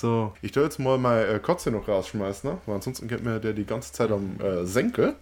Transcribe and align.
So, 0.00 0.32
ich 0.42 0.52
tue 0.52 0.62
jetzt 0.62 0.78
mal 0.78 0.96
meine 0.96 1.24
äh, 1.26 1.38
Kotze 1.40 1.72
noch 1.72 1.88
rausschmeißen, 1.88 2.48
ne? 2.48 2.58
weil 2.66 2.76
ansonsten 2.76 3.08
geht 3.08 3.24
mir 3.24 3.40
der 3.40 3.52
die 3.52 3.64
ganze 3.64 3.92
Zeit 3.92 4.12
am 4.12 4.40
äh, 4.40 4.64
Senkel. 4.64 5.16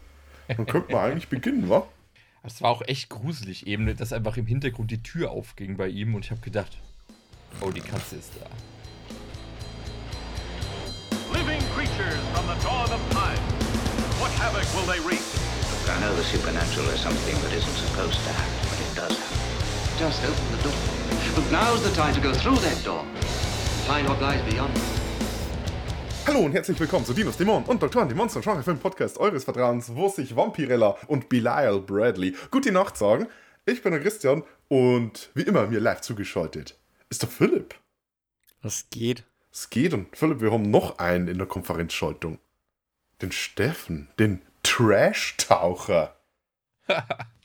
Dann 0.49 0.67
könnte 0.67 0.93
man 0.93 1.13
eigentlich 1.13 1.29
beginnen, 1.29 1.71
wa? 1.71 1.89
Es 2.43 2.61
war 2.61 2.73
auch 2.73 2.83
echt 2.87 3.09
gruselig 3.09 3.67
eben, 3.67 3.97
dass 3.97 4.13
einfach 4.13 4.37
im 4.37 4.45
Hintergrund 4.45 4.91
die 4.91 5.03
Tür 5.03 5.31
aufging 5.31 5.79
bei 5.79 5.89
ihm 5.89 6.15
und 6.15 6.27
ich 6.27 6.31
habe 6.31 6.43
gedacht, 6.43 6.77
oh, 7.63 7.71
die 7.71 7.81
Katze 7.81 8.17
ist 8.17 8.33
da. 8.39 8.47
Living 11.33 11.63
creatures 11.75 12.21
from 12.35 12.45
the 12.45 12.63
dawn 12.63 12.93
of 12.93 13.01
time. 13.17 13.41
What 14.21 14.31
havoc 14.39 14.67
will 14.77 14.85
they 14.85 15.01
wreak? 15.09 15.25
I 15.89 15.99
know 16.01 16.15
the 16.17 16.25
supernatural 16.25 16.87
is 16.91 17.01
something 17.01 17.35
that 17.41 17.53
isn't 17.57 17.77
supposed 17.89 18.21
to 18.25 18.31
happen, 18.31 18.69
but 18.69 18.79
it 18.79 18.95
does 18.95 19.17
happen. 19.17 19.41
Just 19.99 20.23
open 20.23 20.45
the 20.55 20.63
door. 20.69 20.77
But 21.35 21.51
now's 21.51 21.83
the 21.83 21.95
time 21.97 22.13
to 22.15 22.21
go 22.21 22.35
through 22.35 22.57
that 22.57 22.85
door. 22.85 23.07
And 23.89 24.07
Find 24.07 24.09
what 24.09 24.21
lies 24.21 24.41
beyond. 24.43 24.71
Hallo 26.27 26.41
und 26.41 26.53
herzlich 26.53 26.79
willkommen 26.81 27.05
zu 27.05 27.13
Dinos 27.13 27.37
Dämon 27.37 27.65
und 27.65 27.83
Doktoren, 27.83 28.09
die 28.09 28.15
Monster- 28.15 28.39
und 28.39 28.45
Genre-Film-Podcast 28.45 29.19
eures 29.19 29.45
Vertrauens, 29.45 29.95
wo 29.95 30.09
sich 30.09 30.35
Vampirella 30.35 30.97
und 31.07 31.29
Belial 31.29 31.81
Bradley 31.81 32.35
gute 32.51 32.73
Nacht 32.73 32.97
sagen. 32.97 33.29
Ich 33.65 33.83
bin 33.83 33.93
der 33.93 34.01
Christian 34.01 34.43
und 34.69 35.31
wie 35.35 35.43
immer 35.43 35.67
mir 35.69 35.81
live 35.81 36.01
zugeschaltet 36.01 36.77
ist 37.09 37.23
der 37.23 37.29
Philipp. 37.29 37.77
Was 38.63 38.87
geht? 38.91 39.25
Es 39.53 39.71
geht 39.71 39.95
und 39.95 40.17
Philipp, 40.17 40.41
wir 40.41 40.51
haben 40.51 40.71
noch 40.71 40.99
einen 40.99 41.29
in 41.29 41.39
der 41.39 41.47
Konferenzschaltung. 41.47 42.39
Den 43.23 43.31
Steffen, 43.31 44.09
den 44.19 44.43
Trash-Taucher. 44.65 46.17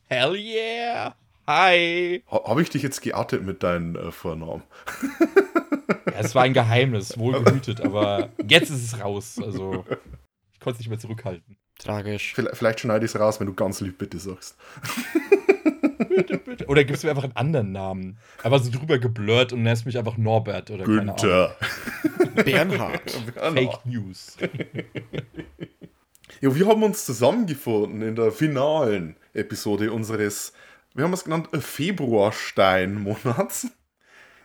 Hell 0.08 0.36
yeah! 0.36 1.16
Hi! 1.48 2.24
Ha 2.30 2.44
Habe 2.48 2.62
ich 2.62 2.70
dich 2.70 2.82
jetzt 2.82 3.02
geoutet 3.02 3.44
mit 3.44 3.62
deinem 3.62 3.96
äh, 3.96 4.12
Vornamen? 4.12 4.64
Ja, 6.06 6.14
es 6.20 6.36
war 6.36 6.44
ein 6.44 6.54
Geheimnis, 6.54 7.18
wohl 7.18 7.42
behütet, 7.42 7.82
aber 7.82 8.30
jetzt 8.48 8.70
ist 8.70 8.84
es 8.84 9.00
raus. 9.00 9.40
Also, 9.44 9.86
ich 10.54 10.60
konnte 10.60 10.76
es 10.76 10.80
nicht 10.80 10.90
mehr 10.90 11.00
zurückhalten. 11.00 11.58
Tragisch. 11.78 12.34
Vielleicht, 12.36 12.58
vielleicht 12.58 12.80
schneide 12.82 13.06
ich 13.06 13.14
es 13.14 13.20
raus, 13.20 13.40
wenn 13.40 13.48
du 13.48 13.54
ganz 13.54 13.82
lieb 13.82 13.98
bitte 13.98 14.20
sagst. 14.20 14.56
Bitte, 16.10 16.38
bitte. 16.38 16.68
Oder 16.68 16.84
gibst 16.84 17.04
du 17.04 17.08
mir 17.08 17.12
einfach 17.12 17.24
einen 17.24 17.36
anderen 17.36 17.72
Namen? 17.72 18.20
Aber 18.44 18.60
so 18.60 18.70
drüber 18.70 19.00
geblurrt 19.00 19.54
und 19.54 19.64
nennst 19.64 19.86
mich 19.86 19.98
einfach 19.98 20.18
Norbert 20.18 20.70
oder 20.70 20.86
keine 20.86 21.02
Ahnung. 21.02 21.16
Günther. 21.16 21.56
Bernhard. 22.44 23.10
Fake 23.10 23.86
News. 23.86 24.38
Ja, 26.42 26.56
wir 26.56 26.68
haben 26.68 26.84
uns 26.84 27.06
zusammengefunden 27.06 28.02
in 28.02 28.16
der 28.16 28.32
finalen 28.32 29.16
Episode 29.34 29.92
unseres, 29.92 30.54
wir 30.94 31.04
haben 31.04 31.14
es 31.14 31.24
genannt, 31.24 31.50
Februarstein-Monats, 31.54 33.66
in 33.66 33.72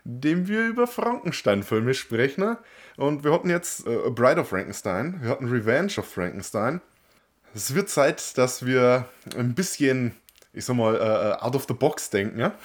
dem 0.06 0.46
wir 0.46 0.66
über 0.66 0.86
Frankenstein-Filme 0.86 1.92
sprechen. 1.94 2.56
Und 2.96 3.24
wir 3.24 3.32
hatten 3.32 3.50
jetzt 3.50 3.86
äh, 3.86 4.10
Bride 4.10 4.40
of 4.40 4.48
Frankenstein, 4.48 5.18
wir 5.20 5.30
hatten 5.30 5.48
Revenge 5.48 5.94
of 5.98 6.06
Frankenstein. 6.06 6.80
Es 7.54 7.74
wird 7.74 7.88
Zeit, 7.88 8.38
dass 8.38 8.64
wir 8.64 9.08
ein 9.36 9.54
bisschen, 9.54 10.14
ich 10.52 10.64
sag 10.64 10.76
mal, 10.76 10.94
äh, 10.94 11.42
out 11.44 11.56
of 11.56 11.66
the 11.66 11.74
box 11.74 12.10
denken. 12.10 12.38
Ja? 12.38 12.54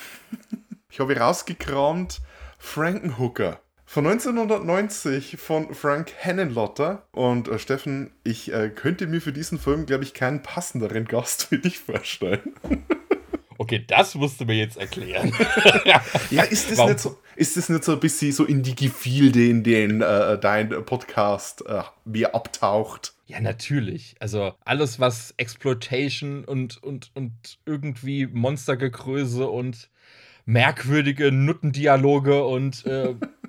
Ich 0.94 1.00
habe 1.00 1.16
rausgekramt 1.16 2.20
Frankenhooker. 2.60 3.62
Von 3.86 4.08
1990 4.08 5.38
von 5.38 5.74
Frank 5.74 6.12
Henenlotter. 6.18 7.04
Und 7.14 7.48
äh, 7.48 7.60
Steffen, 7.60 8.12
ich 8.26 8.54
äh, 8.54 8.70
könnte 8.70 9.08
mir 9.08 9.22
für 9.22 9.32
diesen 9.32 9.58
Film, 9.58 9.86
glaube 9.86 10.04
ich, 10.04 10.14
keinen 10.14 10.44
passenderen 10.44 11.06
Gast 11.06 11.46
für 11.46 11.60
dich 11.60 11.80
vorstellen. 11.80 12.56
Okay, 13.62 13.84
das 13.86 14.16
musst 14.16 14.42
du 14.42 14.46
mir 14.46 14.56
jetzt 14.56 14.78
erklären. 14.78 15.32
Ja, 16.32 16.42
ist 16.44 16.72
das, 16.72 16.80
Warum? 16.80 16.94
nicht 16.94 17.00
so, 17.00 17.20
ist 17.36 17.58
das 17.58 17.70
nicht 17.70 17.84
so 17.84 17.92
ein 17.92 18.00
bisschen 18.00 18.32
so 18.32 18.44
in 18.44 18.64
die 18.64 18.74
Gefilde, 18.74 19.46
in 19.46 19.64
denen 19.64 20.02
äh, 20.02 20.40
dein 20.40 20.70
Podcast 20.84 21.64
äh, 21.68 21.84
mehr 22.04 22.34
abtaucht? 22.34 23.14
Ja, 23.28 23.40
natürlich. 23.40 24.16
Also 24.20 24.54
alles, 24.66 25.00
was 25.00 25.36
Exploitation 25.38 26.44
und, 26.44 26.82
und, 26.82 27.12
und 27.14 27.60
irgendwie 27.68 28.26
Monstergegröße 28.26 29.48
und 29.48 29.90
merkwürdige 30.46 31.32
Nuttendialoge 31.32 32.44
und 32.44 32.84
äh, 32.88 33.14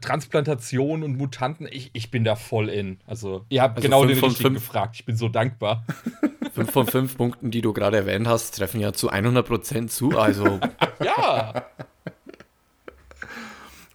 Transplantation 0.00 1.02
und 1.02 1.16
Mutanten, 1.16 1.68
ich, 1.70 1.90
ich 1.92 2.10
bin 2.10 2.24
da 2.24 2.36
voll 2.36 2.68
in. 2.68 3.00
Also, 3.06 3.44
ihr 3.48 3.62
habt 3.62 3.76
Also 3.76 3.88
genau 3.88 4.00
fünf 4.00 4.12
den 4.12 4.20
von 4.20 4.28
richtigen 4.30 4.50
fünf. 4.50 4.66
gefragt. 4.66 4.96
Ich 4.96 5.04
bin 5.06 5.16
so 5.16 5.28
dankbar. 5.28 5.84
Fünf 6.54 6.72
von 6.72 6.86
fünf 6.88 7.16
Punkten, 7.16 7.52
die 7.52 7.60
du 7.60 7.72
gerade 7.72 7.98
erwähnt 7.98 8.26
hast, 8.26 8.56
treffen 8.56 8.80
ja 8.80 8.92
zu 8.92 9.12
100% 9.12 9.86
zu. 9.86 10.18
Also, 10.18 10.58
Ja. 11.04 11.66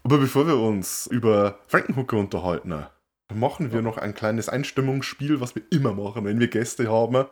Aber 0.04 0.18
bevor 0.18 0.48
wir 0.48 0.58
uns 0.58 1.08
über 1.08 1.60
Frankenhooker 1.68 2.18
unterhalten, 2.18 2.86
machen 3.34 3.72
wir 3.72 3.82
noch 3.82 3.98
ein 3.98 4.14
kleines 4.14 4.50
Einstimmungsspiel, 4.50 5.42
was 5.42 5.56
wir 5.56 5.64
immer 5.72 5.94
machen, 5.94 6.26
wenn 6.26 6.40
wir 6.40 6.48
Gäste 6.48 6.90
haben. 6.90 7.26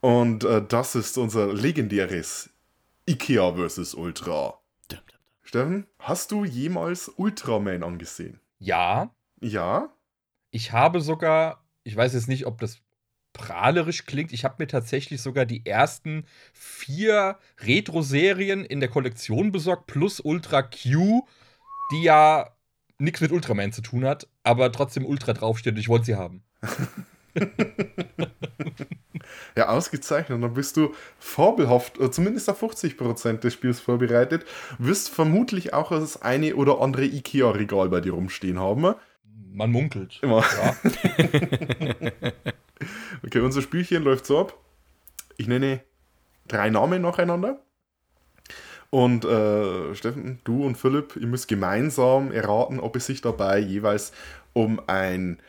Und 0.00 0.44
äh, 0.44 0.62
das 0.66 0.94
ist 0.94 1.16
unser 1.18 1.52
legendäres 1.52 2.50
IKEA 3.08 3.54
vs. 3.54 3.94
Ultra. 3.94 4.58
Steffen, 5.54 5.86
hast 6.00 6.32
du 6.32 6.44
jemals 6.44 7.08
Ultraman 7.16 7.84
angesehen? 7.84 8.40
Ja. 8.58 9.14
Ja? 9.40 9.94
Ich 10.50 10.72
habe 10.72 11.00
sogar, 11.00 11.64
ich 11.84 11.94
weiß 11.94 12.12
jetzt 12.14 12.26
nicht, 12.26 12.46
ob 12.46 12.58
das 12.58 12.78
prahlerisch 13.32 14.04
klingt, 14.04 14.32
ich 14.32 14.44
habe 14.44 14.56
mir 14.58 14.66
tatsächlich 14.66 15.22
sogar 15.22 15.46
die 15.46 15.64
ersten 15.64 16.26
vier 16.52 17.38
Retro-Serien 17.60 18.64
in 18.64 18.80
der 18.80 18.88
Kollektion 18.88 19.52
besorgt, 19.52 19.86
plus 19.86 20.18
Ultra 20.18 20.62
Q, 20.62 21.24
die 21.92 22.02
ja 22.02 22.50
nichts 22.98 23.20
mit 23.20 23.30
Ultraman 23.30 23.70
zu 23.70 23.80
tun 23.80 24.04
hat, 24.04 24.26
aber 24.42 24.72
trotzdem 24.72 25.06
Ultra 25.06 25.34
draufsteht 25.34 25.74
und 25.74 25.78
ich 25.78 25.88
wollte 25.88 26.06
sie 26.06 26.16
haben. 26.16 26.42
Ja, 29.56 29.68
ausgezeichnet. 29.68 30.42
Dann 30.42 30.54
bist 30.54 30.76
du 30.76 30.94
fabelhaft, 31.18 32.00
äh, 32.00 32.10
zumindest 32.10 32.48
auf 32.50 32.62
50% 32.62 33.44
des 33.44 33.54
Spiels 33.54 33.80
vorbereitet. 33.80 34.44
Wirst 34.78 35.10
vermutlich 35.10 35.74
auch 35.74 35.90
das 35.90 36.22
eine 36.22 36.56
oder 36.56 36.80
andere 36.80 37.04
IKEA-Regal 37.04 37.88
bei 37.88 38.00
dir 38.00 38.12
rumstehen 38.12 38.58
haben. 38.58 38.94
Man 39.52 39.70
munkelt. 39.70 40.18
Immer. 40.22 40.42
Ja. 40.42 40.76
Okay, 43.24 43.40
unser 43.40 43.62
Spielchen 43.62 44.02
läuft 44.02 44.26
so 44.26 44.38
ab. 44.38 44.58
Ich 45.36 45.46
nenne 45.46 45.80
drei 46.48 46.70
Namen 46.70 47.02
nacheinander. 47.02 47.60
Und 48.90 49.24
äh, 49.24 49.94
Steffen, 49.94 50.40
du 50.44 50.64
und 50.64 50.76
Philipp, 50.76 51.16
ihr 51.16 51.26
müsst 51.26 51.48
gemeinsam 51.48 52.30
erraten, 52.30 52.78
ob 52.78 52.94
es 52.94 53.06
sich 53.06 53.20
dabei 53.20 53.58
jeweils 53.58 54.12
um 54.52 54.80
ein, 54.86 55.40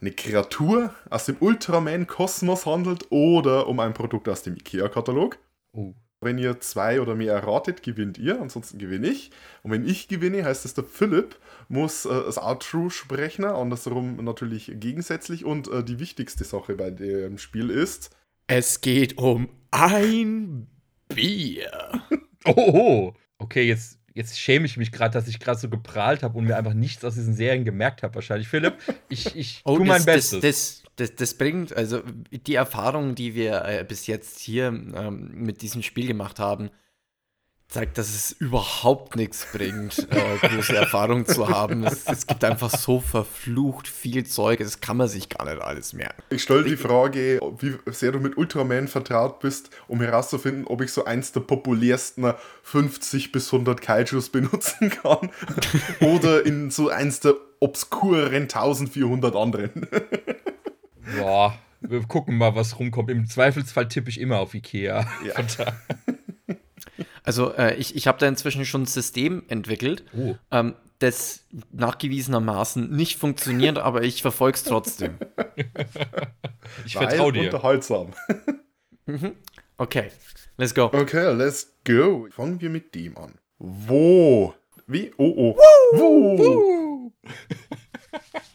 eine 0.00 0.12
Kreatur 0.12 0.94
aus 1.10 1.26
dem 1.26 1.36
Ultraman-Kosmos 1.40 2.66
handelt 2.66 3.06
oder 3.10 3.66
um 3.66 3.80
ein 3.80 3.94
Produkt 3.94 4.28
aus 4.28 4.42
dem 4.42 4.54
IKEA-Katalog. 4.54 5.38
Oh. 5.72 5.94
Wenn 6.20 6.38
ihr 6.38 6.58
zwei 6.60 7.00
oder 7.00 7.14
mehr 7.14 7.32
erratet, 7.34 7.82
gewinnt 7.82 8.18
ihr, 8.18 8.40
ansonsten 8.40 8.78
gewinne 8.78 9.08
ich. 9.08 9.30
Und 9.62 9.70
wenn 9.70 9.86
ich 9.86 10.08
gewinne, 10.08 10.44
heißt 10.44 10.64
es, 10.64 10.74
der 10.74 10.84
Philipp 10.84 11.36
muss 11.68 12.06
äh, 12.06 12.08
das 12.08 12.38
Outro 12.38 12.90
sprechen, 12.90 13.44
andersrum 13.44 14.16
natürlich 14.24 14.72
gegensätzlich. 14.74 15.44
Und 15.44 15.68
äh, 15.68 15.84
die 15.84 16.00
wichtigste 16.00 16.42
Sache 16.42 16.74
bei 16.74 16.90
dem 16.90 17.38
Spiel 17.38 17.70
ist, 17.70 18.10
es 18.48 18.80
geht 18.80 19.18
um 19.18 19.48
ein 19.70 20.66
Bier. 21.08 21.70
Oh, 22.44 22.54
oh. 22.56 23.14
Okay, 23.38 23.64
jetzt, 23.64 23.97
jetzt 24.18 24.38
schäme 24.38 24.66
ich 24.66 24.76
mich 24.76 24.90
gerade, 24.90 25.12
dass 25.12 25.28
ich 25.28 25.38
gerade 25.38 25.58
so 25.58 25.68
geprahlt 25.68 26.24
habe 26.24 26.36
und 26.36 26.44
mir 26.44 26.56
einfach 26.56 26.74
nichts 26.74 27.04
aus 27.04 27.14
diesen 27.14 27.34
Serien 27.34 27.64
gemerkt 27.64 28.02
habe, 28.02 28.16
wahrscheinlich. 28.16 28.48
Philipp, 28.48 28.74
ich, 29.08 29.36
ich 29.36 29.62
tu 29.62 29.76
mein 29.84 29.88
Oh, 29.88 29.94
das, 29.94 30.04
Bestes. 30.04 30.40
Das, 30.40 30.42
das, 30.42 30.82
das, 30.96 31.14
das 31.14 31.34
bringt, 31.34 31.72
also 31.74 32.02
die 32.32 32.56
Erfahrung, 32.56 33.14
die 33.14 33.36
wir 33.36 33.64
äh, 33.64 33.84
bis 33.86 34.08
jetzt 34.08 34.40
hier 34.40 34.66
ähm, 34.66 35.30
mit 35.34 35.62
diesem 35.62 35.82
Spiel 35.82 36.08
gemacht 36.08 36.40
haben, 36.40 36.70
zeigt, 37.68 37.98
dass 37.98 38.08
es 38.08 38.32
überhaupt 38.32 39.14
nichts 39.14 39.46
bringt, 39.52 40.08
äh, 40.10 40.48
große 40.48 40.74
Erfahrung 40.74 41.26
zu 41.26 41.50
haben. 41.50 41.84
Es, 41.84 42.06
es 42.06 42.26
gibt 42.26 42.42
einfach 42.42 42.70
so 42.70 42.98
verflucht 42.98 43.86
viel 43.86 44.24
Zeug, 44.24 44.60
das 44.60 44.80
kann 44.80 44.96
man 44.96 45.06
sich 45.06 45.28
gar 45.28 45.44
nicht 45.44 45.60
alles 45.60 45.92
merken. 45.92 46.22
ich 46.30 46.42
stelle 46.42 46.64
die 46.64 46.78
Frage, 46.78 47.38
wie 47.58 47.74
sehr 47.92 48.12
du 48.12 48.20
mit 48.20 48.38
Ultraman 48.38 48.88
vertraut 48.88 49.40
bist, 49.40 49.68
um 49.86 50.00
herauszufinden, 50.00 50.66
ob 50.66 50.80
ich 50.80 50.90
so 50.92 51.04
eins 51.04 51.32
der 51.32 51.40
populärsten 51.40 52.32
50 52.62 53.32
bis 53.32 53.52
100 53.52 53.82
Kaijus 53.82 54.30
benutzen 54.30 54.88
kann 54.88 55.28
oder 56.00 56.46
in 56.46 56.70
so 56.70 56.88
eins 56.88 57.20
der 57.20 57.34
obskureren 57.60 58.44
1400 58.44 59.36
anderen. 59.36 59.86
Boah, 61.18 61.58
wir 61.82 62.00
gucken 62.04 62.38
mal, 62.38 62.54
was 62.54 62.78
rumkommt. 62.78 63.10
Im 63.10 63.26
Zweifelsfall 63.26 63.88
tippe 63.88 64.08
ich 64.08 64.20
immer 64.20 64.38
auf 64.38 64.54
Ikea. 64.54 65.06
Ja. 65.26 65.34
Also 67.28 67.52
äh, 67.56 67.74
ich, 67.74 67.94
ich 67.94 68.06
habe 68.06 68.16
da 68.18 68.26
inzwischen 68.26 68.64
schon 68.64 68.82
ein 68.84 68.86
System 68.86 69.42
entwickelt, 69.48 70.02
Oh. 70.16 70.34
ähm, 70.50 70.74
das 70.98 71.44
nachgewiesenermaßen 71.72 72.90
nicht 72.90 73.18
funktioniert, 73.18 73.76
aber 73.78 74.02
ich 74.02 74.22
verfolge 74.22 74.56
es 74.56 74.64
trotzdem. 74.64 75.18
Ich 76.86 76.94
vertraue 76.96 77.32
dir. 77.32 77.44
Unterhaltsam. 77.44 78.12
Okay, 79.78 80.10
let's 80.56 80.74
go. 80.74 80.86
Okay, 80.86 81.32
let's 81.34 81.72
go. 81.84 82.26
Fangen 82.30 82.60
wir 82.60 82.68
mit 82.70 82.94
dem 82.94 83.16
an. 83.16 83.34
Wo? 83.58 84.54
Wie? 84.86 85.12
Oh, 85.18 85.54
oh. 85.54 85.56
Wo? 85.96 87.12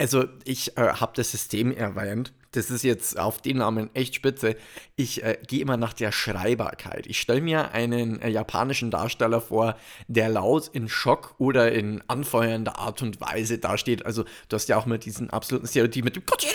Also, 0.00 0.24
ich 0.44 0.78
äh, 0.78 0.94
habe 0.94 1.12
das 1.14 1.30
System 1.30 1.76
erwähnt. 1.76 2.32
Das 2.52 2.70
ist 2.70 2.84
jetzt 2.84 3.18
auf 3.18 3.42
den 3.42 3.58
Namen 3.58 3.94
echt 3.94 4.14
spitze. 4.14 4.56
Ich 4.96 5.22
äh, 5.22 5.36
gehe 5.46 5.60
immer 5.60 5.76
nach 5.76 5.92
der 5.92 6.10
Schreibbarkeit. 6.10 7.06
Ich 7.06 7.20
stelle 7.20 7.42
mir 7.42 7.72
einen 7.72 8.18
äh, 8.22 8.30
japanischen 8.30 8.90
Darsteller 8.90 9.42
vor, 9.42 9.76
der 10.08 10.30
laut 10.30 10.68
in 10.68 10.88
Schock 10.88 11.34
oder 11.36 11.70
in 11.70 12.02
anfeuernder 12.08 12.78
Art 12.78 13.02
und 13.02 13.20
Weise 13.20 13.58
dasteht. 13.58 14.06
Also, 14.06 14.24
du 14.48 14.54
hast 14.54 14.70
ja 14.70 14.78
auch 14.78 14.86
mal 14.86 14.98
diesen 14.98 15.28
absoluten 15.28 15.66
Stereotyp 15.66 16.06
mit 16.06 16.16
dem 16.16 16.24
Godzilla. 16.24 16.54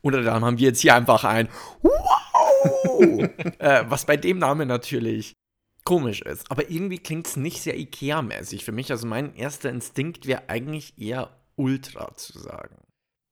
Oder 0.00 0.22
dann 0.22 0.42
haben 0.42 0.56
wir 0.56 0.68
jetzt 0.68 0.80
hier 0.80 0.94
einfach 0.94 1.24
ein 1.24 1.50
Wow! 1.82 3.28
äh, 3.58 3.84
was 3.86 4.06
bei 4.06 4.16
dem 4.16 4.38
Namen 4.38 4.66
natürlich 4.66 5.34
komisch 5.84 6.22
ist. 6.22 6.50
Aber 6.50 6.70
irgendwie 6.70 6.98
klingt 6.98 7.26
es 7.26 7.36
nicht 7.36 7.60
sehr 7.60 7.76
Ikea-mäßig 7.76 8.64
für 8.64 8.72
mich. 8.72 8.90
Also, 8.90 9.06
mein 9.06 9.34
erster 9.34 9.68
Instinkt 9.68 10.26
wäre 10.26 10.48
eigentlich 10.48 10.94
eher 10.96 11.36
Ultra 11.62 12.14
zu 12.16 12.38
sagen. 12.38 12.76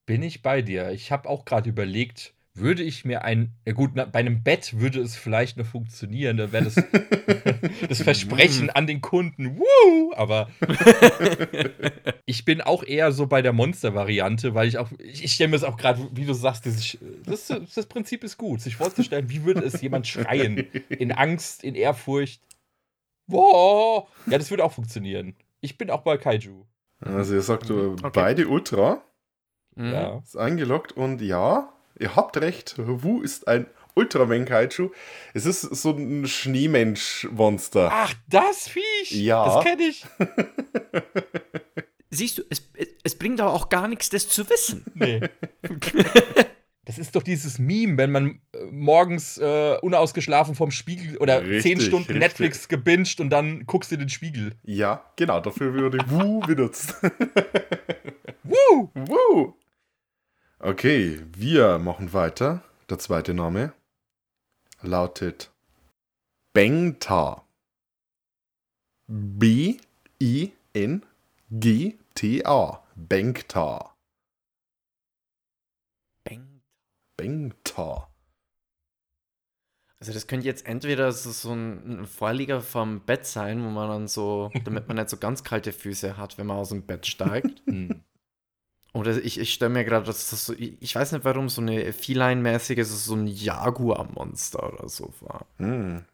Bin 0.06 0.22
ich 0.22 0.42
bei 0.42 0.62
dir. 0.62 0.90
Ich 0.90 1.12
habe 1.12 1.28
auch 1.28 1.44
gerade 1.44 1.68
überlegt, 1.68 2.34
würde 2.54 2.82
ich 2.82 3.04
mir 3.04 3.22
ein, 3.24 3.52
ja 3.64 3.72
gut, 3.72 3.92
na, 3.94 4.04
bei 4.04 4.18
einem 4.18 4.42
Bett 4.42 4.80
würde 4.80 5.00
es 5.00 5.16
vielleicht 5.16 5.56
noch 5.56 5.66
funktionieren, 5.66 6.36
dann 6.36 6.52
wäre 6.52 6.64
das, 6.64 6.74
das 7.88 8.02
Versprechen 8.02 8.70
an 8.70 8.86
den 8.86 9.00
Kunden, 9.00 9.58
Woo! 9.58 10.12
aber 10.14 10.50
ich 12.26 12.44
bin 12.44 12.60
auch 12.60 12.82
eher 12.82 13.12
so 13.12 13.26
bei 13.26 13.40
der 13.40 13.52
Monster-Variante, 13.52 14.54
weil 14.54 14.68
ich 14.68 14.78
auch, 14.78 14.90
ich, 14.98 15.24
ich 15.24 15.32
stelle 15.32 15.48
mir 15.48 15.56
das 15.56 15.64
auch 15.64 15.76
gerade, 15.76 16.08
wie 16.12 16.24
du 16.24 16.34
sagst, 16.34 16.64
dieses, 16.64 16.98
das, 17.24 17.46
das 17.46 17.86
Prinzip 17.86 18.24
ist 18.24 18.36
gut, 18.36 18.60
sich 18.60 18.76
vorzustellen, 18.76 19.30
wie 19.30 19.44
würde 19.44 19.62
es 19.62 19.80
jemand 19.80 20.06
schreien, 20.06 20.66
in 20.88 21.12
Angst, 21.12 21.62
in 21.62 21.74
Ehrfurcht, 21.74 22.42
wow, 23.26 24.08
ja, 24.26 24.38
das 24.38 24.50
würde 24.50 24.64
auch 24.64 24.72
funktionieren. 24.72 25.36
Ich 25.60 25.78
bin 25.78 25.90
auch 25.90 26.02
bei 26.02 26.16
Kaiju. 26.16 26.64
Also 27.00 27.34
ihr 27.34 27.42
sagt 27.42 27.70
äh, 27.70 27.72
Okay. 27.72 28.10
beide 28.12 28.48
Ultra, 28.48 29.02
Mhm. 29.76 29.92
Ja. 29.92 30.18
ist 30.18 30.36
eingeloggt 30.36 30.92
und 30.92 31.20
ja, 31.22 31.72
ihr 31.98 32.16
habt 32.16 32.36
recht, 32.38 32.74
Wu 32.78 33.22
ist 33.22 33.46
ein 33.48 33.66
Ultraman 33.94 34.44
Kaiju. 34.44 34.90
Es 35.34 35.46
ist 35.46 35.62
so 35.62 35.90
ein 35.90 36.26
Schneemensch-Monster. 36.26 37.88
Ach, 37.92 38.12
das 38.28 38.68
Viech! 38.68 39.10
Ja. 39.12 39.44
Das 39.44 39.64
kenne 39.64 39.82
ich. 39.82 40.04
Siehst 42.10 42.38
du, 42.38 42.42
es, 42.50 42.68
es, 42.74 42.88
es 43.04 43.14
bringt 43.18 43.40
aber 43.40 43.52
auch 43.52 43.68
gar 43.68 43.86
nichts, 43.88 44.08
das 44.10 44.28
zu 44.28 44.48
wissen. 44.50 44.84
Nee. 44.94 45.20
Das 46.90 46.98
ist 46.98 47.14
doch 47.14 47.22
dieses 47.22 47.60
Meme, 47.60 47.96
wenn 47.98 48.10
man 48.10 48.40
äh, 48.52 48.64
morgens 48.72 49.38
äh, 49.38 49.76
unausgeschlafen 49.80 50.56
vom 50.56 50.72
Spiegel 50.72 51.18
oder 51.18 51.40
Richtig, 51.40 51.62
zehn 51.62 51.80
Stunden 51.80 52.08
richtig. 52.08 52.18
Netflix 52.18 52.66
gebinged 52.66 53.20
und 53.20 53.30
dann 53.30 53.64
guckst 53.64 53.92
du 53.92 53.94
in 53.94 54.00
den 54.00 54.08
Spiegel. 54.08 54.56
Ja, 54.64 55.04
genau, 55.14 55.38
dafür 55.38 55.72
würde 55.72 55.98
Wu 56.08 56.40
benutzt. 56.40 56.96
Woo! 58.42 58.90
Wu! 58.92 59.54
Okay, 60.58 61.20
wir 61.32 61.78
machen 61.78 62.12
weiter. 62.12 62.64
Der 62.88 62.98
zweite 62.98 63.34
Name 63.34 63.72
lautet 64.82 65.52
Bengta. 66.52 67.44
B-I-N-G-T-A. 69.06 69.62
Bengta. 72.96 73.94
Bang. 76.24 76.60
Bengta. 77.20 78.06
Also 79.98 80.14
das 80.14 80.26
könnte 80.26 80.46
jetzt 80.46 80.64
entweder 80.66 81.12
so, 81.12 81.30
so 81.30 81.52
ein, 81.52 82.06
Vorlieger 82.06 82.62
vom 82.62 83.00
Bett 83.00 83.26
sein, 83.26 83.62
wo 83.62 83.68
man 83.68 83.88
dann 83.88 84.08
so, 84.08 84.50
damit 84.64 84.88
man 84.88 84.96
nicht 84.96 85.10
so 85.10 85.18
ganz 85.18 85.44
kalte 85.44 85.72
Füße 85.72 86.16
hat, 86.16 86.38
wenn 86.38 86.46
man 86.46 86.56
aus 86.58 86.70
dem 86.70 86.82
Bett 86.82 87.06
steigt. 87.06 87.62
Hm. 87.66 88.02
Oder 88.92 89.16
ich, 89.22 89.38
ich 89.38 89.52
stelle 89.54 89.68
mir 89.70 89.84
gerade, 89.84 90.04
dass 90.06 90.30
das 90.30 90.46
so, 90.46 90.52
ich, 90.52 90.92
weiß 90.96 91.12
nicht 91.12 91.24
warum, 91.24 91.48
so 91.48 91.60
eine 91.62 91.92
Feline-mäßige, 91.92 92.84
so 92.84 93.14
ein 93.14 93.28
Jaguar-Monster 93.28 94.72
oder 94.72 94.88
so 94.88 95.12
war. 95.20 95.46
Hm. 95.58 96.04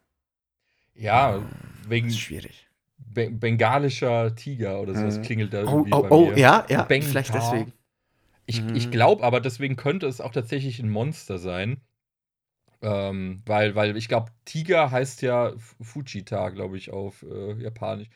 Ja, 0.93 1.39
Das 1.39 1.43
wegen 1.89 2.09
ist 2.09 2.19
schwierig. 2.19 2.67
Be 2.99 3.31
bengalischer 3.31 4.35
Tiger 4.35 4.79
oder 4.79 4.93
sowas 4.93 5.17
Mhm. 5.17 5.21
klingelt 5.23 5.53
da 5.53 5.63
Oh, 5.63 5.69
irgendwie 5.85 5.93
oh, 5.93 6.01
bei 6.03 6.09
oh 6.11 6.25
mir. 6.27 6.37
ja, 6.37 6.65
ja, 6.69 6.83
Bengta. 6.83 7.09
vielleicht 7.09 7.33
deswegen. 7.33 7.73
Ich, 8.47 8.61
Mhm. 8.61 8.75
ich 8.75 8.89
glaube 8.91 9.23
aber, 9.23 9.41
deswegen 9.41 9.75
könnte 9.75 10.07
es 10.07 10.21
auch 10.21 10.31
tatsächlich 10.31 10.79
ein 10.79 10.89
Monster 10.89 11.37
sein. 11.37 11.81
Ähm, 12.81 13.41
weil, 13.45 13.75
weil 13.75 13.97
ich 13.97 14.07
glaube, 14.07 14.31
Tiger 14.45 14.91
heißt 14.91 15.21
ja 15.23 15.53
Fujita, 15.81 16.49
glaube 16.49 16.77
ich, 16.77 16.91
auf 16.91 17.23
äh, 17.23 17.53
Japanisch. 17.61 18.09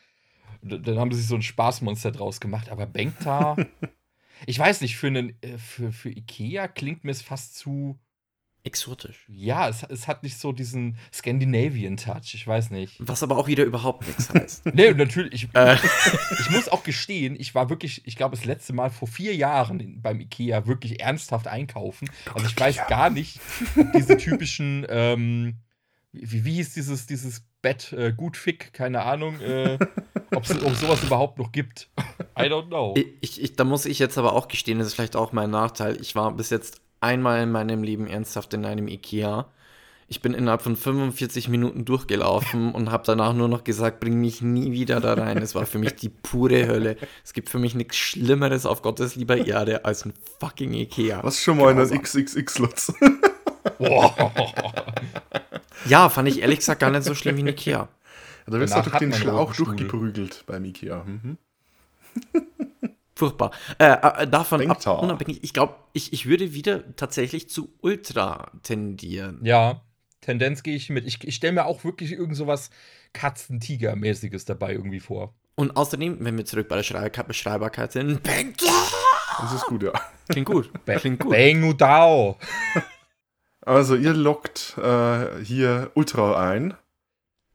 D 0.61 0.79
dann 0.79 0.99
haben 0.99 1.11
sie 1.11 1.19
sich 1.19 1.27
so 1.29 1.35
ein 1.35 1.41
Spaßmonster 1.41 2.11
draus 2.11 2.39
gemacht. 2.41 2.69
Aber 2.69 2.85
Bengta, 2.87 3.63
ich 4.47 4.59
weiß 4.59 4.81
nicht, 4.81 4.97
für, 4.97 5.07
einen, 5.07 5.41
äh, 5.43 5.57
für, 5.57 5.91
für 5.93 6.09
Ikea 6.11 6.67
klingt 6.67 7.03
mir 7.05 7.11
es 7.11 7.21
fast 7.23 7.55
zu. 7.57 7.99
Exotisch. 8.63 9.25
Ja, 9.27 9.69
es, 9.69 9.81
es 9.83 10.07
hat 10.07 10.21
nicht 10.21 10.37
so 10.37 10.51
diesen 10.51 10.97
Scandinavian-Touch. 11.11 12.35
Ich 12.35 12.45
weiß 12.45 12.69
nicht. 12.69 12.95
Was 12.99 13.23
aber 13.23 13.37
auch 13.37 13.47
wieder 13.47 13.63
überhaupt 13.63 14.05
nichts 14.07 14.31
heißt. 14.31 14.65
Nee, 14.73 14.93
natürlich. 14.93 15.33
Ich, 15.33 15.55
Äh. 15.55 15.77
ich 16.39 16.49
muss 16.51 16.69
auch 16.69 16.83
gestehen, 16.83 17.35
ich 17.39 17.55
war 17.55 17.69
wirklich, 17.69 18.05
ich 18.05 18.15
glaube, 18.15 18.35
das 18.35 18.45
letzte 18.45 18.73
Mal 18.73 18.91
vor 18.91 19.07
vier 19.07 19.35
Jahren 19.35 19.79
in, 19.79 20.01
beim 20.01 20.19
Ikea 20.19 20.67
wirklich 20.67 21.01
ernsthaft 21.01 21.47
einkaufen. 21.47 22.09
Also 22.33 22.47
ich 22.47 22.59
weiß 22.59 22.87
gar 22.87 23.09
nicht, 23.09 23.39
ob 23.77 23.91
diese 23.93 24.17
typischen, 24.17 24.85
ähm, 24.89 25.55
wie, 26.11 26.45
wie 26.45 26.53
hieß 26.53 26.73
dieses, 26.75 27.07
dieses 27.07 27.43
Bett, 27.63 27.93
äh, 27.93 28.13
gut 28.15 28.37
fick, 28.37 28.73
keine 28.73 29.03
Ahnung, 29.03 29.39
äh, 29.39 29.79
ob 30.35 30.43
es 30.43 30.63
ob 30.63 30.75
sowas 30.75 31.03
überhaupt 31.03 31.39
noch 31.39 31.51
gibt. 31.51 31.89
I 32.37 32.43
don't 32.43 32.67
know. 32.67 32.93
Ich, 33.21 33.41
ich, 33.41 33.55
da 33.55 33.63
muss 33.63 33.85
ich 33.85 33.99
jetzt 33.99 34.17
aber 34.17 34.33
auch 34.33 34.47
gestehen, 34.47 34.77
das 34.79 34.87
ist 34.87 34.93
vielleicht 34.93 35.15
auch 35.15 35.31
mein 35.31 35.49
Nachteil. 35.49 35.99
Ich 35.99 36.15
war 36.15 36.31
bis 36.33 36.49
jetzt 36.49 36.81
einmal 37.01 37.43
in 37.43 37.51
meinem 37.51 37.83
Leben 37.83 38.07
ernsthaft 38.07 38.53
in 38.53 38.65
einem 38.65 38.87
Ikea. 38.87 39.47
Ich 40.07 40.21
bin 40.21 40.33
innerhalb 40.33 40.61
von 40.61 40.75
45 40.75 41.47
Minuten 41.47 41.85
durchgelaufen 41.85 42.73
und 42.73 42.91
habe 42.91 43.03
danach 43.05 43.33
nur 43.33 43.47
noch 43.47 43.63
gesagt, 43.63 44.01
bring 44.01 44.19
mich 44.19 44.41
nie 44.41 44.73
wieder 44.73 44.99
da 44.99 45.13
rein. 45.13 45.37
Es 45.37 45.55
war 45.55 45.65
für 45.65 45.79
mich 45.79 45.95
die 45.95 46.09
pure 46.09 46.67
Hölle. 46.67 46.97
Es 47.23 47.31
gibt 47.31 47.47
für 47.49 47.59
mich 47.59 47.75
nichts 47.75 47.95
Schlimmeres 47.95 48.65
auf 48.65 48.81
Gottes 48.81 49.15
lieber 49.15 49.37
Erde 49.37 49.85
als 49.85 50.05
ein 50.05 50.13
fucking 50.39 50.73
Ikea. 50.73 51.23
Was 51.23 51.41
schon 51.41 51.57
mal 51.57 51.71
in 51.71 51.77
Grausam. 51.77 51.97
einen 51.97 52.03
XXX-Lutz. 52.03 52.93
Boah. 53.77 54.31
Ja, 55.85 56.09
fand 56.09 56.27
ich 56.27 56.41
ehrlich 56.41 56.59
gesagt 56.59 56.79
gar 56.79 56.91
nicht 56.91 57.03
so 57.03 57.15
schlimm 57.15 57.37
wie 57.37 57.41
ein 57.41 57.47
Ikea. 57.47 57.89
Da 58.45 58.59
wirst 58.59 58.75
du 58.75 58.85
hat 58.85 59.01
den 59.01 59.13
Schlauch 59.13 59.55
durchgeprügelt 59.55 60.43
beim 60.45 60.65
Ikea. 60.65 61.03
Mhm. 61.03 61.37
Furchtbar. 63.15 63.51
Äh, 63.77 63.91
äh, 64.23 64.27
davon 64.27 64.69
ab, 64.71 64.85
unabhängig, 65.01 65.43
ich 65.43 65.53
glaube, 65.53 65.75
ich, 65.93 66.13
ich 66.13 66.25
würde 66.27 66.53
wieder 66.53 66.95
tatsächlich 66.95 67.49
zu 67.49 67.73
Ultra 67.81 68.51
tendieren. 68.63 69.39
ja, 69.43 69.81
Tendenz 70.21 70.61
gehe 70.63 70.75
ich 70.75 70.89
mit. 70.89 71.05
Ich, 71.07 71.23
ich 71.23 71.35
stelle 71.35 71.53
mir 71.53 71.65
auch 71.65 71.83
wirklich 71.83 72.11
irgend 72.11 72.35
sowas 72.37 72.69
Katzen-Tiger-mäßiges 73.13 74.45
dabei 74.45 74.71
irgendwie 74.73 74.99
vor. 74.99 75.33
Und 75.55 75.75
außerdem, 75.75 76.17
wenn 76.19 76.37
wir 76.37 76.45
zurück 76.45 76.67
bei 76.67 76.75
der 76.77 76.83
Schrei 76.83 77.09
Beschreibbarkeit 77.09 77.91
sind, 77.91 78.21
Bengta! 78.23 78.65
Das 79.39 79.53
ist 79.53 79.65
gut, 79.65 79.83
ja. 79.83 79.91
Klingt 80.29 80.47
gut. 80.47 80.69
Klingt 80.85 81.19
gut. 81.19 81.31
Bang 81.31 81.63
Udao. 81.63 82.37
Also 83.61 83.95
ihr 83.95 84.13
lockt 84.13 84.75
äh, 84.77 85.43
hier 85.43 85.91
Ultra 85.95 86.49
ein 86.49 86.75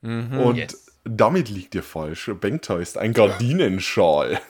Mhm. 0.03 0.39
und 0.39 0.57
Yes. 0.57 0.87
damit 1.05 1.49
liegt 1.49 1.75
ihr 1.75 1.83
falsch. 1.83 2.31
Bengta 2.41 2.79
ist 2.79 2.99
ein 2.99 3.13
Gardinenschal. 3.13 4.41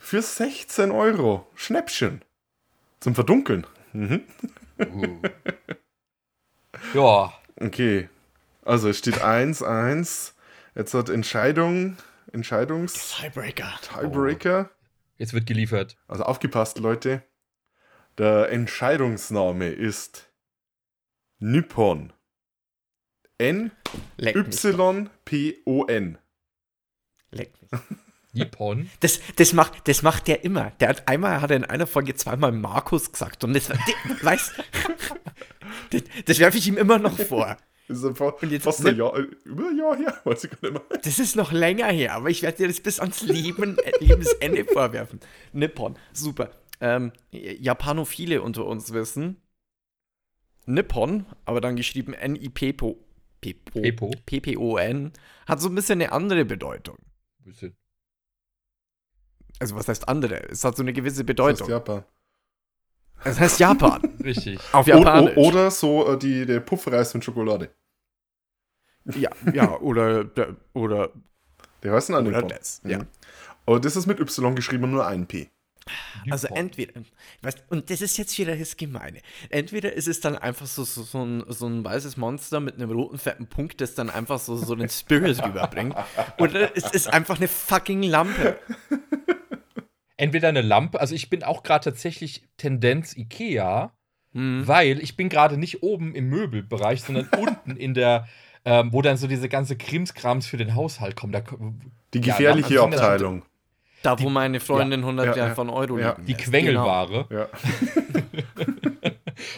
Für 0.00 0.22
16 0.22 0.90
Euro. 0.90 1.46
Schnäppchen. 1.54 2.22
Zum 3.00 3.14
Verdunkeln. 3.14 3.66
Mhm. 3.92 4.24
Uh. 4.78 5.22
Ja, 6.94 7.32
Okay. 7.60 8.08
Also 8.62 8.88
es 8.88 8.98
steht 8.98 9.22
1-1. 9.22 10.32
Jetzt 10.74 10.94
hat 10.94 11.10
Entscheidung, 11.10 11.96
Entscheidungs 12.32 13.14
Tiebreaker. 13.16 13.78
Tiebreaker. 13.82 14.70
jetzt 15.18 15.32
wird 15.34 15.46
geliefert. 15.46 15.96
Also 16.08 16.24
aufgepasst, 16.24 16.78
Leute. 16.78 17.22
Der 18.18 18.50
Entscheidungsname 18.50 19.68
ist 19.68 20.32
Nippon. 21.38 22.12
N-Y-P-O-N. 23.38 24.28
Leck 27.30 27.52
mich. 27.62 27.70
Nippon. 28.32 28.88
Das, 29.00 29.20
das, 29.36 29.52
macht, 29.52 29.86
das 29.88 30.02
macht 30.02 30.28
der 30.28 30.44
immer. 30.44 30.70
Der 30.80 30.88
hat 30.90 31.08
einmal, 31.08 31.40
hat 31.40 31.50
er 31.50 31.56
in 31.56 31.64
einer 31.64 31.86
Folge 31.86 32.14
zweimal 32.14 32.52
Markus 32.52 33.10
gesagt. 33.12 33.42
Und 33.44 33.54
das, 33.54 33.68
der, 33.68 33.78
weißt 34.22 34.52
das, 35.90 36.02
das 36.26 36.38
werfe 36.38 36.58
ich 36.58 36.68
ihm 36.68 36.76
immer 36.76 36.98
noch 36.98 37.18
vor. 37.18 37.56
Das 37.88 37.98
ist 37.98 38.04
einfach 38.04 38.40
Und 38.40 38.52
jetzt- 38.52 38.62
fast 38.62 38.86
ein 38.86 38.96
Jahr, 38.96 39.16
über 39.44 39.68
ein 39.68 39.76
Jahr 39.76 39.96
her, 39.96 40.20
weiß 40.22 40.44
ich 40.44 40.50
gar 40.50 40.70
nicht 40.70 40.88
mehr. 40.88 40.98
Das 41.02 41.18
ist 41.18 41.34
noch 41.34 41.50
länger 41.50 41.88
her, 41.88 42.14
aber 42.14 42.30
ich 42.30 42.42
werde 42.42 42.58
dir 42.58 42.68
das 42.68 42.80
bis 42.80 43.00
ans 43.00 43.22
Leben, 43.22 43.76
äh, 43.78 43.92
Lebensende 43.98 44.64
vorwerfen. 44.64 45.18
Nippon, 45.52 45.96
super. 46.12 46.52
Ähm, 46.80 47.10
Japanophile 47.32 48.42
unter 48.42 48.64
uns 48.64 48.92
wissen. 48.92 49.38
Nippon, 50.66 51.26
aber 51.44 51.60
dann 51.60 51.74
geschrieben 51.76 52.14
N-I-P-P-O. 52.14 52.96
Pepo. 53.40 54.10
P-P-O-N, 54.26 55.12
hat 55.48 55.60
so 55.60 55.68
ein 55.68 55.74
bisschen 55.74 56.00
eine 56.00 56.12
andere 56.12 56.44
Bedeutung. 56.44 56.96
Bisschen. 57.44 57.74
Also 59.60 59.76
was 59.76 59.86
heißt 59.88 60.08
andere? 60.08 60.48
Es 60.50 60.64
hat 60.64 60.76
so 60.76 60.82
eine 60.82 60.92
gewisse 60.92 61.18
Das 61.18 61.26
Bedeutung. 61.26 61.60
heißt 61.68 61.70
Japan. 61.70 62.04
Es 63.22 63.38
heißt 63.38 63.60
Japan. 63.60 64.00
Richtig. 64.24 64.58
Auf 64.72 64.86
Japanisch. 64.86 65.36
o- 65.36 65.48
Oder 65.48 65.70
so 65.70 66.12
äh, 66.14 66.18
die, 66.18 66.46
der 66.46 66.60
Puffreis 66.60 67.14
mit 67.14 67.22
Schokolade. 67.24 67.70
ja, 69.14 69.30
ja, 69.52 69.76
oder, 69.78 70.24
der- 70.24 70.56
oder, 70.72 71.10
Der 71.82 71.92
heißt 71.92 72.10
ein 72.10 72.48
das. 72.48 72.82
Mhm. 72.82 72.90
Ja. 72.90 72.98
Aber 73.66 73.78
das 73.80 73.94
ist 73.96 74.06
mit 74.06 74.18
Y 74.20 74.54
geschrieben 74.54 74.84
und 74.84 74.92
nur 74.92 75.06
ein 75.06 75.26
P. 75.26 75.50
Also 76.30 76.46
entweder, 76.48 77.00
weißt, 77.42 77.64
und 77.68 77.90
das 77.90 78.00
ist 78.00 78.16
jetzt 78.16 78.38
wieder 78.38 78.54
das 78.56 78.76
Gemeine. 78.76 79.20
Entweder 79.48 79.92
ist 79.92 80.06
es 80.06 80.20
dann 80.20 80.36
einfach 80.36 80.66
so, 80.66 80.84
so, 80.84 81.02
so, 81.02 81.24
ein, 81.24 81.42
so 81.48 81.66
ein 81.66 81.82
weißes 81.84 82.16
Monster 82.16 82.60
mit 82.60 82.76
einem 82.76 82.90
roten 82.92 83.18
fetten 83.18 83.46
Punkt, 83.48 83.80
das 83.80 83.94
dann 83.94 84.08
einfach 84.08 84.38
so, 84.38 84.56
so 84.56 84.74
den 84.76 84.88
Spirit 84.88 85.42
rüberbringt. 85.44 85.96
Oder 86.38 86.76
es 86.76 86.90
ist 86.92 87.08
einfach 87.12 87.38
eine 87.38 87.48
fucking 87.48 88.02
Lampe. 88.04 88.58
Entweder 90.20 90.48
eine 90.48 90.60
Lampe, 90.60 91.00
also 91.00 91.14
ich 91.14 91.30
bin 91.30 91.42
auch 91.42 91.62
gerade 91.62 91.84
tatsächlich 91.84 92.42
Tendenz 92.58 93.16
Ikea, 93.16 93.92
Hm. 94.32 94.62
weil 94.68 95.00
ich 95.00 95.16
bin 95.16 95.28
gerade 95.28 95.56
nicht 95.56 95.82
oben 95.82 96.14
im 96.14 96.28
Möbelbereich, 96.28 97.02
sondern 97.02 97.28
unten 97.38 97.76
in 97.76 97.94
der, 97.94 98.28
ähm, 98.64 98.92
wo 98.92 99.02
dann 99.02 99.16
so 99.16 99.26
diese 99.26 99.48
ganze 99.48 99.76
Krimskrams 99.76 100.46
für 100.46 100.56
den 100.58 100.74
Haushalt 100.74 101.16
kommen. 101.16 101.32
Da, 101.32 101.40
Die 102.14 102.18
Ja, 102.20 102.24
gefährliche 102.36 102.68
sind 102.68 102.94
Abteilung. 102.94 103.42
Da, 104.02 104.18
wo 104.20 104.28
meine 104.30 104.60
Freundin 104.60 105.00
100 105.00 105.26
ja, 105.26 105.36
Jahre 105.36 105.48
ja. 105.50 105.54
von 105.54 105.68
Euro 105.70 105.98
Ja. 105.98 106.10
liegen 106.12 106.26
die. 106.26 106.34
Quengelware. 106.34 107.26
Ja. 107.30 107.48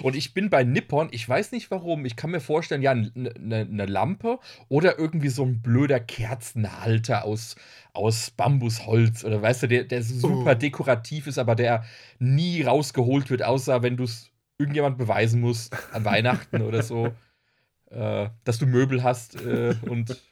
Und 0.02 0.16
ich 0.16 0.34
bin 0.34 0.50
bei 0.50 0.64
Nippon, 0.64 1.08
ich 1.12 1.28
weiß 1.28 1.52
nicht 1.52 1.70
warum, 1.70 2.04
ich 2.04 2.16
kann 2.16 2.30
mir 2.30 2.40
vorstellen, 2.40 2.82
ja, 2.82 2.90
eine 2.90 3.10
ne 3.14 3.86
Lampe 3.86 4.38
oder 4.68 4.98
irgendwie 4.98 5.28
so 5.28 5.44
ein 5.44 5.62
blöder 5.62 6.00
Kerzenhalter 6.00 7.24
aus, 7.24 7.56
aus 7.92 8.30
Bambusholz 8.32 9.24
oder 9.24 9.40
weißt 9.40 9.64
du, 9.64 9.68
der, 9.68 9.84
der 9.84 10.02
super 10.02 10.52
Oh. 10.52 10.54
dekorativ 10.54 11.26
ist, 11.26 11.38
aber 11.38 11.54
der 11.54 11.84
nie 12.18 12.62
rausgeholt 12.62 13.30
wird, 13.30 13.42
außer 13.42 13.82
wenn 13.82 13.96
du 13.96 14.04
es 14.04 14.30
irgendjemand 14.58 14.98
beweisen 14.98 15.40
musst 15.40 15.74
an 15.92 16.04
Weihnachten 16.04 16.62
oder 16.62 16.82
so, 16.82 17.14
äh, 17.90 18.28
dass 18.44 18.58
du 18.58 18.66
Möbel 18.66 19.02
hast 19.02 19.36
äh, 19.36 19.74
und 19.86 20.22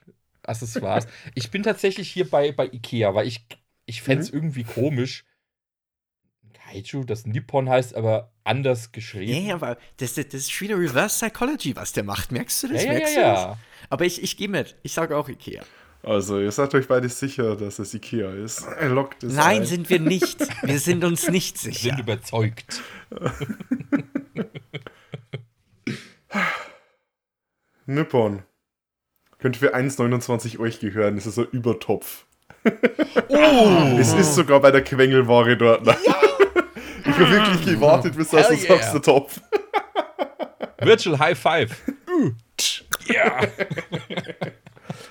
Accessoires. 0.42 1.06
Ich 1.34 1.50
bin 1.50 1.62
tatsächlich 1.62 2.10
hier 2.10 2.28
bei, 2.28 2.52
bei 2.52 2.66
Ikea, 2.66 3.14
weil 3.14 3.26
ich, 3.26 3.46
ich 3.86 4.02
fände 4.02 4.24
es 4.24 4.30
irgendwie 4.30 4.64
komisch. 4.64 5.24
Kaiju, 6.70 7.04
das 7.04 7.26
Nippon 7.26 7.68
heißt, 7.68 7.94
aber 7.94 8.30
anders 8.44 8.92
geschrieben. 8.92 9.32
Ja, 9.32 9.38
ja, 9.38 9.54
aber 9.54 9.76
das, 9.98 10.14
das 10.14 10.26
ist 10.32 10.60
wieder 10.60 10.78
Reverse 10.78 11.26
Psychology, 11.26 11.74
was 11.76 11.92
der 11.92 12.04
macht. 12.04 12.32
Merkst 12.32 12.62
du 12.62 12.68
das? 12.68 12.84
Ja, 12.84 12.92
ja, 12.92 12.98
Merkst 12.98 13.16
ja, 13.16 13.20
du 13.20 13.26
ja. 13.26 13.48
das? 13.48 13.56
Aber 13.90 14.04
ich, 14.04 14.22
ich 14.22 14.36
gehe 14.36 14.48
mit. 14.48 14.76
Ich 14.82 14.92
sage 14.92 15.16
auch 15.16 15.28
Ikea. 15.28 15.62
Also, 16.02 16.40
ihr 16.40 16.50
seid 16.50 16.74
euch 16.74 16.88
beide 16.88 17.10
sicher, 17.10 17.56
dass 17.56 17.78
es 17.78 17.92
Ikea 17.92 18.32
ist. 18.32 18.62
Er 18.62 18.88
lockt 18.88 19.22
es 19.22 19.34
Nein, 19.34 19.60
ein. 19.62 19.66
sind 19.66 19.90
wir 19.90 20.00
nicht. 20.00 20.38
Wir 20.62 20.78
sind 20.78 21.04
uns 21.04 21.28
nicht 21.28 21.58
sind 21.58 21.74
sicher. 21.74 21.98
überzeugt. 21.98 22.80
Nippon. 27.86 28.42
Könnte 29.38 29.58
für 29.58 29.74
1,29 29.74 30.58
euch 30.58 30.80
gehören. 30.80 31.16
Das 31.16 31.26
ist 31.26 31.34
so 31.34 31.42
ein 31.42 31.48
Übertopf. 31.52 32.24
Oh! 33.28 33.96
Es 33.98 34.12
ist 34.12 34.34
sogar 34.34 34.60
bei 34.60 34.70
der 34.70 34.84
Quengelware 34.84 35.56
dort. 35.56 35.86
Ich 35.86 36.29
habe 37.20 37.32
wirklich 37.32 37.74
gewartet, 37.74 38.16
bis 38.16 38.30
das 38.30 38.50
yeah. 38.50 38.76
sagst, 38.76 38.94
der 38.94 39.02
Topf. 39.02 39.40
Virtual 40.78 41.18
High 41.18 41.38
Five. 41.38 41.82
Ja. 43.06 43.40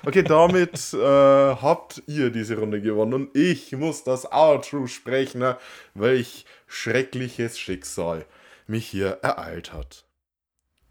Okay, 0.05 0.23
damit 0.23 0.93
äh, 0.93 0.97
habt 0.97 2.01
ihr 2.07 2.29
diese 2.29 2.57
Runde 2.57 2.81
gewonnen 2.81 3.13
und 3.13 3.35
ich 3.35 3.73
muss 3.73 4.03
das 4.03 4.31
Outro 4.31 4.87
sprechen, 4.87 5.39
ne? 5.39 5.57
welch 5.93 6.45
schreckliches 6.67 7.59
Schicksal 7.59 8.25
mich 8.65 8.87
hier 8.87 9.19
ereilt 9.21 9.73
hat. 9.73 10.05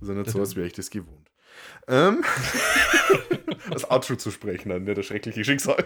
Also 0.01 0.13
nicht 0.13 0.31
so, 0.31 0.41
als 0.41 0.57
wäre 0.57 0.67
ich 0.67 0.75
das 0.75 0.91
gewohnt. 0.91 1.31
Ähm, 1.89 2.23
das 3.71 3.91
Outro 3.91 4.17
zu 4.17 4.31
sprechen, 4.31 4.69
dann, 4.69 4.85
ne, 4.85 4.95
das 4.95 5.07
schreckliche 5.07 5.43
Schicksal. 5.43 5.85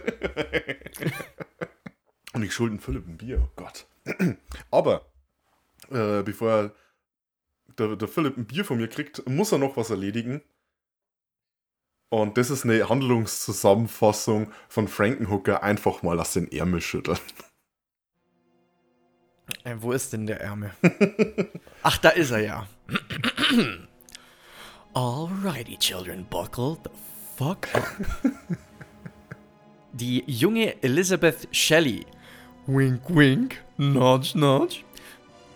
und 2.33 2.43
ich 2.43 2.53
schulden 2.53 2.81
Philipp 2.81 3.07
ein 3.07 3.19
Bier, 3.19 3.41
oh 3.43 3.51
Gott. 3.57 3.87
Aber, 4.71 5.07
äh, 5.95 6.23
bevor 6.23 6.51
er, 6.51 6.75
der, 7.79 7.97
der 7.97 8.09
Philipp 8.09 8.37
ein 8.37 8.47
Bier 8.47 8.65
von 8.65 8.77
mir 8.77 8.89
kriegt, 8.89 9.29
muss 9.29 9.53
er 9.53 9.59
noch 9.59 9.77
was 9.77 9.91
erledigen. 9.91 10.43
Und 12.11 12.37
das 12.37 12.51
ist 12.51 12.65
eine 12.65 12.89
Handlungszusammenfassung 12.89 14.53
von 14.69 14.87
Frankenhooker 14.87 15.63
einfach 15.63 16.03
mal 16.03 16.21
aus 16.21 16.35
den 16.35 16.51
Ärmel 16.53 16.83
schütteln. 16.83 17.19
Äh, 19.65 19.77
wo 19.79 19.93
ist 19.93 20.13
denn 20.13 20.27
der 20.27 20.41
Ärmel? 20.41 20.73
Ach, 21.83 21.99
da 21.99 22.11
ist 22.11 22.31
er 22.31 22.41
ja. 22.41 22.67
Alrighty, 24.95 25.79
children, 25.79 26.27
buckle 26.29 26.77
the 26.85 26.91
fuck 27.37 27.67
up. 27.75 27.87
Die 29.95 30.25
junge 30.27 30.83
Elizabeth 30.83 31.49
Shelley, 31.51 32.05
wink 32.67 33.03
wink, 33.09 33.63
nudge 33.79 34.37
nudge, 34.39 34.85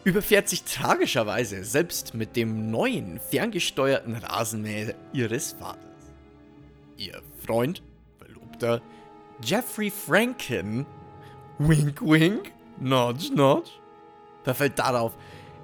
überfährt 0.07 0.49
sich 0.49 0.63
tragischerweise 0.63 1.65
selbst 1.65 2.15
mit 2.15 2.37
dem 2.37 2.71
neuen 2.71 3.19
ferngesteuerten 3.19 4.15
Rasenmäher 4.15 4.95
ihres 5.13 5.53
Vaters. 5.55 5.83
Ihr 6.97 7.21
Freund, 7.45 7.83
Verlobter, 8.17 8.81
Jeffrey 9.43 9.91
Franken, 9.91 10.87
wink 11.59 12.01
wink, 12.03 12.53
nudge 12.79 13.33
nudge, 13.35 13.71
verfällt 14.45 14.79
darauf, 14.79 15.13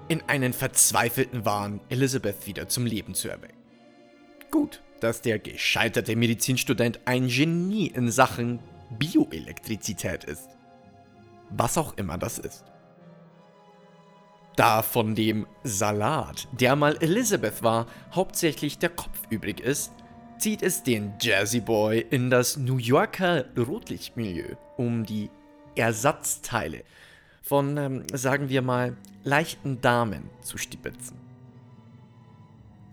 in 0.09 0.21
einen 0.27 0.53
verzweifelten 0.53 1.45
Wahn, 1.45 1.81
Elizabeth 1.89 2.45
wieder 2.45 2.69
zum 2.69 2.85
Leben 2.85 3.15
zu 3.15 3.29
erwecken. 3.29 3.63
Gut, 4.51 4.83
dass 4.99 5.23
der 5.23 5.39
gescheiterte 5.39 6.17
Medizinstudent 6.17 6.99
ein 7.05 7.29
Genie 7.29 7.87
in 7.87 8.11
Sachen 8.11 8.59
Bioelektrizität 8.99 10.25
ist. 10.25 10.49
Was 11.51 11.79
auch 11.79 11.97
immer 11.97 12.19
das 12.19 12.41
ist. 12.41 12.72
Da 14.57 14.83
von 14.83 15.15
dem 15.15 15.47
Salat, 15.65 16.47
der 16.53 16.77
mal 16.77 16.97
Elizabeth 17.01 17.63
war, 17.63 17.87
hauptsächlich 18.15 18.79
der 18.79 18.91
Kopf 18.91 19.23
übrig 19.31 19.61
ist, 19.61 19.93
zieht 20.39 20.63
es 20.63 20.83
den 20.83 21.15
Jazzy 21.21 21.61
Boy 21.61 22.05
in 22.11 22.29
das 22.29 22.57
New 22.59 22.77
Yorker 22.77 23.47
Rotlichtmilieu, 23.57 24.57
um 24.77 25.07
die 25.07 25.31
Ersatzteile 25.75 26.85
von, 27.43 27.77
ähm, 27.77 28.03
sagen 28.13 28.51
wir 28.51 28.61
mal, 28.61 28.97
leichten 29.25 29.81
Damen 29.81 30.29
zu 30.43 30.59
stibitzen. 30.59 31.17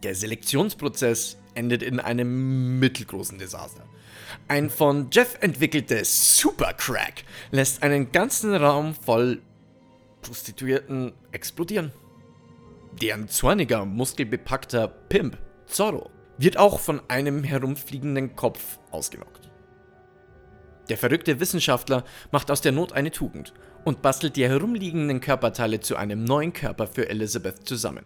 Der 0.03 0.15
Selektionsprozess 0.15 1.37
endet 1.55 1.83
in 1.83 1.99
einem 1.99 2.79
mittelgroßen 2.79 3.37
Desaster. 3.37 3.83
Ein 4.47 4.69
von 4.69 5.09
Jeff 5.11 5.37
entwickeltes 5.41 6.37
Supercrack 6.37 7.23
lässt 7.51 7.83
einen 7.83 8.11
ganzen 8.11 8.55
Raum 8.55 8.95
voll 8.95 9.41
Prostituierten 10.21 11.13
explodieren. 11.31 11.91
Deren 13.01 13.27
zorniger, 13.27 13.85
muskelbepackter 13.85 14.87
Pimp, 14.87 15.37
Zorro, 15.65 16.09
wird 16.37 16.57
auch 16.57 16.79
von 16.79 17.01
einem 17.07 17.43
herumfliegenden 17.43 18.35
Kopf 18.35 18.79
ausgelockt. 18.91 19.49
Der 20.89 20.97
verrückte 20.97 21.39
Wissenschaftler 21.39 22.03
macht 22.31 22.49
aus 22.49 22.61
der 22.61 22.71
Not 22.71 22.93
eine 22.93 23.11
Tugend 23.11 23.53
und 23.85 24.01
bastelt 24.01 24.35
die 24.35 24.47
herumliegenden 24.47 25.21
Körperteile 25.21 25.79
zu 25.79 25.95
einem 25.95 26.23
neuen 26.23 26.51
Körper 26.51 26.87
für 26.87 27.07
Elizabeth 27.09 27.67
zusammen. 27.67 28.05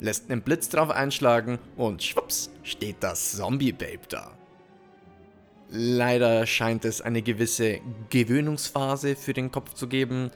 Lässt 0.00 0.30
einen 0.30 0.42
Blitz 0.42 0.68
drauf 0.68 0.90
einschlagen 0.90 1.58
und 1.76 2.02
schwupps 2.02 2.50
steht 2.62 2.96
das 3.00 3.36
Zombie-Babe 3.36 4.06
da. 4.08 4.32
Leider 5.70 6.46
scheint 6.46 6.84
es 6.84 7.00
eine 7.00 7.22
gewisse 7.22 7.80
Gewöhnungsphase 8.10 9.14
für 9.14 9.32
den 9.32 9.52
Kopf 9.52 9.74
zu 9.74 9.86
geben. 9.86 10.30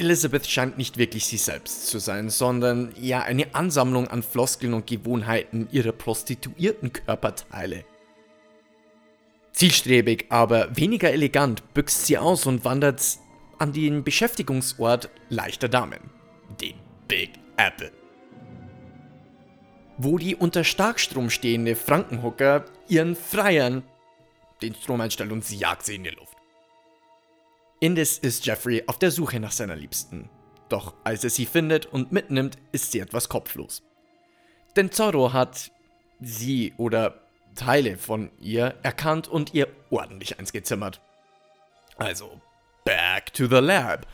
Elizabeth 0.00 0.46
scheint 0.46 0.78
nicht 0.78 0.96
wirklich 0.96 1.26
sie 1.26 1.36
selbst 1.36 1.86
zu 1.86 1.98
sein, 1.98 2.30
sondern 2.30 2.92
ja 2.98 3.20
eine 3.20 3.54
Ansammlung 3.54 4.08
an 4.08 4.22
Floskeln 4.22 4.74
und 4.74 4.86
Gewohnheiten 4.86 5.68
ihrer 5.70 5.92
prostituierten 5.92 6.92
Körperteile. 6.92 7.84
Zielstrebig, 9.52 10.26
aber 10.30 10.74
weniger 10.74 11.12
elegant 11.12 11.74
büxt 11.74 12.06
sie 12.06 12.16
aus 12.16 12.46
und 12.46 12.64
wandert 12.64 13.02
an 13.58 13.72
den 13.72 14.02
Beschäftigungsort 14.02 15.10
leichter 15.28 15.68
Damen, 15.68 16.00
den 16.60 16.76
Big 17.06 17.32
Apple. 17.58 17.92
Wo 19.98 20.16
die 20.16 20.34
unter 20.34 20.64
Starkstrom 20.64 21.28
stehende 21.28 21.76
Frankenhooker 21.76 22.64
ihren 22.88 23.14
Freiern 23.14 23.82
den 24.62 24.74
Strom 24.74 25.02
einstellt 25.02 25.30
und 25.30 25.44
sie 25.44 25.56
jagt 25.56 25.84
sie 25.84 25.96
in 25.96 26.04
die 26.04 26.10
Luft. 26.10 26.29
Indes 27.82 28.18
ist 28.18 28.44
Jeffrey 28.44 28.84
auf 28.86 28.98
der 28.98 29.10
Suche 29.10 29.40
nach 29.40 29.52
seiner 29.52 29.74
Liebsten. 29.74 30.28
Doch 30.68 30.94
als 31.02 31.24
er 31.24 31.30
sie 31.30 31.46
findet 31.46 31.86
und 31.86 32.12
mitnimmt, 32.12 32.58
ist 32.72 32.92
sie 32.92 33.00
etwas 33.00 33.30
kopflos. 33.30 33.82
Denn 34.76 34.92
Zorro 34.92 35.32
hat 35.32 35.72
sie 36.20 36.74
oder 36.76 37.22
Teile 37.54 37.96
von 37.96 38.30
ihr 38.38 38.74
erkannt 38.82 39.28
und 39.28 39.54
ihr 39.54 39.66
ordentlich 39.88 40.38
eins 40.38 40.52
gezimmert. 40.52 41.00
Also 41.96 42.40
back 42.84 43.32
to 43.32 43.46
the 43.46 43.56
lab 43.56 44.06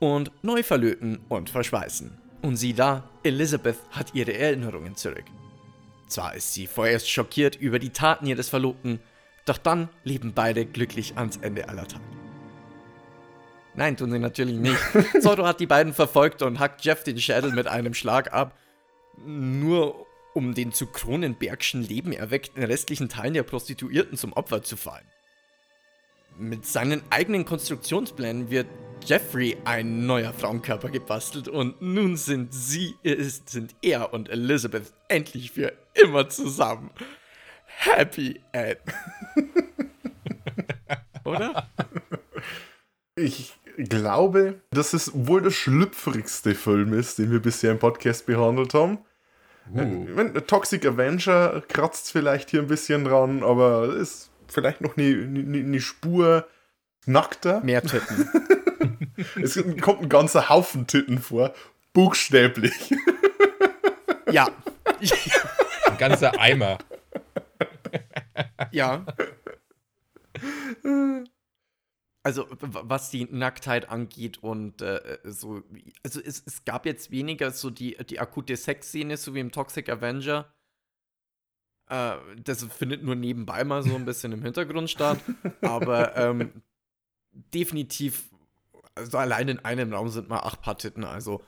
und 0.00 0.32
neu 0.42 0.64
verlöten 0.64 1.20
und 1.28 1.48
verschweißen. 1.48 2.18
Und 2.42 2.56
sieh 2.56 2.74
da, 2.74 3.08
Elizabeth 3.22 3.78
hat 3.92 4.14
ihre 4.14 4.34
Erinnerungen 4.34 4.96
zurück. 4.96 5.26
Zwar 6.08 6.34
ist 6.34 6.52
sie 6.52 6.66
vorerst 6.66 7.08
schockiert 7.08 7.54
über 7.54 7.78
die 7.78 7.90
Taten 7.90 8.26
ihres 8.26 8.48
Verlobten, 8.48 8.98
doch 9.44 9.58
dann 9.58 9.88
leben 10.02 10.34
beide 10.34 10.66
glücklich 10.66 11.16
ans 11.16 11.36
Ende 11.36 11.68
aller 11.68 11.86
Tage. 11.86 12.21
Nein, 13.74 13.96
tun 13.96 14.10
sie 14.10 14.18
natürlich 14.18 14.56
nicht. 14.56 14.78
Zorro 15.20 15.46
hat 15.46 15.60
die 15.60 15.66
beiden 15.66 15.94
verfolgt 15.94 16.42
und 16.42 16.58
hackt 16.58 16.84
Jeff 16.84 17.04
den 17.04 17.18
Schädel 17.18 17.52
mit 17.52 17.66
einem 17.66 17.94
Schlag 17.94 18.32
ab, 18.32 18.56
nur 19.24 20.06
um 20.34 20.54
den 20.54 20.72
zu 20.72 20.86
Kronenbergschen 20.86 21.82
Leben 21.82 22.12
erweckten 22.12 22.62
restlichen 22.62 23.08
Teilen 23.08 23.34
der 23.34 23.42
Prostituierten 23.42 24.16
zum 24.16 24.32
Opfer 24.32 24.62
zu 24.62 24.76
fallen. 24.76 25.06
Mit 26.38 26.66
seinen 26.66 27.02
eigenen 27.10 27.44
Konstruktionsplänen 27.44 28.50
wird 28.50 28.66
Jeffrey 29.04 29.56
ein 29.64 30.06
neuer 30.06 30.32
Frauenkörper 30.32 30.88
gebastelt 30.88 31.48
und 31.48 31.82
nun 31.82 32.16
sind 32.16 32.54
sie, 32.54 32.94
ist, 33.02 33.50
sind 33.50 33.74
er 33.82 34.14
und 34.14 34.30
Elizabeth 34.30 34.92
endlich 35.08 35.50
für 35.50 35.72
immer 35.94 36.28
zusammen. 36.28 36.90
Happy 37.66 38.40
End. 38.52 38.78
Oder? 41.24 41.68
Ich 43.16 43.52
glaube, 43.88 44.60
dass 44.70 44.92
es 44.92 45.10
wohl 45.14 45.42
der 45.42 45.50
schlüpfrigste 45.50 46.54
Film 46.54 46.92
ist, 46.92 47.18
den 47.18 47.30
wir 47.30 47.40
bisher 47.40 47.72
im 47.72 47.78
Podcast 47.78 48.26
behandelt 48.26 48.74
haben. 48.74 48.98
Uh. 49.72 50.06
Mein, 50.14 50.34
Toxic 50.46 50.84
Avenger 50.84 51.62
kratzt 51.68 52.10
vielleicht 52.10 52.50
hier 52.50 52.60
ein 52.60 52.66
bisschen 52.66 53.04
dran, 53.04 53.42
aber 53.42 53.94
ist 53.94 54.30
vielleicht 54.48 54.80
noch 54.80 54.96
eine, 54.96 55.06
eine, 55.06 55.58
eine 55.58 55.80
Spur 55.80 56.46
nackter. 57.06 57.60
Mehr 57.62 57.82
Titten. 57.82 58.28
Es 59.40 59.62
kommt 59.82 60.02
ein 60.02 60.08
ganzer 60.08 60.48
Haufen 60.48 60.86
Titten 60.86 61.18
vor. 61.18 61.52
Buchstäblich. 61.92 62.94
ja. 64.30 64.48
Ein 65.86 65.98
ganzer 65.98 66.40
Eimer. 66.40 66.78
Ja. 68.72 69.04
Also, 72.24 72.46
was 72.60 73.10
die 73.10 73.24
Nacktheit 73.24 73.88
angeht 73.88 74.38
und 74.42 74.80
äh, 74.80 75.18
so, 75.24 75.62
also 76.04 76.20
es, 76.20 76.42
es 76.46 76.64
gab 76.64 76.86
jetzt 76.86 77.10
weniger 77.10 77.50
so 77.50 77.68
die, 77.68 77.96
die 78.08 78.20
akute 78.20 78.56
Sexszene, 78.56 79.16
so 79.16 79.34
wie 79.34 79.40
im 79.40 79.50
Toxic 79.50 79.88
Avenger. 79.88 80.52
Äh, 81.88 82.14
das 82.42 82.62
findet 82.64 83.02
nur 83.02 83.16
nebenbei 83.16 83.64
mal 83.64 83.82
so 83.82 83.96
ein 83.96 84.04
bisschen 84.04 84.30
im 84.32 84.42
Hintergrund 84.42 84.88
statt. 84.88 85.18
Aber 85.62 86.16
ähm, 86.16 86.62
definitiv, 87.32 88.30
also 88.94 89.18
allein 89.18 89.48
in 89.48 89.58
einem 89.64 89.92
Raum 89.92 90.08
sind 90.08 90.28
mal 90.28 90.40
acht 90.40 90.62
Paar 90.62 90.78
Titten, 90.78 91.02
also. 91.02 91.42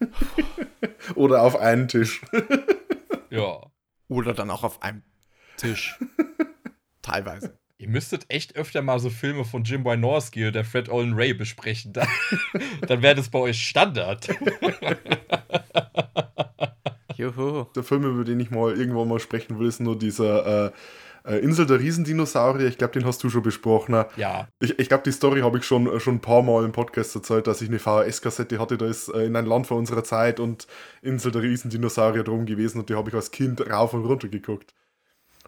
Oder 1.14 1.42
auf 1.42 1.56
einen 1.56 1.88
Tisch. 1.88 2.22
Ja. 3.28 3.60
Oder 4.08 4.34
dann 4.34 4.50
auch 4.50 4.62
auf 4.62 4.82
einem 4.82 5.02
Tisch. 5.56 5.98
Teilweise. 7.02 7.58
Ihr 7.82 7.88
müsstet 7.88 8.26
echt 8.28 8.54
öfter 8.54 8.80
mal 8.80 9.00
so 9.00 9.10
Filme 9.10 9.44
von 9.44 9.64
Jim 9.64 9.84
Wynorski 9.84 10.46
oder 10.46 10.62
Fred 10.62 10.88
Olin 10.88 11.14
Ray 11.14 11.34
besprechen. 11.34 11.92
Dann, 11.92 12.06
dann 12.86 13.02
wäre 13.02 13.16
das 13.16 13.28
bei 13.28 13.40
euch 13.40 13.60
Standard. 13.60 14.28
Juhu. 17.16 17.64
Der 17.74 17.82
Film, 17.82 18.04
über 18.04 18.22
den 18.22 18.38
ich 18.38 18.52
mal 18.52 18.78
irgendwann 18.78 19.08
mal 19.08 19.18
sprechen 19.18 19.58
will, 19.58 19.66
ist 19.66 19.80
nur 19.80 19.98
dieser 19.98 20.66
äh, 20.66 20.70
äh, 21.24 21.38
Insel 21.38 21.66
der 21.66 21.80
Riesendinosaurier. 21.80 22.68
Ich 22.68 22.78
glaube, 22.78 22.92
den 22.92 23.04
hast 23.04 23.24
du 23.24 23.30
schon 23.30 23.42
besprochen. 23.42 24.04
Ja, 24.14 24.46
Ich, 24.60 24.78
ich 24.78 24.86
glaube, 24.86 25.02
die 25.02 25.10
Story 25.10 25.40
habe 25.40 25.58
ich 25.58 25.64
schon, 25.64 25.98
schon 25.98 26.14
ein 26.14 26.20
paar 26.20 26.42
Mal 26.42 26.64
im 26.64 26.70
Podcast 26.70 27.16
erzählt, 27.16 27.48
dass 27.48 27.62
ich 27.62 27.68
eine 27.68 27.80
VHS-Kassette 27.80 28.60
hatte, 28.60 28.78
da 28.78 28.86
ist 28.86 29.08
äh, 29.08 29.24
in 29.24 29.34
ein 29.34 29.46
Land 29.46 29.66
vor 29.66 29.76
unserer 29.76 30.04
Zeit 30.04 30.38
und 30.38 30.68
Insel 31.00 31.32
der 31.32 31.42
Riesendinosaurier 31.42 32.22
drum 32.22 32.46
gewesen 32.46 32.78
und 32.78 32.90
die 32.90 32.94
habe 32.94 33.08
ich 33.08 33.16
als 33.16 33.32
Kind 33.32 33.60
rauf 33.68 33.92
und 33.92 34.04
runter 34.04 34.28
geguckt. 34.28 34.72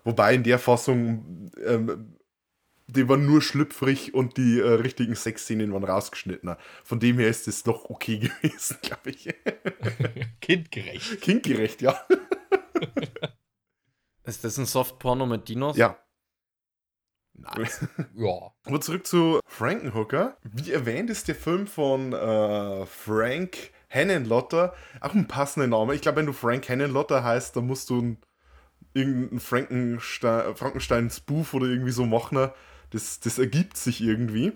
Wobei 0.03 0.35
in 0.35 0.43
der 0.43 0.59
Fassung, 0.59 1.51
ähm, 1.65 2.17
die 2.87 3.09
waren 3.09 3.25
nur 3.25 3.41
schlüpfrig 3.41 4.15
und 4.15 4.37
die 4.37 4.61
äh, 4.61 4.69
richtigen 4.75 5.15
Sexszenen 5.15 5.73
waren 5.73 5.85
rausgeschnitten. 5.85 6.57
Von 6.83 7.01
dem 7.01 7.19
her 7.19 7.29
ist 7.29 7.49
es 7.49 7.65
noch 7.65 7.89
okay 7.91 8.19
gewesen, 8.43 8.79
glaube 8.83 9.11
ich. 9.11 9.35
kindgerecht. 10.41 11.21
Kindgerecht, 11.21 11.83
ja. 11.83 11.99
Ist 14.25 14.43
das 14.43 14.59
ein 14.59 14.67
Softporno 14.67 15.27
mit 15.27 15.49
Dinos? 15.49 15.77
Ja. 15.77 15.99
Nice. 17.35 17.87
Ja. 18.15 18.53
Aber 18.65 18.81
zurück 18.81 19.07
zu 19.07 19.41
Frankenhooker. 19.47 20.39
Wie 20.43 20.73
erwähnt 20.73 21.11
ist 21.11 21.29
der 21.29 21.35
Film 21.35 21.67
von 21.67 22.13
äh, 22.15 22.87
Frank 22.87 23.73
Henenlotter 23.89 24.75
auch 25.01 25.15
ein 25.15 25.29
passender 25.29 25.67
Name. 25.67 25.95
Ich 25.95 26.01
glaube, 26.01 26.19
wenn 26.19 26.27
du 26.27 26.33
Frank 26.33 26.69
Henenlotter 26.69 27.23
heißt, 27.23 27.57
dann 27.57 27.67
musst 27.67 27.91
du 27.91 28.01
ein, 28.01 28.19
irgendeinen 28.95 29.41
Frankenstein, 29.41 30.57
Frankenstein-Spoof 30.57 31.55
oder 31.55 31.67
irgendwie 31.67 31.93
so 31.93 32.07
machen. 32.07 32.51
Das, 32.95 33.19
das 33.19 33.41
ergibt 33.41 33.77
sich 33.77 34.01
irgendwie. 34.01 34.53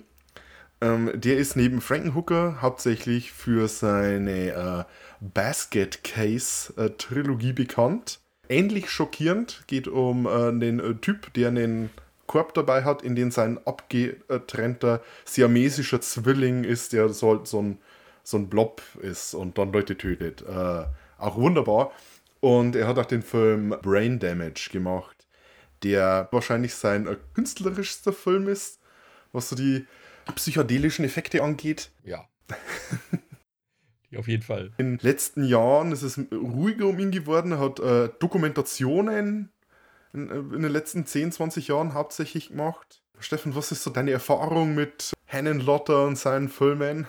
Ähm, 0.80 1.10
der 1.12 1.38
ist 1.38 1.56
neben 1.56 1.80
Frankenhooker 1.80 2.62
hauptsächlich 2.62 3.32
für 3.32 3.66
seine 3.66 4.52
äh, 4.52 4.84
Basket 5.20 6.04
Case 6.04 6.72
äh, 6.76 6.90
Trilogie 6.90 7.52
bekannt. 7.52 8.20
Ähnlich 8.48 8.90
schockierend 8.90 9.64
geht 9.66 9.88
um 9.88 10.26
äh, 10.26 10.28
einen 10.28 10.78
äh, 10.78 10.94
Typ, 10.94 11.34
der 11.34 11.48
einen 11.48 11.90
Korb 12.28 12.54
dabei 12.54 12.84
hat, 12.84 13.02
in 13.02 13.16
den 13.16 13.32
sein 13.32 13.58
abgetrennter 13.66 15.02
siamesischer 15.24 16.00
Zwilling 16.00 16.62
ist, 16.62 16.92
der 16.92 17.08
so, 17.08 17.44
so, 17.44 17.60
ein, 17.60 17.78
so 18.22 18.36
ein 18.36 18.48
Blob 18.48 18.82
ist 19.02 19.34
und 19.34 19.58
dann 19.58 19.72
Leute 19.72 19.98
tötet. 19.98 20.42
Äh, 20.42 20.84
auch 21.18 21.36
wunderbar. 21.36 21.90
Und 22.38 22.76
er 22.76 22.86
hat 22.86 23.00
auch 23.00 23.06
den 23.06 23.22
Film 23.22 23.74
Brain 23.82 24.20
Damage 24.20 24.68
gemacht, 24.70 25.17
der 25.82 26.28
wahrscheinlich 26.32 26.74
sein 26.74 27.06
äh, 27.06 27.16
künstlerischster 27.34 28.12
Film 28.12 28.48
ist, 28.48 28.80
was 29.32 29.48
so 29.48 29.56
die 29.56 29.86
psychedelischen 30.34 31.04
Effekte 31.04 31.42
angeht. 31.42 31.90
Ja. 32.02 32.28
Die 34.10 34.16
auf 34.18 34.28
jeden 34.28 34.42
Fall. 34.42 34.72
In 34.78 34.96
den 34.96 34.98
letzten 34.98 35.44
Jahren 35.44 35.92
ist 35.92 36.02
es 36.02 36.18
ruhiger 36.32 36.86
um 36.86 36.98
ihn 36.98 37.10
geworden. 37.10 37.52
Er 37.52 37.60
hat 37.60 37.80
äh, 37.80 38.10
Dokumentationen 38.18 39.50
in, 40.12 40.30
äh, 40.30 40.34
in 40.34 40.62
den 40.62 40.72
letzten 40.72 41.06
10, 41.06 41.32
20 41.32 41.68
Jahren 41.68 41.94
hauptsächlich 41.94 42.48
gemacht. 42.50 43.02
Steffen, 43.20 43.54
was 43.54 43.72
ist 43.72 43.82
so 43.82 43.90
deine 43.90 44.12
Erfahrung 44.12 44.74
mit 44.74 45.12
Hennen 45.24 45.60
Lotter 45.60 46.06
und 46.06 46.16
seinen 46.16 46.48
Filmen? 46.48 47.06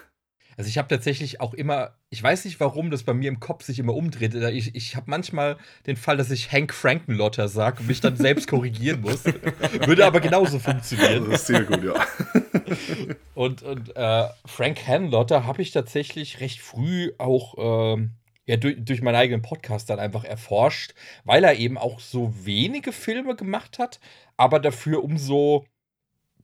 Also 0.59 0.67
ich 0.67 0.77
habe 0.77 0.89
tatsächlich 0.89 1.39
auch 1.39 1.53
immer, 1.53 1.95
ich 2.09 2.21
weiß 2.21 2.43
nicht, 2.43 2.59
warum 2.59 2.91
das 2.91 3.03
bei 3.03 3.13
mir 3.13 3.29
im 3.29 3.39
Kopf 3.39 3.63
sich 3.63 3.79
immer 3.79 3.95
umdreht. 3.95 4.35
Ich, 4.35 4.75
ich 4.75 4.97
habe 4.97 5.09
manchmal 5.09 5.55
den 5.87 5.95
Fall, 5.95 6.17
dass 6.17 6.31
ich 6.31 6.51
Hank 6.51 6.73
Frankenlotter 6.73 7.47
sage 7.47 7.79
und 7.79 7.87
mich 7.87 8.01
dann 8.01 8.17
selbst 8.17 8.49
korrigieren 8.49 8.99
muss. 8.99 9.23
Würde 9.85 10.05
aber 10.05 10.19
genauso 10.19 10.59
funktionieren. 10.59 11.29
Das 11.31 11.43
ist 11.43 11.47
sehr 11.47 11.63
gut, 11.63 11.81
ja. 11.81 11.93
Und, 13.35 13.63
und 13.63 13.95
äh, 13.95 14.27
Frank 14.45 14.85
Hanlotter 14.85 15.45
habe 15.45 15.61
ich 15.61 15.71
tatsächlich 15.71 16.41
recht 16.41 16.59
früh 16.59 17.13
auch 17.17 17.55
ähm, 17.95 18.11
ja, 18.45 18.57
durch, 18.57 18.75
durch 18.79 19.01
meinen 19.01 19.15
eigenen 19.15 19.41
Podcast 19.41 19.89
dann 19.89 19.97
einfach 19.97 20.25
erforscht, 20.25 20.93
weil 21.23 21.45
er 21.45 21.55
eben 21.55 21.77
auch 21.77 22.01
so 22.01 22.33
wenige 22.43 22.91
Filme 22.91 23.37
gemacht 23.37 23.79
hat, 23.79 24.01
aber 24.35 24.59
dafür 24.59 25.05
umso 25.05 25.65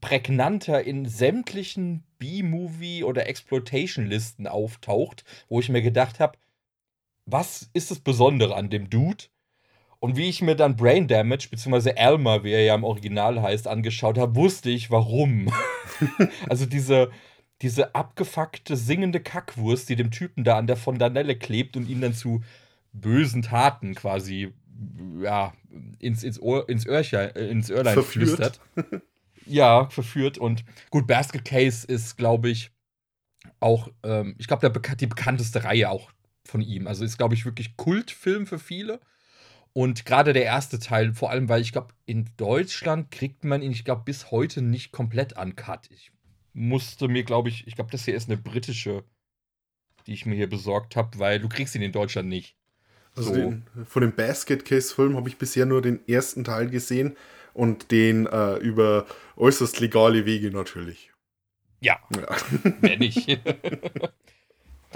prägnanter 0.05 0.83
in 0.83 1.07
sämtlichen 1.07 2.03
B-Movie- 2.19 3.03
oder 3.03 3.27
Exploitation-Listen 3.27 4.45
auftaucht, 4.45 5.23
wo 5.49 5.59
ich 5.59 5.69
mir 5.69 5.81
gedacht 5.81 6.19
habe, 6.19 6.37
was 7.25 7.71
ist 7.73 7.89
das 7.89 7.99
Besondere 7.99 8.55
an 8.55 8.69
dem 8.69 8.91
Dude? 8.91 9.23
Und 9.99 10.15
wie 10.15 10.29
ich 10.29 10.43
mir 10.43 10.55
dann 10.55 10.75
Brain 10.75 11.07
Damage, 11.07 11.47
beziehungsweise 11.49 11.97
Elmer, 11.97 12.43
wie 12.43 12.51
er 12.51 12.61
ja 12.61 12.75
im 12.75 12.83
Original 12.83 13.41
heißt, 13.41 13.67
angeschaut 13.67 14.19
habe, 14.19 14.35
wusste 14.35 14.69
ich, 14.69 14.91
warum. 14.91 15.51
also 16.49 16.67
diese, 16.67 17.09
diese 17.63 17.95
abgefuckte, 17.95 18.77
singende 18.77 19.21
Kackwurst, 19.21 19.89
die 19.89 19.95
dem 19.95 20.11
Typen 20.11 20.43
da 20.43 20.59
an 20.59 20.67
der 20.67 20.77
Fondanelle 20.77 21.35
klebt 21.35 21.77
und 21.77 21.89
ihn 21.89 22.01
dann 22.01 22.13
zu 22.13 22.43
bösen 22.93 23.41
Taten 23.41 23.95
quasi 23.95 24.53
ja, 25.23 25.53
ins, 25.97 26.21
ins, 26.23 26.39
Ohr, 26.39 26.69
ins, 26.69 26.85
Öhrchen, 26.85 27.35
äh, 27.35 27.47
ins 27.47 27.71
Öhrlein 27.71 27.95
Verführt. 27.95 28.27
flüstert. 28.27 28.59
ja, 29.45 29.89
verführt. 29.89 30.37
Und 30.37 30.63
gut, 30.89 31.07
Basket 31.07 31.45
Case 31.45 31.85
ist, 31.87 32.17
glaube 32.17 32.49
ich, 32.49 32.71
auch, 33.59 33.89
ähm, 34.03 34.35
ich 34.37 34.47
glaube, 34.47 34.61
der 34.61 34.69
beka 34.69 34.95
die 34.95 35.07
bekannteste 35.07 35.63
Reihe 35.63 35.89
auch 35.89 36.11
von 36.43 36.61
ihm. 36.61 36.87
Also 36.87 37.03
ist, 37.03 37.17
glaube 37.17 37.33
ich, 37.33 37.45
wirklich 37.45 37.77
Kultfilm 37.77 38.47
für 38.47 38.59
viele. 38.59 38.99
Und 39.73 40.05
gerade 40.05 40.31
der 40.31 40.45
erste 40.45 40.79
Teil, 40.79 41.13
vor 41.13 41.31
allem, 41.31 41.49
weil 41.49 41.61
ich 41.61 41.73
glaube, 41.73 41.93
in 42.05 42.29
Deutschland 42.37 43.11
kriegt 43.11 43.43
man 43.43 43.61
ihn, 43.61 43.71
ich 43.71 43.83
glaube, 43.83 44.03
bis 44.05 44.31
heute 44.31 44.61
nicht 44.61 44.91
komplett 44.91 45.37
uncut. 45.37 45.89
Ich 45.89 46.11
musste 46.53 47.09
mir, 47.09 47.23
glaube 47.23 47.49
ich, 47.49 47.67
ich 47.67 47.75
glaube, 47.75 47.91
das 47.91 48.05
hier 48.05 48.15
ist 48.15 48.29
eine 48.29 48.37
britische, 48.37 49.03
die 50.07 50.13
ich 50.13 50.25
mir 50.25 50.35
hier 50.35 50.49
besorgt 50.49 50.95
habe, 50.95 51.19
weil 51.19 51.39
du 51.39 51.49
kriegst 51.49 51.75
ihn 51.75 51.81
in 51.81 51.91
Deutschland 51.91 52.29
nicht. 52.29 52.55
Also 53.15 53.33
So. 53.33 53.35
den, 53.35 53.65
von 53.85 54.01
dem 54.01 54.13
Basket 54.13 54.63
Case 54.63 54.93
Film 54.93 55.17
habe 55.17 55.27
ich 55.27 55.37
bisher 55.37 55.65
nur 55.65 55.81
den 55.81 56.07
ersten 56.07 56.43
Teil 56.45 56.69
gesehen 56.69 57.17
und 57.55 57.91
den 57.91 58.27
äh, 58.27 58.57
über 58.57 59.05
äußerst 59.37 59.79
legale 59.79 60.25
Wege 60.25 60.51
natürlich. 60.51 61.11
Ja, 61.79 61.99
Ja. 62.15 62.27
wer 62.81 62.97
nicht. 62.97 63.27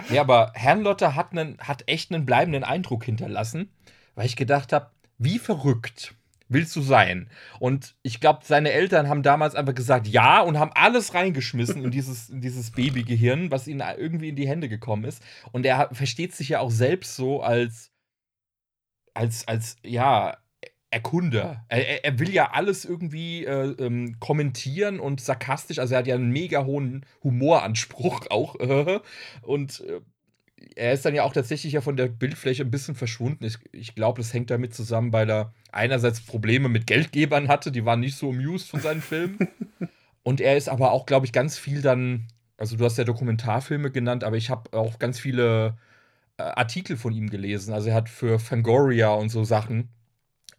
ja, 0.10 0.22
aber 0.22 0.52
Herrnlotter 0.56 1.16
hat, 1.16 1.32
einen, 1.32 1.58
hat 1.60 1.84
echt 1.88 2.12
einen 2.12 2.26
bleibenden 2.26 2.64
Eindruck 2.64 3.06
hinterlassen, 3.06 3.72
weil 4.16 4.26
ich 4.26 4.36
gedacht 4.36 4.74
habe, 4.74 4.92
wie 5.18 5.40
verrückt 5.40 6.16
willst 6.50 6.76
du 6.76 6.82
sein? 6.82 7.30
Und 7.60 7.96
ich 8.02 8.20
glaube, 8.20 8.40
seine 8.44 8.72
Eltern 8.72 9.08
haben 9.08 9.24
damals 9.24 9.56
einfach 9.56 9.76
gesagt 9.76 10.08
ja 10.08 10.42
und 10.42 10.58
haben 10.58 10.72
alles 10.74 11.14
reingeschmissen 11.14 11.84
in 11.84 11.92
dieses, 11.92 12.30
in 12.30 12.42
dieses 12.42 12.72
Babygehirn, 12.72 13.52
was 13.52 13.68
ihnen 13.68 13.84
irgendwie 13.98 14.30
in 14.30 14.36
die 14.36 14.48
Hände 14.48 14.68
gekommen 14.68 15.06
ist. 15.06 15.24
Und 15.52 15.66
er 15.66 15.90
versteht 15.94 16.36
sich 16.36 16.50
ja 16.50 16.60
auch 16.60 16.72
selbst 16.72 17.16
so 17.16 17.42
als, 17.42 17.92
als, 19.14 19.48
als, 19.48 19.78
ja, 19.84 20.38
Erkunder. 20.92 21.64
Er, 21.70 22.04
er- 22.04 22.20
will 22.20 22.32
ja 22.32 22.52
alles 22.52 22.84
irgendwie 22.84 23.46
äh, 23.46 23.76
ähm, 23.80 24.20
kommentieren 24.20 25.00
und 25.00 25.22
sarkastisch. 25.22 25.78
Also 25.80 25.94
er 25.94 26.00
hat 26.00 26.08
ja 26.08 26.16
einen 26.16 26.32
mega 26.32 26.66
hohen 26.66 27.06
Humoranspruch 27.24 28.28
auch. 28.32 28.56
Äh, 28.60 29.00
und 29.44 29.82
äh, 29.82 30.02
er 30.76 30.94
ist 30.94 31.06
dann 31.06 31.16
ja 31.16 31.24
auch 31.24 31.34
tatsächlich 31.34 31.74
ja 31.74 31.82
von 31.82 31.96
der 31.96 32.08
Bildfläche 32.08 32.64
ein 32.64 32.72
bisschen 32.72 32.96
verschwunden. 32.96 33.46
Ich, 33.46 33.58
ich 33.72 33.96
glaube, 33.96 34.22
das 34.22 34.34
hängt 34.34 34.50
damit 34.50 34.74
zusammen, 34.74 35.14
weil 35.14 35.30
er 35.30 35.54
einerseits 35.72 36.22
Probleme 36.22 36.70
mit 36.70 36.88
Geldgebern 36.88 37.48
hatte, 37.48 37.72
die 37.72 37.86
waren 37.86 38.00
nicht 38.00 38.16
so 38.18 38.30
amused 38.32 38.70
von 38.70 38.82
seinen 38.82 39.02
Filmen. 39.02 39.38
und 40.24 40.42
er 40.42 40.58
ist 40.58 40.70
aber 40.70 40.92
auch, 40.92 41.06
glaube 41.06 41.26
ich, 41.26 41.32
ganz 41.32 41.58
viel 41.58 41.82
dann, 41.82 42.28
also 42.58 42.76
du 42.76 42.84
hast 42.84 42.98
ja 42.98 43.04
Dokumentarfilme 43.04 43.92
genannt, 43.92 44.24
aber 44.24 44.38
ich 44.38 44.50
habe 44.50 44.76
auch 44.78 45.00
ganz 45.00 45.20
viele 45.20 45.78
äh, 46.38 46.44
Artikel 46.44 46.98
von 46.98 47.14
ihm 47.14 47.30
gelesen. 47.30 47.74
Also 47.74 47.90
er 47.90 47.96
hat 47.96 48.10
für 48.10 48.40
Fangoria 48.40 49.12
und 49.14 49.30
so 49.30 49.44
Sachen 49.44 49.90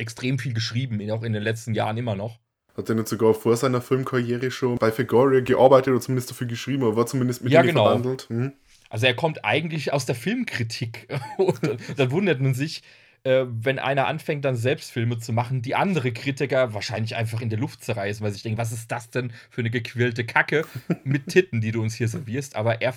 extrem 0.01 0.39
viel 0.39 0.53
geschrieben, 0.55 1.09
auch 1.11 1.23
in 1.23 1.33
den 1.33 1.43
letzten 1.43 1.75
Jahren 1.75 1.97
immer 1.97 2.17
noch. 2.17 2.39
Hat 2.77 2.89
er 2.89 2.95
nicht 2.95 3.09
sogar 3.09 3.35
vor 3.35 3.57
seiner 3.57 3.81
Filmkarriere 3.81 4.51
schon 4.51 4.79
bei 4.79 4.91
Fangoria 4.93 5.41
gearbeitet 5.41 5.93
oder 5.93 6.01
zumindest 6.01 6.31
dafür 6.31 6.47
geschrieben, 6.47 6.83
aber 6.85 6.97
war 6.97 7.07
zumindest 7.07 7.43
mit 7.45 7.53
Ja, 7.53 7.63
genau. 7.63 7.85
verwandelt? 7.85 8.27
Hm? 8.29 8.53
Also 8.89 9.07
er 9.07 9.15
kommt 9.15 9.45
eigentlich 9.45 9.93
aus 9.93 10.07
der 10.07 10.15
Filmkritik. 10.17 11.07
Und 11.39 11.63
dann- 11.65 11.77
dann 11.97 12.11
wundert 12.11 12.41
man 12.41 12.55
sich, 12.55 12.83
äh, 13.25 13.45
wenn 13.49 13.79
einer 13.79 14.07
anfängt, 14.07 14.45
dann 14.45 14.57
selbst 14.57 14.91
Filme 14.93 15.19
zu 15.19 15.33
machen, 15.33 15.63
die 15.63 15.75
andere 15.75 16.11
Kritiker 16.13 16.73
wahrscheinlich 16.73 17.17
einfach 17.17 17.41
in 17.43 17.51
der 17.51 17.59
Luft 17.59 17.85
zerreißen, 17.85 18.23
weil 18.25 18.31
sie 18.31 18.35
sich 18.37 18.43
denken, 18.45 18.59
was 18.59 18.73
ist 18.73 18.91
das 18.91 19.11
denn 19.11 19.33
für 19.51 19.61
eine 19.61 19.71
gequirlte 19.71 20.25
Kacke 20.25 20.65
mit 21.05 21.27
Titten, 21.29 21.61
die 21.61 21.73
du 21.73 21.83
uns 21.83 21.95
hier 21.95 22.09
servierst? 22.09 22.57
Aber 22.57 22.81
er, 22.81 22.95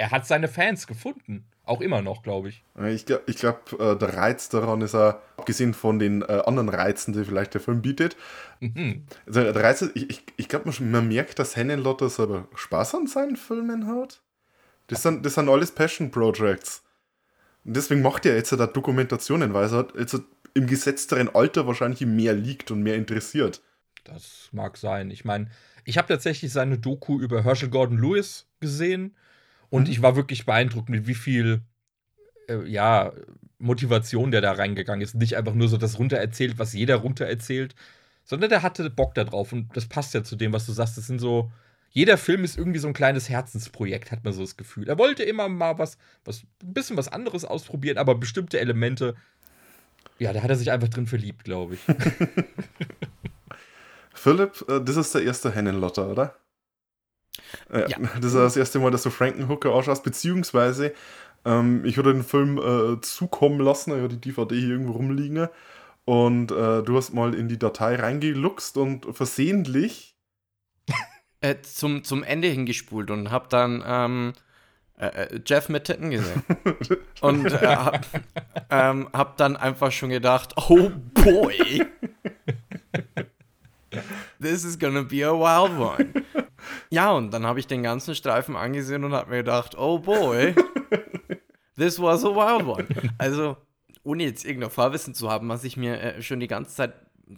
er 0.00 0.10
hat 0.10 0.26
seine 0.26 0.48
Fans 0.48 0.86
gefunden. 0.86 1.44
Auch 1.64 1.82
immer 1.82 2.00
noch, 2.00 2.22
glaube 2.22 2.48
ich. 2.48 2.64
Ich 2.88 3.04
glaube, 3.04 3.22
ich 3.26 3.36
glaub, 3.36 3.78
äh, 3.78 3.94
der 3.96 4.16
Reiz 4.16 4.48
daran 4.48 4.80
ist 4.80 4.94
er, 4.94 5.20
abgesehen 5.36 5.74
von 5.74 5.98
den 5.98 6.22
äh, 6.22 6.42
anderen 6.46 6.70
Reizen, 6.70 7.12
die 7.12 7.22
vielleicht 7.22 7.52
der 7.54 7.60
Film 7.60 7.82
bietet, 7.82 8.16
Mhm. 8.62 9.06
also 9.26 9.42
der 9.42 9.56
Reiz 9.56 9.80
ist, 9.80 9.92
ich, 9.94 10.10
ich, 10.10 10.22
ich 10.36 10.48
glaube, 10.48 10.70
man, 10.82 11.08
merkt, 11.08 11.38
dass 11.38 11.56
Hennenlotter 11.56 12.10
selber 12.10 12.46
Spaß 12.54 12.94
an 12.94 13.06
seinen 13.06 13.36
Filmen 13.36 13.86
hat. 13.86 14.20
Das 14.88 15.02
sind, 15.02 15.24
das 15.24 15.34
sind 15.34 15.48
alles 15.48 15.70
Passion 15.70 16.10
Projects. 16.10 16.82
Und 17.64 17.74
deswegen 17.76 18.02
macht 18.02 18.26
er 18.26 18.36
jetzt 18.36 18.52
da 18.52 18.66
Dokumentationen, 18.66 19.54
weil 19.54 19.72
er 19.72 19.86
jetzt 19.98 20.20
im 20.52 20.66
gesetzteren 20.66 21.34
Alter 21.34 21.66
wahrscheinlich 21.66 22.00
mehr 22.02 22.34
liegt 22.34 22.70
und 22.70 22.82
mehr 22.82 22.96
interessiert. 22.96 23.62
Das 24.04 24.48
mag 24.52 24.76
sein. 24.76 25.10
Ich 25.10 25.24
meine, 25.24 25.50
ich 25.84 25.96
habe 25.96 26.08
tatsächlich 26.08 26.52
seine 26.52 26.78
Doku 26.78 27.18
über 27.18 27.44
Herschel 27.44 27.68
Gordon 27.70 27.98
Lewis 27.98 28.46
gesehen 28.60 29.14
und 29.70 29.88
ich 29.88 30.02
war 30.02 30.16
wirklich 30.16 30.44
beeindruckt, 30.44 30.88
mit 30.88 31.06
wie 31.06 31.14
viel 31.14 31.62
äh, 32.48 32.68
ja, 32.68 33.12
Motivation 33.58 34.30
der 34.30 34.40
da 34.40 34.52
reingegangen 34.52 35.02
ist. 35.02 35.14
Nicht 35.14 35.36
einfach 35.36 35.54
nur 35.54 35.68
so 35.68 35.76
das 35.76 35.98
runtererzählt, 35.98 36.58
was 36.58 36.72
jeder 36.72 36.96
runtererzählt, 36.96 37.74
sondern 38.24 38.50
der 38.50 38.62
hatte 38.62 38.90
Bock 38.90 39.14
da 39.14 39.24
drauf 39.24 39.52
und 39.52 39.74
das 39.76 39.86
passt 39.86 40.14
ja 40.14 40.24
zu 40.24 40.36
dem, 40.36 40.52
was 40.52 40.66
du 40.66 40.72
sagst. 40.72 40.98
Das 40.98 41.06
sind 41.06 41.20
so. 41.20 41.50
Jeder 41.92 42.18
Film 42.18 42.44
ist 42.44 42.56
irgendwie 42.56 42.78
so 42.78 42.86
ein 42.86 42.94
kleines 42.94 43.28
Herzensprojekt, 43.28 44.12
hat 44.12 44.22
man 44.22 44.32
so 44.32 44.42
das 44.42 44.56
Gefühl. 44.56 44.88
Er 44.88 44.96
wollte 44.96 45.24
immer 45.24 45.48
mal 45.48 45.76
was, 45.78 45.98
was, 46.24 46.44
ein 46.62 46.72
bisschen 46.72 46.96
was 46.96 47.08
anderes 47.08 47.44
ausprobieren, 47.44 47.98
aber 47.98 48.14
bestimmte 48.14 48.60
Elemente, 48.60 49.16
ja, 50.20 50.32
da 50.32 50.40
hat 50.40 50.50
er 50.50 50.56
sich 50.56 50.70
einfach 50.70 50.86
drin 50.86 51.08
verliebt, 51.08 51.42
glaube 51.42 51.74
ich. 51.74 51.80
Philipp, 54.14 54.64
äh, 54.68 54.80
das 54.84 54.96
ist 54.96 55.16
der 55.16 55.24
erste 55.24 55.52
Hennenlotter, 55.52 56.08
oder? 56.08 56.36
Äh, 57.72 57.90
Ja. 57.90 57.98
Das 58.16 58.26
ist 58.26 58.34
das 58.34 58.56
erste 58.56 58.78
Mal, 58.78 58.90
dass 58.90 59.02
du 59.02 59.10
Frankenhooker 59.10 59.70
ausschaust, 59.70 60.02
beziehungsweise 60.04 60.92
ähm, 61.44 61.84
ich 61.84 61.96
hatte 61.96 62.12
den 62.12 62.24
Film 62.24 62.58
äh, 62.58 63.00
zukommen 63.00 63.60
lassen, 63.60 63.96
ich 63.96 64.02
hatte 64.02 64.16
die 64.16 64.28
DVD 64.30 64.54
hier 64.58 64.70
irgendwo 64.70 64.92
rumliegen 64.92 65.48
und 66.04 66.50
äh, 66.52 66.82
du 66.82 66.96
hast 66.96 67.14
mal 67.14 67.34
in 67.34 67.48
die 67.48 67.58
Datei 67.58 67.96
reingeluchst 67.96 68.76
und 68.76 69.06
versehentlich 69.14 70.16
Äh, 71.42 71.62
zum, 71.62 72.04
zum 72.04 72.22
Ende 72.22 72.48
hingespult 72.48 73.10
und 73.10 73.30
hab 73.30 73.48
dann 73.48 73.82
ähm, 73.86 74.32
äh, 74.98 75.06
äh, 75.06 75.40
Jeff 75.46 75.70
mit 75.70 75.84
Titten 75.84 76.10
gesehen. 76.10 76.42
und 77.22 77.50
hab, 77.62 78.04
ähm, 78.68 79.08
hab 79.14 79.38
dann 79.38 79.56
einfach 79.56 79.90
schon 79.90 80.10
gedacht, 80.10 80.52
oh 80.68 80.90
boy. 81.14 81.86
This 84.40 84.64
is 84.64 84.78
gonna 84.78 85.02
be 85.02 85.26
a 85.26 85.32
wild 85.32 85.78
one. 85.78 86.24
Ja, 86.90 87.12
und 87.12 87.30
dann 87.32 87.46
habe 87.46 87.58
ich 87.60 87.66
den 87.66 87.82
ganzen 87.82 88.14
Streifen 88.14 88.56
angesehen 88.56 89.04
und 89.04 89.12
hab 89.12 89.28
mir 89.28 89.38
gedacht, 89.38 89.76
oh 89.78 89.98
boy. 89.98 90.54
This 91.76 92.00
was 92.00 92.24
a 92.24 92.28
wild 92.28 92.66
one. 92.66 92.86
Also, 93.18 93.56
ohne 94.02 94.24
jetzt 94.24 94.44
irgendein 94.44 94.70
Vorwissen 94.70 95.14
zu 95.14 95.30
haben, 95.30 95.48
was 95.48 95.64
ich 95.64 95.76
mir 95.76 96.00
äh, 96.00 96.22
schon 96.22 96.40
die 96.40 96.46
ganze 96.46 96.74
Zeit 96.74 96.94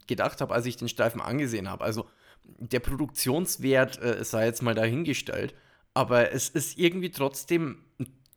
gedacht 0.07 0.41
habe, 0.41 0.55
als 0.55 0.67
ich 0.67 0.77
den 0.77 0.89
Streifen 0.89 1.21
angesehen 1.21 1.71
habe. 1.71 1.85
Also, 1.85 2.07
der 2.45 2.81
Produktionswert 2.81 4.03
äh, 4.03 4.25
sei 4.25 4.47
jetzt 4.47 4.63
mal 4.63 4.75
dahingestellt, 4.75 5.55
aber 5.95 6.33
es 6.33 6.49
ist 6.49 6.79
irgendwie 6.79 7.11
trotzdem 7.11 7.85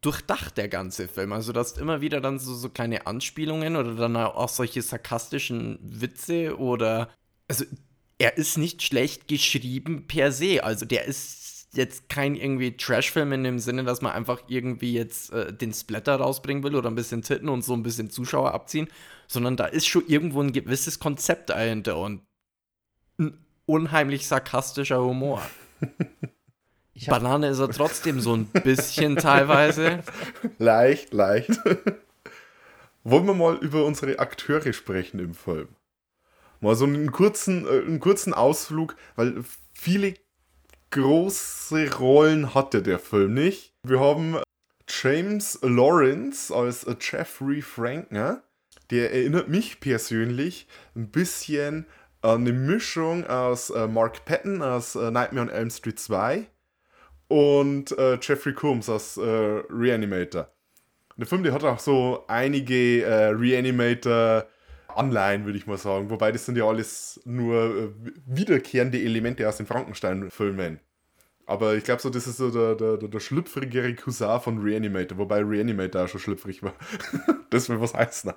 durchdacht, 0.02 0.58
der 0.58 0.68
ganze 0.68 1.08
Film. 1.08 1.34
Also, 1.34 1.54
du 1.54 1.60
hast 1.60 1.78
immer 1.78 2.02
wieder 2.02 2.22
dann 2.22 2.38
so, 2.38 2.54
so 2.54 2.70
kleine 2.70 3.08
Anspielungen 3.08 3.76
oder 3.76 3.96
dann 3.96 4.16
auch 4.18 4.50
solche 4.50 4.82
sarkastischen 4.82 5.80
Witze 5.82 6.58
oder. 6.60 7.10
Also, 7.48 7.66
er 8.18 8.38
ist 8.38 8.58
nicht 8.58 8.82
schlecht 8.82 9.28
geschrieben 9.28 10.08
per 10.08 10.32
se. 10.32 10.64
Also, 10.64 10.86
der 10.86 11.06
ist 11.06 11.46
jetzt 11.76 12.10
kein 12.10 12.36
irgendwie 12.36 12.78
Trashfilm 12.78 13.34
in 13.34 13.44
dem 13.44 13.60
Sinne, 13.60 13.84
dass 13.84 14.02
man 14.02 14.14
einfach 14.14 14.44
irgendwie 14.48 14.94
jetzt 14.94 15.32
äh, 15.32 15.54
den 15.54 15.74
Splatter 15.74 16.16
rausbringen 16.16 16.64
will 16.64 16.76
oder 16.76 16.90
ein 16.90 16.96
bisschen 16.96 17.22
Titten 17.22 17.50
und 17.50 17.64
so 17.64 17.74
ein 17.74 17.84
bisschen 17.84 18.10
Zuschauer 18.10 18.54
abziehen, 18.54 18.88
sondern 19.28 19.58
da 19.58 19.66
ist 19.66 19.86
schon 19.88 20.08
irgendwo 20.08 20.42
ein 20.42 20.54
gewisses 20.54 21.00
Konzept 21.00 21.50
dahinter 21.50 21.98
und 21.98 22.22
ein 23.20 23.46
unheimlich 23.66 24.28
sarkastischer 24.28 25.02
Humor. 25.02 25.42
Banane 27.08 27.50
ist 27.50 27.60
er 27.60 27.70
trotzdem 27.70 28.22
so 28.22 28.34
ein 28.36 28.46
bisschen 28.46 29.16
teilweise. 29.18 30.04
leicht, 30.60 31.14
leicht. 31.14 31.60
Wollen 33.04 33.28
wir 33.28 33.34
mal 33.34 33.58
über 33.58 33.86
unsere 33.86 34.20
Akteure 34.20 34.72
sprechen 34.72 35.20
im 35.20 35.34
Film? 35.34 35.68
Mal 36.62 36.76
so 36.76 36.86
einen 36.86 37.12
kurzen, 37.12 37.66
äh, 37.66 37.82
einen 37.86 38.00
kurzen 38.00 38.34
Ausflug, 38.34 38.96
weil 39.16 39.44
viele 39.74 40.14
große 40.92 41.96
Rollen 41.98 42.54
hatte 42.54 42.82
der 42.82 43.00
Film 43.00 43.34
nicht. 43.34 43.74
Wir 43.84 44.00
haben 44.00 44.38
James 44.88 45.60
Lawrence 45.62 46.54
als 46.54 46.84
äh, 46.86 46.96
Jeffrey 47.00 47.62
Frankner. 47.62 48.44
Der 48.92 49.14
erinnert 49.14 49.50
mich 49.50 49.80
persönlich 49.80 50.68
ein 50.96 51.10
bisschen 51.10 51.88
an 52.22 52.42
eine 52.42 52.54
Mischung 52.54 53.26
aus 53.28 53.70
äh, 53.70 53.88
Mark 53.88 54.26
Patton 54.26 54.62
aus 54.62 54.96
äh, 54.96 55.12
Nightmare 55.12 55.48
on 55.48 55.54
Elm 55.54 55.70
Street 55.70 56.00
2 56.00 56.48
und 57.28 57.98
äh, 57.98 58.18
Jeffrey 58.22 58.54
Combs 58.54 58.90
aus 58.90 59.18
äh, 59.18 59.22
Reanimator. 59.22 60.50
Der 61.18 61.28
Film, 61.28 61.44
der 61.44 61.54
hat 61.54 61.64
auch 61.64 61.80
so 61.80 62.26
einige 62.28 63.04
äh, 63.04 63.28
Reanimator-Anleihen, 64.96 65.46
würde 65.46 65.58
ich 65.58 65.68
mal 65.68 65.78
sagen. 65.78 66.10
Wobei 66.10 66.32
das 66.32 66.46
sind 66.46 66.58
ja 66.58 66.66
alles 66.66 67.22
nur 67.26 67.56
äh, 67.56 67.90
wiederkehrende 68.26 69.02
Elemente 69.02 69.48
aus 69.48 69.58
den 69.58 69.66
Frankenstein-Filmen. 69.66 70.80
Aber 71.48 71.76
ich 71.76 71.84
glaube 71.84 72.02
so, 72.02 72.10
das 72.10 72.26
ist 72.26 72.38
so 72.38 72.50
der, 72.50 72.76
der, 72.76 72.98
der, 72.98 73.10
der 73.10 73.20
schlüpfrigere 73.20 73.94
Cousin 73.94 74.40
von 74.40 74.58
Reanimator, 74.60 75.18
wobei 75.18 75.44
Reanimator 75.44 76.04
auch 76.06 76.08
schon 76.08 76.20
schlüpfrig 76.20 76.64
war. 76.64 76.74
das 77.52 77.70
will 77.70 77.80
was 77.80 77.94
heißen. 77.94 78.34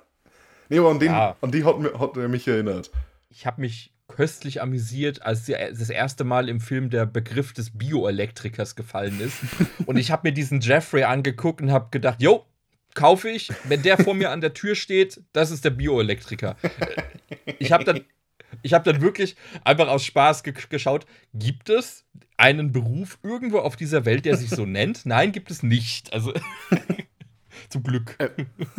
Nee, 0.69 0.77
aber 0.77 0.91
an, 0.91 0.99
den, 0.99 1.11
Ja. 1.11 1.35
an 1.41 1.51
die 1.51 1.63
hat, 1.65 1.75
hat 1.99 2.17
er 2.17 2.27
mich 2.27 2.47
erinnert. 2.47 2.91
ich 3.29 3.47
habe 3.47 3.61
mich 3.61 3.93
köstlich 4.07 4.61
amüsiert, 4.61 5.21
als 5.21 5.45
das 5.45 5.89
erste 5.89 6.23
Mal 6.23 6.49
im 6.49 6.59
Film 6.59 6.89
der 6.89 7.05
Begriff 7.05 7.53
des 7.53 7.77
Bioelektrikers 7.77 8.75
gefallen 8.75 9.19
ist. 9.21 9.37
Und 9.85 9.97
ich 9.97 10.11
habe 10.11 10.27
mir 10.27 10.33
diesen 10.33 10.61
Jeffrey 10.61 11.03
angeguckt 11.03 11.61
und 11.61 11.71
habe 11.71 11.89
gedacht, 11.91 12.19
jo, 12.21 12.43
kaufe 12.95 13.29
ich. 13.29 13.49
Wenn 13.65 13.81
der 13.81 13.97
vor 13.97 14.13
mir 14.13 14.31
an 14.31 14.41
der 14.41 14.53
Tür 14.53 14.75
steht, 14.75 15.21
das 15.33 15.51
ist 15.51 15.65
der 15.65 15.69
Bioelektriker. 15.71 16.55
Ich 17.59 17.71
habe 17.71 17.83
dann, 17.83 18.01
ich 18.61 18.73
habe 18.73 18.91
dann 18.91 19.01
wirklich 19.01 19.35
einfach 19.63 19.87
aus 19.87 20.03
Spaß 20.05 20.43
ge 20.43 20.53
geschaut, 20.69 21.05
gibt 21.33 21.69
es 21.69 22.05
einen 22.37 22.71
Beruf 22.71 23.19
irgendwo 23.23 23.59
auf 23.59 23.75
dieser 23.75 24.05
Welt, 24.05 24.25
der 24.25 24.37
sich 24.37 24.49
so 24.49 24.65
nennt? 24.65 25.05
Nein, 25.05 25.31
gibt 25.31 25.51
es 25.51 25.61
nicht. 25.63 26.13
Also 26.13 26.33
zum 27.69 27.83
Glück. 27.83 28.17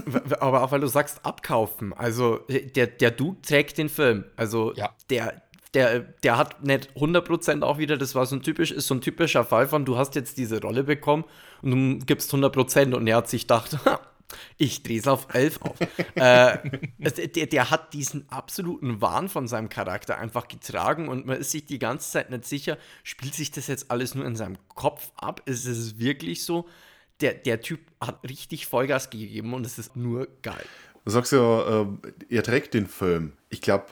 W- 0.07 0.35
Aber 0.41 0.63
auch 0.63 0.73
weil 0.73 0.81
du 0.81 0.87
sagst, 0.87 1.25
abkaufen. 1.25 1.93
Also, 1.93 2.39
der, 2.49 2.87
der 2.89 3.11
Dude 3.11 3.41
trägt 3.43 3.79
den 3.79 3.89
Film. 3.89 4.25
Also, 4.37 4.73
Ja. 4.75 4.95
der 5.11 5.43
der, 5.75 6.01
der 6.01 6.37
hat 6.37 6.65
nicht 6.65 6.91
100% 6.97 7.63
auch 7.63 7.79
wieder, 7.79 7.97
das 7.97 8.15
war 8.15 8.27
so 8.27 8.37
ein 8.37 8.43
typisch, 8.43 8.73
ist 8.73 8.87
so 8.87 8.95
ein 8.95 9.01
typischer 9.01 9.45
Fall 9.45 9.69
von, 9.69 9.85
du 9.85 9.97
hast 9.97 10.15
jetzt 10.15 10.37
diese 10.37 10.61
Rolle 10.61 10.85
bekommen 10.85 11.25
und 11.63 12.01
du 12.01 12.07
gibst 12.07 12.33
100% 12.33 12.95
und 12.95 13.07
er 13.07 13.17
hat 13.17 13.29
sich 13.29 13.43
gedacht, 13.43 13.79
ich 14.59 14.83
drehe 14.83 14.99
es 15.01 15.07
auf 15.07 15.33
11 15.33 15.63
auf. 15.63 15.77
äh, 16.17 16.59
der, 16.99 17.47
der 17.47 17.71
hat 17.71 17.93
diesen 17.93 18.29
absoluten 18.31 19.01
Wahn 19.01 19.29
von 19.29 19.47
seinem 19.47 19.69
Charakter 19.69 20.19
einfach 20.19 20.49
getragen 20.49 21.09
und 21.09 21.27
man 21.27 21.39
ist 21.39 21.53
sich 21.53 21.67
die 21.67 21.79
ganze 21.79 22.11
Zeit 22.11 22.31
nicht 22.31 22.47
sicher, 22.47 22.77
spielt 23.05 23.35
sich 23.35 23.51
das 23.51 23.69
jetzt 23.69 23.91
alles 23.91 24.15
nur 24.15 24.27
in 24.27 24.37
seinem 24.37 24.57
Kopf 24.75 25.13
ab? 25.17 25.43
Ist 25.47 25.67
es 25.67 25.99
wirklich 25.99 26.45
so? 26.45 26.69
Der, 27.21 27.35
der 27.35 27.61
Typ 27.61 27.81
hat 28.01 28.19
richtig 28.29 28.67
Vollgas 28.67 29.11
gegeben 29.11 29.53
und 29.53 29.67
es 29.67 29.79
ist 29.79 29.95
nur 29.95 30.27
geil. 30.43 30.65
Du 31.05 31.11
sagst 31.11 31.33
ja, 31.33 31.83
äh, 31.83 31.87
er 32.29 32.43
trägt 32.43 32.75
den 32.75 32.87
Film. 32.87 33.33
Ich 33.51 33.61
glaube, 33.61 33.87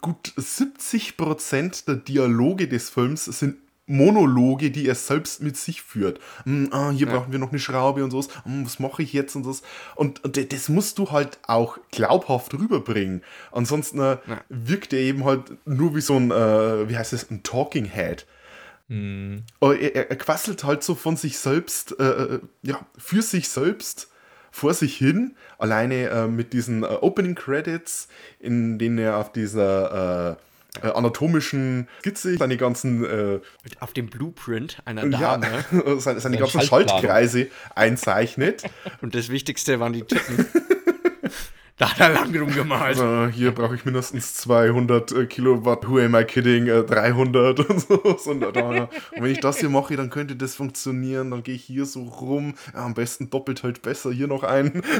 gut 0.00 0.32
70% 0.36 1.86
der 1.86 1.96
Dialoge 1.96 2.68
des 2.68 2.90
Films 2.90 3.24
sind 3.24 3.56
Monologe, 3.88 4.70
die 4.70 4.86
er 4.86 4.94
selbst 4.94 5.42
mit 5.42 5.56
sich 5.56 5.82
führt. 5.82 6.20
Hm, 6.44 6.68
ah, 6.72 6.90
hier 6.90 7.06
brauchen 7.06 7.32
wir 7.32 7.38
noch 7.38 7.50
eine 7.50 7.58
Schraube 7.58 8.04
und 8.04 8.10
so. 8.10 8.22
Hm, 8.44 8.64
was 8.66 8.78
mache 8.78 9.02
ich 9.02 9.12
jetzt 9.12 9.34
und 9.34 9.44
so. 9.44 9.54
Und, 9.96 10.22
und 10.24 10.52
das 10.52 10.68
musst 10.68 10.98
du 10.98 11.10
halt 11.10 11.38
auch 11.46 11.78
glaubhaft 11.90 12.52
rüberbringen. 12.54 13.22
Ansonsten 13.50 13.98
äh, 14.00 14.18
wirkt 14.50 14.92
er 14.92 15.00
eben 15.00 15.24
halt 15.24 15.52
nur 15.66 15.96
wie 15.96 16.02
so 16.02 16.16
ein, 16.16 16.30
äh, 16.30 16.88
wie 16.88 16.96
heißt 16.96 17.14
es, 17.14 17.30
ein 17.30 17.42
Talking 17.42 17.86
Head. 17.86 18.26
Aber 19.60 19.78
Er, 19.78 19.94
er, 19.96 20.10
er 20.10 20.16
quasselt 20.16 20.64
halt 20.64 20.82
so 20.82 20.94
von 20.94 21.16
sich 21.16 21.38
selbst, 21.38 21.98
äh, 21.98 22.40
ja, 22.62 22.86
für 22.96 23.22
sich 23.22 23.48
selbst 23.48 24.08
vor 24.50 24.74
sich 24.74 24.96
hin, 24.96 25.36
alleine 25.58 26.08
äh, 26.08 26.26
mit 26.26 26.52
diesen 26.52 26.82
äh, 26.82 26.86
Opening 26.86 27.34
Credits, 27.34 28.08
in 28.40 28.78
denen 28.78 28.98
er 28.98 29.18
auf 29.18 29.32
dieser 29.32 30.36
äh, 30.36 30.36
äh, 30.82 30.90
anatomischen 30.90 31.88
Skizze 32.00 32.36
seine 32.36 32.56
ganzen, 32.56 33.04
äh, 33.04 33.40
Auf 33.80 33.92
dem 33.92 34.08
Blueprint 34.08 34.78
einer 34.84 35.06
ja, 35.06 35.38
Dame. 35.38 35.64
seine, 35.70 36.00
seine 36.00 36.20
Seine 36.20 36.36
ganzen. 36.38 36.60
Schaltkreise 36.62 37.48
einzeichnet. 37.74 38.64
Und 39.00 39.14
das 39.14 39.28
Wichtigste 39.30 39.80
waren 39.80 39.92
die 39.92 40.02
Titten. 40.02 40.46
da 41.78 41.90
hat 41.90 42.00
er 42.00 42.08
lang 42.10 42.36
rumgemalt. 42.36 42.98
Also 42.98 43.28
hier 43.28 43.52
brauche 43.52 43.76
ich 43.76 43.84
mindestens 43.84 44.34
200 44.34 45.12
äh, 45.12 45.26
Kilowatt, 45.26 45.88
who 45.88 45.98
am 45.98 46.16
I 46.16 46.24
kidding, 46.24 46.66
äh, 46.66 46.82
300 46.82 47.60
und 47.70 47.80
so. 47.80 48.30
Und, 48.30 48.40
da, 48.40 48.48
und 48.48 48.88
wenn 49.16 49.30
ich 49.30 49.40
das 49.40 49.58
hier 49.58 49.70
mache, 49.70 49.96
dann 49.96 50.10
könnte 50.10 50.34
das 50.36 50.56
funktionieren. 50.56 51.30
Dann 51.30 51.42
gehe 51.42 51.54
ich 51.54 51.64
hier 51.64 51.86
so 51.86 52.02
rum. 52.02 52.54
Ja, 52.74 52.84
am 52.84 52.94
besten 52.94 53.30
doppelt 53.30 53.62
halt 53.62 53.82
besser. 53.82 54.10
Hier 54.10 54.26
noch 54.26 54.42
einen. 54.42 54.82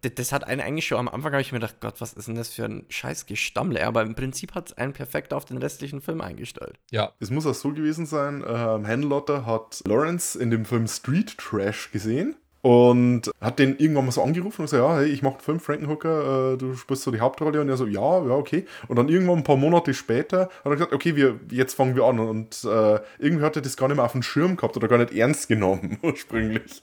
Das, 0.00 0.14
das 0.14 0.32
hat 0.32 0.44
einen 0.44 0.60
eigentlich 0.60 0.86
schon 0.86 0.98
am 0.98 1.08
Anfang, 1.08 1.32
habe 1.32 1.42
ich 1.42 1.50
mir 1.50 1.58
gedacht, 1.58 1.80
Gott, 1.80 2.00
was 2.00 2.12
ist 2.12 2.28
denn 2.28 2.36
das 2.36 2.54
für 2.54 2.64
ein 2.64 2.84
scheiß 2.88 3.26
Gestammel? 3.26 3.78
Aber 3.80 4.02
im 4.02 4.14
Prinzip 4.14 4.54
hat 4.54 4.68
es 4.68 4.78
einen 4.78 4.92
perfekt 4.92 5.34
auf 5.34 5.44
den 5.44 5.58
restlichen 5.58 6.00
Film 6.00 6.20
eingestellt. 6.20 6.78
Ja. 6.92 7.14
Es 7.18 7.32
muss 7.32 7.46
auch 7.46 7.54
so 7.54 7.72
gewesen 7.72 8.06
sein, 8.06 8.44
ähm, 8.46 8.86
Hanlotter 8.86 9.44
hat 9.44 9.82
Lawrence 9.88 10.38
in 10.38 10.52
dem 10.52 10.64
Film 10.64 10.86
Street 10.86 11.36
Trash 11.36 11.90
gesehen 11.90 12.36
und 12.68 13.30
hat 13.40 13.58
den 13.58 13.78
irgendwann 13.78 14.04
mal 14.04 14.12
so 14.12 14.22
angerufen 14.22 14.60
und 14.60 14.66
gesagt, 14.66 14.82
ja, 14.82 14.98
hey, 14.98 15.06
ich 15.06 15.22
mache 15.22 15.36
einen 15.36 15.40
Film, 15.40 15.58
Frankenhooker, 15.58 16.52
äh, 16.52 16.58
du 16.58 16.74
spielst 16.74 17.02
so 17.02 17.10
die 17.10 17.20
Hauptrolle 17.20 17.62
und 17.62 17.70
er 17.70 17.78
so, 17.78 17.86
ja, 17.86 18.26
ja, 18.26 18.34
okay. 18.34 18.66
Und 18.88 18.96
dann 18.96 19.08
irgendwann 19.08 19.38
ein 19.38 19.42
paar 19.42 19.56
Monate 19.56 19.94
später 19.94 20.40
hat 20.42 20.66
er 20.66 20.72
gesagt, 20.72 20.92
okay, 20.92 21.16
wir, 21.16 21.40
jetzt 21.50 21.72
fangen 21.72 21.96
wir 21.96 22.04
an 22.04 22.18
und 22.18 22.62
äh, 22.64 23.00
irgendwie 23.18 23.42
hat 23.42 23.56
er 23.56 23.62
das 23.62 23.78
gar 23.78 23.88
nicht 23.88 23.96
mehr 23.96 24.04
auf 24.04 24.12
dem 24.12 24.22
Schirm 24.22 24.58
gehabt 24.58 24.76
oder 24.76 24.86
gar 24.86 24.98
nicht 24.98 25.14
ernst 25.14 25.48
genommen 25.48 25.96
ursprünglich. 26.02 26.82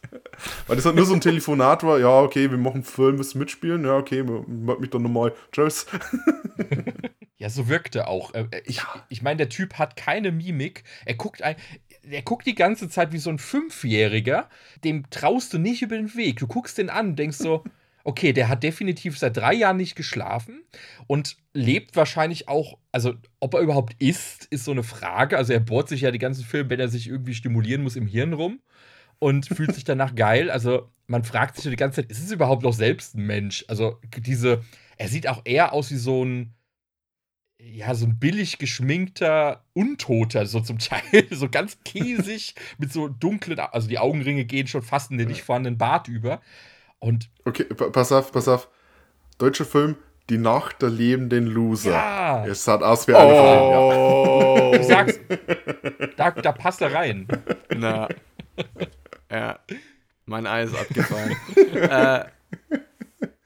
Weil 0.66 0.76
das 0.76 0.86
halt 0.86 0.96
nur 0.96 1.06
so 1.06 1.14
ein 1.14 1.22
Telefonat 1.22 1.84
war, 1.84 2.00
ja, 2.00 2.20
okay, 2.20 2.50
wir 2.50 2.58
machen 2.58 2.78
einen 2.78 2.84
Film, 2.84 3.22
du 3.22 3.38
mitspielen? 3.38 3.86
Ja, 3.86 3.98
okay, 3.98 4.24
meld 4.24 4.80
mich 4.80 4.90
dann 4.90 5.04
nochmal, 5.04 5.34
tschüss. 5.52 5.86
Ja, 7.38 7.50
so 7.50 7.68
wirkte 7.68 8.08
auch. 8.08 8.34
Äh, 8.34 8.48
Ich, 8.66 8.82
ich 9.10 9.22
meine, 9.22 9.38
der 9.38 9.50
Typ 9.50 9.74
hat 9.74 9.98
keine 9.98 10.32
Mimik. 10.32 10.84
Er 11.06 11.16
guckt 11.16 11.42
ein. 11.42 11.58
Er 12.10 12.22
guckt 12.22 12.46
die 12.46 12.56
ganze 12.56 12.90
Zeit 12.90 13.12
wie 13.12 13.18
so 13.18 13.30
ein 13.30 13.40
Fünfjähriger. 13.40 14.50
Dem 14.84 15.10
traust 15.10 15.54
du 15.54 15.58
nicht 15.58 15.82
über 15.82 15.96
den 15.96 16.16
Weg. 16.16 16.38
Du 16.38 16.48
guckst 16.48 16.78
den 16.78 16.90
an 16.90 17.10
und 17.10 17.20
denkst 17.20 17.38
so, 17.38 17.64
okay, 18.04 18.34
der 18.34 18.48
hat 18.48 18.64
definitiv 18.64 19.18
seit 19.18 19.36
drei 19.36 19.54
Jahren 19.54 19.78
nicht 19.78 19.96
geschlafen 19.96 20.62
und 21.08 21.38
lebt 21.54 21.96
wahrscheinlich 21.96 22.48
auch, 22.48 22.78
also 22.92 23.16
ob 23.40 23.56
er 23.56 23.62
überhaupt 23.62 23.96
isst, 24.00 24.46
ist 24.46 24.64
so 24.64 24.72
eine 24.72 24.84
Frage. 24.84 25.38
Also 25.38 25.54
er 25.54 25.60
bohrt 25.60 25.90
sich 25.90 26.02
ja 26.02 26.12
die 26.12 26.20
ganzen 26.20 26.46
Filme, 26.46 26.70
wenn 26.70 26.80
er 26.80 26.88
sich 26.88 27.08
irgendwie 27.08 27.34
stimulieren 27.34 27.82
muss, 27.82 27.96
im 27.96 28.08
Hirn 28.08 28.34
rum 28.34 28.60
und 29.20 29.48
fühlt 29.48 29.74
sich 29.74 29.84
danach 29.84 30.14
geil. 30.16 30.52
Also 30.52 30.92
man 31.08 31.24
fragt 31.24 31.56
sich 31.56 31.70
die 31.70 31.76
ganze 31.76 32.02
Zeit, 32.02 32.12
ist 32.12 32.24
es 32.24 32.32
überhaupt 32.32 32.64
noch 32.64 32.74
selbst 32.74 33.16
ein 33.16 33.26
Mensch? 33.26 33.66
Also 33.68 34.00
diese, 34.18 34.64
er 34.98 35.08
sieht 35.08 35.28
auch 35.28 35.42
eher 35.44 35.74
aus 35.74 35.90
wie 35.92 35.98
so 35.98 36.24
ein, 36.24 36.54
ja, 37.68 37.96
so 37.96 38.06
ein 38.06 38.20
billig 38.20 38.60
geschminkter 38.60 39.64
Untoter, 39.74 40.46
so 40.46 40.60
zum 40.60 40.78
Teil, 40.80 41.26
so 41.32 41.50
ganz 41.50 41.78
käsig, 41.84 42.56
mit 42.78 42.94
so 42.94 43.08
dunklen, 43.08 43.60
also 43.60 43.88
die 43.88 43.98
Augenringe 44.00 44.46
gehen 44.46 44.68
schon 44.68 44.84
fast 44.84 45.10
in 45.12 45.18
den 45.18 45.28
nicht 45.28 45.42
vorhandenen 45.44 45.78
Bart 45.78 46.08
über. 46.08 46.42
Und 47.00 47.30
Okay, 47.44 47.64
pa- 47.66 47.90
pass 47.90 48.12
auf, 48.12 48.32
pass 48.32 48.48
auf. 48.48 48.70
Deutscher 49.38 49.66
Film, 49.66 49.96
Die 50.30 50.38
Nacht 50.38 50.82
der 50.82 50.90
lebenden 50.90 51.46
Loser. 51.48 51.92
Ja. 51.92 52.46
Es 52.48 52.64
sah 52.64 52.78
aus 52.80 53.08
wie 53.08 53.14
eine 53.16 53.30
Film, 53.30 53.62
Oh. 53.62 54.72
ich 54.80 54.86
sag's, 54.88 55.20
da, 56.18 56.32
da 56.32 56.52
passt 56.52 56.82
er 56.82 56.94
rein. 56.94 57.28
Na. 57.76 58.08
Ja. 59.32 59.60
Mein 60.26 60.48
Ei 60.48 60.64
ist 60.64 60.76
abgefallen. 60.76 61.36
äh, 61.74 62.26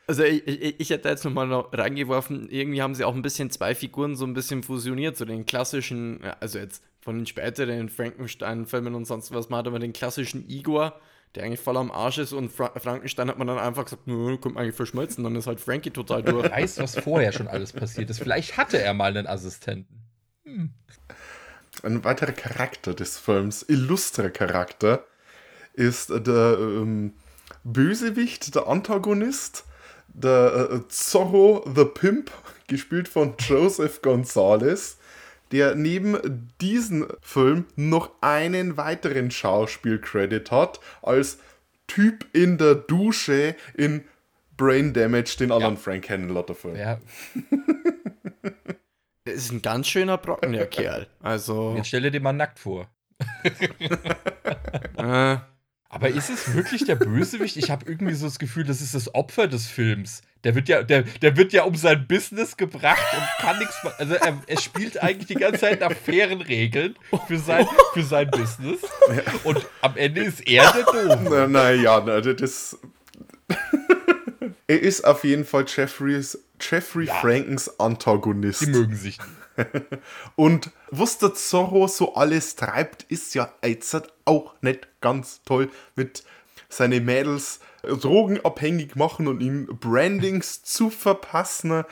also 0.10 0.24
ich, 0.24 0.48
ich, 0.48 0.80
ich 0.80 0.90
hätte 0.90 1.08
jetzt 1.08 1.24
nochmal 1.24 1.46
noch 1.46 1.72
reingeworfen, 1.72 2.50
irgendwie 2.50 2.82
haben 2.82 2.96
sie 2.96 3.04
auch 3.04 3.14
ein 3.14 3.22
bisschen 3.22 3.52
zwei 3.52 3.76
Figuren 3.76 4.16
so 4.16 4.26
ein 4.26 4.34
bisschen 4.34 4.64
fusioniert, 4.64 5.16
so 5.16 5.24
den 5.24 5.46
klassischen, 5.46 6.20
also 6.40 6.58
jetzt 6.58 6.84
von 7.00 7.16
den 7.16 7.28
späteren 7.28 7.90
Frankenstein-Filmen 7.90 8.96
und 8.96 9.06
sonst 9.06 9.32
was, 9.32 9.50
man 9.50 9.60
hat 9.60 9.68
aber 9.68 9.78
den 9.78 9.94
klassischen 9.94 10.50
Igor, 10.50 11.00
der 11.36 11.44
eigentlich 11.44 11.60
voll 11.60 11.78
am 11.78 11.92
Arsch 11.92 12.18
ist 12.18 12.34
und 12.34 12.52
Fra 12.52 12.72
Frankenstein 12.80 13.30
hat 13.30 13.38
man 13.38 13.46
dann 13.46 13.60
einfach 13.60 13.84
gesagt, 13.84 14.08
nö, 14.08 14.36
kommt 14.40 14.58
eigentlich 14.58 14.74
verschmolzen, 14.74 15.24
dann 15.24 15.36
ist 15.36 15.46
halt 15.46 15.60
Frankie 15.60 15.92
total 15.92 16.24
durch. 16.24 16.44
Wer 16.44 16.54
weiß, 16.54 16.80
was 16.80 16.98
vorher 16.98 17.32
schon 17.32 17.48
alles 17.48 17.72
passiert 17.72 18.10
ist. 18.10 18.18
Vielleicht 18.18 18.58
hatte 18.58 18.82
er 18.82 18.96
mal 18.96 19.16
einen 19.16 19.28
Assistenten. 19.28 20.02
Ein 21.84 22.04
weiterer 22.04 22.32
Charakter 22.32 22.96
des 22.96 23.20
Films, 23.20 23.64
illustrer 23.70 24.32
Charakter, 24.32 25.06
ist 25.74 26.10
der 26.10 26.58
ähm, 26.60 27.14
Bösewicht, 27.64 28.56
der 28.56 28.66
Antagonist, 28.66 29.66
der 30.22 30.70
äh, 30.72 30.88
Zorro 30.90 31.64
the 31.76 31.86
Pimp, 31.86 32.32
gespielt 32.68 33.08
von 33.08 33.36
Joseph 33.40 34.02
Gonzalez, 34.02 34.98
der 35.52 35.76
neben 35.76 36.52
diesem 36.62 37.08
Film 37.22 37.66
noch 37.76 38.12
einen 38.22 38.78
weiteren 38.78 39.32
Schauspielcredit 39.32 40.52
hat, 40.52 40.80
als 41.02 41.40
Typ 41.88 42.28
in 42.34 42.60
der 42.60 42.76
Dusche 42.76 43.56
in 43.74 44.04
Brain 44.56 44.94
Damage, 44.94 45.38
den 45.40 45.52
anderen 45.52 45.78
Frank 45.78 46.08
Henlotter-Film. 46.08 46.76
Ja, 46.76 47.00
Der 49.26 49.34
ist 49.34 49.52
ein 49.52 49.62
ganz 49.62 49.88
schöner 49.88 50.18
Brocken, 50.18 50.54
der 50.54 50.68
Kerl. 50.68 51.08
Also, 51.22 51.74
jetzt 51.78 51.88
stell 51.88 52.02
dir 52.02 52.12
den 52.12 52.22
mal 52.22 52.34
nackt 52.34 52.60
vor. 52.60 52.88
äh, 54.98 55.38
Aber 55.92 56.10
ist 56.10 56.30
es 56.30 56.54
wirklich 56.54 56.86
der 56.86 56.96
Bösewicht? 56.96 57.58
Ich 57.58 57.72
habe 57.72 57.90
irgendwie 57.90 58.14
so 58.14 58.28
das 58.28 58.38
Gefühl, 58.38 58.64
das 58.64 58.80
ist 58.80 58.94
das 58.94 59.14
Opfer 59.16 59.48
des 59.48 59.66
Films. 59.66 60.22
Der 60.44 60.54
wird 60.54 60.70
ja, 60.70 60.84
der, 60.84 61.02
der 61.02 61.36
wird 61.36 61.52
ja 61.52 61.64
um 61.64 61.76
sein 61.76 62.08
Business 62.08 62.56
gebracht 62.56 63.04
und 63.12 63.44
kann 63.44 63.58
nichts. 63.58 63.76
Also 63.98 64.14
er, 64.14 64.40
er 64.46 64.62
spielt 64.62 65.02
eigentlich 65.02 65.28
die 65.28 65.34
ganze 65.34 65.62
Zeit 65.62 65.82
nach 65.82 65.92
fairen 65.92 66.42
Regeln 66.42 66.96
für 67.28 67.40
sein, 67.40 67.66
für 67.94 68.04
sein 68.04 68.30
Business. 68.30 68.80
Und 69.44 69.66
am 69.82 69.98
Ende 69.98 70.24
ist 70.24 70.48
er 70.48 70.72
der 70.72 70.84
Doof. 70.84 71.20
Na, 71.24 71.48
na 71.48 71.72
ja, 71.72 72.02
na, 72.06 72.22
das. 72.22 72.78
er 74.68 74.80
ist 74.80 75.04
auf 75.06 75.24
jeden 75.24 75.44
Fall 75.44 75.66
Jeffreys, 75.68 76.38
Jeffrey 76.62 77.08
Ja. 77.08 77.16
Frankens 77.16 77.80
Antagonist. 77.80 78.62
Die 78.62 78.68
mögen 78.68 78.96
sich. 78.96 79.18
nicht. 79.18 79.39
Und 80.36 80.72
was 80.90 81.18
der 81.18 81.34
Zorro 81.34 81.88
so 81.88 82.16
alles 82.16 82.56
treibt, 82.56 83.04
ist 83.04 83.36
ja 83.36 83.52
jetzt 83.64 83.96
auch 84.26 84.54
nicht 84.62 84.88
ganz 85.02 85.42
toll 85.44 85.70
mit 85.96 86.24
seine 86.70 87.02
Mädels 87.02 87.60
drogenabhängig 87.84 88.96
machen 88.96 89.28
und 89.28 89.42
ihm 89.42 89.68
Brandings 89.80 90.64
zu 90.64 90.90
verpassen. 90.90 91.84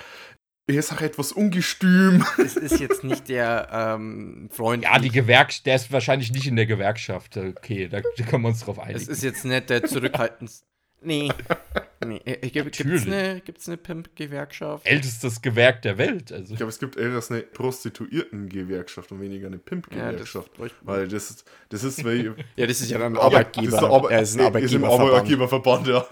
Er 0.69 0.75
ist 0.75 0.91
auch 0.91 1.01
etwas 1.01 1.31
ungestüm. 1.31 2.25
es 2.37 2.57
ist 2.57 2.79
jetzt 2.79 3.03
nicht 3.03 3.29
der 3.29 3.69
ähm, 3.71 4.49
Freund. 4.51 4.83
Ja, 4.83 4.99
die 4.99 5.09
Gewerkschaft, 5.09 5.65
der 5.65 5.75
ist 5.75 5.91
wahrscheinlich 5.91 6.31
nicht 6.31 6.45
in 6.45 6.57
der 6.57 6.65
Gewerkschaft. 6.65 7.37
Okay, 7.37 7.87
da, 7.87 8.01
da 8.01 8.23
können 8.25 8.43
wir 8.43 8.49
uns 8.49 8.61
drauf 8.61 8.77
Es 8.77 8.83
einigen. 8.83 9.11
ist 9.11 9.23
jetzt 9.23 9.45
nicht 9.45 9.69
der 9.69 9.83
zurückhaltendste. 9.85 10.65
Nee. 11.01 11.31
nee. 12.05 12.21
Äh, 12.25 12.49
Gibt 12.49 12.75
es 12.75 12.79
Natürlich. 12.85 13.05
eine, 13.07 13.41
gibt's 13.41 13.67
eine 13.67 13.77
Pimp-Gewerkschaft? 13.77 14.85
Ältestes 14.87 15.41
Gewerk 15.41 15.81
der 15.83 15.97
Welt. 15.97 16.31
Also. 16.31 16.53
Ich 16.53 16.57
glaube, 16.57 16.69
es 16.71 16.79
gibt 16.79 16.97
eher 16.97 17.11
eine 17.29 17.41
Prostituierten-Gewerkschaft 17.41 19.11
und 19.11 19.21
weniger 19.21 19.47
eine 19.47 19.57
Ja, 19.57 19.61
Pimp-Gewerkschaft. 19.63 20.57
man. 20.59 20.69
Weil 20.81 21.07
das, 21.07 21.29
ist- 21.29 21.45
das 21.69 21.83
ist, 21.83 22.03
weil 22.03 22.35
Ja, 22.55 22.65
das 22.67 22.81
ist 22.81 22.89
ja 22.89 22.97
dann 22.97 23.15
ein 23.15 23.21
Arbeitgeber. 23.21 23.71
das 23.71 23.81
ist 23.81 23.87
Arbe- 23.87 24.09
er 24.11 24.21
ist 24.21 24.39
ein 24.39 24.55
Ist 24.63 24.73
im 24.73 24.83
Arbeitgeberverband. 24.85 25.87
Ja. 25.87 26.05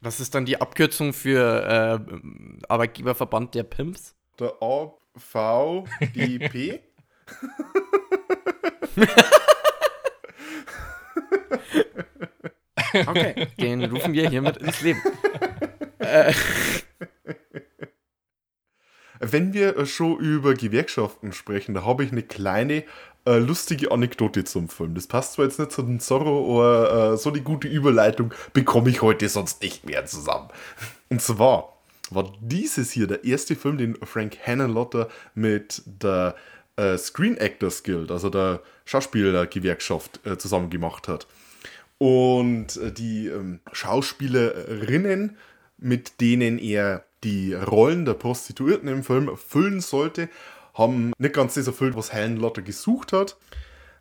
Was 0.00 0.18
ist 0.20 0.34
dann 0.34 0.44
die 0.46 0.60
Abkürzung 0.60 1.12
für 1.12 2.02
äh, 2.60 2.64
Arbeitgeberverband 2.68 3.54
der 3.54 3.62
Pimps? 3.62 4.14
Der 4.38 4.52
Ar 4.60 4.94
VDP. 5.16 6.80
Okay, 13.06 13.48
den 13.60 13.84
rufen 13.84 14.12
wir 14.12 14.28
hiermit 14.28 14.56
ins 14.58 14.80
Leben. 14.80 15.00
Äh, 15.98 16.34
Wenn 19.24 19.54
wir 19.54 19.76
äh, 19.76 19.86
schon 19.86 20.18
über 20.18 20.54
Gewerkschaften 20.54 21.32
sprechen, 21.32 21.74
da 21.74 21.84
habe 21.84 22.02
ich 22.02 22.10
eine 22.10 22.24
kleine 22.24 22.82
äh, 23.24 23.38
lustige 23.38 23.92
Anekdote 23.92 24.42
zum 24.42 24.68
Film. 24.68 24.96
Das 24.96 25.06
passt 25.06 25.34
zwar 25.34 25.44
jetzt 25.44 25.60
nicht 25.60 25.70
zu 25.70 25.82
den 25.82 26.00
Zorro, 26.00 26.60
aber 26.60 27.12
äh, 27.12 27.16
so 27.16 27.30
die 27.30 27.42
gute 27.42 27.68
Überleitung 27.68 28.34
bekomme 28.52 28.90
ich 28.90 29.00
heute 29.00 29.28
sonst 29.28 29.62
nicht 29.62 29.86
mehr 29.86 30.06
zusammen. 30.06 30.48
Und 31.08 31.22
zwar 31.22 31.76
war 32.10 32.32
dieses 32.40 32.90
hier 32.90 33.06
der 33.06 33.22
erste 33.22 33.54
Film, 33.54 33.78
den 33.78 33.96
Frank 34.02 34.38
Hannenlotter 34.44 35.08
mit 35.36 35.82
der 35.86 36.34
äh, 36.74 36.98
Screen 36.98 37.36
Actors 37.36 37.84
Guild, 37.84 38.10
also 38.10 38.28
der 38.28 38.60
Schauspielergewerkschaft, 38.86 40.26
äh, 40.26 40.36
zusammen 40.36 40.68
gemacht 40.68 41.06
hat. 41.06 41.28
Und 42.02 42.78
äh, 42.78 42.90
die 42.90 43.28
ähm, 43.28 43.60
Schauspielerinnen, 43.70 45.36
mit 45.78 46.20
denen 46.20 46.58
er 46.58 47.04
die 47.22 47.54
Rollen 47.54 48.04
der 48.04 48.14
Prostituierten 48.14 48.88
im 48.88 49.04
Film 49.04 49.28
erfüllen 49.28 49.80
sollte, 49.80 50.28
haben 50.74 51.12
nicht 51.18 51.32
ganz 51.32 51.54
das 51.54 51.68
erfüllt, 51.68 51.94
was 51.94 52.12
Helen 52.12 52.38
Lotter 52.38 52.62
gesucht 52.62 53.12
hat. 53.12 53.36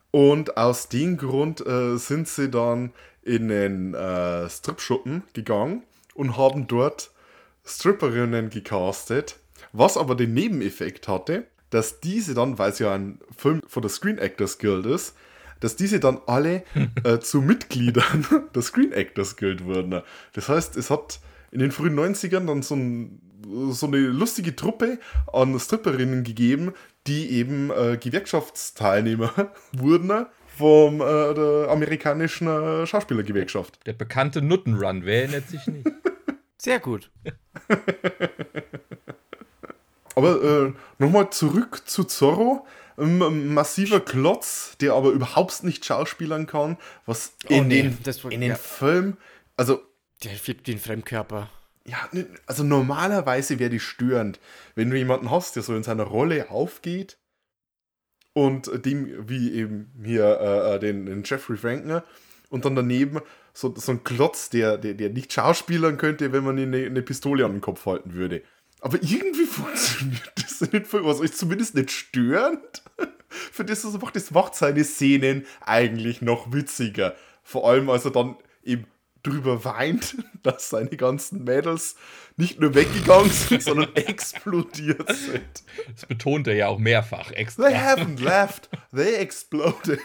Und 0.09 0.57
aus 0.57 0.89
dem 0.89 1.17
Grund 1.17 1.63
äh, 1.63 1.95
sind 1.97 2.27
sie 2.27 2.49
dann 2.49 2.91
in 3.21 3.49
den 3.49 3.93
äh, 3.93 4.49
Stripschuppen 4.49 5.21
gegangen 5.33 5.83
und 6.15 6.37
haben 6.37 6.65
dort 6.67 7.11
Stripperinnen 7.63 8.49
gecastet, 8.49 9.35
was 9.73 9.95
aber 9.95 10.15
den 10.15 10.33
Nebeneffekt 10.33 11.07
hatte, 11.07 11.45
dass 11.69 11.99
diese 11.99 12.33
dann, 12.33 12.57
weil 12.57 12.71
es 12.71 12.79
ja 12.79 12.95
ein 12.95 13.19
Film 13.37 13.61
von 13.67 13.83
der 13.83 13.91
Screen 13.91 14.17
Actors 14.17 14.57
Guild 14.57 14.87
ist, 14.87 15.13
dass 15.61 15.77
diese 15.77 16.01
dann 16.01 16.19
alle 16.27 16.63
äh, 17.05 17.19
zu 17.19 17.41
Mitgliedern 17.41 18.25
der 18.55 18.61
Screen 18.61 18.91
Actors 18.91 19.37
Guild 19.37 19.63
wurden. 19.63 20.01
Das 20.33 20.49
heißt, 20.49 20.75
es 20.75 20.89
hat 20.89 21.21
in 21.51 21.59
den 21.59 21.71
frühen 21.71 21.97
90ern 21.97 22.45
dann 22.45 22.61
so, 22.61 22.75
ein, 22.75 23.21
so 23.71 23.87
eine 23.87 23.97
lustige 23.97 24.55
Truppe 24.55 24.99
an 25.31 25.57
Stripperinnen 25.59 26.23
gegeben, 26.23 26.73
die 27.07 27.31
eben 27.31 27.71
äh, 27.71 27.97
Gewerkschaftsteilnehmer 27.97 29.51
wurden 29.73 30.25
vom 30.57 31.01
äh, 31.01 31.33
der 31.33 31.67
amerikanischen 31.69 32.47
äh, 32.47 32.85
Schauspielergewerkschaft. 32.85 33.79
Der 33.85 33.93
bekannte 33.93 34.41
Nuttenrun, 34.41 35.05
wer 35.05 35.23
erinnert 35.23 35.47
sich 35.47 35.65
nicht? 35.67 35.87
sehr 36.57 36.79
gut. 36.79 37.09
Aber 40.15 40.43
äh, 40.43 40.73
nochmal 40.99 41.29
zurück 41.31 41.83
zu 41.85 42.03
Zorro. 42.03 42.65
Ein 43.01 43.53
massiver 43.53 43.99
Klotz, 43.99 44.77
der 44.79 44.93
aber 44.93 45.09
überhaupt 45.11 45.63
nicht 45.63 45.83
schauspielern 45.85 46.45
kann, 46.47 46.77
was 47.05 47.33
in, 47.49 47.67
nee, 47.67 47.81
den, 47.83 47.97
war- 48.23 48.31
in 48.31 48.41
den 48.41 48.49
ja. 48.51 48.55
Film, 48.55 49.17
also 49.57 49.81
Der 50.23 50.31
fliegt 50.35 50.67
den 50.67 50.77
Fremdkörper. 50.79 51.49
ja, 51.85 51.97
also 52.45 52.63
normalerweise 52.63 53.57
wäre 53.59 53.69
die 53.71 53.79
störend, 53.79 54.39
wenn 54.75 54.89
du 54.89 54.97
jemanden 54.97 55.31
hast, 55.31 55.55
der 55.55 55.63
so 55.63 55.75
in 55.75 55.83
seiner 55.83 56.03
Rolle 56.03 56.51
aufgeht 56.51 57.17
und 58.33 58.85
dem, 58.85 59.27
wie 59.27 59.51
eben 59.53 59.91
hier 60.03 60.39
äh, 60.39 60.75
äh, 60.75 60.79
den, 60.79 61.05
den 61.05 61.23
Jeffrey 61.23 61.57
Frankner 61.57 62.03
und 62.49 62.65
dann 62.65 62.75
daneben 62.75 63.19
so, 63.53 63.73
so 63.75 63.91
ein 63.91 64.03
Klotz, 64.03 64.49
der, 64.49 64.77
der, 64.77 64.93
der 64.93 65.09
nicht 65.09 65.33
schauspielern 65.33 65.97
könnte, 65.97 66.31
wenn 66.31 66.43
man 66.43 66.57
ihm 66.57 66.73
eine, 66.73 66.85
eine 66.85 67.01
Pistole 67.01 67.43
an 67.45 67.53
den 67.53 67.61
Kopf 67.61 67.85
halten 67.85 68.13
würde. 68.13 68.41
Aber 68.81 68.97
irgendwie 69.01 69.45
funktioniert 69.45 70.33
das 70.35 70.59
nicht 70.71 70.87
für 70.87 71.05
was, 71.05 71.19
ist 71.19 71.37
zumindest 71.37 71.75
nicht 71.75 71.91
störend. 71.91 72.83
Für 73.29 73.63
das, 73.63 73.85
er 73.85 73.91
macht, 73.99 74.15
das 74.15 74.31
macht 74.31 74.55
seine 74.55 74.83
Szenen 74.83 75.45
eigentlich 75.61 76.21
noch 76.21 76.51
witziger. 76.51 77.15
Vor 77.43 77.69
allem, 77.69 77.89
als 77.89 78.03
er 78.03 78.11
dann 78.11 78.35
eben 78.63 78.85
drüber 79.23 79.63
weint, 79.63 80.17
dass 80.43 80.69
seine 80.69 80.97
ganzen 80.97 81.43
Mädels 81.43 81.95
nicht 82.37 82.59
nur 82.59 82.73
weggegangen 82.73 83.29
sind, 83.29 83.63
sondern 83.63 83.95
explodiert 83.95 85.15
sind. 85.15 85.63
Das 85.93 86.05
betont 86.07 86.47
er 86.47 86.55
ja 86.55 86.67
auch 86.67 86.79
mehrfach 86.79 87.31
extra. 87.31 87.69
They 87.69 87.77
haven't 87.77 88.21
left, 88.21 88.69
they 88.93 89.15
exploded. 89.15 90.01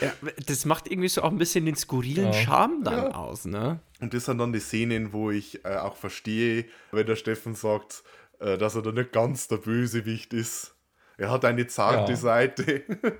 Ja, 0.00 0.12
das 0.46 0.64
macht 0.64 0.90
irgendwie 0.90 1.08
so 1.08 1.22
auch 1.22 1.30
ein 1.30 1.38
bisschen 1.38 1.64
den 1.66 1.74
skurrilen 1.76 2.26
Ja. 2.26 2.32
Charme 2.32 2.84
dann 2.84 3.12
aus, 3.12 3.44
ne? 3.44 3.80
Und 4.00 4.14
das 4.14 4.26
sind 4.26 4.38
dann 4.38 4.52
die 4.52 4.60
Szenen, 4.60 5.12
wo 5.12 5.30
ich 5.30 5.64
äh, 5.64 5.76
auch 5.76 5.96
verstehe, 5.96 6.66
wenn 6.92 7.06
der 7.06 7.16
Steffen 7.16 7.54
sagt, 7.54 8.02
äh, 8.40 8.56
dass 8.58 8.74
er 8.76 8.82
da 8.82 8.92
nicht 8.92 9.12
ganz 9.12 9.48
der 9.48 9.56
Bösewicht 9.56 10.32
ist. 10.34 10.74
Er 11.16 11.30
hat 11.30 11.44
eine 11.44 11.66
zarte 11.66 12.12
Ja. 12.12 12.16
Seite. 12.16 12.82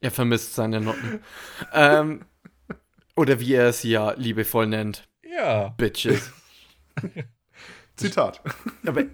Er 0.00 0.10
vermisst 0.10 0.54
seine 0.54 0.82
Noten. 0.82 1.20
ähm, 1.72 2.26
oder 3.16 3.40
wie 3.40 3.54
er 3.54 3.72
sie 3.72 3.90
ja 3.92 4.12
liebevoll 4.12 4.66
nennt, 4.66 5.08
Ja. 5.22 5.68
Bitches. 5.78 6.30
Zitat. 7.96 8.42
Aber 8.86 9.04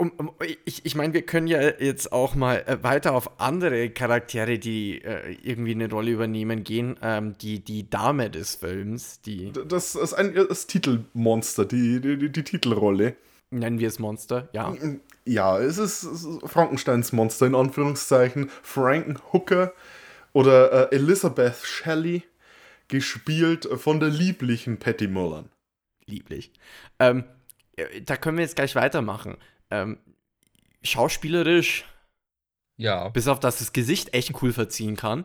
um, 0.00 0.10
um, 0.16 0.30
ich, 0.64 0.84
ich 0.84 0.94
meine, 0.94 1.12
wir 1.12 1.22
können 1.22 1.46
ja 1.46 1.60
jetzt 1.60 2.12
auch 2.12 2.34
mal 2.34 2.64
äh, 2.66 2.82
weiter 2.82 3.14
auf 3.14 3.38
andere 3.40 3.90
Charaktere, 3.90 4.58
die 4.58 5.02
äh, 5.02 5.36
irgendwie 5.42 5.72
eine 5.72 5.90
Rolle 5.90 6.10
übernehmen, 6.10 6.64
gehen. 6.64 6.96
Ähm, 7.02 7.36
die, 7.38 7.60
die 7.60 7.88
Dame 7.88 8.30
des 8.30 8.54
Films, 8.56 9.20
die 9.20 9.52
Das 9.52 9.94
ist 9.94 10.14
ein 10.14 10.34
das 10.34 10.66
Titelmonster, 10.66 11.64
die, 11.66 12.00
die, 12.00 12.16
die, 12.16 12.32
die 12.32 12.42
Titelrolle. 12.42 13.16
nennen 13.50 13.78
wir 13.78 13.88
es 13.88 13.98
Monster, 13.98 14.48
ja. 14.52 14.74
Ja, 15.26 15.58
es 15.58 15.78
ist, 15.78 16.02
es 16.02 16.24
ist 16.24 16.40
Frankensteins 16.46 17.12
Monster 17.12 17.46
in 17.46 17.54
Anführungszeichen. 17.54 18.50
Frankenhooker 18.62 19.74
oder 20.32 20.90
äh, 20.92 20.96
Elizabeth 20.96 21.56
Shelley, 21.62 22.22
gespielt 22.88 23.68
von 23.76 24.00
der 24.00 24.08
lieblichen 24.08 24.78
Patty 24.78 25.08
Mullen. 25.08 25.50
lieblich. 26.06 26.52
Ähm, 26.98 27.24
äh, 27.76 28.02
da 28.02 28.16
können 28.16 28.38
wir 28.38 28.44
jetzt 28.44 28.56
gleich 28.56 28.74
weitermachen. 28.74 29.36
Ähm, 29.70 29.98
schauspielerisch, 30.82 31.84
Ja. 32.76 33.08
bis 33.10 33.28
auf 33.28 33.40
dass 33.40 33.58
das 33.58 33.72
Gesicht 33.72 34.14
echt 34.14 34.42
cool 34.42 34.52
verziehen 34.52 34.96
kann, 34.96 35.24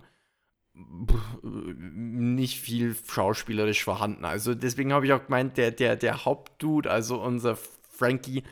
nicht 0.73 2.60
viel 2.60 2.95
schauspielerisch 2.95 3.84
vorhanden. 3.84 4.25
Also 4.25 4.53
deswegen 4.55 4.91
habe 4.91 5.05
ich 5.05 5.13
auch 5.13 5.23
gemeint, 5.25 5.58
der, 5.58 5.71
der, 5.71 5.95
der 5.95 6.25
Hauptdude, 6.25 6.91
also 6.91 7.21
unser 7.21 7.58
Frankie, 7.89 8.43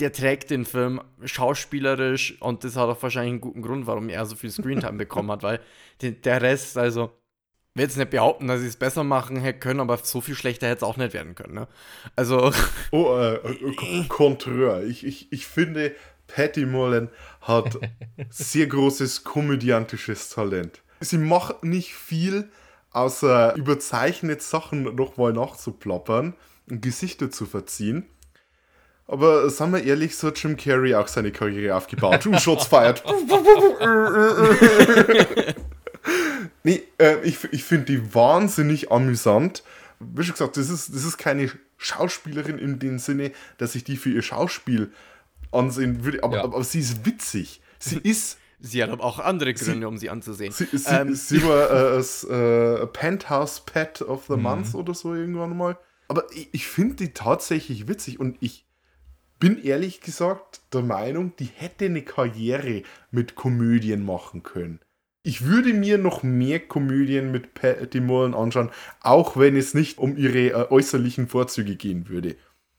der 0.00 0.12
trägt 0.12 0.50
den 0.50 0.64
Film 0.64 1.00
schauspielerisch 1.22 2.40
und 2.40 2.64
das 2.64 2.74
hat 2.76 2.88
auch 2.88 3.02
wahrscheinlich 3.02 3.32
einen 3.32 3.40
guten 3.40 3.62
Grund, 3.62 3.86
warum 3.86 4.08
er 4.08 4.26
so 4.26 4.34
viel 4.34 4.50
Screentime 4.50 4.98
bekommen 4.98 5.30
hat, 5.30 5.42
weil 5.42 5.60
der 6.00 6.42
Rest, 6.42 6.76
also, 6.76 7.12
will 7.80 7.86
jetzt 7.86 7.96
nicht 7.96 8.10
behaupten, 8.10 8.46
dass 8.46 8.60
sie 8.60 8.66
es 8.66 8.76
besser 8.76 9.04
machen 9.04 9.36
hätte 9.38 9.58
können, 9.58 9.80
aber 9.80 9.96
so 9.96 10.20
viel 10.20 10.34
schlechter 10.34 10.68
hätte 10.68 10.78
es 10.78 10.82
auch 10.82 10.98
nicht 10.98 11.14
werden 11.14 11.34
können. 11.34 11.54
Ne? 11.54 11.68
Also, 12.14 12.52
Oh, 12.90 13.16
äh, 13.16 13.36
äh, 13.36 14.04
Kontreur. 14.08 14.84
Ich, 14.84 15.06
ich, 15.06 15.32
ich 15.32 15.46
finde, 15.46 15.94
Patty 16.26 16.66
Mullen 16.66 17.08
hat 17.40 17.78
sehr 18.30 18.66
großes 18.66 19.24
komödiantisches 19.24 20.28
Talent. 20.28 20.82
Sie 21.00 21.16
macht 21.16 21.64
nicht 21.64 21.94
viel, 21.94 22.50
außer 22.92 23.54
überzeichnet 23.56 24.42
Sachen 24.42 24.94
nochmal 24.94 25.32
nachzuplappern 25.32 26.34
und 26.68 26.82
Gesichter 26.82 27.30
zu 27.30 27.46
verziehen. 27.46 28.04
Aber 29.06 29.48
sagen 29.48 29.72
wir 29.72 29.82
ehrlich, 29.82 30.16
so 30.16 30.28
hat 30.28 30.40
Jim 30.40 30.56
Carrey 30.56 30.94
auch 30.94 31.08
seine 31.08 31.32
Karriere 31.32 31.74
aufgebaut. 31.74 32.26
Uh, 32.26 32.38
Shots 32.38 32.66
feiert. 32.66 33.02
Nee, 36.64 36.82
äh, 36.98 37.20
ich, 37.22 37.38
ich 37.52 37.64
finde 37.64 37.86
die 37.86 38.14
wahnsinnig 38.14 38.90
amüsant. 38.92 39.62
Wie 39.98 40.22
schon 40.24 40.32
gesagt, 40.34 40.56
das 40.56 40.70
ist, 40.70 40.94
das 40.94 41.04
ist 41.04 41.18
keine 41.18 41.50
Schauspielerin 41.76 42.58
in 42.58 42.78
dem 42.78 42.98
Sinne, 42.98 43.32
dass 43.58 43.74
ich 43.74 43.84
die 43.84 43.96
für 43.96 44.10
ihr 44.10 44.22
Schauspiel 44.22 44.92
ansehen 45.52 46.04
würde, 46.04 46.22
aber, 46.22 46.36
Ja. 46.36 46.44
aber, 46.44 46.62
sie 46.64 46.80
ist 46.80 47.04
witzig. 47.04 47.60
Sie 47.78 47.98
ist, 47.98 48.38
sie 48.60 48.82
hat 48.82 48.90
aber 48.90 49.04
auch 49.04 49.18
andere 49.18 49.52
Gründe, 49.54 49.88
um 49.88 49.96
sie 49.98 50.10
anzusehen. 50.10 50.52
sie, 50.52 50.66
sie, 50.72 50.88
Ähm, 50.88 51.14
sie 51.14 51.42
war 51.44 51.70
äh, 51.70 51.96
das 51.96 52.24
äh, 52.24 52.86
Penthouse 52.86 53.60
Pet 53.60 54.02
of 54.02 54.28
Mhm. 54.28 54.34
the 54.34 54.40
Month 54.40 54.74
oder 54.74 54.94
so 54.94 55.14
irgendwann 55.14 55.56
mal. 55.56 55.78
Aber 56.08 56.24
ich, 56.34 56.48
ich 56.52 56.66
finde 56.66 56.96
die 56.96 57.12
tatsächlich 57.14 57.88
witzig 57.88 58.20
und 58.20 58.36
ich 58.40 58.66
bin 59.38 59.62
ehrlich 59.62 60.00
gesagt 60.02 60.60
der 60.72 60.82
Meinung, 60.82 61.34
die 61.38 61.46
hätte 61.46 61.86
eine 61.86 62.02
Karriere 62.02 62.82
mit 63.10 63.34
Komödien 63.34 64.04
machen 64.04 64.42
können. 64.42 64.80
Ich 65.22 65.44
würde 65.44 65.74
mir 65.74 65.98
noch 65.98 66.22
mehr 66.22 66.60
Komödien 66.60 67.30
mit 67.30 67.52
Patty 67.54 68.00
Mullen 68.00 68.34
anschauen, 68.34 68.70
auch 69.00 69.36
wenn 69.36 69.54
es 69.56 69.74
nicht 69.74 69.98
um 69.98 70.16
ihre 70.16 70.48
äh, 70.48 70.70
äußerlichen 70.70 71.28
Vorzüge 71.28 71.76
gehen 71.76 72.08
würde. 72.08 72.36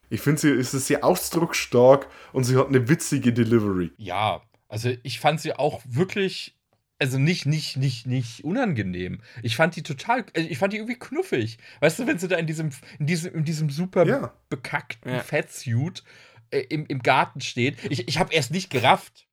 Ich 0.09 0.21
finde, 0.21 0.41
sie 0.41 0.49
ist 0.49 0.71
sehr 0.71 1.03
ausdrucksstark 1.03 2.07
und 2.33 2.43
sie 2.43 2.57
hat 2.57 2.67
eine 2.67 2.89
witzige 2.89 3.31
Delivery. 3.31 3.91
Ja, 3.97 4.41
also 4.67 4.91
ich 5.03 5.19
fand 5.19 5.39
sie 5.39 5.53
auch 5.53 5.81
wirklich 5.87 6.57
also 7.01 7.17
nicht, 7.17 7.47
nicht, 7.47 7.77
nicht, 7.77 8.05
nicht 8.05 8.43
unangenehm. 8.43 9.21
Ich 9.41 9.55
fand 9.55 9.75
die 9.75 9.81
total, 9.81 10.23
also 10.35 10.47
ich 10.47 10.59
fand 10.59 10.71
die 10.73 10.77
irgendwie 10.77 10.99
knuffig. 10.99 11.57
Weißt 11.79 11.97
du, 11.97 12.05
wenn 12.05 12.19
sie 12.19 12.27
da 12.27 12.37
in 12.37 12.45
diesem, 12.45 12.69
in 12.99 13.07
diesem, 13.07 13.33
in 13.33 13.43
diesem 13.43 13.69
super 13.71 14.05
Ja. 14.05 14.33
bekackten 14.49 15.11
Ja. 15.11 15.19
Fettsuit 15.19 16.03
äh, 16.51 16.59
im, 16.69 16.85
im 16.85 17.01
Garten 17.01 17.41
steht. 17.41 17.77
Ich, 17.89 18.07
ich 18.07 18.19
habe 18.19 18.31
erst 18.33 18.51
nicht 18.51 18.69
gerafft. 18.69 19.27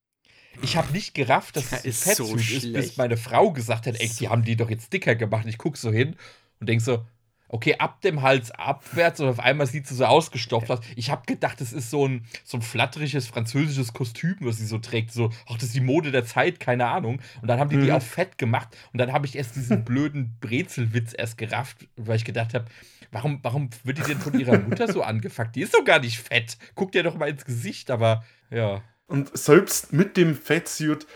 Ich 0.63 0.77
habe 0.77 0.93
nicht 0.93 1.15
gerafft, 1.15 1.57
dass 1.57 1.73
es 1.73 1.85
ist 1.85 2.17
so 2.17 2.27
Fettsuit 2.37 2.65
ist, 2.65 2.73
bis 2.73 2.97
meine 2.97 3.17
Frau 3.17 3.53
gesagt 3.53 3.87
hat, 3.87 4.01
ey, 4.01 4.09
die 4.09 4.29
haben 4.29 4.43
die 4.43 4.57
doch 4.57 4.71
jetzt 4.71 4.93
dicker 4.93 5.15
gemacht. 5.15 5.47
Ich 5.47 5.59
guck 5.59 5.77
so 5.77 5.91
hin 5.91 6.17
und 6.61 6.69
denk 6.69 6.81
so, 6.81 7.05
okay, 7.49 7.77
ab 7.79 8.01
dem 8.03 8.23
Hals 8.23 8.51
abwärts 8.51 9.21
und 9.21 9.29
auf 9.29 9.41
einmal 9.41 9.67
sieht 9.67 9.87
sie 9.87 9.95
so 9.95 10.05
ausgestopft 10.05 10.71
aus. 10.71 10.81
Ich 10.97 11.11
habe 11.11 11.23
gedacht, 11.27 11.61
das 11.61 11.73
ist 11.73 11.91
so 11.91 12.07
ein, 12.07 12.25
so 12.45 12.59
ein 12.59 12.63
flatteriges 12.63 13.27
französisches 13.27 13.93
Kostüm, 13.93 14.37
was 14.41 14.59
sie 14.59 14.67
so 14.67 14.79
trägt. 14.79 15.13
So, 15.13 15.31
ach, 15.49 15.55
das 15.55 15.65
ist 15.65 15.75
die 15.75 15.81
Mode 15.81 16.11
der 16.11 16.25
Zeit, 16.25 16.61
keine 16.61 16.87
Ahnung. 16.87 17.21
Und 17.41 17.49
dann 17.49 17.59
haben 17.59 17.71
die 17.71 17.79
die 17.79 17.93
auf 17.93 18.07
fett 18.07 18.39
gemacht 18.39 18.77
und 18.93 18.99
dann 18.99 19.13
habe 19.13 19.27
ich 19.27 19.37
erst 19.37 19.57
diesen 19.57 19.85
blöden 19.87 20.37
Brezelwitz 20.41 21.15
erst 21.17 21.39
gerafft, 21.39 21.89
weil 21.97 22.17
ich 22.17 22.25
gedacht 22.25 22.55
habe, 22.55 22.67
warum, 23.11 23.39
warum 23.43 23.71
wird 23.85 23.99
die 23.99 24.03
denn 24.03 24.19
von 24.19 24.39
ihrer 24.39 24.59
Mutter 24.59 24.93
so 24.93 25.03
angefuckt? 25.03 25.57
Die 25.57 25.63
ist 25.63 25.75
doch 25.75 25.85
gar 25.85 26.01
nicht 26.01 26.19
fett. 26.19 26.59
Guckt 26.75 26.95
ihr 26.95 27.03
doch 27.03 27.17
mal 27.17 27.31
ins 27.31 27.45
Gesicht, 27.45 27.91
aber 27.91 28.25
ja. 28.51 28.83
Und 29.09 29.37
selbst 29.37 29.93
mit 29.93 30.17
dem 30.17 30.37
Fettsuit 30.37 31.07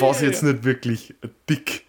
war 0.00 0.14
sie 0.14 0.24
Ja, 0.24 0.30
jetzt 0.30 0.42
nicht 0.42 0.64
wirklich 0.64 1.14
dick. 1.48 1.84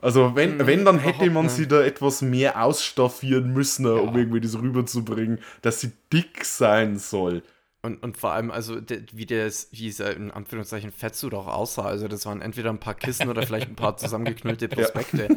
Also 0.00 0.36
wenn, 0.36 0.64
wenn 0.66 0.84
dann 0.84 0.98
hätte 0.98 1.30
man 1.30 1.48
sie 1.48 1.66
da 1.66 1.82
etwas 1.82 2.22
mehr 2.22 2.62
ausstaffieren 2.62 3.52
müssen, 3.52 3.86
um 3.86 4.16
irgendwie 4.16 4.40
das 4.40 4.56
rüberzubringen, 4.56 5.40
dass 5.62 5.80
sie 5.80 5.92
dick 6.12 6.44
sein 6.44 6.98
soll. 6.98 7.42
Und, 7.82 8.02
und 8.02 8.16
vor 8.16 8.32
allem, 8.32 8.50
also 8.50 8.76
wie 9.12 9.26
das, 9.26 9.68
wie 9.70 9.76
dieser 9.76 10.14
in 10.14 10.30
Anführungszeichen 10.30 10.92
Fettsuit 10.92 11.34
auch 11.34 11.46
aussah. 11.46 11.84
Also 11.86 12.08
das 12.08 12.26
waren 12.26 12.42
entweder 12.42 12.70
ein 12.70 12.80
paar 12.80 12.94
Kissen 12.94 13.28
oder 13.28 13.42
vielleicht 13.42 13.68
ein 13.68 13.76
paar 13.76 13.96
zusammengeknüllte 13.96 14.68
Prospekte. 14.68 15.28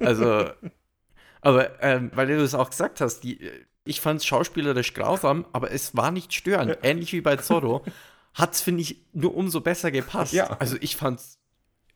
Also, 0.00 0.46
aber 1.40 1.82
ähm, 1.82 2.10
weil 2.14 2.28
du 2.28 2.42
es 2.42 2.54
auch 2.54 2.70
gesagt 2.70 3.00
hast, 3.00 3.20
die, 3.20 3.40
äh, 3.40 3.64
ich 3.84 4.00
fand 4.00 4.20
es 4.20 4.26
schauspielerisch 4.26 4.94
grausam, 4.94 5.46
aber 5.52 5.70
es 5.70 5.96
war 5.96 6.10
nicht 6.10 6.32
störend. 6.32 6.78
Ähnlich 6.82 7.12
wie 7.12 7.20
bei 7.20 7.36
Zorro 7.36 7.84
hat 8.36 8.54
es, 8.54 8.60
finde 8.60 8.82
ich, 8.82 9.00
nur 9.12 9.34
umso 9.34 9.60
besser 9.60 9.90
gepasst. 9.90 10.32
Ja. 10.32 10.46
Also 10.58 10.76
ich 10.80 10.94
fand 10.96 11.20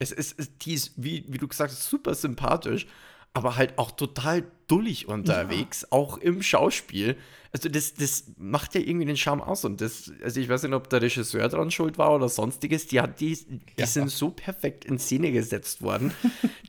es 0.02 0.12
ist, 0.12 0.38
es, 0.38 0.56
die 0.58 0.72
ist, 0.72 0.92
wie, 0.96 1.24
wie 1.28 1.36
du 1.36 1.46
gesagt 1.46 1.70
hast, 1.70 1.84
super 1.84 2.14
sympathisch, 2.14 2.86
aber 3.34 3.56
halt 3.56 3.78
auch 3.78 3.90
total 3.90 4.50
dullig 4.66 5.06
unterwegs, 5.06 5.86
auch 5.90 6.16
im 6.16 6.42
Schauspiel. 6.42 7.16
Also 7.52 7.68
das, 7.68 7.92
das 7.94 8.24
macht 8.38 8.74
ja 8.74 8.80
irgendwie 8.80 9.04
den 9.04 9.18
Charme 9.18 9.42
aus 9.42 9.64
und 9.66 9.80
das, 9.82 10.10
also 10.24 10.40
ich 10.40 10.48
weiß 10.48 10.62
nicht, 10.62 10.72
ob 10.72 10.88
der 10.88 11.02
Regisseur 11.02 11.46
dran 11.48 11.70
schuld 11.70 11.98
war 11.98 12.14
oder 12.14 12.30
sonstiges, 12.30 12.86
die, 12.86 13.00
hat 13.00 13.20
die, 13.20 13.36
die 13.36 13.60
Ja. 13.78 13.86
sind 13.86 14.08
so 14.10 14.30
perfekt 14.30 14.86
in 14.86 14.98
Szene 14.98 15.32
gesetzt 15.32 15.82
worden, 15.82 16.14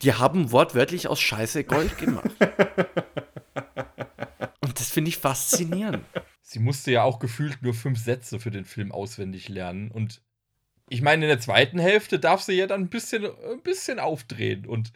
die 0.02 0.14
haben 0.14 0.52
wortwörtlich 0.52 1.08
aus 1.08 1.22
Scheiße 1.22 1.64
Gold 1.64 1.98
gemacht. 1.98 2.30
Und 4.62 4.80
das 4.80 4.92
finde 4.92 5.10
ich 5.10 5.18
faszinierend. 5.18 6.04
Sie 6.52 6.60
musste 6.60 6.92
ja 6.92 7.04
auch 7.04 7.20
gefühlt 7.20 7.62
nur 7.62 7.74
fünf 7.74 7.98
Sätze 7.98 8.38
für 8.38 8.52
den 8.52 8.66
Film 8.66 8.92
auswendig 8.92 9.48
lernen. 9.48 9.90
Und 9.90 10.22
ich 10.90 11.02
meine, 11.02 11.24
in 11.24 11.30
der 11.30 11.40
zweiten 11.40 11.80
Hälfte 11.80 12.20
darf 12.20 12.42
sie 12.42 12.52
ja 12.52 12.68
dann 12.68 12.82
ein 12.82 12.90
bisschen, 12.90 13.24
ein 13.24 13.62
bisschen 13.64 14.00
aufdrehen. 14.00 14.66
Und 14.66 14.92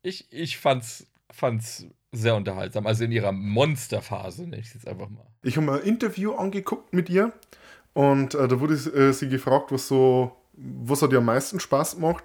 ich, 0.00 0.32
ich 0.32 0.56
fand's, 0.56 1.06
fand's 1.30 1.84
sehr 2.12 2.34
unterhaltsam. 2.34 2.86
Also 2.86 3.04
in 3.04 3.12
ihrer 3.12 3.30
Monsterphase, 3.30 4.44
nenne 4.44 4.56
ich 4.56 4.68
es 4.68 4.74
jetzt 4.74 4.88
einfach 4.88 5.10
mal. 5.10 5.26
Ich 5.42 5.58
habe 5.58 5.66
mir 5.66 5.74
ein 5.74 5.82
Interview 5.82 6.32
angeguckt 6.32 6.94
mit 6.94 7.10
ihr 7.10 7.34
und 7.92 8.34
äh, 8.34 8.48
da 8.48 8.58
wurde 8.58 8.72
äh, 8.72 9.12
sie 9.12 9.28
gefragt, 9.28 9.72
was 9.72 9.86
so, 9.86 10.34
was 10.54 11.02
hat 11.02 11.12
ihr 11.12 11.18
am 11.18 11.26
meisten 11.26 11.60
Spaß 11.60 11.96
gemacht. 11.96 12.24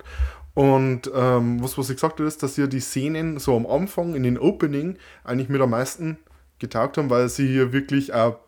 Und 0.53 1.11
ähm, 1.13 1.61
was, 1.61 1.77
was 1.77 1.87
sie 1.87 1.95
gesagt 1.95 2.21
hat, 2.21 2.25
ist, 2.25 2.41
dass 2.41 2.57
ihr 2.57 2.67
die 2.67 2.79
Szenen 2.79 3.37
so 3.37 3.57
am 3.57 3.67
Anfang 3.67 4.15
in 4.15 4.23
den 4.23 4.39
Opening 4.39 4.97
eigentlich 5.25 5.49
mit 5.49 5.59
am 5.59 5.71
meisten 5.71 6.19
getaugt 6.59 6.97
haben, 6.97 7.09
weil 7.09 7.27
sie 7.27 7.47
hier 7.49 7.73
wirklich 7.73 8.13
auch 8.13 8.44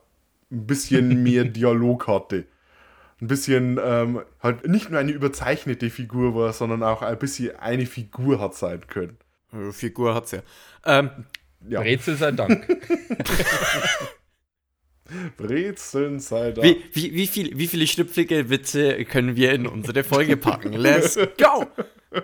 ein 0.51 0.67
bisschen 0.67 1.23
mehr 1.23 1.45
Dialog 1.45 2.07
hatte. 2.07 2.45
Ein 3.19 3.27
bisschen 3.27 3.79
halt 3.79 4.25
halt 4.41 4.67
nicht 4.67 4.91
nur 4.91 4.99
eine 4.99 5.11
überzeichnete 5.11 5.89
Figur 5.89 6.35
war, 6.35 6.53
sondern 6.53 6.83
auch 6.83 7.01
ein 7.01 7.17
bisschen 7.17 7.55
eine 7.55 7.87
Figur 7.87 8.39
hat 8.39 8.53
sein 8.53 8.85
können. 8.87 9.17
Äh, 9.51 9.71
Figur 9.71 10.13
hat's 10.13 10.31
ja. 10.31 10.41
Ähm, 10.85 11.09
Ja, 11.67 11.81
Brezel 11.81 12.15
sei 12.15 12.31
Dank. 12.31 12.67
Brezeln 15.37 16.19
sei 16.19 16.51
da. 16.51 16.61
wie, 16.63 16.83
wie, 16.93 17.13
wie, 17.13 17.27
viel, 17.27 17.57
wie 17.57 17.67
viele 17.67 17.87
schnüpflige 17.87 18.49
Witze 18.49 19.05
können 19.05 19.35
wir 19.35 19.53
in 19.53 19.65
unsere 19.67 20.03
Folge 20.03 20.37
packen? 20.37 20.73
Let's 20.73 21.17
go! 21.37 21.65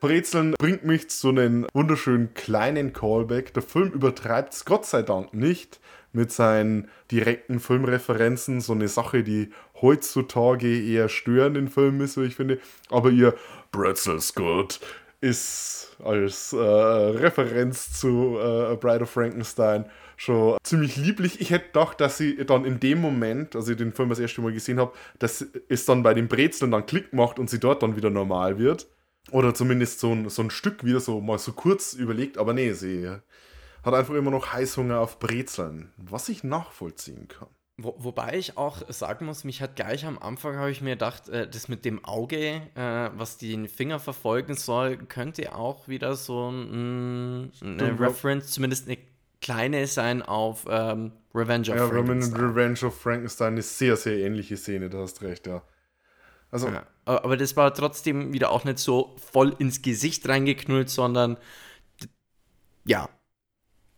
Brezeln 0.00 0.54
bringt 0.58 0.84
mich 0.84 1.08
zu 1.10 1.30
einem 1.30 1.66
wunderschönen 1.72 2.34
kleinen 2.34 2.92
Callback. 2.92 3.54
Der 3.54 3.62
Film 3.62 3.90
übertreibt 3.92 4.52
es 4.52 4.64
Gott 4.64 4.86
sei 4.86 5.02
Dank 5.02 5.32
nicht 5.34 5.80
mit 6.18 6.32
seinen 6.32 6.88
direkten 7.10 7.60
Filmreferenzen. 7.60 8.60
So 8.60 8.72
eine 8.72 8.88
Sache, 8.88 9.22
die 9.22 9.50
heutzutage 9.80 10.82
eher 10.82 11.08
störend 11.08 11.56
in 11.56 11.68
Filmen 11.68 12.00
ist, 12.00 12.16
wie 12.16 12.24
ich 12.24 12.34
finde. 12.34 12.58
Aber 12.90 13.10
ihr 13.10 13.34
Brezel's 13.70 14.34
good 14.34 14.80
ist 15.20 15.96
als 16.04 16.52
äh, 16.52 16.56
Referenz 16.58 17.98
zu 17.98 18.38
äh, 18.38 18.76
Bride 18.76 19.02
of 19.02 19.10
Frankenstein 19.10 19.86
schon 20.16 20.56
ziemlich 20.62 20.96
lieblich. 20.96 21.40
Ich 21.40 21.50
hätte 21.50 21.66
gedacht, 21.66 22.00
dass 22.00 22.18
sie 22.18 22.44
dann 22.44 22.64
in 22.64 22.80
dem 22.80 23.00
Moment, 23.00 23.56
als 23.56 23.68
ich 23.68 23.76
den 23.76 23.92
Film 23.92 24.08
das 24.08 24.18
erste 24.18 24.40
Mal 24.40 24.52
gesehen 24.52 24.78
habe, 24.78 24.92
dass 25.18 25.44
es 25.68 25.84
dann 25.86 26.02
bei 26.02 26.14
den 26.14 26.28
Brezeln 26.28 26.70
dann 26.70 26.86
Klick 26.86 27.12
macht 27.12 27.38
und 27.38 27.50
sie 27.50 27.58
dort 27.58 27.82
dann 27.82 27.96
wieder 27.96 28.10
normal 28.10 28.58
wird. 28.58 28.88
Oder 29.30 29.54
zumindest 29.54 30.00
so 30.00 30.12
ein, 30.12 30.28
so 30.28 30.42
ein 30.42 30.50
Stück 30.50 30.84
wieder 30.84 31.00
so 31.00 31.20
mal 31.20 31.38
so 31.38 31.52
kurz 31.52 31.92
überlegt, 31.92 32.38
aber 32.38 32.54
nee, 32.54 32.72
sie 32.72 33.08
hat 33.82 33.94
einfach 33.94 34.14
immer 34.14 34.30
noch 34.30 34.52
Heißhunger 34.52 35.00
auf 35.00 35.18
Brezeln, 35.18 35.92
was 35.96 36.28
ich 36.28 36.44
nachvollziehen 36.44 37.28
kann. 37.28 37.48
Wo, 37.80 37.94
wobei 37.98 38.36
ich 38.36 38.56
auch 38.58 38.82
sagen 38.88 39.26
muss, 39.26 39.44
mich 39.44 39.62
hat 39.62 39.76
gleich 39.76 40.04
am 40.04 40.18
Anfang, 40.18 40.56
habe 40.56 40.70
ich 40.72 40.80
mir 40.80 40.90
gedacht, 40.94 41.28
äh, 41.28 41.48
das 41.48 41.68
mit 41.68 41.84
dem 41.84 42.04
Auge, 42.04 42.62
äh, 42.74 43.10
was 43.14 43.38
den 43.38 43.68
Finger 43.68 44.00
verfolgen 44.00 44.56
soll, 44.56 44.96
könnte 44.96 45.54
auch 45.54 45.86
wieder 45.86 46.16
so 46.16 46.50
ein, 46.50 47.52
eine 47.62 47.92
Stimmt. 47.92 48.00
Reference, 48.00 48.48
zumindest 48.50 48.88
eine 48.88 48.98
kleine 49.40 49.86
sein 49.86 50.22
auf 50.22 50.66
ähm, 50.68 51.12
Revenge 51.32 51.70
of 51.70 51.76
Ja, 51.76 51.86
Frankenstein. 51.86 52.40
Revenge 52.40 52.84
of 52.84 53.00
Frankenstein 53.00 53.56
ist 53.56 53.78
sehr, 53.78 53.96
sehr 53.96 54.18
ähnliche 54.18 54.56
Szene, 54.56 54.88
da 54.90 54.98
hast 54.98 55.22
recht, 55.22 55.46
ja. 55.46 55.62
Also, 56.50 56.68
Ja, 56.68 56.84
aber 57.04 57.36
das 57.36 57.56
war 57.56 57.72
trotzdem 57.72 58.32
wieder 58.32 58.50
auch 58.50 58.64
nicht 58.64 58.78
so 58.78 59.14
voll 59.18 59.54
ins 59.58 59.82
Gesicht 59.82 60.28
reingeknüllt, 60.28 60.90
sondern 60.90 61.36
ja, 62.84 63.08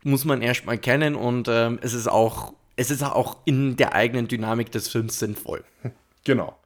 muss 0.02 0.24
man 0.24 0.42
erstmal 0.42 0.78
kennen 0.78 1.14
und 1.14 1.48
ähm, 1.48 1.78
es 1.82 1.92
ist 1.92 2.08
auch, 2.08 2.54
es 2.76 2.90
ist 2.90 3.02
auch 3.02 3.38
in 3.44 3.76
der 3.76 3.94
eigenen 3.94 4.28
Dynamik 4.28 4.72
des 4.72 4.88
Films 4.88 5.18
sinnvoll, 5.18 5.64
genau. 6.24 6.58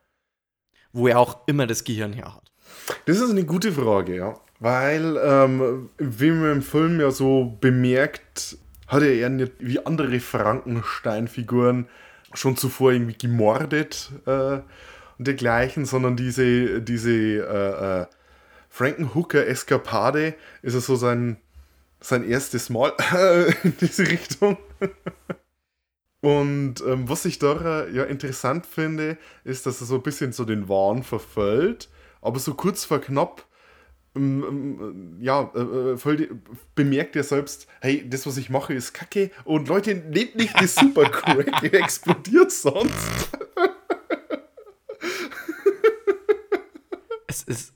wo 0.92 1.08
er 1.08 1.18
auch 1.18 1.46
immer 1.46 1.66
das 1.66 1.84
Gehirn 1.84 2.12
her 2.12 2.34
hat. 2.34 2.52
Das 3.06 3.20
ist 3.20 3.30
eine 3.30 3.44
gute 3.44 3.72
Frage, 3.72 4.16
ja. 4.16 4.40
Weil, 4.60 5.18
ähm, 5.22 5.90
wie 5.98 6.30
man 6.30 6.52
im 6.52 6.62
Film 6.62 7.00
ja 7.00 7.10
so 7.10 7.56
bemerkt, 7.60 8.56
hat 8.86 9.02
er 9.02 9.14
ja 9.14 9.28
nicht 9.28 9.52
wie 9.58 9.84
andere 9.84 10.20
Frankenstein-Figuren 10.20 11.88
schon 12.32 12.56
zuvor 12.56 12.92
irgendwie 12.92 13.16
gemordet 13.18 14.10
äh, 14.26 14.60
und 15.18 15.26
dergleichen, 15.26 15.84
sondern 15.84 16.16
diese, 16.16 16.80
diese 16.80 17.10
äh, 17.10 18.02
äh, 18.02 18.06
Frankenhooker-Eskapade 18.70 20.34
ist 20.62 20.74
ja 20.74 20.80
so 20.80 20.96
sein, 20.96 21.36
sein 22.04 22.28
erstes 22.28 22.70
Mal 22.70 22.92
in 23.62 23.76
diese 23.80 24.08
Richtung. 24.08 24.56
Und 26.20 26.82
ähm, 26.86 27.08
was 27.08 27.24
ich 27.24 27.38
da 27.38 27.86
ja 27.86 28.04
interessant 28.04 28.66
finde, 28.66 29.18
ist, 29.44 29.66
dass 29.66 29.80
er 29.80 29.86
so 29.86 29.96
ein 29.96 30.02
bisschen 30.02 30.32
so 30.32 30.44
den 30.44 30.68
Wahn 30.68 31.02
verfällt, 31.02 31.88
aber 32.22 32.38
so 32.38 32.54
kurz 32.54 32.84
vor 32.84 33.00
knapp 33.00 33.46
ähm, 34.16 34.44
ähm, 34.48 35.16
ja, 35.20 35.50
äh, 35.54 35.60
äh, 35.60 35.96
voll 35.96 36.16
die, 36.16 36.28
bemerkt 36.74 37.16
er 37.16 37.24
selbst, 37.24 37.66
hey, 37.80 38.08
das, 38.08 38.26
was 38.26 38.36
ich 38.36 38.48
mache, 38.48 38.72
ist 38.72 38.92
kacke 38.92 39.30
und 39.44 39.68
Leute, 39.68 39.94
nehmt 39.94 40.36
nicht 40.36 40.58
die 40.60 40.66
Supercrack, 40.68 41.62
ihr 41.62 41.74
explodiert 41.74 42.52
sonst. 42.52 42.94
Es 47.26 47.42
ist, 47.42 47.73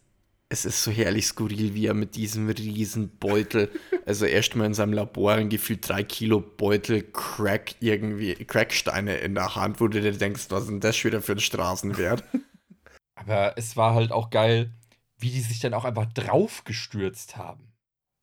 es 0.50 0.64
ist 0.64 0.82
so 0.82 0.90
herrlich 0.90 1.26
skurril, 1.26 1.74
wie 1.74 1.86
er 1.86 1.94
mit 1.94 2.16
diesem 2.16 2.48
riesen 2.48 3.10
Beutel, 3.18 3.70
also 4.06 4.24
erstmal 4.24 4.66
in 4.66 4.74
seinem 4.74 4.92
Labor 4.94 5.32
ein 5.32 5.48
gefühlt 5.50 5.86
drei 5.88 6.02
Kilo 6.04 6.40
Beutel 6.40 7.02
Crack 7.12 7.74
irgendwie, 7.80 8.34
Cracksteine 8.34 9.16
in 9.18 9.34
der 9.34 9.54
Hand, 9.56 9.80
wo 9.80 9.88
du 9.88 10.00
dir 10.00 10.12
denkst, 10.12 10.46
was 10.48 10.62
ist 10.62 10.70
denn 10.70 10.80
das 10.80 10.96
schon 10.96 11.10
wieder 11.10 11.22
für 11.22 11.32
ein 11.32 11.40
Straßenwert? 11.40 12.24
Aber 13.14 13.54
es 13.58 13.76
war 13.76 13.94
halt 13.94 14.10
auch 14.12 14.30
geil, 14.30 14.70
wie 15.18 15.30
die 15.30 15.40
sich 15.40 15.60
dann 15.60 15.74
auch 15.74 15.84
einfach 15.84 16.06
draufgestürzt 16.12 17.36
haben. 17.36 17.72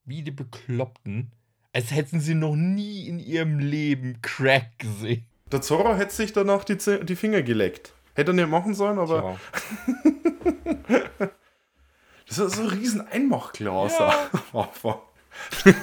Wie 0.06 0.24
die 0.24 0.32
Bekloppten. 0.32 1.32
Als 1.74 1.92
hätten 1.92 2.22
sie 2.22 2.36
noch 2.36 2.56
nie 2.56 3.08
in 3.08 3.20
ihrem 3.20 3.60
Leben 3.60 4.22
Crack 4.22 4.80
gesehen. 4.80 5.26
Der 5.52 5.62
Zorro 5.62 5.96
hätte 5.96 6.14
sich 6.16 6.32
danach 6.32 6.64
die, 6.64 6.78
Z- 6.78 7.08
die 7.08 7.16
Finger 7.18 7.42
geleckt. 7.42 7.94
Hätte 8.14 8.32
er 8.32 8.36
nicht 8.36 8.50
machen 8.50 8.74
sollen, 8.74 8.98
aber. 8.98 9.38
Das 12.28 12.38
ist 12.40 12.56
so 12.56 12.64
ein 12.64 12.70
riesen 12.70 13.02
Einmachglas 13.08 13.94
Anfang. 14.54 15.00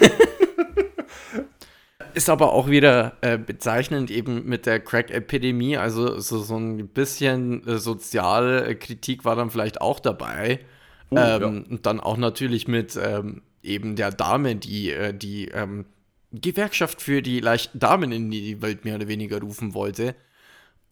Ist 2.14 2.28
aber 2.28 2.53
auch 2.53 2.68
wieder 2.68 3.16
äh, 3.22 3.38
bezeichnend 3.38 4.11
eben 4.11 4.45
mit 4.47 4.66
der 4.66 4.80
Crack-Epidemie. 4.80 5.78
Also 5.78 6.20
so, 6.20 6.38
so 6.38 6.57
ein 6.57 6.88
bisschen 6.88 7.66
äh, 7.66 7.78
Sozialkritik 7.78 9.24
war 9.24 9.34
dann 9.34 9.51
vielleicht 9.51 9.80
auch 9.80 9.99
dabei. 9.99 10.61
Oh, 11.09 11.16
ähm, 11.16 11.64
Und 11.70 11.86
dann 11.86 12.01
auch 12.01 12.18
natürlich 12.18 12.68
mit 12.68 12.99
ähm, 13.03 13.43
eben 13.62 13.97
der 13.97 14.11
Dame, 14.11 14.57
die 14.57 14.90
äh, 14.90 15.14
die 15.14 15.49
ähm, 15.49 15.86
Gewerkschaft 16.32 17.01
für 17.01 17.22
die 17.22 17.40
leichten 17.40 17.78
Damen 17.78 18.12
in 18.12 18.30
die 18.30 18.61
Welt 18.61 18.84
mehr 18.84 18.97
oder 18.97 19.09
weniger 19.09 19.40
rufen 19.40 19.72
wollte. 19.74 20.14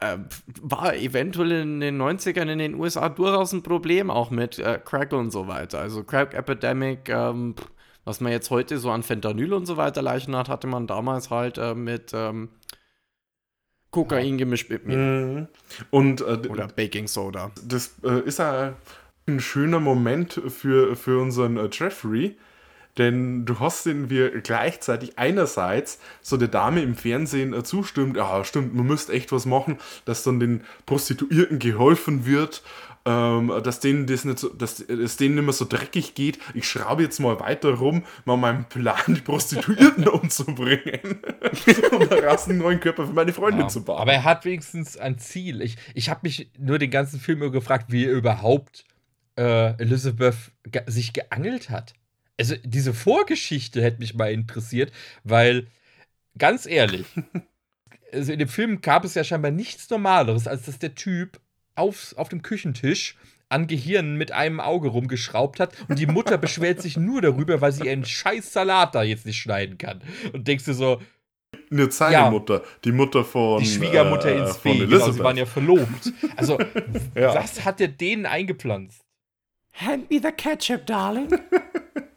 Ähm, 0.03 0.25
war 0.61 0.95
eventuell 0.95 1.51
in 1.51 1.79
den 1.79 2.01
90ern 2.01 2.51
in 2.51 2.57
den 2.57 2.75
USA 2.75 3.07
durchaus 3.07 3.53
ein 3.53 3.61
Problem, 3.61 4.09
auch 4.09 4.31
mit 4.31 4.57
äh, 4.57 4.79
Crack 4.83 5.13
und 5.13 5.29
so 5.29 5.47
weiter. 5.47 5.79
Also 5.79 6.03
Crack 6.03 6.33
Epidemic, 6.33 7.07
ähm, 7.09 7.53
was 8.03 8.19
man 8.19 8.31
jetzt 8.31 8.49
heute 8.49 8.79
so 8.79 8.89
an 8.89 9.03
Fentanyl 9.03 9.53
und 9.53 9.67
so 9.67 9.77
weiter 9.77 10.01
leichen 10.01 10.35
hat, 10.35 10.49
hatte 10.49 10.65
man 10.65 10.87
damals 10.87 11.29
halt 11.29 11.59
äh, 11.59 11.75
mit 11.75 12.11
ähm, 12.15 12.49
Kokain 13.91 14.37
gemischt 14.37 14.69
mit 14.69 14.87
Mhm. 14.87 15.47
Und 15.91 16.21
äh, 16.21 16.47
oder 16.49 16.67
Baking 16.67 17.07
Soda. 17.07 17.51
das 17.63 17.95
äh, 18.03 18.21
ist 18.21 18.39
ein, 18.39 18.73
ein 19.27 19.39
schöner 19.39 19.79
Moment 19.79 20.41
für, 20.47 20.95
für 20.95 21.21
unseren 21.21 21.57
äh, 21.57 21.69
Jeffrey, 21.71 22.37
denn 22.97 23.45
du 23.45 23.59
hast 23.59 23.85
den 23.85 24.09
wir 24.09 24.41
gleichzeitig 24.41 25.17
einerseits 25.17 25.99
so 26.21 26.37
der 26.37 26.47
Dame 26.49 26.81
im 26.81 26.95
Fernsehen 26.95 27.53
äh, 27.53 27.63
zustimmt, 27.63 28.17
ja 28.17 28.43
stimmt, 28.43 28.73
man 28.75 28.85
müsste 28.85 29.13
echt 29.13 29.31
was 29.31 29.45
machen, 29.45 29.77
dass 30.05 30.23
dann 30.23 30.39
den 30.39 30.63
Prostituierten 30.85 31.59
geholfen 31.59 32.25
wird, 32.25 32.63
ähm, 33.03 33.51
dass 33.63 33.79
denen 33.79 34.05
das 34.05 34.25
nicht 34.25 34.37
so, 34.37 34.49
dass 34.49 34.79
es 34.79 35.17
denen 35.17 35.33
nicht 35.35 35.43
mehr 35.45 35.53
so 35.53 35.65
dreckig 35.65 36.13
geht. 36.13 36.37
Ich 36.53 36.67
schraube 36.69 37.01
jetzt 37.01 37.19
mal 37.19 37.39
weiter 37.39 37.73
rum, 37.73 38.03
mal 38.25 38.37
meinen 38.37 38.65
Plan, 38.65 39.01
die 39.07 39.21
Prostituierten 39.21 40.07
umzubringen 40.09 41.19
und 41.91 42.11
daraus 42.11 42.45
einen 42.49 42.59
neuen 42.59 42.79
Körper 42.79 43.07
für 43.07 43.13
meine 43.13 43.33
Freundin 43.33 43.61
Ja, 43.61 43.67
zu 43.69 43.83
bauen. 43.83 43.97
aber 43.99 44.13
er 44.13 44.23
hat 44.23 44.45
wenigstens 44.45 44.97
ein 44.97 45.17
Ziel. 45.17 45.61
Ich, 45.61 45.77
ich 45.95 46.09
habe 46.09 46.19
mich 46.23 46.51
nur 46.59 46.77
den 46.77 46.91
ganzen 46.91 47.19
Film 47.19 47.39
über 47.39 47.51
gefragt, 47.51 47.85
wie 47.91 48.05
er 48.05 48.11
überhaupt 48.11 48.83
äh, 49.35 49.73
Elizabeth 49.81 50.35
sich 50.85 51.13
geangelt 51.13 51.69
hat. 51.71 51.93
Also 52.41 52.55
diese 52.63 52.95
Vorgeschichte 52.95 53.83
hätte 53.83 53.99
mich 53.99 54.15
mal 54.15 54.31
interessiert, 54.31 54.91
weil 55.23 55.67
ganz 56.39 56.65
ehrlich, 56.65 57.05
also 58.11 58.31
in 58.33 58.39
dem 58.39 58.47
Film 58.47 58.81
gab 58.81 59.05
es 59.05 59.13
ja 59.13 59.23
scheinbar 59.23 59.51
nichts 59.51 59.87
Normaleres, 59.91 60.47
als 60.47 60.63
dass 60.63 60.79
der 60.79 60.95
Typ 60.95 61.39
auf, 61.75 62.15
auf 62.17 62.29
dem 62.29 62.41
Küchentisch 62.41 63.15
an 63.47 63.67
Gehirn 63.67 64.15
mit 64.15 64.31
einem 64.31 64.59
Auge 64.59 64.87
rumgeschraubt 64.89 65.59
hat 65.59 65.75
und 65.87 65.99
die 65.99 66.07
Mutter 66.07 66.39
beschwert 66.39 66.81
sich 66.81 66.97
nur 66.97 67.21
darüber, 67.21 67.61
weil 67.61 67.71
sie 67.73 67.85
ihren 67.85 68.05
scheiß 68.05 68.51
Salat 68.51 68.95
da 68.95 69.03
jetzt 69.03 69.27
nicht 69.27 69.37
schneiden 69.39 69.77
kann. 69.77 70.01
Und 70.33 70.47
denkst 70.47 70.65
du 70.65 70.73
so, 70.73 70.99
Nicht 71.69 71.93
seine 71.93 72.13
Ja. 72.13 72.31
Mutter, 72.31 72.63
die 72.83 72.91
Mutter 72.91 73.23
von 73.23 73.61
die 73.61 73.67
Schwiegermutter 73.69 74.29
äh, 74.31 74.39
ins 74.39 74.57
von 74.57 74.71
Fee. 74.71 74.85
Genau, 74.87 75.11
sie 75.11 75.19
waren 75.19 75.37
ja 75.37 75.45
verlobt. 75.45 76.11
Also, 76.37 76.57
Ja. 77.15 77.35
was 77.35 77.63
hat 77.65 77.79
der 77.79 77.89
denen 77.89 78.25
eingepflanzt? 78.25 79.01
Hand 79.73 80.09
me 80.09 80.19
the 80.23 80.31
ketchup, 80.31 80.85
darling. 80.87 81.27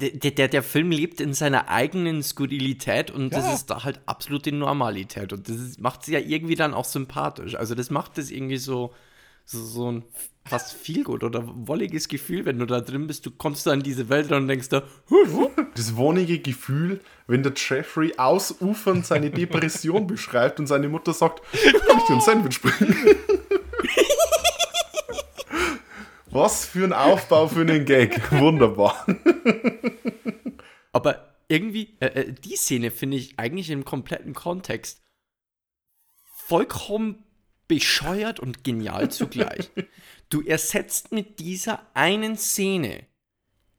Der, 0.00 0.30
der, 0.30 0.46
der 0.46 0.62
Film 0.62 0.92
lebt 0.92 1.20
in 1.20 1.34
seiner 1.34 1.68
eigenen 1.68 2.22
Skurrilität 2.22 3.10
und 3.10 3.30
das 3.32 3.46
Ja. 3.46 3.54
ist 3.54 3.66
da 3.66 3.82
halt 3.82 4.00
absolute 4.06 4.52
Normalität. 4.52 5.32
Und 5.32 5.48
das 5.48 5.76
macht 5.78 6.04
sie 6.04 6.12
ja 6.12 6.20
irgendwie 6.20 6.54
dann 6.54 6.72
auch 6.72 6.84
sympathisch. 6.84 7.56
Also, 7.56 7.74
das 7.74 7.90
macht 7.90 8.16
es 8.16 8.30
irgendwie 8.30 8.58
so, 8.58 8.94
so, 9.44 9.58
so 9.64 9.90
ein 9.90 10.04
fast 10.48 10.72
feelgood 10.74 11.24
oder 11.24 11.42
wolliges 11.66 12.06
Gefühl, 12.06 12.44
wenn 12.44 12.60
du 12.60 12.66
da 12.66 12.80
drin 12.80 13.08
bist. 13.08 13.26
Du 13.26 13.32
kommst 13.32 13.66
da 13.66 13.72
in 13.72 13.82
diese 13.82 14.08
Welt 14.08 14.30
und 14.30 14.46
denkst 14.46 14.68
da, 14.68 14.84
das 15.74 15.96
wonnige 15.96 16.38
Gefühl, 16.38 17.00
wenn 17.26 17.42
der 17.42 17.54
Jeffrey 17.56 18.14
ausufernd 18.18 19.04
seine 19.04 19.30
Depression 19.32 20.06
beschreibt 20.06 20.60
und 20.60 20.68
seine 20.68 20.88
Mutter 20.88 21.12
sagt, 21.12 21.42
kann 21.52 21.98
ich 21.98 22.04
dir 22.04 22.14
ein 22.14 22.20
Sandwich 22.20 22.62
bringen? 22.62 22.94
Was 26.38 26.66
für 26.66 26.84
ein 26.84 26.92
Aufbau 26.92 27.48
für 27.48 27.62
einen 27.62 27.84
Gag. 27.84 28.30
Wunderbar. 28.30 29.04
Aber 30.92 31.34
irgendwie, 31.48 31.96
äh, 31.98 32.06
äh, 32.06 32.32
die 32.32 32.54
Szene 32.54 32.92
finde 32.92 33.16
ich 33.16 33.40
eigentlich 33.40 33.70
im 33.70 33.84
kompletten 33.84 34.34
Kontext 34.34 35.02
vollkommen 36.22 37.24
bescheuert 37.66 38.38
und 38.38 38.62
genial 38.62 39.10
zugleich. 39.10 39.70
du 40.28 40.40
ersetzt 40.42 41.10
mit 41.10 41.40
dieser 41.40 41.84
einen 41.94 42.36
Szene 42.36 43.04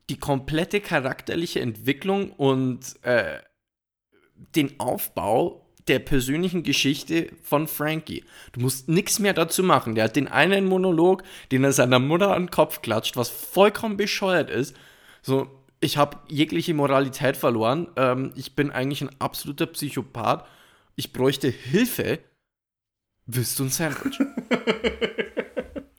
die 0.10 0.20
komplette 0.20 0.82
charakterliche 0.82 1.62
Entwicklung 1.62 2.32
und 2.32 3.02
äh, 3.06 3.40
den 4.36 4.82
Aufbau 4.82 5.69
der 5.88 6.00
persönlichen 6.00 6.64
Geschichte 6.64 7.30
von 7.42 7.68
Frankie. 7.68 8.24
Du 8.52 8.60
musst 8.60 8.90
nichts 8.90 9.20
mehr 9.20 9.34
dazu 9.34 9.64
machen. 9.64 9.96
Der 9.96 10.06
hat 10.06 10.16
den 10.16 10.28
einen 10.28 10.66
Monolog, 10.66 11.24
den 11.52 11.64
er 11.64 11.72
seiner 11.72 12.00
Mutter 12.00 12.36
an 12.36 12.44
den 12.44 12.52
Kopf 12.52 12.82
klatscht, 12.82 13.18
was 13.18 13.30
vollkommen 13.30 13.98
bescheuert 13.98 14.50
ist. 14.50 14.76
So, 15.22 15.48
ich 15.80 15.98
habe 15.98 16.18
jegliche 16.28 16.74
Moralität 16.74 17.38
verloren. 17.38 17.88
Ähm, 17.96 18.34
ich 18.36 18.56
bin 18.56 18.72
eigentlich 18.72 19.02
ein 19.02 19.16
absoluter 19.20 19.66
Psychopath. 19.66 20.46
Ich 20.96 21.14
bräuchte 21.14 21.50
Hilfe. 21.50 22.20
Willst 23.26 23.58
du 23.60 23.64
ein 23.64 23.70
Sandwich? 23.70 24.20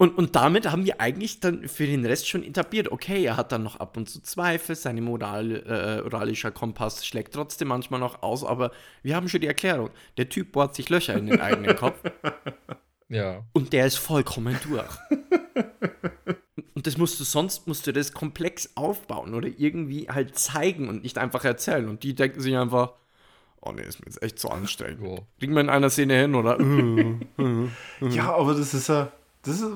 Und, 0.01 0.17
und 0.17 0.35
damit 0.35 0.73
haben 0.73 0.87
wir 0.87 0.99
eigentlich 0.99 1.41
dann 1.41 1.69
für 1.69 1.85
den 1.87 2.07
Rest 2.07 2.27
schon 2.27 2.43
etabliert, 2.43 2.91
okay, 2.91 3.23
er 3.23 3.37
hat 3.37 3.53
dann 3.53 3.63
noch 3.63 3.81
ab 3.81 3.99
und 3.99 4.09
zu 4.09 4.23
Zweifel, 4.23 4.75
seine 4.75 5.03
Moral, 5.03 5.57
äh, 5.67 6.01
moralischer 6.03 6.51
Kompass 6.51 7.05
schlägt 7.05 7.35
trotzdem 7.35 7.69
manchmal 7.69 8.01
noch 8.01 8.23
aus, 8.23 8.43
aber 8.43 8.71
wir 9.03 9.15
haben 9.15 9.29
schon 9.29 9.43
die 9.43 9.47
Erklärung. 9.47 9.91
Der 10.17 10.31
Typ 10.31 10.53
bohrt 10.53 10.75
sich 10.75 10.89
Löcher 10.89 11.19
in 11.19 11.27
den 11.27 11.39
eigenen 11.39 11.77
Kopf 11.77 12.01
Ja. 13.11 13.45
und 13.53 13.75
der 13.75 13.85
ist 13.85 13.99
vollkommen 13.99 14.57
durch. 14.67 14.89
Und 16.75 16.87
das 16.87 16.97
musst 16.97 17.21
du 17.21 17.25
sonst 17.25 17.67
musst 17.67 17.87
du 17.87 17.93
das 17.93 18.15
komplex 18.15 18.71
aufbauen 18.77 19.35
oder 19.35 19.49
irgendwie 19.49 20.09
halt 20.09 20.39
zeigen 20.39 20.89
und 20.89 21.03
nicht 21.03 21.19
einfach 21.19 21.45
erzählen. 21.45 21.87
Und 21.91 22.05
die 22.05 22.15
denken 22.15 22.41
sich 22.41 22.57
einfach, 22.57 22.95
oh 23.61 23.73
nee, 23.73 23.83
ist 23.83 24.01
mir 24.01 24.07
jetzt 24.07 24.23
echt 24.23 24.39
zu 24.39 24.49
anstrengend. 24.49 25.27
Kriegen 25.39 25.53
wir 25.53 25.61
in 25.61 25.69
einer 25.69 25.91
Szene 25.91 26.19
hin 26.19 26.35
oder? 26.35 26.59
Ja, 28.01 28.35
aber 28.35 28.55
das 28.55 28.73
ist 28.73 28.89
ja. 28.89 29.13
Das 29.43 29.61
ist, 29.61 29.71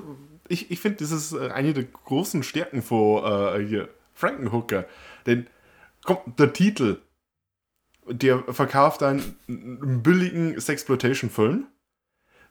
ich 0.48 0.70
ich 0.70 0.80
finde, 0.80 0.98
das 0.98 1.10
ist 1.10 1.32
äh, 1.32 1.50
eine 1.50 1.72
der 1.72 1.84
großen 1.84 2.42
Stärken 2.42 2.82
von 2.82 3.24
äh, 3.24 3.66
hier, 3.66 3.88
Frankenhooker. 4.14 4.86
Denn, 5.26 5.46
komm, 6.04 6.18
der 6.38 6.52
Titel, 6.52 7.00
der 8.06 8.42
verkauft 8.52 9.02
einen, 9.02 9.36
einen 9.48 10.02
billigen 10.02 10.60
Sexploitation-Film. 10.60 11.66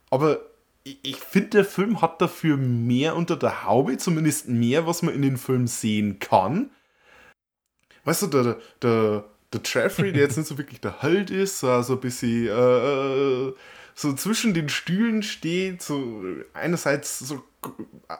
Aber 0.10 0.42
ich, 0.84 1.00
ich 1.04 1.18
finde, 1.18 1.50
der 1.50 1.66
Film 1.66 2.02
hat 2.02 2.22
dafür 2.22 2.58
mehr 2.58 3.16
unter 3.16 3.36
der 3.36 3.66
Haube, 3.66 3.98
zumindest 3.98 4.48
mehr, 4.48 4.86
was 4.86 5.02
man 5.02 5.14
in 5.14 5.22
den 5.22 5.38
Film 5.38 5.68
sehen 5.68 6.20
kann. 6.20 6.72
Weißt 8.06 8.24
du, 8.24 8.28
der, 8.28 8.58
der, 8.82 9.24
der 9.54 9.62
Jeffrey, 9.64 10.12
der 10.12 10.24
jetzt 10.24 10.38
nicht 10.38 10.48
so 10.48 10.58
wirklich 10.58 10.82
der 10.82 11.02
Held 11.02 11.30
ist, 11.30 11.60
so 11.60 11.82
so 11.82 11.94
ein 11.94 12.00
bisschen 12.00 12.48
äh, 12.48 13.54
so 13.96 14.14
zwischen 14.14 14.54
den 14.54 14.70
Stühlen 14.70 15.24
steht, 15.24 15.82
so 15.82 16.24
einerseits 16.54 17.20
so 17.20 17.44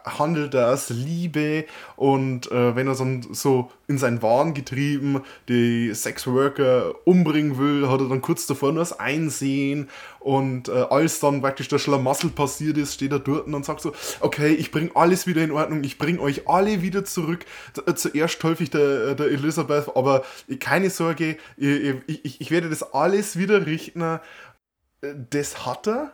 handelt 0.06 0.54
er 0.54 0.72
aus 0.72 0.90
Liebe 0.90 1.66
und 1.98 2.50
äh, 2.50 2.78
wenn 2.78 2.88
er 2.88 2.96
dann 2.96 3.28
so 3.32 3.70
in 3.90 3.98
seinen 3.98 4.22
Wahn 4.22 4.54
getrieben 4.54 5.22
die 5.50 5.94
Sexworker 5.94 6.96
umbringen 7.06 7.58
will, 7.58 7.90
hat 7.90 8.00
er 8.00 8.08
dann 8.08 8.22
kurz 8.22 8.48
davor 8.48 8.72
nur 8.72 8.80
das 8.80 8.98
Einsehen 8.98 9.90
und 10.20 10.70
äh, 10.70 10.86
als 10.90 11.20
dann 11.20 11.42
praktisch 11.42 11.68
der 11.68 11.80
Schlamassel 11.80 12.30
passiert 12.30 12.78
ist, 12.78 12.94
steht 12.94 13.12
er 13.12 13.20
dort 13.20 13.48
und 13.48 13.66
sagt 13.66 13.82
so, 13.82 13.94
okay, 14.22 14.54
ich 14.54 14.72
bringe 14.72 14.92
alles 14.96 15.28
wieder 15.28 15.44
in 15.44 15.52
Ordnung, 15.52 15.84
ich 15.84 15.98
bringe 15.98 16.22
euch 16.22 16.48
alle 16.48 16.82
wieder 16.82 17.04
zurück. 17.04 17.46
Z- 17.74 18.00
Zuerst 18.00 18.42
ich 18.62 18.70
der, 18.70 19.14
der 19.16 19.26
Elisabeth, 19.28 19.92
aber 19.94 20.24
keine 20.62 20.90
Sorge, 20.90 21.36
ich, 21.58 21.96
ich, 22.24 22.40
ich 22.40 22.52
werde 22.52 22.70
das 22.70 22.94
alles 22.94 23.38
wieder 23.38 23.66
richten. 23.66 24.20
Das 25.30 25.66
hat 25.66 25.88
er, 25.88 26.14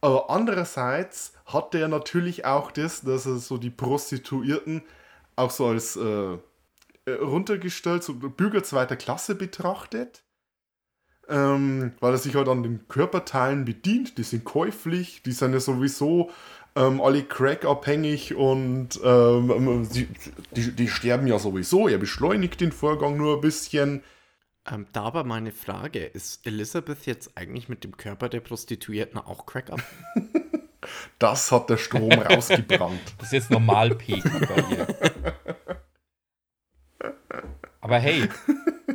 aber 0.00 0.30
andererseits 0.30 1.34
hat 1.44 1.74
er 1.74 1.88
natürlich 1.88 2.44
auch 2.46 2.70
das, 2.70 3.02
dass 3.02 3.26
er 3.26 3.36
so 3.36 3.58
die 3.58 3.70
Prostituierten 3.70 4.82
auch 5.36 5.50
so 5.50 5.66
als 5.66 5.96
äh, 5.96 6.38
äh, 7.04 7.12
runtergestellt, 7.20 8.02
so 8.02 8.14
Bürger 8.14 8.62
zweiter 8.62 8.96
Klasse 8.96 9.34
betrachtet. 9.34 10.22
Ähm, 11.28 11.92
weil 12.00 12.12
er 12.12 12.18
sich 12.18 12.34
halt 12.34 12.48
an 12.48 12.62
den 12.62 12.88
Körperteilen 12.88 13.64
bedient, 13.64 14.18
die 14.18 14.24
sind 14.24 14.44
käuflich, 14.44 15.22
die 15.22 15.32
sind 15.32 15.52
ja 15.52 15.60
sowieso 15.60 16.30
ähm, 16.74 17.00
alle 17.00 17.22
crack-abhängig 17.22 18.34
und 18.34 19.00
ähm, 19.04 19.88
die, 19.94 20.08
die, 20.56 20.72
die 20.72 20.88
sterben 20.88 21.26
ja 21.26 21.38
sowieso. 21.38 21.86
Er 21.86 21.98
beschleunigt 21.98 22.60
den 22.60 22.72
Vorgang 22.72 23.16
nur 23.16 23.36
ein 23.36 23.40
bisschen. 23.40 24.02
Ähm, 24.70 24.86
da 24.92 25.02
aber 25.04 25.24
meine 25.24 25.52
Frage, 25.52 26.04
ist 26.04 26.46
Elisabeth 26.46 27.06
jetzt 27.06 27.36
eigentlich 27.36 27.68
mit 27.68 27.84
dem 27.84 27.96
Körper 27.96 28.28
der 28.28 28.40
Prostituierten 28.40 29.18
auch 29.18 29.46
Crack 29.46 29.70
ab? 29.70 29.82
Das 31.20 31.52
hat 31.52 31.70
der 31.70 31.76
Strom 31.76 32.10
rausgebrannt. 32.12 33.00
Das 33.18 33.28
ist 33.28 33.32
jetzt 33.32 33.50
normal 33.52 33.94
Pegel 33.94 34.32
bei 34.40 34.74
ihr. 34.74 34.86
Aber 37.80 37.98
hey, 38.00 38.28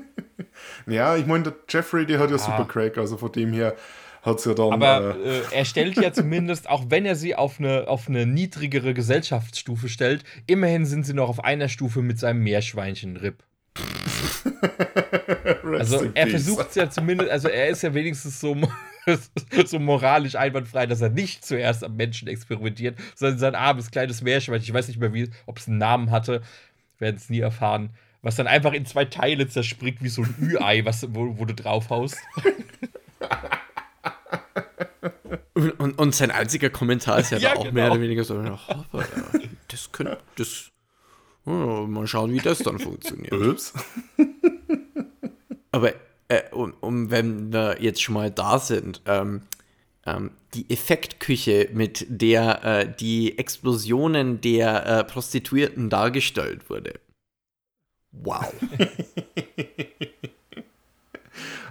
Ja, 0.85 1.15
ich 1.15 1.25
meine, 1.25 1.43
der 1.45 1.55
Jeffrey, 1.69 2.05
der 2.05 2.19
hat 2.19 2.29
ja 2.29 2.35
Ah. 2.35 2.39
super 2.39 2.65
Crack, 2.65 2.97
also 2.97 3.15
von 3.17 3.31
dem 3.31 3.53
her 3.53 3.75
hat 4.21 4.39
es 4.39 4.45
ja 4.45 4.53
dann. 4.53 4.73
aber 4.73 5.15
äh, 5.17 5.39
äh, 5.39 5.43
er 5.51 5.63
stellt 5.65 5.95
ja 5.95 6.11
zumindest, 6.11 6.69
auch 6.69 6.85
wenn 6.89 7.05
er 7.05 7.15
sie 7.15 7.35
auf 7.35 7.59
eine, 7.59 7.87
auf 7.87 8.09
eine 8.09 8.25
niedrigere 8.25 8.93
Gesellschaftsstufe 8.93 9.87
stellt, 9.87 10.23
immerhin 10.45 10.85
sind 10.85 11.05
sie 11.05 11.13
noch 11.13 11.29
auf 11.29 11.41
einer 11.43 11.69
Stufe 11.69 12.01
mit 12.01 12.19
seinem 12.19 12.43
Meerschweinchen-Rip. 12.43 13.43
Also 15.77 16.03
er 16.13 16.25
peace. 16.25 16.31
versucht 16.31 16.69
es 16.69 16.75
ja 16.75 16.89
zumindest, 16.89 17.29
also 17.29 17.49
er 17.49 17.67
ist 17.67 17.83
ja 17.83 17.93
wenigstens 17.93 18.39
so, 18.39 18.55
so 19.65 19.79
moralisch 19.79 20.35
einwandfrei, 20.35 20.85
dass 20.85 21.01
er 21.01 21.09
nicht 21.09 21.45
zuerst 21.45 21.83
am 21.83 21.95
Menschen 21.95 22.27
experimentiert, 22.27 22.97
sondern 23.15 23.39
sein 23.39 23.55
armes 23.55 23.91
kleines 23.91 24.21
Meerschweinchen, 24.21 24.65
ich 24.65 24.73
weiß 24.73 24.87
nicht 24.87 24.99
mehr, 24.99 25.13
wie, 25.13 25.29
ob 25.45 25.59
es 25.59 25.67
einen 25.67 25.77
Namen 25.77 26.11
hatte, 26.11 26.41
werden 26.99 27.17
es 27.17 27.29
nie 27.29 27.39
erfahren, 27.39 27.91
was 28.21 28.35
dann 28.35 28.47
einfach 28.47 28.73
in 28.73 28.85
zwei 28.85 29.05
Teile 29.05 29.47
zerspringt, 29.47 30.01
wie 30.01 30.09
so 30.09 30.23
ein 30.23 30.35
Ü-Ei, 30.41 30.83
was, 30.85 31.13
wo, 31.13 31.37
wo 31.37 31.45
du 31.45 31.53
draufhaust. 31.53 32.17
Und, 35.53 35.71
und, 35.79 35.97
und 35.97 36.15
sein 36.15 36.31
einziger 36.31 36.69
Kommentar 36.69 37.19
ist 37.19 37.31
ja, 37.31 37.37
Ja, 37.39 37.53
da 37.53 37.55
auch 37.55 37.63
genau. 37.63 37.73
mehr 37.73 37.91
oder 37.91 38.01
weniger 38.01 38.23
so, 38.23 38.35
aber, 38.35 38.59
ja, 38.93 39.39
das 39.69 39.91
könnte, 39.91 40.19
das, 40.35 40.71
oh, 41.47 41.87
mal 41.87 42.07
schauen, 42.07 42.31
wie 42.33 42.39
das 42.39 42.59
dann 42.59 42.79
funktioniert. 42.79 43.33
Ups. 43.33 43.73
Aber 45.71 45.93
äh, 46.27 46.43
um, 46.51 46.73
um, 46.81 47.09
wenn 47.11 47.51
wir 47.53 47.81
jetzt 47.81 48.01
schon 48.01 48.13
mal 48.13 48.31
da 48.31 48.59
sind, 48.59 49.01
ähm, 49.05 49.41
ähm, 50.05 50.31
die 50.53 50.69
Effektküche, 50.69 51.69
mit 51.73 52.05
der 52.09 52.63
äh, 52.63 52.95
die 52.99 53.37
Explosionen 53.37 54.41
der 54.41 54.85
äh, 54.85 55.03
Prostituierten 55.03 55.89
dargestellt 55.89 56.69
wurde. 56.69 56.99
Wow. 58.11 58.53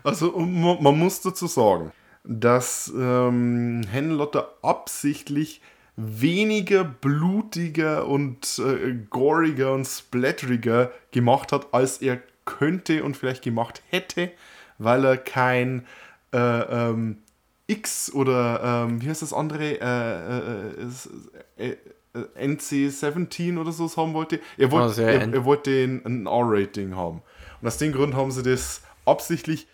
Also 0.07 0.39
man, 0.39 0.97
muss 0.97 1.21
dazu 1.23 1.49
sagen, 1.49 1.91
dass 2.23 2.93
ähm, 2.97 3.83
Henlotter 3.91 4.55
absichtlich 4.63 5.61
weniger 5.97 6.85
blutiger 6.85 8.07
und 8.07 8.59
äh, 8.59 8.95
goriger 9.09 9.73
und 9.73 9.87
splatteriger 9.87 10.93
gemacht 11.11 11.53
hat, 11.53 11.73
als 11.73 11.99
er 11.99 12.21
könnte 12.45 13.03
und 13.03 13.17
vielleicht 13.17 13.43
gemacht 13.43 13.83
hätte, 13.91 14.31
weil 14.79 15.05
er 15.05 15.17
kein 15.17 15.87
äh, 16.33 16.39
ähm, 16.39 17.19
X 17.67 18.13
oder 18.13 18.87
ähm, 18.87 19.03
wie 19.03 19.09
heißt 19.09 19.23
das 19.23 19.33
andere 19.33 19.81
äh, 19.81 21.63
äh, 21.63 21.71
äh, 21.71 21.77
äh, 22.15 22.47
NC-17 22.47 23.59
oder 23.59 23.73
so 23.73 23.91
haben 23.97 24.13
wollte. 24.13 24.41
Er, 24.57 24.71
wollte 24.71 24.85
Also, 24.85 25.03
er, 25.03 25.33
er 25.33 25.45
wollte 25.45 25.71
ein, 25.71 26.05
ein 26.05 26.27
R-Rating 26.27 26.95
haben. 26.95 27.23
Und 27.61 27.69
aus 27.69 27.79
dem 27.79 27.93
Grund 27.93 28.15
haben 28.15 28.31
sie 28.31 28.43
das 28.43 28.83
absichtlich 29.05 29.67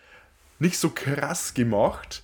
nicht 0.58 0.78
so 0.78 0.90
krass 0.90 1.52
gemacht 1.52 2.22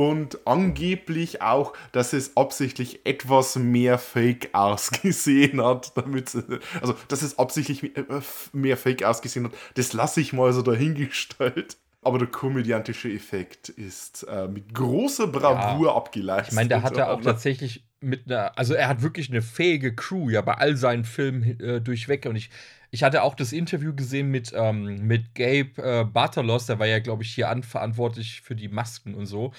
und 0.00 0.46
angeblich 0.46 1.42
auch, 1.42 1.74
dass 1.92 2.14
es 2.14 2.34
absichtlich 2.34 3.04
etwas 3.04 3.56
mehr 3.56 3.98
Fake 3.98 4.48
ausgesehen 4.54 5.62
hat, 5.64 5.94
damit 5.94 6.34
also 6.80 6.94
dass 7.08 7.20
es 7.20 7.38
absichtlich 7.38 7.94
äh, 7.94 8.04
mehr 8.54 8.78
Fake 8.78 9.02
ausgesehen 9.02 9.44
hat, 9.44 9.52
das 9.74 9.92
lasse 9.92 10.22
ich 10.22 10.32
mal 10.32 10.54
so 10.54 10.62
dahingestellt. 10.62 11.76
Aber 12.02 12.18
der 12.18 12.28
komödiantische 12.28 13.12
Effekt 13.12 13.68
ist 13.68 14.22
äh, 14.22 14.48
mit 14.48 14.72
großer 14.72 15.26
Bravour 15.26 15.94
abgeleistet. 15.94 16.52
Ich 16.52 16.56
meine, 16.56 16.70
der 16.70 16.82
hat 16.82 16.96
er 16.96 17.12
auch 17.12 17.20
tatsächlich 17.20 17.84
mit 18.00 18.26
einer, 18.26 18.58
also 18.58 18.72
er 18.72 18.88
hat 18.88 19.02
wirklich 19.02 19.28
eine 19.28 19.42
fähige 19.42 19.94
Crew, 19.94 20.30
ja, 20.30 20.40
bei 20.40 20.54
all 20.54 20.76
seinen 20.76 21.04
Filmen 21.04 21.60
äh, 21.60 21.82
durchweg. 21.82 22.24
Und 22.24 22.36
ich, 22.36 22.48
ich 22.90 23.02
hatte 23.02 23.22
auch 23.22 23.34
das 23.34 23.52
Interview 23.52 23.94
gesehen 23.94 24.30
mit, 24.30 24.52
ähm, 24.54 25.06
mit 25.06 25.34
Gabe 25.34 25.72
äh, 25.76 26.04
Bartalos, 26.04 26.64
der 26.64 26.78
war 26.78 26.86
ja, 26.86 27.00
glaube 27.00 27.22
ich, 27.22 27.34
hier 27.34 27.50
an, 27.50 27.62
verantwortlich 27.62 28.40
für 28.40 28.56
die 28.56 28.68
Masken 28.68 29.14
und 29.14 29.26
so. 29.26 29.52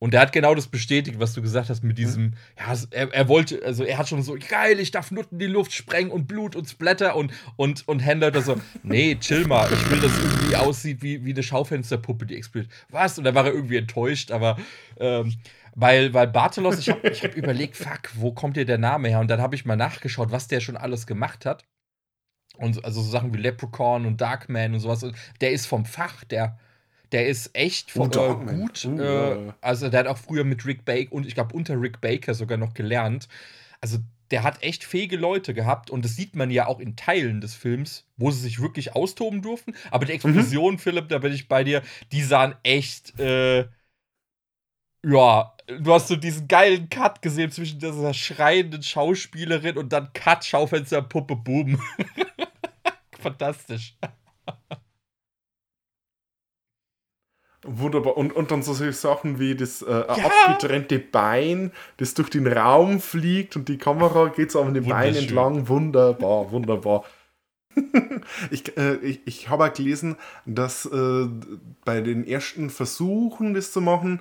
Und 0.00 0.14
der 0.14 0.20
hat 0.20 0.32
genau 0.32 0.54
das 0.54 0.68
bestätigt, 0.68 1.18
was 1.18 1.32
du 1.32 1.42
gesagt 1.42 1.70
hast 1.70 1.82
mit 1.82 1.98
diesem, 1.98 2.34
ja, 2.56 2.72
er, 2.90 3.12
er 3.12 3.28
wollte, 3.28 3.64
also 3.64 3.82
er 3.82 3.98
hat 3.98 4.08
schon 4.08 4.22
so, 4.22 4.36
geil, 4.48 4.78
ich 4.78 4.92
darf 4.92 5.10
Nutten 5.10 5.34
in 5.34 5.38
die 5.40 5.46
Luft 5.46 5.72
sprengen 5.72 6.12
und 6.12 6.28
Blut 6.28 6.54
und 6.54 6.68
Splatter 6.68 7.16
und, 7.16 7.32
und, 7.56 7.86
und 7.88 7.98
Händler 7.98 8.30
da 8.30 8.40
so, 8.40 8.56
nee, 8.84 9.16
chill 9.20 9.46
mal, 9.46 9.68
ich 9.72 9.90
will, 9.90 10.00
dass 10.00 10.12
es 10.12 10.22
irgendwie 10.22 10.56
aussieht 10.56 11.02
wie, 11.02 11.24
wie 11.24 11.32
eine 11.32 11.42
Schaufensterpuppe, 11.42 12.26
die 12.26 12.36
explodiert. 12.36 12.72
Was? 12.90 13.18
Und 13.18 13.24
da 13.24 13.34
war 13.34 13.46
er 13.46 13.52
irgendwie 13.52 13.76
enttäuscht, 13.76 14.30
aber 14.30 14.56
ähm, 15.00 15.34
weil, 15.74 16.14
weil 16.14 16.28
Bartelos, 16.28 16.78
ich 16.78 16.90
habe 16.90 17.08
ich 17.08 17.24
hab 17.24 17.36
überlegt, 17.36 17.76
fuck, 17.76 18.10
wo 18.14 18.32
kommt 18.32 18.56
dir 18.56 18.64
der 18.64 18.78
Name 18.78 19.08
her? 19.08 19.20
Und 19.20 19.28
dann 19.28 19.40
habe 19.40 19.56
ich 19.56 19.64
mal 19.64 19.76
nachgeschaut, 19.76 20.30
was 20.30 20.48
der 20.48 20.60
schon 20.60 20.76
alles 20.76 21.06
gemacht 21.06 21.44
hat. 21.44 21.64
Und 22.56 22.84
also 22.84 23.00
so 23.00 23.10
Sachen 23.10 23.32
wie 23.32 23.38
Leprechaun 23.38 24.06
und 24.06 24.20
Darkman 24.20 24.74
und 24.74 24.80
sowas. 24.80 25.02
Und 25.02 25.16
der 25.40 25.52
ist 25.52 25.66
vom 25.66 25.84
Fach, 25.84 26.24
der, 26.24 26.58
der 27.12 27.26
ist 27.26 27.50
echt 27.54 27.90
von, 27.90 28.10
äh, 28.12 28.56
gut. 28.56 28.86
Oh, 28.86 29.00
äh, 29.00 29.52
also 29.60 29.88
der 29.88 30.00
hat 30.00 30.06
auch 30.06 30.18
früher 30.18 30.44
mit 30.44 30.66
Rick 30.66 30.84
Baker 30.84 31.12
und 31.12 31.26
ich 31.26 31.34
glaube 31.34 31.54
unter 31.54 31.80
Rick 31.80 32.00
Baker 32.00 32.34
sogar 32.34 32.58
noch 32.58 32.74
gelernt. 32.74 33.28
Also 33.80 33.98
der 34.30 34.42
hat 34.42 34.62
echt 34.62 34.84
fähige 34.84 35.16
Leute 35.16 35.54
gehabt 35.54 35.90
und 35.90 36.04
das 36.04 36.16
sieht 36.16 36.36
man 36.36 36.50
ja 36.50 36.66
auch 36.66 36.80
in 36.80 36.96
Teilen 36.96 37.40
des 37.40 37.54
Films, 37.54 38.06
wo 38.16 38.30
sie 38.30 38.40
sich 38.40 38.60
wirklich 38.60 38.94
austoben 38.94 39.42
durften. 39.42 39.74
Aber 39.90 40.04
die 40.04 40.12
Explosion, 40.12 40.78
Philipp, 40.78 41.08
da 41.08 41.18
bin 41.18 41.32
ich 41.32 41.48
bei 41.48 41.64
dir, 41.64 41.82
die 42.12 42.22
sahen 42.22 42.54
echt, 42.62 43.18
äh, 43.18 43.68
ja, 45.02 45.54
du 45.66 45.92
hast 45.92 46.08
so 46.08 46.16
diesen 46.16 46.48
geilen 46.48 46.88
Cut 46.90 47.22
gesehen 47.22 47.50
zwischen 47.50 47.78
dieser 47.78 48.12
schreienden 48.12 48.82
Schauspielerin 48.82 49.78
und 49.78 49.92
dann 49.92 50.12
Cut, 50.12 50.44
Schaufenster, 50.44 51.02
Puppe, 51.02 51.36
Boom. 51.36 51.80
Fantastisch. 53.18 53.96
Wunderbar. 57.64 58.16
Und, 58.16 58.32
und 58.34 58.50
dann 58.50 58.62
so 58.62 58.72
Sachen 58.72 59.40
wie 59.40 59.56
das 59.56 59.82
äh, 59.82 59.90
abgetrennte 59.90 61.00
Bein, 61.00 61.72
das 61.96 62.14
durch 62.14 62.30
den 62.30 62.46
Raum 62.46 63.00
fliegt 63.00 63.56
und 63.56 63.68
die 63.68 63.78
Kamera 63.78 64.28
geht 64.28 64.52
so 64.52 64.62
an 64.62 64.74
dem 64.74 64.86
Bein 64.86 65.14
entlang. 65.14 65.68
Wunderbar, 65.68 66.52
wunderbar. 66.52 67.04
ich 68.50 68.76
äh, 68.76 68.96
ich, 68.96 69.20
ich 69.24 69.48
habe 69.48 69.70
gelesen, 69.70 70.16
dass 70.46 70.86
äh, 70.86 71.28
bei 71.84 72.00
den 72.00 72.26
ersten 72.26 72.70
Versuchen, 72.70 73.54
das 73.54 73.72
zu 73.72 73.80
machen, 73.80 74.20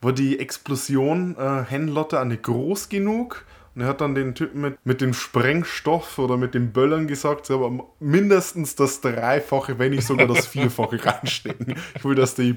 war 0.00 0.12
die 0.12 0.38
Explosion 0.38 1.36
äh, 1.38 1.64
Henlotter 1.64 2.24
nicht 2.24 2.44
groß 2.44 2.88
genug. 2.88 3.44
Und 3.78 3.82
er 3.84 3.90
hat 3.90 4.00
dann 4.00 4.16
den 4.16 4.34
Typen 4.34 4.60
mit, 4.60 4.84
mit 4.84 5.00
dem 5.00 5.14
Sprengstoff 5.14 6.18
oder 6.18 6.36
mit 6.36 6.52
den 6.52 6.72
Böllern 6.72 7.06
gesagt, 7.06 7.46
sie 7.46 7.54
haben 7.56 7.80
mindestens 8.00 8.74
das 8.74 9.00
Dreifache, 9.00 9.78
wenn 9.78 9.92
nicht 9.92 10.04
sogar 10.04 10.26
das 10.26 10.48
Vierfache 10.48 10.98
reinstecken. 11.06 11.76
Ich 11.94 12.04
will, 12.04 12.16
dass 12.16 12.34
die 12.34 12.56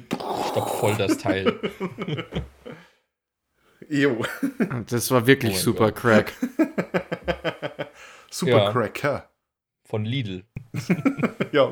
Stopp 0.49 0.79
voll 0.79 0.95
das 0.95 1.19
Teil. 1.19 1.59
Ew. 3.87 4.23
Das 4.87 5.11
war 5.11 5.27
wirklich 5.27 5.57
Oh 5.57 5.59
super 5.59 5.91
Crack. 5.91 6.33
Super 8.31 8.63
Ja. 8.63 8.71
Cracker. 8.71 9.29
Von 9.83 10.03
Lidl. 10.03 10.43
Ja, 11.51 11.69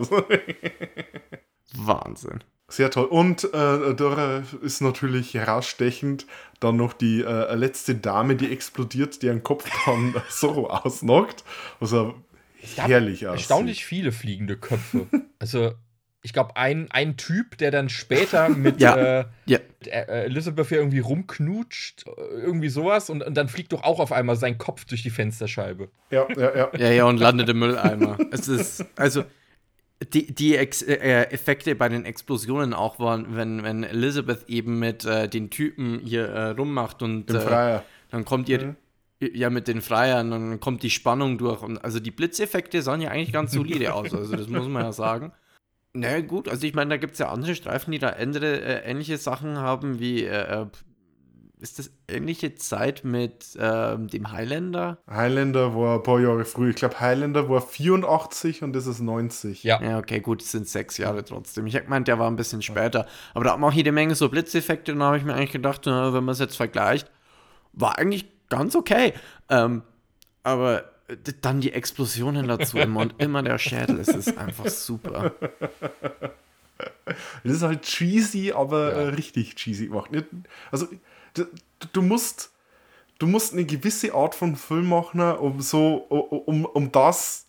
Wahnsinn. 1.74 2.44
Sehr 2.70 2.92
toll. 2.92 3.06
Und 3.06 3.46
äh, 3.46 3.96
da 3.96 4.44
ist 4.62 4.82
natürlich 4.82 5.34
herausstechend 5.34 6.26
dann 6.60 6.76
noch 6.78 6.94
die 6.94 7.22
äh, 7.22 7.56
letzte 7.56 7.96
Dame, 7.96 8.36
die 8.36 8.52
explodiert, 8.52 9.22
deren 9.24 9.44
Kopf 9.44 9.70
dann 9.86 10.16
so 10.30 10.70
ausnockt. 10.70 11.44
Also 11.80 12.16
herrlich 12.76 13.28
aussieht. 13.28 13.40
Erstaunlich 13.42 13.86
viele 13.86 14.12
fliegende 14.12 14.58
Köpfe. 14.58 15.08
Also, 15.40 15.74
ich 16.22 16.34
glaube, 16.34 16.58
ein, 16.58 16.92
ein 16.92 17.16
Typ, 17.16 17.58
der 17.58 17.72
dann 17.72 17.88
später 17.88 18.50
mit 18.66 18.82
Ja. 18.82 19.20
äh, 19.22 19.26
Ja, 19.46 19.60
äh, 19.86 20.26
Elizabeth 20.26 20.70
ja 20.72 20.78
irgendwie 20.78 21.00
rumknutscht, 21.00 22.06
irgendwie 22.32 22.68
sowas, 22.70 23.10
und, 23.10 23.24
und 23.24 23.36
dann 23.36 23.48
fliegt 23.48 23.72
doch 23.72 23.84
auch 23.84 24.00
auf 24.02 24.12
einmal 24.12 24.36
sein 24.36 24.58
Kopf 24.58 24.84
durch 24.84 25.02
die 25.04 25.10
Fensterscheibe. 25.10 25.90
Ja, 26.12 26.28
ja, 26.38 26.56
ja. 26.56 26.70
ja, 26.78 26.92
ja, 26.92 27.06
und 27.06 27.18
landet 27.18 27.48
im 27.48 27.60
Mülleimer. 27.60 28.18
es 28.32 28.50
ist, 28.50 28.86
also, 28.98 29.24
die, 30.14 30.34
die 30.34 30.56
Ex 30.56 30.82
äh, 30.82 30.98
Effekte 31.32 31.76
bei 31.76 31.90
den 31.90 32.06
Explosionen 32.06 32.74
auch 32.74 33.00
waren, 33.00 33.36
wenn, 33.36 33.64
wenn 33.64 33.84
Elizabeth 33.84 34.48
eben 34.48 34.80
mit 34.80 35.06
äh, 35.06 35.28
den 35.28 35.50
Typen 35.50 36.00
hier 36.00 36.28
äh, 36.30 36.50
rummacht 36.52 37.02
und 37.04 37.30
äh, 37.30 37.82
dann 38.10 38.26
kommt 38.26 38.48
ihr, 38.50 38.76
ja, 39.20 39.50
mit 39.50 39.68
den 39.68 39.82
Freiern, 39.82 40.32
dann 40.32 40.60
kommt 40.60 40.84
die 40.84 40.90
Spannung 40.90 41.38
durch. 41.38 41.62
Und 41.62 41.84
also 41.84 42.00
die 42.00 42.12
Blitzeffekte 42.12 42.82
sahen 42.82 43.02
ja 43.02 43.10
eigentlich 43.10 43.34
ganz 43.34 43.52
solide 43.52 43.94
aus, 43.94 44.14
also 44.14 44.36
das 44.36 44.48
muss 44.48 44.68
man 44.68 44.84
ja 44.84 44.92
sagen. 44.94 45.34
Na 45.94 46.08
naja, 46.08 46.22
gut, 46.22 46.48
also 46.48 46.66
ich 46.66 46.74
meine, 46.74 46.92
da 46.92 46.98
gibt 46.98 47.14
es 47.14 47.20
ja 47.20 47.30
andere 47.30 47.56
Streifen, 47.56 47.92
die 47.92 48.00
da 48.00 48.10
andere, 48.10 48.62
äh, 48.62 48.90
ähnliche 48.90 49.18
Sachen 49.18 49.58
haben, 49.58 50.00
wie, 50.00 50.24
äh, 50.24 50.62
äh, 50.62 50.66
ist 51.60 51.78
das 51.80 51.92
ähnliche 52.08 52.56
Zeit 52.56 53.04
mit 53.04 53.58
ähm, 53.60 54.08
dem 54.08 54.32
Highlander? 54.32 54.98
Highlander 55.10 55.76
war 55.76 55.96
ein 55.98 56.04
paar 56.04 56.20
Jahre 56.20 56.46
früh. 56.46 56.70
Ich 56.70 56.78
glaube, 56.78 57.00
Highlander 57.00 57.50
war 57.50 57.62
84 57.62 58.64
und 58.64 58.74
das 58.74 58.88
ist 58.88 59.00
90. 59.02 59.64
Ja. 59.64 59.82
Ja, 59.82 59.98
okay, 60.00 60.20
gut, 60.22 60.42
es 60.42 60.52
sind 60.52 60.68
sechs 60.68 60.98
Jahre 60.98 61.24
trotzdem. 61.26 61.68
Ich 61.68 61.76
hab 61.76 61.84
gemeint, 61.84 62.08
der 62.08 62.18
war 62.18 62.30
ein 62.32 62.36
bisschen 62.38 62.62
später. 62.62 63.06
Aber 63.34 63.44
da 63.44 63.52
hat 63.52 63.60
man 63.60 63.70
auch 63.72 63.76
jede 63.76 63.92
Menge 63.92 64.16
so 64.16 64.30
Blitzeffekte 64.30 64.94
und 64.94 65.00
da 65.00 65.06
habe 65.08 65.18
ich 65.18 65.24
mir 65.24 65.34
eigentlich 65.34 65.52
gedacht, 65.52 65.82
na, 65.86 66.14
wenn 66.14 66.24
man 66.24 66.34
es 66.34 66.40
jetzt 66.40 66.56
vergleicht, 66.56 67.12
war 67.74 67.98
eigentlich 67.98 68.26
ganz 68.50 68.76
okay. 68.76 69.14
Ähm, 69.50 69.84
aber 70.44 70.86
d- 71.10 71.34
dann 71.42 71.60
die 71.62 71.74
Explosionen 71.74 72.48
dazu 72.48 72.78
immer 72.78 73.02
und 73.02 73.16
immer 73.22 73.44
der 73.44 73.58
Schädel, 73.58 74.00
es 74.00 74.08
ist 74.08 74.38
einfach 74.38 74.68
super. 74.68 75.34
Das 77.44 77.54
ist 77.54 77.62
halt 77.62 77.82
cheesy, 77.84 78.52
aber 78.52 78.92
Ja. 78.92 79.02
äh, 79.02 79.08
richtig 79.10 79.56
cheesy 79.56 79.88
gemacht. 79.88 80.10
Also, 80.72 80.88
du, 81.34 81.46
du 81.94 82.02
musst 82.02 82.52
du 83.20 83.28
musst 83.28 83.54
eine 83.54 83.66
gewisse 83.66 84.14
Art 84.14 84.34
von 84.36 84.56
Film 84.56 84.90
machen, 84.90 85.22
um 85.22 85.62
so 85.62 85.96
um, 85.96 86.66
um 86.66 86.92
das 86.92 87.46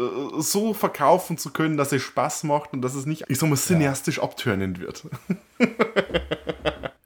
äh, 0.00 0.04
so 0.38 0.74
verkaufen 0.74 1.38
zu 1.38 1.50
können, 1.50 1.76
dass 1.76 1.92
es 1.92 2.02
Spaß 2.02 2.44
macht 2.44 2.72
und 2.72 2.82
dass 2.82 2.94
es 2.94 3.06
nicht, 3.06 3.24
ich 3.28 3.38
sag 3.38 3.48
mal, 3.50 3.56
cineastisch 3.56 4.20
abtörnend 4.20 4.80
wird. 4.80 5.04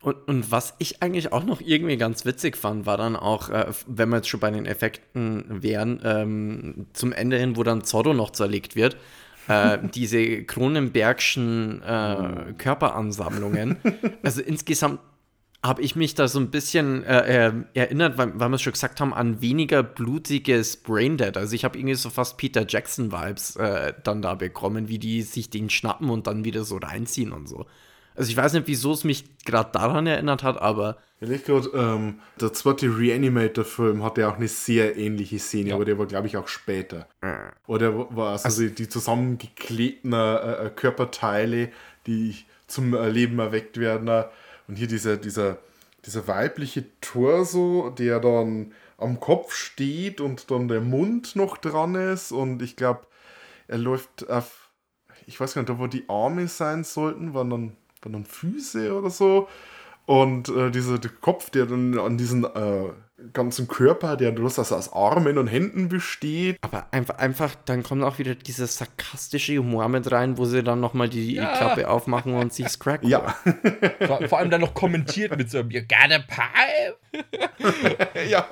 Und, 0.03 0.29
und 0.29 0.53
was 0.53 0.75
ich 0.79 1.03
eigentlich 1.03 1.33
auch 1.33 1.43
noch 1.43 1.61
irgendwie 1.61 1.97
ganz 1.97 2.25
witzig 2.25 2.57
fand, 2.57 2.87
war 2.87 2.97
dann 2.97 3.17
auch, 3.17 3.49
äh, 3.49 3.73
wenn 3.89 4.09
wir 4.11 4.19
jetzt 4.19 4.29
schon 4.29 4.39
bei 4.39 4.53
den 4.53 4.65
Effekten 4.65 5.45
wären, 5.65 6.01
ähm, 6.05 6.87
zum 6.93 7.13
Ende 7.13 7.37
hin, 7.39 7.57
wo 7.57 7.65
dann 7.65 7.83
Zorro 7.83 8.15
noch 8.15 8.31
zerlegt 8.31 8.77
wird, 8.77 8.97
äh, 9.49 9.79
diese 9.95 10.45
Kronenbergschen 10.45 11.83
äh, 11.83 12.55
Körperansammlungen. 12.59 13.77
Also 14.23 14.43
insgesamt 14.43 15.01
habe 15.63 15.83
ich 15.83 15.97
mich 15.97 16.15
da 16.15 16.29
so 16.29 16.39
ein 16.39 16.51
bisschen 16.51 17.05
äh, 17.05 17.49
äh, 17.49 17.53
erinnert, 17.75 18.19
weil, 18.19 18.39
weil 18.39 18.49
wir 18.49 18.57
es 18.57 18.63
schon 18.63 18.73
gesagt 18.73 19.01
haben, 19.01 19.15
an 19.15 19.41
weniger 19.41 19.83
blutiges 19.83 20.77
Braindead. 20.77 21.37
Also 21.37 21.55
ich 21.55 21.65
habe 21.65 21.79
irgendwie 21.79 21.95
so 21.95 22.11
fast 22.11 22.37
Peter 22.37 22.65
Jackson-Vibes 22.67 23.57
äh, 23.57 23.95
dann 24.05 24.23
da 24.23 24.35
bekommen, 24.35 24.89
wie 24.89 24.99
die 24.99 25.23
sich 25.23 25.51
den 25.51 25.71
schnappen 25.71 26.11
und 26.11 26.27
dann 26.27 26.45
wieder 26.45 26.65
so 26.65 26.77
reinziehen 26.77 27.33
und 27.33 27.49
so. 27.49 27.67
Also 28.17 28.31
ich 28.31 28.37
weiß 28.37 28.55
nicht, 28.55 28.67
wieso 28.67 28.93
es 28.93 29.05
mich 29.05 29.25
gerade 29.45 29.71
daran 29.73 30.07
erinnert 30.07 30.43
hat, 30.43 30.61
aber 30.61 30.97
Ehrlich 31.19 31.45
gesagt, 31.45 31.71
ähm, 31.75 32.21
der 32.39 32.53
zweite 32.53 32.87
Reanimator-Film 32.99 34.03
hatte 34.03 34.29
auch 34.29 34.37
eine 34.37 34.49
sehr 34.49 34.99
ähnliche 34.99 35.39
Szene, 35.39 35.73
aber 35.73 35.87
der 35.87 35.99
war, 35.99 36.05
glaube 36.05 36.27
ich, 36.27 36.37
auch 36.37 36.47
später. 36.47 37.09
Oder 37.67 38.15
war 38.15 38.39
also, 38.45 38.63
die, 38.63 38.75
die 38.75 38.89
zusammengeklebten 38.89 40.13
äh, 40.13 40.67
äh, 40.67 40.71
Körperteile, 40.71 41.71
die 42.07 42.37
zum 42.67 42.93
Leben 42.93 43.39
erweckt 43.39 43.79
werden. 43.79 44.11
Und 44.69 44.77
hier 44.77 44.89
dieser, 44.89 45.17
dieser, 45.17 45.57
dieser 46.05 46.29
weibliche 46.29 46.85
Torso, 47.01 47.95
der 47.97 48.21
dann 48.21 48.73
am 48.99 49.21
Kopf 49.21 49.55
steht 49.55 50.21
und 50.21 50.51
dann 50.51 50.69
der 50.69 50.81
Mund 50.81 51.37
noch 51.37 51.57
dran 51.57 51.95
ist. 51.95 52.33
Und 52.33 52.61
ich 52.61 52.77
glaube, 52.77 53.07
er 53.69 53.79
läuft 53.79 54.29
auf, 54.29 54.71
ich 55.27 55.39
weiß 55.41 55.55
gar 55.55 55.63
nicht, 55.63 55.71
da 55.71 55.79
wo 55.79 55.87
die 55.87 56.05
Arme 56.09 56.49
sein 56.49 56.85
sollten, 56.85 57.35
waren 57.35 57.51
dann, 57.51 57.77
waren 58.07 58.13
dann 58.13 58.25
Füße 58.25 58.97
oder 58.97 59.11
so. 59.11 59.49
Und 60.07 60.49
äh, 60.49 60.71
dieser 60.71 60.99
der 60.99 61.11
Kopf, 61.11 61.51
der 61.51 61.67
dann 61.67 61.99
an 61.99 62.17
diesen 62.17 62.45
äh, 62.45 62.91
ganzen 63.33 63.67
Körper, 63.67 64.17
der 64.17 64.31
bloß 64.31 64.61
aus, 64.61 64.71
aus 64.71 64.93
Armen 64.93 65.37
und 65.37 65.49
Händen 65.49 65.89
besteht. 65.89 66.59
Aber 66.61 66.87
einfach, 66.93 67.19
einfach, 67.19 67.57
dann 67.65 67.83
kommt 67.83 68.05
auch 68.05 68.19
wieder 68.21 68.37
dieser 68.37 68.69
sarkastische 68.69 69.57
Humor 69.59 69.89
mit 69.89 70.13
rein, 70.13 70.39
wo 70.39 70.45
sie 70.45 70.63
dann 70.63 70.79
nochmal 70.79 71.09
die 71.09 71.35
Ja. 71.35 71.57
Klappe 71.57 71.89
aufmachen 71.91 72.35
und 72.35 72.53
sich's 72.53 72.79
crack. 72.79 73.03
Ja, 73.03 73.35
Vor, 74.07 74.29
vor 74.29 74.39
allem 74.39 74.51
dann 74.51 74.61
noch 74.61 74.75
kommentiert 74.75 75.37
mit 75.37 75.51
so 75.51 75.59
einem 75.59 75.71
You 75.73 75.81
got 75.81 76.13
a 76.13 76.21
pipe? 76.21 76.97
ja. 78.31 78.47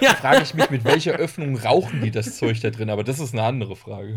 ja. 0.00 0.14
Frage 0.14 0.42
ich 0.42 0.54
mich, 0.54 0.70
mit 0.70 0.84
welcher 0.84 1.12
Öffnung 1.12 1.56
rauchen 1.58 2.00
die 2.00 2.10
das 2.10 2.38
Zeug 2.38 2.60
da 2.62 2.70
drin? 2.70 2.88
Aber 2.88 3.04
das 3.04 3.18
ist 3.18 3.34
eine 3.34 3.42
andere 3.42 3.76
Frage. 3.76 4.16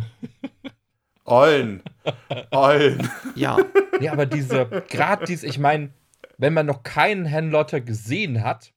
Allen. 1.32 1.82
Allen. 2.52 3.10
ja. 3.36 3.58
Nee, 4.00 4.10
aber 4.10 4.26
diese, 4.26 4.66
gerade 4.90 5.26
diese, 5.26 5.48
ich 5.48 5.60
meine, 5.60 5.92
wenn 6.38 6.54
man 6.54 6.66
noch 6.66 6.84
keinen 6.84 7.30
Handlotter 7.30 7.82
gesehen 7.82 8.44
hat, 8.44 8.74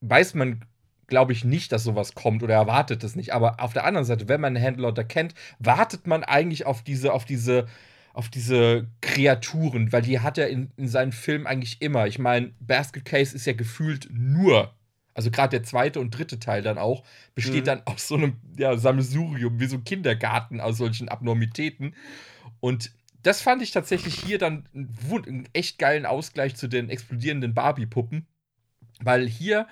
weiß 0.00 0.34
man, 0.34 0.64
glaube 1.06 1.32
ich, 1.32 1.44
nicht, 1.44 1.72
dass 1.72 1.84
sowas 1.84 2.14
kommt 2.14 2.42
oder 2.42 2.54
erwartet 2.54 3.02
es 3.04 3.16
nicht. 3.16 3.32
Aber 3.32 3.60
auf 3.60 3.72
der 3.72 3.84
anderen 3.84 4.04
Seite, 4.04 4.28
wenn 4.28 4.40
man 4.40 4.56
einen 4.56 4.64
Handlotter 4.64 5.04
kennt, 5.04 5.34
wartet 5.58 6.06
man 6.06 6.24
eigentlich 6.24 6.66
auf 6.66 6.82
diese, 6.82 7.12
auf 7.12 7.24
diese, 7.24 7.66
auf 8.14 8.28
diese 8.28 8.88
Kreaturen, 9.00 9.92
weil 9.92 10.02
die 10.02 10.20
hat 10.20 10.38
er 10.38 10.48
in, 10.48 10.70
in 10.76 10.88
seinen 10.88 11.12
Filmen 11.12 11.46
eigentlich 11.46 11.82
immer. 11.82 12.06
Ich 12.06 12.18
meine, 12.18 12.52
Basket 12.60 13.04
Case 13.04 13.34
ist 13.34 13.46
ja 13.46 13.54
gefühlt 13.54 14.08
nur, 14.10 14.72
also 15.14 15.30
gerade 15.30 15.50
der 15.58 15.62
zweite 15.62 16.00
und 16.00 16.10
dritte 16.16 16.38
Teil 16.40 16.62
dann 16.62 16.78
auch, 16.78 17.04
besteht 17.34 17.62
Mhm. 17.62 17.66
dann 17.66 17.82
aus 17.86 18.08
so 18.08 18.14
einem 18.16 18.36
ja, 18.56 18.76
Sammelsurium, 18.76 19.60
wie 19.60 19.66
so 19.66 19.76
ein 19.76 19.84
Kindergarten 19.84 20.60
aus 20.60 20.78
solchen 20.78 21.08
Abnormitäten. 21.08 21.94
Und 22.60 22.92
das 23.22 23.40
fand 23.40 23.62
ich 23.62 23.70
tatsächlich 23.70 24.14
hier 24.14 24.38
dann 24.38 24.66
einen, 24.74 25.48
echt 25.52 25.78
geilen 25.78 26.06
Ausgleich 26.06 26.56
zu 26.56 26.66
den 26.68 26.90
explodierenden 26.90 27.54
Barbie-Puppen. 27.54 28.26
Weil 29.00 29.28
hier, 29.28 29.66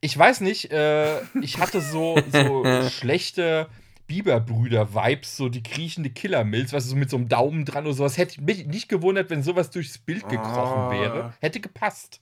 ich 0.00 0.16
weiß 0.16 0.40
nicht, 0.42 0.70
äh, 0.72 1.20
ich 1.40 1.58
hatte 1.58 1.80
so, 1.80 2.18
so 2.32 2.64
schlechte 2.90 3.68
Biberbrüder-Vibes, 4.06 5.36
so 5.36 5.48
die 5.48 5.62
kriechende 5.62 6.10
Killer-Mills, 6.10 6.72
was 6.72 6.86
so 6.86 6.96
mit 6.96 7.10
so 7.10 7.16
einem 7.16 7.28
Daumen 7.28 7.64
dran 7.64 7.84
oder 7.84 7.94
sowas. 7.94 8.18
Hätte 8.18 8.42
mich 8.42 8.66
nicht 8.66 8.88
gewundert, 8.88 9.30
wenn 9.30 9.42
sowas 9.42 9.70
durchs 9.70 9.98
Bild 9.98 10.28
gekrochen 10.28 10.82
Ah. 10.82 10.90
wäre. 10.90 11.34
Hätte 11.40 11.60
gepasst. 11.60 12.20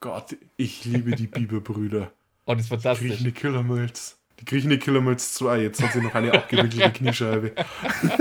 Gott, 0.00 0.36
ich 0.56 0.84
liebe 0.84 1.12
die 1.12 1.26
Biberbrüder. 1.26 2.12
Und 2.44 2.56
es 2.58 2.64
ist 2.64 2.68
fantastisch. 2.68 3.08
Kriechende 3.08 3.32
Killermilz. 3.32 4.18
Die 4.40 4.44
kriechende 4.44 4.78
Killermilz 4.78 5.34
2. 5.34 5.62
Jetzt 5.62 5.82
hat 5.82 5.92
sie 5.92 6.00
noch 6.00 6.14
eine 6.14 6.32
abgewickelte 6.32 6.92
Kniescheibe. 6.98 7.52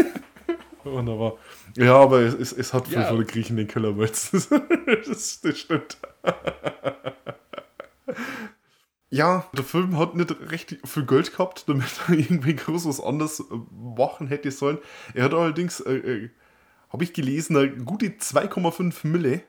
Wunderbar. 0.83 1.37
Ja, 1.77 1.95
aber 1.95 2.19
es, 2.21 2.33
es, 2.33 2.53
es 2.53 2.73
hat 2.73 2.87
viel 2.87 2.97
Ja. 2.99 3.05
von 3.07 3.17
der 3.17 3.25
kriechenden 3.25 3.67
Killermilz. 3.67 4.31
das, 5.07 5.41
das 5.41 5.57
stimmt. 5.59 5.97
Ja, 9.09 9.47
der 9.53 9.63
Film 9.63 9.97
hat 9.99 10.15
nicht 10.15 10.35
recht 10.49 10.77
viel 10.85 11.05
Geld 11.05 11.31
gehabt, 11.31 11.65
damit 11.69 11.85
er 12.07 12.15
irgendwie 12.15 12.55
groß 12.55 12.85
was 12.87 12.99
anderes 12.99 13.43
machen 13.71 14.27
hätte 14.27 14.49
sollen. 14.51 14.79
Er 15.13 15.25
hat 15.25 15.33
allerdings, 15.33 15.79
äh, 15.81 15.93
äh, 15.95 16.29
habe 16.89 17.03
ich 17.03 17.13
gelesen, 17.13 17.55
eine 17.57 17.69
gute 17.71 18.07
2,5 18.07 19.05
Mille. 19.07 19.43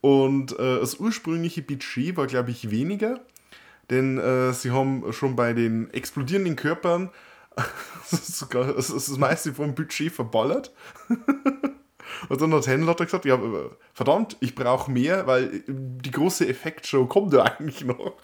Und 0.00 0.52
äh, 0.58 0.80
das 0.80 0.94
ursprüngliche 0.94 1.62
Budget 1.62 2.16
war, 2.16 2.26
glaube 2.26 2.50
ich, 2.50 2.70
weniger. 2.70 3.20
Denn 3.90 4.18
äh, 4.18 4.52
sie 4.52 4.70
haben 4.70 5.12
schon 5.12 5.36
bei 5.36 5.52
den 5.52 5.92
explodierenden 5.92 6.56
Körpern 6.56 7.10
sogar 8.06 8.72
das, 8.72 8.88
das 8.88 9.16
meiste 9.18 9.52
vom 9.52 9.74
Budget 9.74 10.12
verballert. 10.12 10.72
Und 12.28 12.40
dann 12.40 12.52
hat 12.52 12.66
Henlotter 12.66 13.04
gesagt, 13.04 13.24
ja, 13.24 13.36
äh, 13.36 13.70
verdammt, 13.92 14.36
ich 14.40 14.54
brauche 14.54 14.90
mehr, 14.90 15.26
weil 15.26 15.44
äh, 15.44 15.62
die 15.66 16.10
große 16.10 16.48
Effektshow 16.48 17.06
kommt 17.06 17.32
ja 17.32 17.42
eigentlich 17.58 17.84
noch. 17.84 18.16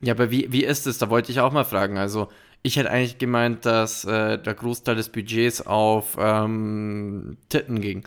Ja, 0.00 0.14
aber 0.14 0.30
wie, 0.30 0.52
wie 0.52 0.64
ist 0.64 0.86
es? 0.86 0.98
Da 0.98 1.10
wollte 1.10 1.32
ich 1.32 1.40
auch 1.40 1.52
mal 1.52 1.64
fragen. 1.64 1.98
Also, 1.98 2.28
ich 2.62 2.76
hätte 2.76 2.90
eigentlich 2.90 3.18
gemeint, 3.18 3.64
dass 3.64 4.04
äh, 4.04 4.38
der 4.38 4.54
Großteil 4.54 4.96
des 4.96 5.08
Budgets 5.08 5.66
auf 5.66 6.16
ähm, 6.18 7.38
Titten 7.48 7.80
ging. 7.80 8.04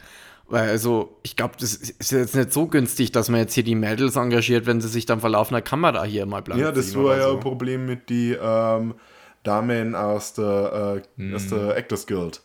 Weil, 0.50 0.70
also, 0.70 1.18
ich 1.22 1.36
glaube, 1.36 1.56
das 1.60 1.76
ist 1.76 2.12
jetzt 2.12 2.36
nicht 2.36 2.52
so 2.52 2.66
günstig, 2.66 3.12
dass 3.12 3.30
man 3.30 3.39
jetzt 3.39 3.54
hier 3.54 3.64
die 3.64 3.76
Mädels 3.76 4.16
engagiert, 4.16 4.66
wenn 4.66 4.82
sie 4.82 4.88
sich 4.88 5.06
dann 5.06 5.20
vor 5.22 5.30
laufender 5.30 5.62
Kamera 5.62 6.04
hier 6.04 6.26
mal 6.26 6.41
blank 6.41 6.60
Ja, 6.60 6.72
das 6.72 6.95
war 6.95 7.18
ja 7.18 7.28
so. 7.28 7.34
ein 7.34 7.39
Problem 7.39 7.86
mit 7.86 8.10
den 8.10 8.38
ähm, 8.41 8.95
Damen 9.43 9.93
aus 9.93 10.34
der, 10.34 11.04
äh, 11.20 11.36
aus 11.36 11.47
der 11.47 11.78
Actors 11.78 12.08
Guild. 12.08 12.41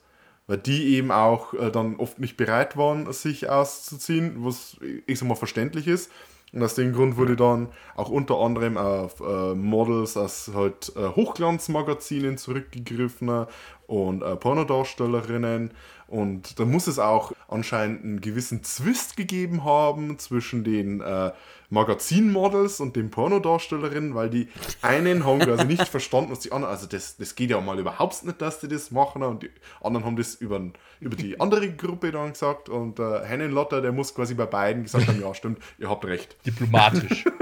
Weil 0.46 0.58
die 0.58 0.96
eben 0.96 1.10
auch 1.10 1.54
äh, 1.54 1.70
dann 1.70 1.96
oft 1.96 2.18
nicht 2.18 2.36
bereit 2.36 2.76
waren, 2.76 3.10
sich 3.12 3.48
auszuziehen, 3.48 4.44
was 4.44 4.76
ich 5.06 5.18
sag 5.18 5.26
mal 5.26 5.34
verständlich 5.34 5.86
ist. 5.88 6.10
Und 6.54 6.62
aus 6.62 6.76
dem 6.76 6.92
Grund 6.92 7.16
wurde 7.16 7.34
dann 7.34 7.68
auch 7.96 8.08
unter 8.08 8.38
anderem 8.38 8.76
auf 8.76 9.20
äh, 9.20 9.54
Models 9.56 10.16
aus 10.16 10.52
halt 10.54 10.92
äh, 10.94 11.08
Hochglanzmagazinen 11.08 12.38
zurückgegriffen 12.38 13.46
und 13.88 14.22
äh, 14.22 14.36
Pornodarstellerinnen. 14.36 15.72
Und 16.06 16.60
da 16.60 16.64
muss 16.64 16.86
es 16.86 17.00
auch 17.00 17.32
anscheinend 17.48 18.04
einen 18.04 18.20
gewissen 18.20 18.62
Zwist 18.62 19.16
gegeben 19.16 19.64
haben 19.64 20.16
zwischen 20.20 20.62
den 20.62 21.00
äh, 21.00 21.32
Magazinmodels 21.74 22.80
und 22.80 22.96
den 22.96 23.10
Pornodarstellerinnen, 23.10 24.14
weil 24.14 24.30
die 24.30 24.48
einen 24.80 25.26
haben 25.26 25.40
quasi 25.40 25.66
nicht 25.66 25.86
verstanden, 25.90 26.30
was 26.30 26.40
die 26.40 26.52
anderen, 26.52 26.72
also 26.72 26.86
das, 26.86 27.18
das 27.18 27.34
geht 27.34 27.50
ja 27.50 27.60
mal 27.60 27.78
überhaupt 27.78 28.24
nicht, 28.24 28.40
dass 28.40 28.60
die 28.60 28.68
das 28.68 28.90
machen 28.90 29.22
und 29.22 29.42
die 29.42 29.50
anderen 29.82 30.06
haben 30.06 30.16
das 30.16 30.36
über, 30.36 30.58
über 31.00 31.16
die 31.16 31.38
andere 31.38 31.70
Gruppe 31.72 32.10
dann 32.12 32.32
gesagt 32.32 32.70
und 32.70 32.98
äh, 32.98 33.24
Hennen 33.24 33.52
Lotter, 33.52 33.82
der 33.82 33.92
muss 33.92 34.14
quasi 34.14 34.32
bei 34.34 34.46
beiden 34.46 34.84
gesagt 34.84 35.06
haben, 35.06 35.20
ja 35.20 35.34
stimmt, 35.34 35.58
ihr 35.78 35.90
habt 35.90 36.06
recht. 36.06 36.36
Diplomatisch. 36.46 37.24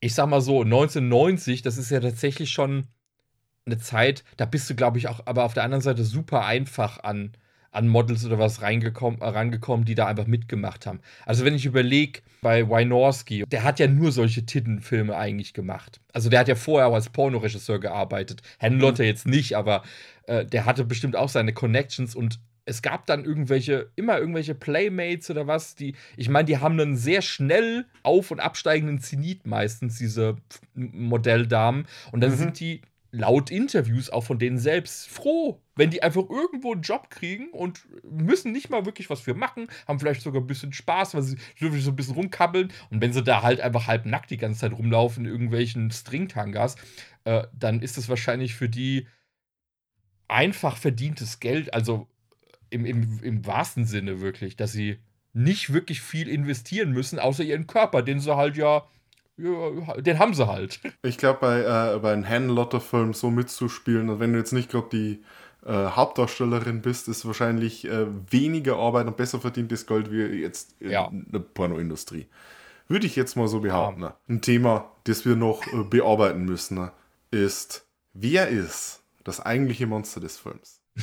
ich 0.00 0.14
sag 0.14 0.28
mal 0.28 0.40
so, 0.40 0.62
1990, 0.62 1.62
das 1.62 1.78
ist 1.78 1.90
ja 1.90 2.00
tatsächlich 2.00 2.50
schon 2.50 2.88
eine 3.66 3.78
Zeit, 3.78 4.24
da 4.36 4.44
bist 4.46 4.68
du, 4.68 4.74
glaube 4.74 4.98
ich, 4.98 5.08
auch 5.08 5.20
aber 5.26 5.44
auf 5.44 5.54
der 5.54 5.62
anderen 5.62 5.82
Seite 5.82 6.04
super 6.04 6.44
einfach 6.44 7.02
an, 7.04 7.32
an 7.70 7.88
Models 7.88 8.24
oder 8.24 8.38
was 8.38 8.62
reingekommen, 8.62 9.20
äh, 9.20 9.26
rangekommen, 9.26 9.84
die 9.84 9.94
da 9.94 10.06
einfach 10.06 10.26
mitgemacht 10.26 10.86
haben. 10.86 11.00
Also 11.26 11.44
wenn 11.44 11.54
ich 11.54 11.66
überlege, 11.66 12.20
bei 12.40 12.68
Wynorski, 12.68 13.44
der 13.48 13.64
hat 13.64 13.78
ja 13.78 13.88
nur 13.88 14.12
solche 14.12 14.46
Tittenfilme 14.46 15.16
eigentlich 15.16 15.54
gemacht. 15.54 16.00
Also 16.12 16.30
der 16.30 16.40
hat 16.40 16.48
ja 16.48 16.54
vorher 16.54 16.88
auch 16.88 16.94
als 16.94 17.10
Pornoregisseur 17.10 17.80
gearbeitet. 17.80 18.42
Herrn 18.58 18.78
Lotte 18.78 19.04
jetzt 19.04 19.26
nicht, 19.26 19.56
aber 19.56 19.82
äh, 20.26 20.44
der 20.44 20.64
hatte 20.64 20.84
bestimmt 20.84 21.16
auch 21.16 21.28
seine 21.28 21.52
Connections 21.52 22.14
und 22.14 22.38
es 22.68 22.82
gab 22.82 23.06
dann 23.06 23.24
irgendwelche, 23.24 23.90
immer 23.96 24.18
irgendwelche 24.18 24.54
Playmates 24.54 25.30
oder 25.30 25.46
was, 25.46 25.74
die, 25.74 25.94
ich 26.18 26.28
meine, 26.28 26.44
die 26.44 26.58
haben 26.58 26.78
einen 26.78 26.96
sehr 26.96 27.22
schnell 27.22 27.86
auf- 28.02 28.30
und 28.30 28.40
absteigenden 28.40 29.00
Zenit 29.00 29.46
meistens, 29.46 29.96
diese 29.96 30.36
Modelldamen. 30.74 31.86
Und 32.12 32.20
dann 32.20 32.36
sind 32.36 32.60
die 32.60 32.82
laut 33.10 33.50
Interviews 33.50 34.10
auch 34.10 34.24
von 34.24 34.38
denen 34.38 34.58
selbst 34.58 35.08
froh, 35.08 35.62
wenn 35.76 35.90
die 35.90 36.02
einfach 36.02 36.28
irgendwo 36.28 36.72
einen 36.72 36.82
Job 36.82 37.08
kriegen 37.10 37.50
und 37.50 37.80
müssen 38.04 38.52
nicht 38.52 38.68
mal 38.68 38.84
wirklich 38.84 39.08
was 39.08 39.20
für 39.20 39.34
machen, 39.34 39.68
haben 39.86 39.98
vielleicht 39.98 40.20
sogar 40.20 40.42
ein 40.42 40.46
bisschen 40.46 40.72
Spaß, 40.72 41.14
weil 41.14 41.22
sie 41.22 41.36
dürfen 41.58 41.80
so 41.80 41.90
ein 41.90 41.96
bisschen 41.96 42.14
rumkabbeln. 42.14 42.70
Und 42.90 43.00
wenn 43.00 43.12
sie 43.12 43.22
da 43.22 43.42
halt 43.42 43.60
einfach 43.60 43.86
halb 43.86 44.04
nackt 44.04 44.30
die 44.30 44.36
ganze 44.36 44.60
Zeit 44.60 44.72
rumlaufen 44.72 45.24
in 45.24 45.30
irgendwelchen 45.30 45.90
Stringtangas, 45.90 46.76
äh, 47.24 47.46
dann 47.52 47.80
ist 47.80 47.96
es 47.96 48.08
wahrscheinlich 48.08 48.54
für 48.54 48.68
die 48.68 49.06
einfach 50.26 50.76
verdientes 50.76 51.40
Geld, 51.40 51.72
also 51.72 52.08
im, 52.70 52.84
im, 52.84 53.22
im 53.22 53.46
wahrsten 53.46 53.86
Sinne 53.86 54.20
wirklich, 54.20 54.56
dass 54.56 54.72
sie 54.72 54.98
nicht 55.32 55.72
wirklich 55.72 56.02
viel 56.02 56.28
investieren 56.28 56.92
müssen, 56.92 57.18
außer 57.18 57.44
ihren 57.44 57.66
Körper, 57.66 58.02
den 58.02 58.20
sie 58.20 58.36
halt 58.36 58.56
ja, 58.56 58.86
ja 59.38 60.00
den 60.00 60.18
haben 60.18 60.34
sie 60.34 60.46
halt. 60.46 60.80
Ich 61.02 61.16
glaube, 61.18 61.38
bei, 61.40 61.60
äh, 61.94 61.98
bei 61.98 62.12
einem 62.12 62.28
Handlotter-Film 62.28 63.14
so 63.14 63.30
mitzuspielen, 63.30 64.08
also 64.08 64.20
wenn 64.20 64.32
du 64.32 64.38
jetzt 64.38 64.52
nicht 64.52 64.70
gerade 64.70 64.88
die 64.92 65.22
äh, 65.66 65.72
Hauptdarstellerin 65.72 66.82
bist, 66.82 67.08
ist 67.08 67.26
wahrscheinlich 67.26 67.86
äh, 67.86 68.06
weniger 68.30 68.76
Arbeit 68.76 69.06
und 69.06 69.16
besser 69.16 69.40
verdientes 69.40 69.86
Geld 69.86 70.10
wie 70.12 70.22
jetzt 70.40 70.74
in 70.80 70.90
Ja. 70.90 71.08
der 71.12 71.40
Pornoindustrie. 71.40 72.26
Würde 72.88 73.06
ich 73.06 73.16
jetzt 73.16 73.36
mal 73.36 73.48
so 73.48 73.60
behaupten. 73.60 74.00
ne? 74.00 74.14
Ein 74.28 74.40
Thema, 74.40 74.90
das 75.04 75.24
wir 75.24 75.36
noch 75.36 75.66
äh, 75.72 75.84
bearbeiten 75.84 76.44
müssen, 76.44 76.76
ne, 76.78 76.92
ist, 77.30 77.86
wer 78.14 78.48
ist 78.48 79.02
das 79.24 79.40
eigentliche 79.40 79.86
Monster 79.86 80.20
des 80.20 80.38
Films? 80.38 80.80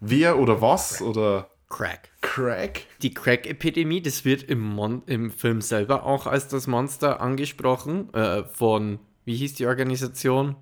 wer 0.00 0.38
oder 0.38 0.60
was 0.60 1.02
oder 1.02 1.48
Crack. 1.74 2.10
Crack? 2.20 2.82
Die 3.02 3.12
Crack-Epidemie, 3.12 4.00
das 4.00 4.24
wird 4.24 4.44
im, 4.44 4.60
Mon 4.60 5.02
im 5.06 5.32
Film 5.32 5.60
selber 5.60 6.04
auch 6.04 6.28
als 6.28 6.46
das 6.46 6.68
Monster 6.68 7.20
angesprochen. 7.20 8.14
Äh, 8.14 8.44
von, 8.44 9.00
wie 9.24 9.34
hieß 9.34 9.54
die 9.54 9.66
Organisation? 9.66 10.54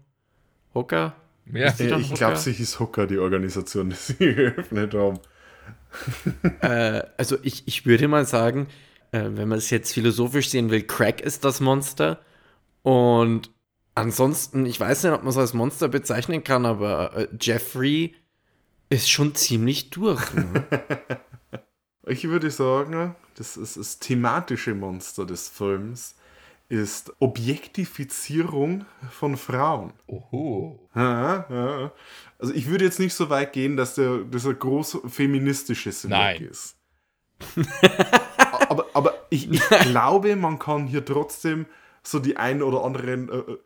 Hooker? 0.75 1.15
Ja. 1.53 1.67
Äh, 1.67 2.01
ich 2.01 2.15
glaube, 2.15 2.37
sie 2.37 2.53
hieß 2.53 2.81
Hooker, 2.81 3.07
die 3.07 3.19
Organisation, 3.19 3.91
die 3.91 3.97
sie 3.97 4.35
geöffnet 4.35 4.95
haben. 4.95 5.19
Äh, 6.63 7.03
also 7.19 7.37
ich, 7.43 7.69
ich 7.69 7.85
würde 7.85 8.09
mal 8.09 8.25
sagen, 8.25 8.69
äh, 9.11 9.25
wenn 9.25 9.49
man 9.49 9.59
es 9.59 9.69
jetzt 9.69 9.93
philosophisch 9.93 10.49
sehen 10.49 10.71
will, 10.71 10.83
Crack 10.83 11.21
ist 11.21 11.45
das 11.45 11.61
Monster. 11.61 12.21
Und 12.81 13.51
ansonsten, 13.95 14.65
ich 14.65 14.81
weiß 14.81 15.03
nicht, 15.03 15.13
ob 15.13 15.21
man 15.21 15.29
es 15.29 15.37
als 15.37 15.53
Monster 15.53 15.89
bezeichnen 15.89 16.43
kann, 16.43 16.65
aber 16.65 17.15
äh, 17.15 17.29
Jeffrey 17.39 18.15
ist 18.93 19.11
schon 19.11 19.35
ziemlich 19.35 19.91
durch. 19.91 20.33
Ne? 20.35 20.65
Ich 22.05 22.25
würde 22.25 22.51
sagen, 22.51 23.15
das 23.37 23.57
ist 23.57 23.77
das 23.77 24.01
thematische 24.01 24.75
Monster 24.75 25.25
des 25.25 25.49
Films 25.49 26.17
ist 26.69 27.13
Objektifizierung 27.21 28.87
von 29.09 29.37
Frauen. 29.37 29.93
Oho. 30.09 30.89
Ja, 30.97 31.47
ja. 31.49 31.93
Also 32.41 32.55
ich 32.55 32.67
würde 32.67 32.87
jetzt 32.87 32.99
nicht 32.99 33.15
so 33.15 33.31
weit 33.31 33.53
gehen, 33.53 33.77
dass 33.77 33.95
der 33.95 34.19
dass 34.25 34.45
er 34.45 34.55
groß 34.55 35.03
feministisches 35.07 36.03
Nein. 36.03 36.41
Werk 36.41 36.51
ist. 36.51 36.77
aber 38.69 38.87
aber 38.95 39.15
ich, 39.31 39.49
ich 39.49 39.69
glaube, 39.69 40.35
man 40.35 40.59
kann 40.59 40.89
hier 40.89 41.05
trotzdem 41.05 41.67
so 42.03 42.19
die 42.19 42.37
ein 42.37 42.63
oder 42.63 42.83
anderen 42.83 43.29
äh, 43.29 43.37
äh, 43.37 43.59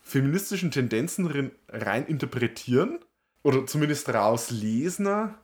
feministischen 0.00 0.70
Tendenzen 0.70 1.52
rein 1.68 2.04
interpretieren 2.04 2.98
oder 3.42 3.66
zumindest 3.66 4.08
rauslesen. 4.08 5.34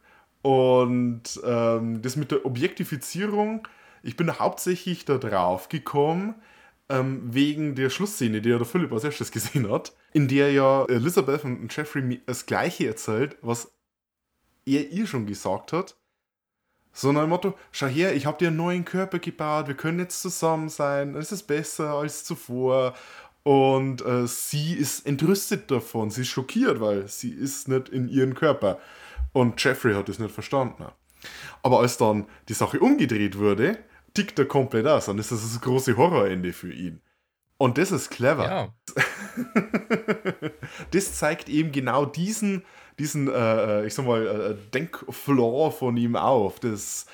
Und 0.42 1.22
ähm, 1.44 2.02
das 2.02 2.16
mit 2.16 2.30
der 2.30 2.44
Objektifizierung, 2.44 3.66
ich 4.02 4.16
bin 4.16 4.38
hauptsächlich 4.38 5.04
da 5.06 5.16
drauf 5.16 5.68
gekommen, 5.68 6.34
ähm, 6.90 7.22
wegen 7.32 7.74
der 7.74 7.88
Schlussszene, 7.88 8.42
die 8.42 8.50
ja 8.50 8.58
der 8.58 8.66
Philipp 8.66 8.92
als 8.92 9.04
erstes 9.04 9.32
gesehen 9.32 9.70
hat, 9.70 9.94
in 10.12 10.28
der 10.28 10.52
ja 10.52 10.84
Elizabeth 10.86 11.44
und 11.44 11.74
Jeffrey 11.74 12.20
das 12.26 12.46
Gleiche 12.46 12.86
erzählt, 12.86 13.36
was 13.40 13.72
er 14.66 14.90
ihr 14.90 15.06
schon 15.06 15.26
gesagt 15.26 15.72
hat. 15.72 15.96
So 16.92 17.10
nach 17.10 17.22
dem 17.22 17.30
Motto, 17.30 17.54
schau 17.72 17.86
her, 17.86 18.14
ich 18.14 18.24
habe 18.24 18.38
dir 18.38 18.48
einen 18.48 18.56
neuen 18.56 18.84
Körper 18.84 19.18
gebaut, 19.18 19.66
wir 19.66 19.74
können 19.74 19.98
jetzt 19.98 20.22
zusammen 20.22 20.68
sein, 20.68 21.16
es 21.16 21.32
ist 21.32 21.42
besser 21.44 21.94
als 21.94 22.22
zuvor. 22.22 22.94
Und 23.44 24.04
äh, 24.04 24.26
sie 24.26 24.72
ist 24.74 25.06
entrüstet 25.06 25.70
davon, 25.70 26.10
sie 26.10 26.22
ist 26.22 26.28
schockiert, 26.28 26.80
weil 26.80 27.06
sie 27.08 27.30
ist 27.30 27.68
nicht 27.68 27.90
in 27.90 28.08
ihren 28.08 28.34
Körper. 28.34 28.78
Und 29.32 29.62
Jeffrey 29.62 29.94
hat 29.94 30.08
es 30.08 30.18
nicht 30.18 30.32
verstanden. 30.32 30.86
Aber 31.62 31.80
als 31.80 31.98
dann 31.98 32.26
die 32.48 32.54
Sache 32.54 32.80
umgedreht 32.80 33.38
wurde, 33.38 33.78
tickt 34.14 34.38
er 34.38 34.46
komplett 34.46 34.86
aus. 34.86 35.08
Und 35.08 35.18
das 35.18 35.30
ist 35.30 35.44
das 35.44 35.60
große 35.60 35.96
Horrorende 35.96 36.52
für 36.52 36.72
ihn. 36.72 37.00
Und 37.58 37.78
das 37.78 37.92
ist 37.92 38.10
clever. 38.10 38.44
Ja. 38.44 38.74
das 40.90 41.14
zeigt 41.14 41.48
eben 41.48 41.70
genau 41.70 42.04
diesen, 42.04 42.64
diesen 42.98 43.28
äh, 43.28 43.86
ich 43.86 43.94
sag 43.94 44.06
mal, 44.06 44.26
äh, 44.26 44.70
Denkflaw 44.72 45.70
von 45.70 45.96
ihm 45.96 46.16
auf, 46.16 46.60
dass, 46.60 47.06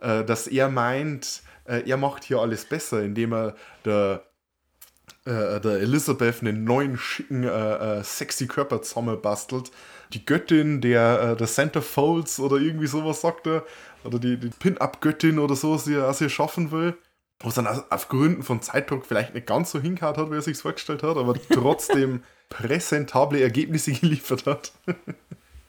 äh, 0.00 0.24
dass 0.24 0.48
er 0.48 0.68
meint, 0.68 1.42
äh, 1.64 1.88
er 1.88 1.96
macht 1.96 2.24
hier 2.24 2.40
alles 2.40 2.64
besser, 2.64 3.02
indem 3.02 3.32
er 3.32 3.56
der, 3.84 4.24
äh, 5.26 5.60
der 5.60 5.80
Elizabeth 5.80 6.40
einen 6.40 6.64
neuen, 6.64 6.96
schicken, 6.96 7.44
äh, 7.44 7.98
äh, 7.98 8.02
sexy 8.04 8.46
Körper 8.46 8.82
zusammenbastelt. 8.82 9.70
Die 10.12 10.24
Göttin 10.24 10.80
der, 10.80 11.32
äh, 11.32 11.36
der 11.36 11.46
Center 11.46 11.82
Folds 11.82 12.38
oder 12.40 12.56
irgendwie 12.56 12.86
sowas 12.86 13.20
sagt 13.20 13.46
er, 13.46 13.64
oder 14.04 14.18
die, 14.18 14.38
die 14.38 14.48
Pin-Up-Göttin 14.50 15.38
oder 15.38 15.56
so, 15.56 15.76
die 15.76 15.94
er 15.94 16.14
ihr 16.20 16.28
schaffen 16.28 16.70
will. 16.70 16.96
Was 17.40 17.54
dann 17.54 17.66
aus- 17.66 17.90
auf 17.90 18.08
Gründen 18.08 18.42
von 18.42 18.62
Zeitdruck 18.62 19.04
vielleicht 19.04 19.34
nicht 19.34 19.46
ganz 19.46 19.70
so 19.70 19.80
hingehauen 19.80 20.16
hat, 20.16 20.30
wie 20.30 20.36
er 20.36 20.42
sich 20.42 20.56
vorgestellt 20.56 21.02
hat, 21.02 21.16
aber 21.16 21.34
trotzdem 21.50 22.22
präsentable 22.48 23.40
Ergebnisse 23.40 23.92
geliefert 23.92 24.46
hat. 24.46 24.72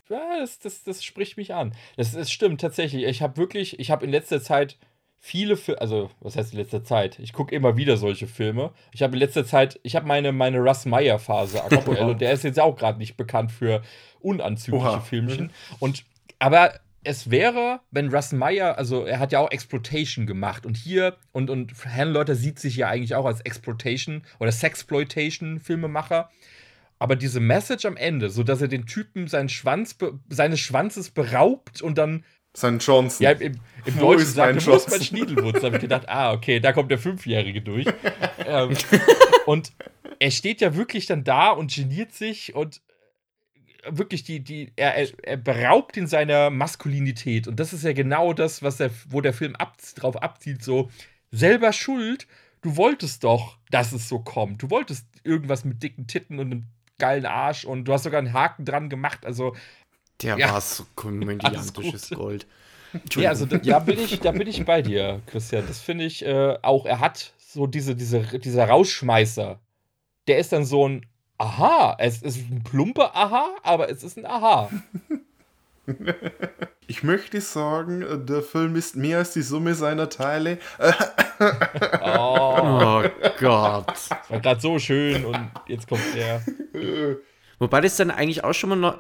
Ja, 0.10 0.40
das, 0.40 0.60
das, 0.60 0.84
das 0.84 1.04
spricht 1.04 1.36
mich 1.36 1.54
an. 1.54 1.74
Das, 1.98 2.14
das 2.14 2.32
stimmt 2.32 2.62
tatsächlich. 2.62 3.04
Ich 3.04 3.22
habe 3.22 3.36
wirklich, 3.38 3.80
ich 3.80 3.92
habe 3.92 4.06
in 4.06 4.12
letzter 4.12 4.42
Zeit 4.42 4.78
viele 5.20 5.58
Filme, 5.58 5.82
also 5.82 6.10
was 6.20 6.36
heißt 6.36 6.54
in 6.54 6.60
letzter 6.60 6.84
Zeit? 6.84 7.20
Ich 7.20 7.34
gucke 7.34 7.56
immer 7.56 7.78
wieder 7.78 7.98
solche 7.98 8.28
Filme. 8.28 8.72
Ich 8.94 9.02
habe 9.02 9.14
in 9.14 9.20
letzter 9.20 9.46
Zeit, 9.46 9.80
ich 9.84 9.96
habe 9.96 10.08
meine, 10.08 10.32
meine 10.32 10.60
Russ 10.60 10.86
Meyer 10.86 11.20
Phase 11.20 11.64
aktuell 11.64 12.10
und 12.10 12.22
der 12.22 12.32
ist 12.32 12.44
jetzt 12.44 12.60
auch 12.60 12.76
gerade 12.76 12.98
nicht 12.98 13.18
bekannt 13.18 13.52
für 13.52 13.82
unanzügliche 14.20 14.86
Oha. 14.86 15.00
Filmchen. 15.02 15.52
Und 15.80 16.04
aber 16.40 16.80
es 17.04 17.32
wäre, 17.32 17.80
wenn 17.92 18.14
Russ 18.14 18.34
Meyer, 18.34 18.78
also 18.78 19.06
er 19.06 19.20
hat 19.20 19.32
ja 19.32 19.40
auch 19.40 19.52
Exploitation 19.52 20.26
gemacht 20.26 20.66
und 20.66 20.76
hier 20.76 21.16
und 21.32 21.50
und 21.50 21.74
Hanleuter 21.86 22.36
sieht 22.36 22.60
sich 22.60 22.76
ja 22.76 22.90
eigentlich 22.90 23.16
auch 23.16 23.26
als 23.26 23.42
Exploitation 23.42 24.24
oder 24.40 24.52
Sexploitation 24.52 25.60
Filmemacher. 25.60 26.30
Aber 27.00 27.16
diese 27.16 27.40
Message 27.40 27.86
am 27.86 27.96
Ende, 27.96 28.30
so 28.30 28.44
dass 28.44 28.62
er 28.62 28.68
den 28.68 28.88
Typen 28.88 29.28
seinen 29.28 29.50
Schwanz 29.50 29.96
seines 30.30 30.60
Schwanzes 30.60 31.12
beraubt 31.12 31.82
und 31.82 31.98
dann, 31.98 32.26
Sein 32.58 32.80
Johnson. 32.80 33.24
ja, 33.24 33.32
im, 33.34 33.60
im 33.86 34.00
Deutschen 34.00 34.26
sagt, 34.26 34.58
ist 34.58 34.90
mein? 34.90 35.04
Schniedelwurz? 35.04 35.60
Da 35.60 35.68
habe 35.68 35.76
ich 35.76 35.82
gedacht, 35.84 36.10
ah, 36.10 36.34
okay, 36.34 36.60
da 36.60 36.74
kommt 36.74 36.90
der 36.90 36.98
Fünfjährige 36.98 37.62
durch. 37.62 37.86
ähm, 38.48 38.76
und 39.46 39.72
er 40.18 40.32
steht 40.32 40.62
ja 40.62 40.76
wirklich 40.76 41.06
dann 41.06 41.24
da 41.24 41.52
und 41.52 41.72
geniert 41.72 42.14
sich 42.14 42.56
und 42.56 42.82
wirklich 43.88 44.24
die, 44.24 44.40
die, 44.40 44.72
er, 44.76 44.96
er, 44.96 45.08
er 45.22 45.38
beraubt 45.38 45.98
ihn 45.98 46.08
seiner 46.08 46.50
Maskulinität. 46.50 47.48
Und 47.48 47.60
das 47.60 47.74
ist 47.74 47.84
ja 47.84 47.94
genau 47.94 48.34
das, 48.34 48.64
was 48.64 48.78
der, 48.78 48.90
wo 49.08 49.22
der 49.22 49.34
Film 49.34 49.56
ab, 49.56 49.78
drauf 49.96 50.20
abzielt, 50.20 50.64
so 50.64 50.90
selber 51.30 51.74
schuld. 51.74 52.26
Du 52.62 52.76
wolltest 52.76 53.24
doch, 53.24 53.60
dass 53.70 53.92
es 53.92 54.10
so 54.10 54.18
kommt. 54.18 54.64
Du 54.64 54.72
wolltest 54.72 55.06
irgendwas 55.24 55.64
mit 55.64 55.84
dicken 55.84 56.08
Titten 56.08 56.40
und 56.40 56.48
einem 56.48 56.64
geilen 56.98 57.28
Arsch 57.28 57.66
und 57.66 57.86
du 57.86 57.94
hast 57.94 58.02
sogar 58.02 58.18
einen 58.18 58.34
Haken 58.34 58.66
dran 58.66 58.90
gemacht. 58.90 59.28
Also, 59.28 59.56
Der 60.22 60.38
Ja. 60.38 60.54
war 60.54 60.62
so 60.62 60.86
komödiantisches. 60.96 62.10
Gold. 62.16 62.48
ja, 63.16 63.30
also 63.30 63.46
da, 63.46 63.58
ja, 63.64 63.80
bin 63.80 64.00
ich, 64.00 64.20
da 64.20 64.32
bin 64.32 64.48
ich 64.48 64.64
bei 64.66 64.82
dir, 64.82 65.22
Christian. 65.28 65.66
Das 65.68 65.80
finde 65.80 66.06
ich 66.06 66.26
äh, 66.26 66.58
auch, 66.62 66.86
er 66.86 67.00
hat 67.00 67.34
so 67.38 67.68
diese, 67.68 67.96
diese, 67.96 68.22
dieser 68.40 68.68
Rausschmeißer. 68.68 69.60
Der 70.28 70.38
ist 70.40 70.52
dann 70.52 70.66
so 70.66 70.88
ein 70.88 71.06
Aha. 71.40 71.96
Es 72.00 72.22
ist 72.24 72.38
ein 72.50 72.64
plumper 72.64 73.16
Aha, 73.16 73.56
aber 73.64 73.90
es 73.92 74.04
ist 74.04 74.18
ein 74.18 74.26
Aha. 74.26 74.70
Ich 76.90 77.02
möchte 77.04 77.40
sagen, 77.42 78.02
äh, 78.02 78.18
der 78.18 78.42
Film 78.42 78.76
ist 78.76 78.96
mehr 78.98 79.20
als 79.20 79.32
die 79.34 79.42
Summe 79.42 79.74
seiner 79.76 80.10
Teile. 80.10 80.58
Oh, 82.02 82.58
Oh 82.60 83.04
Gott. 83.40 84.10
war 84.30 84.40
gerade 84.42 84.60
so 84.60 84.80
schön 84.80 85.24
und 85.24 85.38
jetzt 85.68 85.88
kommt 85.88 86.02
der. 86.16 86.42
Wobei 87.60 87.82
das 87.82 87.98
dann 87.98 88.12
eigentlich 88.12 88.44
auch 88.44 88.54
schon 88.54 88.70
mal, 88.70 88.76
noch, 88.76 88.98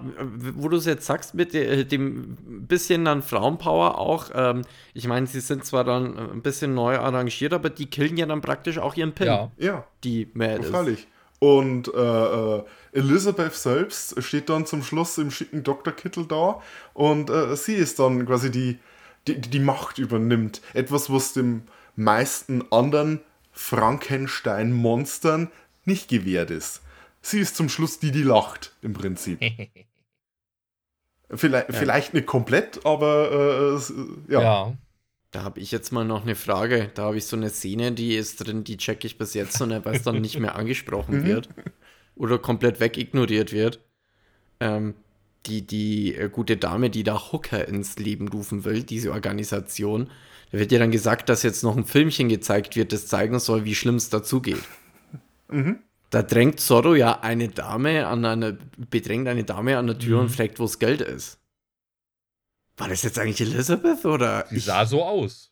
wo 0.55 0.67
du 0.67 0.77
es 0.77 0.85
jetzt 0.85 1.05
sagst, 1.05 1.35
mit 1.35 1.53
de- 1.53 1.83
dem 1.83 2.35
bisschen 2.67 3.05
dann 3.05 3.21
Frauenpower 3.21 3.99
auch, 3.99 4.31
ähm, 4.33 4.63
ich 4.95 5.07
meine, 5.07 5.27
sie 5.27 5.41
sind 5.41 5.63
zwar 5.63 5.83
dann 5.83 6.17
ein 6.17 6.41
bisschen 6.41 6.73
neu 6.73 6.97
arrangiert, 6.97 7.53
aber 7.53 7.69
die 7.69 7.85
killen 7.85 8.17
ja 8.17 8.25
dann 8.25 8.41
praktisch 8.41 8.79
auch 8.79 8.95
ihren 8.95 9.13
Pin, 9.13 9.27
Ja. 9.27 9.51
ja, 9.57 9.85
die 10.03 10.27
Mad 10.33 10.61
ist. 10.63 10.69
freilich. 10.71 11.07
Und 11.39 11.93
äh, 11.93 12.55
äh, 12.57 12.63
Elizabeth 12.93 13.53
selbst 13.53 14.23
steht 14.23 14.49
dann 14.49 14.65
zum 14.65 14.81
Schluss 14.81 15.19
im 15.19 15.29
schicken 15.29 15.63
Doktorkittel 15.63 16.25
da 16.25 16.59
und 16.95 17.29
äh, 17.29 17.55
sie 17.55 17.75
ist 17.75 17.99
dann 17.99 18.25
quasi 18.25 18.49
die, 18.49 18.79
die, 19.27 19.39
die 19.39 19.59
Macht 19.59 19.99
übernimmt. 19.99 20.61
Etwas, 20.73 21.11
was 21.13 21.33
dem 21.33 21.61
meisten 21.95 22.63
anderen 22.71 23.19
Frankenstein-Monstern 23.51 25.49
nicht 25.85 26.09
gewährt 26.09 26.51
ist. 26.51 26.81
Sie 27.29 27.39
ist 27.39 27.55
zum 27.57 27.67
Schluss 27.67 27.99
die, 27.99 28.11
die 28.11 28.23
lacht, 28.23 28.73
im 28.81 28.93
Prinzip. 28.93 29.39
vielleicht, 31.29 31.73
vielleicht 31.73 32.13
nicht 32.13 32.25
komplett, 32.25 32.85
aber 32.85 33.31
äh, 33.31 33.75
es- 33.75 33.93
ja. 34.29 34.41
Ja. 34.41 34.77
Da 35.31 35.43
habe 35.43 35.59
ich 35.59 35.71
jetzt 35.71 35.91
mal 35.91 36.05
noch 36.05 36.23
eine 36.23 36.35
Frage. 36.35 36.89
Da 36.95 37.03
habe 37.03 37.17
ich 37.17 37.25
so 37.25 37.35
eine 37.35 37.49
Szene, 37.49 37.91
die 37.91 38.15
ist 38.15 38.37
drin, 38.37 38.63
die 38.63 38.77
checke 38.77 39.05
ich 39.05 39.17
bis 39.17 39.33
jetzt 39.33 39.59
nicht, 39.59 39.85
weil 39.85 39.95
es 39.97 40.03
dann 40.03 40.21
nicht 40.21 40.39
mehr 40.39 40.55
angesprochen 40.55 41.25
wird 41.25 41.49
oder 42.15 42.39
komplett 42.39 42.79
wegignoriert 42.79 43.51
wird. 43.51 43.81
Ähm, 44.61 44.95
die 45.45 45.67
die 45.67 46.15
äh, 46.15 46.29
gute 46.29 46.55
Dame, 46.57 46.89
die 46.89 47.03
da 47.03 47.31
Hooker 47.31 47.67
ins 47.67 47.97
Leben 47.99 48.29
rufen 48.29 48.63
will, 48.63 48.83
diese 48.83 49.11
Organisation, 49.11 50.09
da 50.51 50.59
wird 50.59 50.71
ja 50.71 50.79
dann 50.79 50.91
gesagt, 50.91 51.27
dass 51.29 51.43
jetzt 51.43 51.61
noch 51.63 51.75
ein 51.75 51.85
Filmchen 51.85 52.29
gezeigt 52.29 52.75
wird, 52.77 52.91
das 52.93 53.07
zeigen 53.07 53.37
soll, 53.39 53.65
wie 53.65 53.75
schlimm 53.75 53.95
es 53.95 54.09
dazugeht. 54.09 54.63
Da 56.09 56.23
drängt 56.23 56.59
Zorro 56.59 56.95
ja 56.95 57.19
eine 57.19 57.49
Dame 57.49 58.07
an 58.07 58.23
eine, 58.23 58.57
bedrängt 58.77 59.27
eine 59.27 59.43
Dame 59.43 59.77
an 59.77 59.87
der 59.87 59.99
Tür 59.99 60.21
und 60.21 60.29
fragt, 60.29 60.59
wo 60.59 60.63
das 60.63 60.79
Geld 60.79 61.01
ist. 61.01 61.39
War 62.77 62.87
das 62.87 63.03
jetzt 63.03 63.19
eigentlich 63.19 63.41
Elizabeth 63.41 64.05
oder? 64.05 64.45
Die 64.51 64.59
sah 64.59 64.85
so 64.85 65.03
aus. 65.03 65.49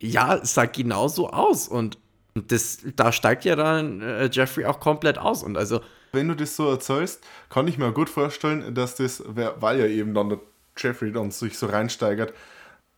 Ja, 0.00 0.44
sah 0.44 0.64
genauso 0.64 1.30
aus. 1.30 1.68
Und 1.68 1.98
das, 2.34 2.78
da 2.96 3.12
steigt 3.12 3.44
ja 3.44 3.56
dann 3.56 4.00
äh, 4.00 4.28
Jeffrey 4.32 4.64
auch 4.64 4.80
komplett 4.80 5.18
aus. 5.18 5.42
Und 5.42 5.56
also, 5.56 5.80
Wenn 6.12 6.28
du 6.28 6.34
das 6.34 6.56
so 6.56 6.70
erzählst, 6.70 7.22
kann 7.50 7.68
ich 7.68 7.78
mir 7.78 7.92
gut 7.92 8.08
vorstellen, 8.08 8.74
dass 8.74 8.96
das, 8.96 9.22
weil 9.26 9.78
ja 9.78 9.86
eben 9.86 10.14
dann 10.14 10.30
der 10.30 10.40
Jeffrey 10.76 11.12
dann 11.12 11.30
sich 11.30 11.58
so 11.58 11.66
reinsteigert, 11.66 12.32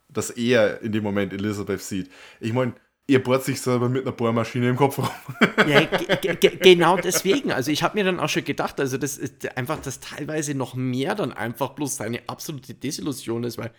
dass 0.09 0.31
er 0.31 0.81
in 0.83 0.93
dem 0.93 1.03
Moment 1.03 1.33
Elizabeth 1.33 1.83
sieht. 1.83 2.11
Ich 2.41 2.53
meine, 2.53 2.75
er 3.07 3.19
bohrt 3.19 3.45
sich 3.45 3.61
selber 3.61 3.89
mit 3.89 4.03
einer 4.03 4.13
Bohrmaschine 4.13 4.69
im 4.71 4.77
Kopf 4.77 4.99
rum. 4.99 5.09
ja, 5.69 5.83
ge- 5.85 6.37
ge- 6.37 6.57
genau 6.57 6.97
deswegen. 6.97 7.53
Also, 7.53 7.71
ich 7.71 7.83
habe 7.83 7.99
mir 7.99 8.05
dann 8.05 8.19
auch 8.21 8.29
schon 8.31 8.45
gedacht, 8.45 8.81
also, 8.81 8.97
das 8.97 9.19
ist 9.19 9.57
einfach, 9.57 9.81
dass 9.81 10.01
teilweise 10.01 10.55
noch 10.55 10.75
mehr 10.75 11.15
dann 11.15 11.33
einfach 11.33 11.71
bloß 11.71 11.97
seine 11.97 12.21
absolute 12.29 12.75
Desillusion 12.75 13.45
ist, 13.45 13.59
weil, 13.59 13.73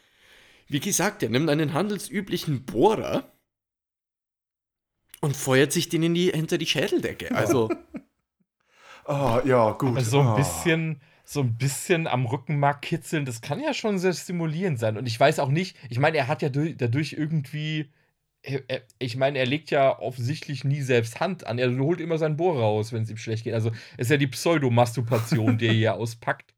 wie 0.67 0.79
gesagt, 0.79 1.23
er 1.23 1.29
nimmt 1.29 1.49
einen 1.49 1.73
handelsüblichen 1.73 2.65
Bohrer 2.65 3.31
und 5.21 5.35
feuert 5.35 5.71
sich 5.71 5.89
den 5.89 6.03
in 6.03 6.13
die, 6.13 6.31
hinter 6.31 6.57
die 6.57 6.65
Schädeldecke. 6.67 7.33
Also, 7.33 7.69
Ah, 9.05 9.41
ja, 9.45 9.71
gut. 9.71 9.97
Also 9.97 10.09
so 10.11 10.19
ein 10.21 10.27
Ah. 10.27 10.35
bisschen, 10.35 11.01
so 11.23 11.41
ein 11.41 11.57
bisschen 11.57 12.07
am 12.07 12.25
Rückenmark 12.25 12.81
kitzeln, 12.81 13.25
das 13.25 13.41
kann 13.41 13.59
ja 13.59 13.73
schon 13.73 13.99
sehr 13.99 14.13
stimulierend 14.13 14.79
sein. 14.79 14.97
Und 14.97 15.05
ich 15.07 15.19
weiß 15.19 15.39
auch 15.39 15.49
nicht, 15.49 15.77
ich 15.89 15.99
meine, 15.99 16.17
er 16.17 16.27
hat 16.27 16.41
ja 16.41 16.49
durch, 16.49 16.75
dadurch 16.77 17.13
irgendwie, 17.13 17.91
ich 18.99 19.15
meine, 19.17 19.39
er 19.39 19.45
legt 19.45 19.71
ja 19.71 19.97
offensichtlich 19.99 20.63
nie 20.63 20.81
selbst 20.81 21.19
Hand 21.19 21.47
an. 21.47 21.57
Er 21.59 21.75
holt 21.77 21.99
immer 21.99 22.17
seinen 22.17 22.37
Bohrer 22.37 22.61
raus, 22.61 22.93
wenn 22.93 23.03
es 23.03 23.09
ihm 23.09 23.17
schlecht 23.17 23.43
geht. 23.43 23.53
Also 23.53 23.71
ist 23.97 24.11
ja 24.11 24.17
die 24.17 24.27
Pseudomasturbation, 24.27 25.57
die 25.57 25.67
er 25.67 25.73
hier 25.73 25.93
auspackt. 25.95 26.53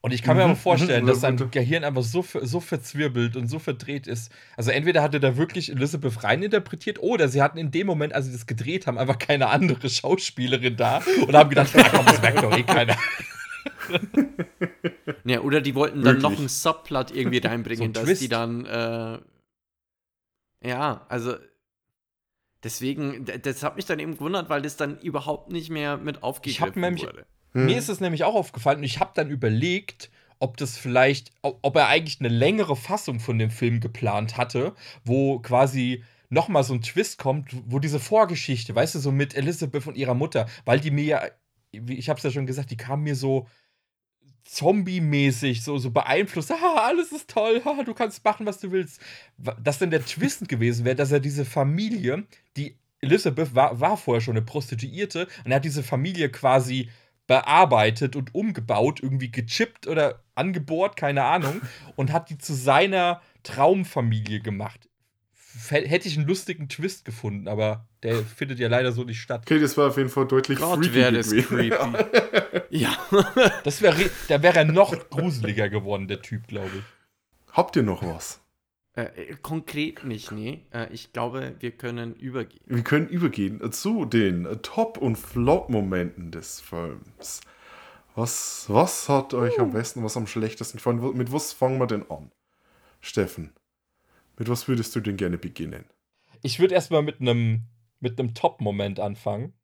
Und 0.00 0.12
ich 0.12 0.22
kann 0.22 0.36
mir 0.36 0.44
Mhm, 0.44 0.50
aber 0.50 0.56
vorstellen, 0.60 1.04
mhm, 1.04 1.08
dass 1.08 1.20
sein. 1.20 1.50
Gehirn 1.50 1.82
einfach 1.82 2.02
so, 2.02 2.22
so 2.42 2.60
verzwirbelt 2.60 3.36
und 3.36 3.48
so 3.48 3.58
verdreht 3.58 4.06
ist. 4.06 4.30
Also 4.54 4.70
entweder 4.70 5.02
hatte 5.02 5.18
da 5.18 5.38
wirklich 5.38 5.72
Elizabeth 5.72 6.22
reininterpretiert 6.22 6.98
oder 7.02 7.28
sie 7.28 7.40
hatten 7.40 7.56
in 7.56 7.70
dem 7.70 7.86
Moment, 7.86 8.14
als 8.14 8.26
sie 8.26 8.32
das 8.32 8.46
gedreht 8.46 8.86
haben, 8.86 8.98
einfach 8.98 9.18
keine 9.18 9.48
andere 9.48 9.88
Schauspielerin 9.88 10.76
da 10.76 11.00
und 11.26 11.34
haben 11.34 11.48
gedacht, 11.48 11.74
ah, 11.76 11.88
komm, 11.90 12.04
das 12.04 12.20
merkt 12.20 12.42
doch 12.42 12.54
eh 12.54 12.62
keiner. 12.64 12.96
ja, 15.24 15.40
oder 15.40 15.62
die 15.62 15.74
wollten 15.74 16.02
dann 16.04 16.16
noch 16.16 16.22
Wirklich. 16.30 16.38
einen 16.40 16.48
Subplot 16.48 17.10
irgendwie 17.10 17.40
So 17.42 17.48
reinbringen, 17.48 17.84
ein 17.84 17.92
dass 17.94 18.04
Twist. 18.04 18.22
die 18.22 18.28
dann, 18.28 18.66
äh, 18.66 19.18
ja, 20.64 21.04
also, 21.08 21.36
deswegen, 22.62 23.24
das 23.42 23.62
hat 23.62 23.76
mich 23.76 23.84
dann 23.84 23.98
eben 23.98 24.14
gewundert, 24.14 24.48
weil 24.48 24.62
das 24.62 24.76
dann 24.76 24.98
überhaupt 25.00 25.52
nicht 25.52 25.70
mehr 25.70 25.96
mit 25.96 26.22
aufgegriffen 26.22 26.80
nämlich- 26.80 27.04
wurde. 27.04 27.26
Mir 27.56 27.78
ist 27.78 27.88
es 27.88 28.00
nämlich 28.00 28.24
auch 28.24 28.34
aufgefallen 28.34 28.78
und 28.78 28.84
ich 28.84 28.98
habe 28.98 29.12
dann 29.14 29.30
überlegt, 29.30 30.10
ob 30.40 30.56
das 30.56 30.76
vielleicht, 30.76 31.30
ob, 31.42 31.76
er 31.76 31.86
eigentlich 31.86 32.18
eine 32.18 32.28
längere 32.28 32.74
Fassung 32.74 33.20
von 33.20 33.38
dem 33.38 33.50
Film 33.50 33.78
geplant 33.78 34.36
hatte, 34.36 34.74
wo 35.04 35.38
quasi 35.38 36.02
noch 36.30 36.48
mal 36.48 36.64
so 36.64 36.74
ein 36.74 36.82
Twist 36.82 37.16
kommt, 37.18 37.54
wo 37.66 37.78
diese 37.78 38.00
Vorgeschichte, 38.00 38.74
weißt 38.74 38.96
du, 38.96 38.98
so 38.98 39.12
mit 39.12 39.36
Elizabeth 39.36 39.86
und 39.86 39.96
ihrer 39.96 40.14
Mutter, 40.14 40.48
weil 40.64 40.80
die 40.80 40.90
mir 40.90 41.04
ja, 41.04 41.22
wie 41.70 41.94
ich 41.94 42.08
habe 42.08 42.16
es 42.18 42.24
ja 42.24 42.32
schon 42.32 42.46
gesagt, 42.46 42.72
die 42.72 42.76
kam 42.76 43.02
mir 43.04 43.14
so 43.14 43.46
Zombie-mäßig, 44.44 45.62
so, 45.62 45.78
so 45.78 45.90
beeinflusst. 45.90 46.52
Ah, 46.52 46.86
alles 46.86 47.12
ist 47.12 47.30
toll, 47.30 47.62
ah, 47.64 47.82
du 47.82 47.94
kannst 47.94 48.24
machen, 48.24 48.46
was 48.46 48.60
du 48.60 48.70
willst. 48.70 49.00
Dass 49.62 49.78
denn 49.78 49.90
der 49.90 50.04
Twist 50.04 50.48
gewesen 50.48 50.84
wäre, 50.84 50.96
dass 50.96 51.12
er 51.12 51.20
diese 51.20 51.44
Familie, 51.44 52.24
die 52.56 52.76
Elizabeth 53.00 53.54
war, 53.54 53.80
war 53.80 53.96
vorher 53.96 54.20
schon 54.20 54.36
eine 54.36 54.44
Prostituierte 54.44 55.26
und 55.44 55.50
er 55.50 55.56
hat 55.56 55.64
diese 55.64 55.82
Familie 55.82 56.30
quasi 56.30 56.90
bearbeitet 57.26 58.16
und 58.16 58.34
umgebaut, 58.34 59.00
irgendwie 59.02 59.30
gechippt 59.30 59.86
oder 59.86 60.22
angebohrt, 60.34 60.96
keine 60.96 61.24
Ahnung, 61.24 61.60
und 61.96 62.12
hat 62.12 62.30
die 62.30 62.38
zu 62.38 62.54
seiner 62.54 63.22
Traumfamilie 63.42 64.40
gemacht. 64.40 64.88
Hätte 65.68 66.08
ich 66.08 66.16
einen 66.16 66.26
lustigen 66.26 66.68
Twist 66.68 67.04
gefunden, 67.04 67.48
aber 67.48 67.86
der 68.02 68.16
findet 68.24 68.58
ja 68.58 68.68
leider 68.68 68.92
so 68.92 69.04
nicht 69.04 69.20
statt. 69.20 69.42
Okay, 69.44 69.60
das 69.60 69.76
war 69.76 69.88
auf 69.88 69.96
jeden 69.96 70.08
Fall 70.08 70.26
deutlich 70.26 70.58
Gott, 70.58 70.78
freaky 70.78 70.94
wäre 70.94 71.12
das 71.12 71.30
creepy. 71.30 71.72
ja. 72.70 72.96
Das 73.64 73.80
wäre, 73.80 74.10
da 74.28 74.42
wäre 74.42 74.58
er 74.58 74.64
noch 74.64 75.08
gruseliger 75.10 75.68
geworden, 75.68 76.08
der 76.08 76.22
Typ, 76.22 76.46
glaube 76.48 76.70
ich. 76.78 76.84
Habt 77.52 77.76
ihr 77.76 77.82
noch 77.82 78.02
was? 78.02 78.40
Äh, 78.96 79.02
äh, 79.02 79.36
konkret 79.42 80.04
nicht, 80.04 80.30
nee. 80.30 80.66
Äh, 80.72 80.92
ich 80.92 81.12
glaube, 81.12 81.54
wir 81.58 81.72
können 81.72 82.14
übergehen. 82.14 82.62
Wir 82.66 82.82
können 82.82 83.08
übergehen 83.08 83.72
zu 83.72 84.04
den 84.04 84.46
Top- 84.62 84.98
und 84.98 85.16
Flop-Momenten 85.16 86.30
des 86.30 86.60
Films. 86.60 87.40
Was, 88.14 88.66
was 88.68 89.08
hat 89.08 89.34
euch 89.34 89.58
am 89.58 89.72
besten, 89.72 90.04
was 90.04 90.16
am 90.16 90.28
schlechtesten 90.28 90.78
gefallen? 90.78 91.16
Mit 91.16 91.32
was 91.32 91.52
fangen 91.52 91.78
wir 91.78 91.88
denn 91.88 92.08
an? 92.08 92.30
Steffen, 93.00 93.52
mit 94.38 94.48
was 94.48 94.68
würdest 94.68 94.94
du 94.96 95.00
denn 95.00 95.16
gerne 95.16 95.38
beginnen? 95.38 95.84
Ich 96.42 96.58
würde 96.58 96.74
erstmal 96.74 97.02
mit 97.02 97.20
einem 97.20 97.64
mit 98.00 98.18
einem 98.18 98.34
Top-Moment 98.34 99.00
anfangen. 99.00 99.54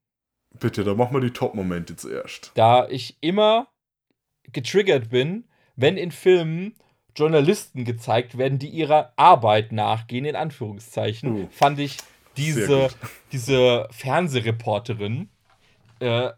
Bitte, 0.58 0.82
dann 0.82 0.96
machen 0.96 1.14
wir 1.14 1.20
die 1.20 1.32
Top-Momente 1.32 1.94
zuerst. 1.96 2.52
da 2.54 2.88
ich 2.88 3.18
immer 3.20 3.68
getriggert 4.52 5.10
bin, 5.10 5.44
wenn 5.76 5.96
in 5.96 6.10
Filmen 6.10 6.74
Journalisten 7.14 7.84
gezeigt 7.84 8.38
werden, 8.38 8.58
die 8.58 8.68
ihrer 8.68 9.12
Arbeit 9.16 9.72
nachgehen, 9.72 10.24
in 10.24 10.36
Anführungszeichen, 10.36 11.32
Uh, 11.32 11.48
fand 11.50 11.78
ich 11.78 11.98
diese, 12.36 12.88
diese 13.32 13.88
Fernsehreporterin, 13.90 15.28
äh, 15.98 16.30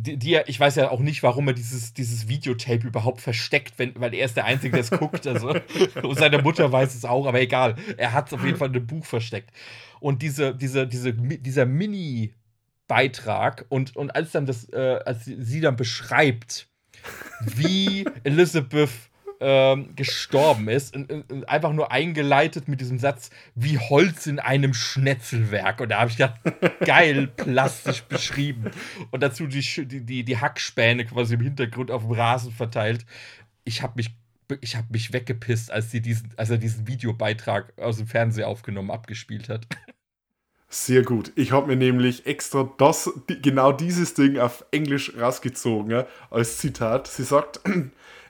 die, 0.00 0.16
die 0.16 0.40
ich 0.46 0.60
weiß 0.60 0.76
ja 0.76 0.90
auch 0.90 1.00
nicht, 1.00 1.22
warum 1.22 1.48
er 1.48 1.54
dieses, 1.54 1.92
dieses 1.92 2.28
Videotape 2.28 2.86
überhaupt 2.86 3.20
versteckt, 3.20 3.78
wenn, 3.78 4.00
weil 4.00 4.14
er 4.14 4.26
ist 4.26 4.36
der 4.36 4.44
Einzige, 4.44 4.70
der 4.72 4.80
es 4.80 4.90
guckt. 4.90 5.26
Also, 5.26 5.48
und 6.02 6.18
seine 6.18 6.40
Mutter 6.40 6.70
weiß 6.70 6.94
es 6.94 7.04
auch, 7.04 7.26
aber 7.26 7.40
egal. 7.40 7.74
Er 7.96 8.12
hat 8.12 8.28
es 8.28 8.34
auf 8.34 8.44
jeden 8.44 8.56
Fall 8.56 8.68
in 8.68 8.76
einem 8.76 8.86
Buch 8.86 9.04
versteckt. 9.04 9.50
Und 10.00 10.22
diese, 10.22 10.54
diese, 10.54 10.86
diese, 10.86 11.12
dieser 11.12 11.66
Mini-Beitrag 11.66 13.66
und, 13.68 13.96
und 13.96 14.14
als 14.14 14.30
dann 14.32 14.46
das, 14.46 14.72
äh, 14.72 15.00
als 15.04 15.24
sie 15.24 15.60
dann 15.60 15.76
beschreibt, 15.76 16.68
wie 17.40 18.06
Elizabeth 18.24 18.90
ähm, 19.40 19.94
gestorben 19.94 20.68
ist, 20.68 20.96
und, 20.96 21.10
und, 21.10 21.48
einfach 21.48 21.72
nur 21.72 21.92
eingeleitet 21.92 22.68
mit 22.68 22.80
diesem 22.80 22.98
Satz, 22.98 23.30
wie 23.54 23.78
Holz 23.78 24.26
in 24.26 24.38
einem 24.38 24.74
Schnetzelwerk. 24.74 25.80
Und 25.80 25.90
da 25.90 26.00
habe 26.00 26.10
ich 26.10 26.16
gedacht, 26.16 26.40
geil, 26.80 27.26
plastisch 27.36 28.02
beschrieben. 28.02 28.70
Und 29.10 29.22
dazu 29.22 29.46
die, 29.46 29.60
die, 29.86 30.24
die, 30.24 30.36
Hackspäne 30.38 31.04
quasi 31.06 31.34
im 31.34 31.40
Hintergrund 31.40 31.90
auf 31.90 32.02
dem 32.02 32.12
Rasen 32.12 32.52
verteilt. 32.52 33.06
Ich 33.64 33.82
habe 33.82 33.94
mich, 33.96 34.10
ich 34.60 34.76
habe 34.76 34.88
mich 34.90 35.12
weggepisst, 35.12 35.70
als, 35.70 35.90
sie 35.90 36.00
diesen, 36.00 36.30
als 36.36 36.50
er 36.50 36.58
diesen 36.58 36.86
Videobeitrag 36.86 37.72
aus 37.78 37.98
dem 37.98 38.06
Fernseher 38.06 38.48
aufgenommen, 38.48 38.90
abgespielt 38.90 39.48
hat. 39.48 39.66
Sehr 40.70 41.02
gut. 41.02 41.32
Ich 41.34 41.52
habe 41.52 41.68
mir 41.68 41.76
nämlich 41.76 42.26
extra 42.26 42.70
das, 42.76 43.10
genau 43.26 43.72
dieses 43.72 44.12
Ding 44.12 44.38
auf 44.38 44.66
Englisch 44.70 45.16
rausgezogen 45.18 45.90
ja, 45.90 46.06
als 46.30 46.58
Zitat. 46.58 47.06
Sie 47.06 47.24
sagt: 47.24 47.60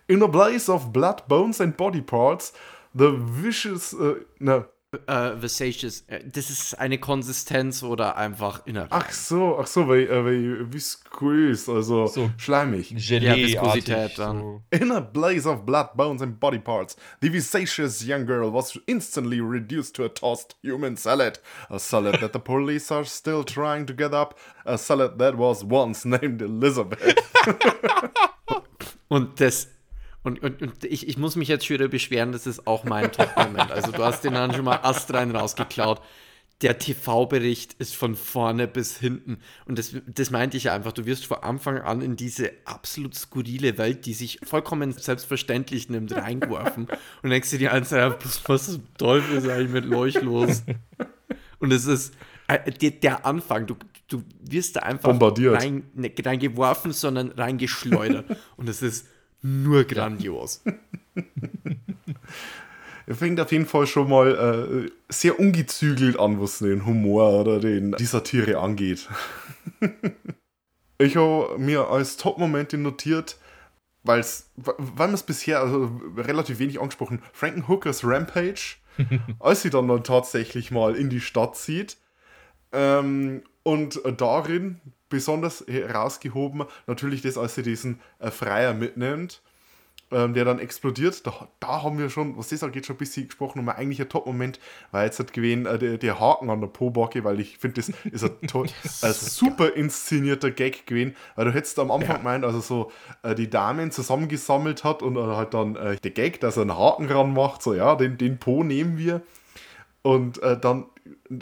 In 0.08 0.22
a 0.22 0.28
blaze 0.28 0.68
of 0.70 0.90
blood, 0.92 1.28
bones 1.28 1.60
and 1.60 1.76
body 1.76 2.00
parts, 2.00 2.52
the 2.94 3.12
vicious, 3.12 3.92
äh, 3.92 4.14
no, 4.38 4.64
äh, 5.06 5.34
Visacious, 5.42 6.02
äh, 6.06 6.20
das 6.24 6.48
ist 6.48 6.78
eine 6.78 6.96
Konsistenz 6.96 7.82
oder 7.82 8.16
einfach 8.16 8.64
Inhalt. 8.66 8.88
Ach 8.90 9.10
so, 9.12 9.58
ach 9.60 9.66
so, 9.66 9.86
weil, 9.86 10.04
äh, 10.08 10.24
weil 10.24 10.72
viskös, 10.72 11.68
also 11.68 12.06
So. 12.06 12.30
schleimig. 12.38 12.94
Gelee 12.96 13.48
Viskosität 13.48 14.18
dann. 14.18 14.40
So. 14.40 14.62
In 14.70 14.90
a 14.92 15.00
blaze 15.00 15.46
of 15.46 15.66
blood, 15.66 15.94
bones 15.94 16.22
and 16.22 16.40
body 16.40 16.58
parts, 16.58 16.96
the 17.20 17.30
visacious 17.30 18.02
young 18.02 18.24
girl 18.24 18.50
was 18.50 18.80
instantly 18.86 19.40
reduced 19.42 19.94
to 19.96 20.04
a 20.06 20.08
tossed 20.08 20.56
human 20.62 20.96
salad. 20.96 21.38
A 21.68 21.78
salad 21.78 22.18
that 22.22 22.32
the 22.32 22.38
police 22.40 22.90
are 22.90 23.04
still 23.04 23.44
trying 23.44 23.84
to 23.84 23.92
get 23.92 24.14
up. 24.14 24.38
A 24.64 24.78
salad 24.78 25.18
that 25.18 25.36
was 25.36 25.62
once 25.62 26.06
named 26.06 26.40
Elizabeth. 26.40 27.14
Und 29.08 29.38
das. 29.38 29.68
Und, 30.28 30.42
und, 30.42 30.62
und 30.62 30.84
ich, 30.84 31.08
ich 31.08 31.16
muss 31.16 31.36
mich 31.36 31.48
jetzt 31.48 31.66
schon 31.66 31.74
wieder 31.74 31.88
beschweren, 31.88 32.32
das 32.32 32.46
ist 32.46 32.66
auch 32.66 32.84
mein 32.84 33.10
Top-Moment. 33.10 33.70
Also, 33.70 33.92
du 33.92 34.04
hast 34.04 34.22
den 34.24 34.34
dann 34.34 34.52
schon 34.52 34.64
mal 34.64 34.80
astrein 34.82 35.34
rausgeklaut. 35.34 36.02
Der 36.60 36.78
TV-Bericht 36.78 37.74
ist 37.74 37.96
von 37.96 38.14
vorne 38.14 38.68
bis 38.68 38.98
hinten. 38.98 39.38
Und 39.64 39.78
das, 39.78 39.94
das 40.06 40.30
meinte 40.30 40.58
ich 40.58 40.64
ja 40.64 40.74
einfach. 40.74 40.92
Du 40.92 41.06
wirst 41.06 41.24
von 41.24 41.38
Anfang 41.38 41.78
an 41.78 42.02
in 42.02 42.16
diese 42.16 42.50
absolut 42.66 43.14
skurrile 43.14 43.78
Welt, 43.78 44.04
die 44.04 44.12
sich 44.12 44.40
vollkommen 44.42 44.92
selbstverständlich 44.92 45.88
nimmt, 45.88 46.12
reingeworfen. 46.14 46.88
Und 47.22 47.30
denkst 47.30 47.50
dir 47.50 47.72
einfach, 47.72 48.18
was 48.46 48.66
zum 48.66 48.94
Teufel 48.98 49.38
ist 49.38 49.48
eigentlich 49.48 49.84
mit 49.84 49.94
euch 49.94 50.20
los? 50.20 50.62
Und 51.58 51.72
es 51.72 51.86
ist 51.86 52.12
äh, 52.48 52.70
der, 52.70 52.90
der 52.90 53.24
Anfang. 53.24 53.66
Du, 53.66 53.76
du 54.08 54.22
wirst 54.40 54.76
da 54.76 54.80
einfach 54.80 55.10
Bombardiert. 55.10 55.62
rein, 55.62 55.84
ne, 55.94 56.12
reingeworfen, 56.22 56.92
sondern 56.92 57.30
reingeschleudert. 57.30 58.36
Und 58.56 58.68
es 58.68 58.82
ist 58.82 59.06
nur 59.42 59.84
grandios. 59.84 60.62
Er 63.08 63.14
fängt 63.14 63.40
auf 63.40 63.50
jeden 63.52 63.64
Fall 63.64 63.86
schon 63.86 64.10
mal 64.10 64.86
äh, 64.86 64.90
sehr 65.08 65.40
ungezügelt 65.40 66.18
an, 66.18 66.42
was 66.42 66.58
den 66.58 66.84
Humor 66.84 67.40
oder 67.40 67.58
den, 67.58 67.92
die 67.92 68.04
Satire 68.04 68.58
angeht. 68.58 69.08
ich 70.98 71.16
habe 71.16 71.56
mir 71.58 71.88
als 71.88 72.18
Top-Momente 72.18 72.76
notiert, 72.76 73.38
weil's, 74.02 74.50
weil 74.56 74.74
man 75.08 75.14
es 75.14 75.22
bisher 75.22 75.60
also 75.60 75.90
relativ 76.18 76.58
wenig 76.58 76.82
angesprochen, 76.82 77.22
Frankenhookers 77.32 78.04
Rampage, 78.04 78.76
als 79.40 79.62
sie 79.62 79.70
dann, 79.70 79.88
dann 79.88 80.04
tatsächlich 80.04 80.70
mal 80.70 80.94
in 80.94 81.08
die 81.08 81.22
Stadt 81.22 81.56
zieht. 81.56 81.96
Ähm, 82.72 83.42
und 83.62 84.04
äh, 84.04 84.12
darin 84.12 84.82
besonders 85.08 85.64
herausgehoben, 85.66 86.64
natürlich 86.86 87.22
das, 87.22 87.38
als 87.38 87.54
sie 87.54 87.62
diesen 87.62 88.00
äh, 88.18 88.30
Freier 88.30 88.74
mitnimmt, 88.74 89.42
ähm, 90.10 90.32
der 90.34 90.44
dann 90.44 90.58
explodiert. 90.58 91.26
Da, 91.26 91.48
da 91.60 91.82
haben 91.82 91.98
wir 91.98 92.08
schon, 92.08 92.36
was 92.36 92.48
das 92.48 92.62
angeht, 92.62 92.86
schon 92.86 92.96
ein 92.96 92.98
bisschen 92.98 93.26
gesprochen. 93.26 93.58
Und 93.58 93.66
mein 93.66 93.76
eigentlicher 93.76 94.08
Top-Moment 94.08 94.58
war 94.90 95.04
jetzt 95.04 95.18
halt 95.18 95.32
gewesen, 95.32 95.66
äh, 95.66 95.78
der, 95.78 95.98
der 95.98 96.18
Haken 96.18 96.50
an 96.50 96.60
der 96.60 96.68
Po-Backe, 96.68 97.24
weil 97.24 97.40
ich 97.40 97.58
finde, 97.58 97.80
das 97.80 97.90
ist 98.04 98.24
ein, 98.24 98.48
toll, 98.48 98.68
ein 99.02 99.12
super 99.12 99.74
inszenierter 99.74 100.50
Gag 100.50 100.86
gewesen. 100.86 101.14
Weil 101.36 101.46
du 101.46 101.54
hättest 101.54 101.78
am 101.78 101.90
Anfang 101.90 102.18
gemeint, 102.18 102.44
also 102.44 102.60
so 102.60 102.92
äh, 103.22 103.34
die 103.34 103.50
Damen 103.50 103.90
zusammengesammelt 103.90 104.84
hat 104.84 105.02
und 105.02 105.16
äh, 105.16 105.20
halt 105.20 105.54
dann 105.54 105.76
äh, 105.76 105.96
der 105.96 106.10
Gag, 106.10 106.40
dass 106.40 106.56
er 106.56 106.62
einen 106.62 106.78
Haken 106.78 107.06
ran 107.06 107.32
macht, 107.34 107.62
so 107.62 107.74
ja, 107.74 107.94
den, 107.94 108.16
den 108.16 108.38
Po 108.38 108.64
nehmen 108.64 108.98
wir. 108.98 109.22
Und 110.08 110.42
äh, 110.42 110.58
dann 110.58 110.86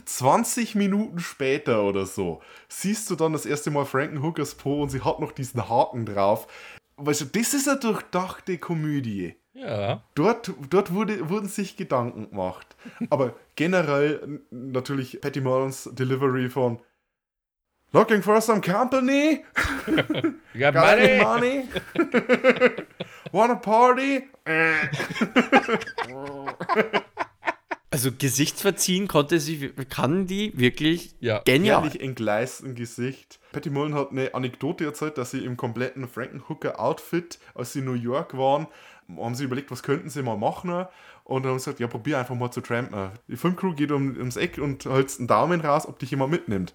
20 0.07 0.75
Minuten 0.75 1.21
später 1.21 1.85
oder 1.85 2.05
so 2.05 2.43
siehst 2.69 3.09
du 3.09 3.15
dann 3.15 3.33
das 3.33 3.47
erste 3.47 3.71
Mal 3.71 3.85
Frankenhookers 3.85 4.57
Po 4.57 4.83
und 4.83 4.89
sie 4.89 5.03
hat 5.03 5.21
noch 5.21 5.31
diesen 5.31 5.69
Haken 5.69 6.05
drauf. 6.05 6.49
Weißt 6.97 7.21
du, 7.21 7.25
das 7.27 7.55
ist 7.55 7.69
eine 7.69 7.79
durchdachte 7.79 8.59
Komödie. 8.59 9.37
Ja. 9.53 10.03
Dort, 10.17 10.53
dort 10.69 10.93
wurde, 10.93 11.31
wurden 11.31 11.47
sich 11.47 11.77
Gedanken 11.77 12.31
gemacht. 12.31 12.75
Aber 13.09 13.37
generell 13.55 14.41
natürlich 14.51 15.21
Patty 15.21 15.43
Mullins 15.43 15.89
Delivery 15.93 16.51
von 16.51 16.81
Looking 17.93 18.21
for 18.21 18.41
some 18.41 18.61
company? 18.61 19.45
Got 20.59 20.75
any 20.75 21.23
Money. 21.23 21.69
money? 21.69 21.69
Wanna 23.31 23.55
party? 23.55 24.25
Äh. 27.91 27.95
Also 27.95 28.11
Gesichtsverziehen 28.17 29.09
konnte 29.09 29.41
sie, 29.41 29.71
kann 29.89 30.27
die 30.27 30.53
wirklich 30.59 31.15
Ja. 31.21 31.41
genial. 31.45 31.83
Herrlich 31.83 32.01
entgleisten 32.01 32.75
Gesicht. 32.75 33.39
Patty 33.53 33.71
Mullen 33.71 33.95
hat 33.95 34.11
eine 34.11 34.35
Anekdote 34.35 34.85
erzählt, 34.85 35.19
dass 35.19 35.31
sie 35.31 35.45
im 35.45 35.57
kompletten 35.57 36.09
Frankenhooker-Outfit, 36.09 37.39
als 37.55 37.73
sie 37.73 37.79
in 37.81 37.85
New 37.87 37.95
York 37.95 38.37
waren, 38.37 38.67
haben 39.17 39.35
sie 39.35 39.45
überlegt, 39.45 39.71
was 39.71 39.83
könnten 39.83 40.11
sie 40.11 40.23
mal 40.23 40.37
machen. 40.37 40.87
Und 41.25 41.43
dann 41.45 41.53
haben 41.53 41.59
sie 41.59 41.65
gesagt, 41.67 41.81
ja, 41.81 41.87
probier 41.87 42.19
einfach 42.19 42.35
mal 42.35 42.51
zu 42.51 42.61
trampen. 42.61 43.11
Die 43.29 43.37
Filmcrew 43.37 43.75
geht 43.75 43.93
um, 43.93 44.17
ums 44.17 44.37
Eck 44.37 44.59
und 44.59 44.85
hältst 44.85 45.19
einen 45.21 45.29
Daumen 45.29 45.61
raus, 45.61 45.87
ob 45.87 45.99
dich 45.99 46.11
jemand 46.11 46.33
mitnimmt. 46.33 46.75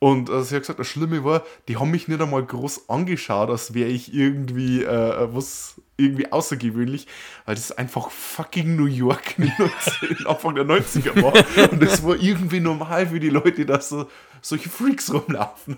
Und 0.00 0.30
äh, 0.30 0.42
sie 0.42 0.54
hat 0.54 0.62
gesagt, 0.62 0.78
das 0.78 0.86
Schlimme 0.88 1.24
war, 1.24 1.44
die 1.68 1.76
haben 1.76 1.90
mich 1.90 2.08
nicht 2.08 2.20
einmal 2.20 2.44
groß 2.44 2.88
angeschaut, 2.88 3.50
als 3.50 3.74
wäre 3.74 3.90
ich 3.90 4.14
irgendwie 4.14 4.82
äh, 4.82 5.28
was 5.34 5.80
irgendwie 6.00 6.30
außergewöhnlich, 6.30 7.06
weil 7.44 7.54
das 7.54 7.72
einfach 7.72 8.10
fucking 8.10 8.76
New 8.76 8.86
York 8.86 9.38
in 9.38 9.44
den 9.44 9.54
19 9.58 10.26
Anfang 10.26 10.54
der 10.54 10.64
90er 10.64 11.22
war. 11.22 11.70
Und 11.70 11.82
das 11.82 12.02
war 12.02 12.16
irgendwie 12.16 12.60
normal 12.60 13.06
für 13.08 13.20
die 13.20 13.30
Leute, 13.30 13.66
dass 13.66 13.88
so 13.88 14.08
solche 14.42 14.68
Freaks 14.68 15.12
rumlaufen. 15.12 15.76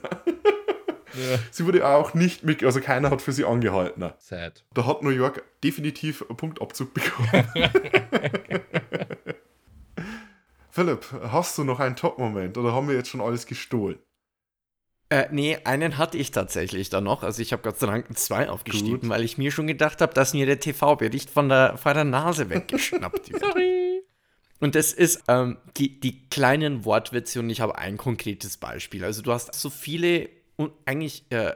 Sie 1.51 1.67
wurde 1.67 1.87
auch 1.87 2.15
nicht 2.15 2.43
mit, 2.43 2.65
also 2.65 2.81
keiner 2.81 3.11
hat 3.11 3.21
für 3.21 3.33
sie 3.33 3.45
angehalten. 3.45 4.13
Sad. 4.19 4.65
Da 4.73 4.87
hat 4.87 5.03
New 5.03 5.11
York 5.11 5.43
definitiv 5.63 6.25
einen 6.29 6.37
Punktabzug 6.37 6.95
bekommen. 6.95 7.45
Philipp, 10.71 11.05
hast 11.31 11.59
du 11.59 11.65
noch 11.65 11.81
einen 11.81 11.97
Top-Moment 11.97 12.57
oder 12.57 12.73
haben 12.73 12.89
wir 12.89 12.95
jetzt 12.95 13.11
schon 13.11 13.21
alles 13.21 13.45
gestohlen? 13.47 13.99
Äh, 15.13 15.29
nee, 15.31 15.59
einen 15.65 15.99
hatte 15.99 16.17
ich 16.17 16.31
tatsächlich 16.31 16.89
da 16.89 17.03
noch. 17.03 17.23
Also 17.23 17.43
ich 17.43 17.53
habe 17.53 17.61
Gott 17.63 17.79
sei 17.79 17.87
Dank 17.87 18.19
zwei 18.19 18.49
aufgeschrieben, 18.49 19.01
Gut. 19.01 19.11
weil 19.11 19.25
ich 19.25 19.37
mir 19.37 19.51
schon 19.51 19.67
gedacht 19.67 20.01
habe, 20.01 20.15
dass 20.15 20.33
mir 20.33 20.47
der 20.47 20.59
TV-Bericht 20.59 21.29
von 21.29 21.51
der, 21.51 21.77
von 21.77 21.93
der 21.93 22.05
Nase 22.05 22.49
weggeschnappt 22.49 23.31
wird. 23.31 23.43
Sorry. 23.45 24.05
Und 24.61 24.75
das 24.75 24.95
ist 24.95 25.25
ähm, 25.29 25.59
die, 25.77 26.01
die 26.01 26.31
kleinen 26.31 26.87
Wortwitze 26.87 27.41
und 27.41 27.51
ich 27.51 27.61
habe 27.61 27.77
ein 27.77 27.99
konkretes 27.99 28.57
Beispiel. 28.57 29.05
Also 29.05 29.21
du 29.21 29.33
hast 29.33 29.55
so 29.55 29.69
viele 29.69 30.31
und 30.57 30.73
eigentlich 30.87 31.25
äh, 31.29 31.53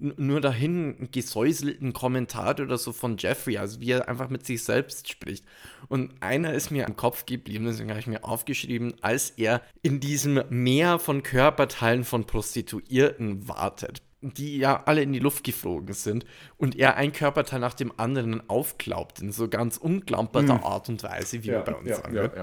nur 0.00 0.40
dahin 0.40 1.08
gesäuselten 1.12 1.92
Kommentare 1.92 2.62
oder 2.62 2.78
so 2.78 2.92
von 2.92 3.16
Jeffrey, 3.18 3.58
also 3.58 3.80
wie 3.80 3.92
er 3.92 4.08
einfach 4.08 4.30
mit 4.30 4.46
sich 4.46 4.62
selbst 4.64 5.08
spricht. 5.08 5.44
Und 5.88 6.12
einer 6.20 6.52
ist 6.54 6.70
mir 6.70 6.86
im 6.86 6.96
Kopf 6.96 7.26
geblieben, 7.26 7.66
deswegen 7.66 7.90
habe 7.90 8.00
ich 8.00 8.06
mir 8.06 8.24
aufgeschrieben, 8.24 8.94
als 9.02 9.30
er 9.30 9.62
in 9.82 10.00
diesem 10.00 10.42
Meer 10.48 10.98
von 10.98 11.22
Körperteilen 11.22 12.04
von 12.04 12.26
Prostituierten 12.26 13.48
wartet 13.48 14.02
die 14.22 14.58
ja 14.58 14.82
alle 14.84 15.02
in 15.02 15.12
die 15.12 15.18
Luft 15.18 15.44
geflogen 15.44 15.94
sind 15.94 16.26
und 16.58 16.76
er 16.76 16.96
ein 16.96 17.12
Körperteil 17.12 17.58
nach 17.58 17.72
dem 17.74 17.92
anderen 17.98 18.48
aufklaubt 18.50 19.20
in 19.20 19.32
so 19.32 19.48
ganz 19.48 19.78
unglamperter 19.78 20.62
Art 20.62 20.88
und 20.90 21.02
Weise, 21.02 21.42
wie 21.42 21.50
man 21.50 21.64
bei 21.64 21.74
uns 21.74 21.96
sagen 21.96 22.14
wird, 22.14 22.34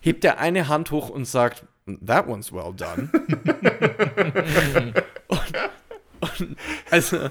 hebt 0.00 0.24
er 0.24 0.38
eine 0.38 0.68
Hand 0.68 0.90
hoch 0.90 1.10
und 1.10 1.26
sagt, 1.26 1.66
that 2.04 2.26
one's 2.26 2.52
well 2.52 2.72
done. 2.74 3.10
und, 5.28 5.52
also, 6.90 7.30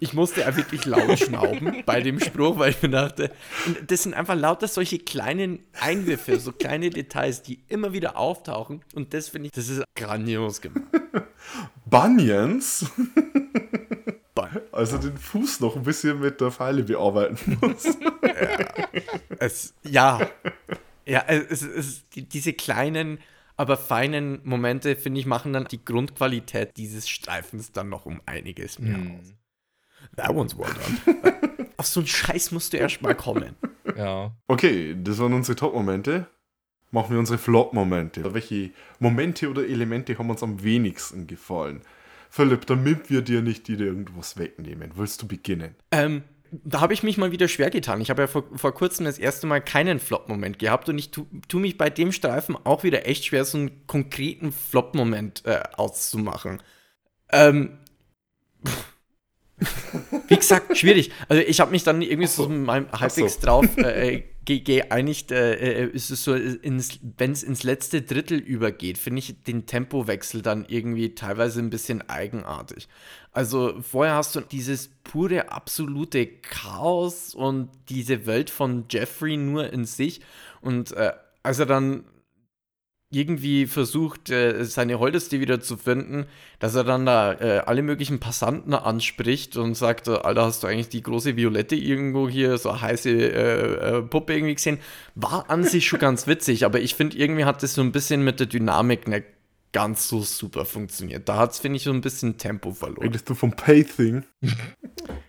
ich 0.00 0.12
musste 0.12 0.42
ja 0.42 0.56
wirklich 0.56 0.84
laut 0.84 1.18
schnauben 1.18 1.82
bei 1.86 2.00
dem 2.00 2.20
Spruch, 2.20 2.58
weil 2.58 2.70
ich 2.70 2.82
mir 2.82 2.90
dachte, 2.90 3.30
das 3.86 4.04
sind 4.04 4.14
einfach 4.14 4.36
lauter 4.36 4.68
solche 4.68 4.98
kleinen 4.98 5.60
Einwürfe, 5.80 6.38
so 6.38 6.52
kleine 6.52 6.90
Details, 6.90 7.42
die 7.42 7.60
immer 7.68 7.92
wieder 7.92 8.16
auftauchen 8.16 8.82
und 8.94 9.14
das 9.14 9.28
finde 9.28 9.46
ich, 9.46 9.52
das 9.52 9.68
ist 9.68 9.82
grandios 9.94 10.60
gemacht. 10.60 10.84
Bunions, 11.86 12.86
Bun. 14.34 14.48
also 14.72 14.98
den 14.98 15.16
Fuß 15.16 15.60
noch 15.60 15.76
ein 15.76 15.82
bisschen 15.82 16.20
mit 16.20 16.40
der 16.40 16.50
Pfeile 16.50 16.82
bearbeiten 16.82 17.58
muss. 17.60 17.86
Es, 19.38 19.74
ja, 19.82 20.20
ja, 21.06 21.24
es, 21.26 21.62
es, 21.62 21.62
es, 21.62 22.08
die, 22.10 22.28
diese 22.28 22.52
kleinen, 22.52 23.18
aber 23.58 23.76
feinen 23.76 24.40
Momente, 24.44 24.96
finde 24.96 25.20
ich, 25.20 25.26
machen 25.26 25.52
dann 25.52 25.66
die 25.66 25.84
Grundqualität 25.84 26.76
dieses 26.76 27.08
Streifens 27.08 27.72
dann 27.72 27.88
noch 27.88 28.06
um 28.06 28.22
einiges 28.24 28.78
mehr 28.78 28.96
aus. 28.96 29.34
That 30.16 30.30
one's 30.30 30.56
well 30.56 30.72
done. 31.04 31.68
Auf 31.76 31.86
so 31.86 32.00
einen 32.00 32.06
Scheiß 32.06 32.52
musst 32.52 32.72
du 32.72 32.76
erst 32.76 33.02
mal 33.02 33.14
kommen. 33.14 33.56
Ja. 33.96 34.32
Okay, 34.46 34.96
das 35.02 35.18
waren 35.18 35.32
unsere 35.32 35.56
Top-Momente. 35.56 36.28
Machen 36.92 37.10
wir 37.10 37.18
unsere 37.18 37.38
Flop-Momente. 37.38 38.32
Welche 38.32 38.70
Momente 39.00 39.50
oder 39.50 39.66
Elemente 39.66 40.16
haben 40.16 40.30
uns 40.30 40.42
am 40.42 40.62
wenigsten 40.62 41.26
gefallen? 41.26 41.82
Philipp, 42.30 42.66
damit 42.66 43.10
wir 43.10 43.22
dir 43.22 43.42
nicht 43.42 43.68
wieder 43.68 43.86
irgendwas 43.86 44.38
wegnehmen, 44.38 44.92
willst 44.94 45.22
du 45.22 45.28
beginnen? 45.28 45.74
Ähm, 45.90 46.22
da 46.50 46.80
habe 46.80 46.94
ich 46.94 47.02
mich 47.02 47.18
mal 47.18 47.32
wieder 47.32 47.48
schwer 47.48 47.70
getan. 47.70 48.00
Ich 48.00 48.10
habe 48.10 48.22
ja 48.22 48.26
vor, 48.26 48.44
vor 48.54 48.72
kurzem 48.72 49.04
das 49.04 49.18
erste 49.18 49.46
Mal 49.46 49.60
keinen 49.60 49.98
Flop-Moment 49.98 50.58
gehabt 50.58 50.88
und 50.88 50.98
ich 50.98 51.10
tue 51.10 51.26
tu 51.48 51.58
mich 51.58 51.78
bei 51.78 51.90
dem 51.90 52.12
Streifen 52.12 52.56
auch 52.64 52.84
wieder 52.84 53.06
echt 53.06 53.24
schwer, 53.24 53.44
so 53.44 53.58
einen 53.58 53.86
konkreten 53.86 54.52
Flop-Moment 54.52 55.44
äh, 55.46 55.62
auszumachen. 55.76 56.62
Ähm, 57.30 57.78
wie 60.28 60.36
gesagt, 60.36 60.76
schwierig. 60.76 61.10
Also 61.28 61.42
ich 61.42 61.60
habe 61.60 61.70
mich 61.70 61.84
dann 61.84 62.02
irgendwie 62.02 62.28
so 62.28 62.48
mal 62.48 62.86
halbwegs 62.92 63.38
drauf 63.38 63.66
äh, 63.76 64.22
eigentlich, 64.90 65.30
äh, 65.30 65.54
äh, 65.54 65.90
ist 65.90 66.10
es 66.10 66.24
so, 66.24 66.34
wenn 66.34 67.32
es 67.32 67.42
ins 67.42 67.62
letzte 67.64 68.02
Drittel 68.02 68.38
übergeht, 68.38 68.96
finde 68.96 69.18
ich 69.18 69.42
den 69.42 69.66
Tempowechsel 69.66 70.42
dann 70.42 70.64
irgendwie 70.68 71.14
teilweise 71.14 71.60
ein 71.60 71.70
bisschen 71.70 72.08
eigenartig. 72.08 72.88
Also 73.32 73.74
vorher 73.82 74.14
hast 74.14 74.34
du 74.36 74.40
dieses 74.40 74.97
pure, 75.08 75.50
absolute 75.50 76.26
Chaos 76.26 77.34
und 77.34 77.70
diese 77.88 78.26
Welt 78.26 78.50
von 78.50 78.84
Jeffrey 78.88 79.36
nur 79.36 79.72
in 79.72 79.84
sich. 79.84 80.20
Und 80.60 80.92
äh, 80.92 81.12
als 81.42 81.58
er 81.58 81.66
dann 81.66 82.04
irgendwie 83.10 83.66
versucht, 83.66 84.28
äh, 84.28 84.64
seine 84.64 84.98
Holdeste 84.98 85.40
wieder 85.40 85.60
zu 85.60 85.78
finden, 85.78 86.26
dass 86.58 86.74
er 86.74 86.84
dann 86.84 87.06
da 87.06 87.32
äh, 87.32 87.62
alle 87.64 87.82
möglichen 87.82 88.20
Passanten 88.20 88.74
anspricht 88.74 89.56
und 89.56 89.74
sagt, 89.74 90.08
Alter, 90.08 90.44
hast 90.44 90.62
du 90.62 90.66
eigentlich 90.66 90.90
die 90.90 91.02
große 91.02 91.34
Violette 91.36 91.74
irgendwo 91.74 92.28
hier, 92.28 92.58
so 92.58 92.80
heiße 92.80 93.10
äh, 93.10 93.96
äh, 93.98 94.02
Puppe 94.02 94.34
irgendwie 94.34 94.56
gesehen? 94.56 94.78
War 95.14 95.48
an 95.48 95.64
sich 95.64 95.86
schon 95.86 96.00
ganz 96.00 96.26
witzig, 96.26 96.66
aber 96.66 96.80
ich 96.80 96.94
finde, 96.94 97.16
irgendwie 97.16 97.46
hat 97.46 97.62
das 97.62 97.74
so 97.74 97.80
ein 97.80 97.92
bisschen 97.92 98.24
mit 98.24 98.40
der 98.40 98.46
Dynamik 98.46 99.08
nicht 99.08 99.24
ganz 99.72 100.08
so 100.08 100.22
super 100.22 100.64
funktioniert. 100.64 101.28
Da 101.28 101.36
hat 101.36 101.52
es, 101.52 101.58
finde 101.58 101.76
ich, 101.76 101.84
so 101.84 101.90
ein 101.90 102.00
bisschen 102.00 102.38
Tempo 102.38 102.72
verloren. 102.72 103.02
Redest 103.02 103.28
du 103.28 103.34
vom 103.34 103.52
Pacing? 103.52 104.24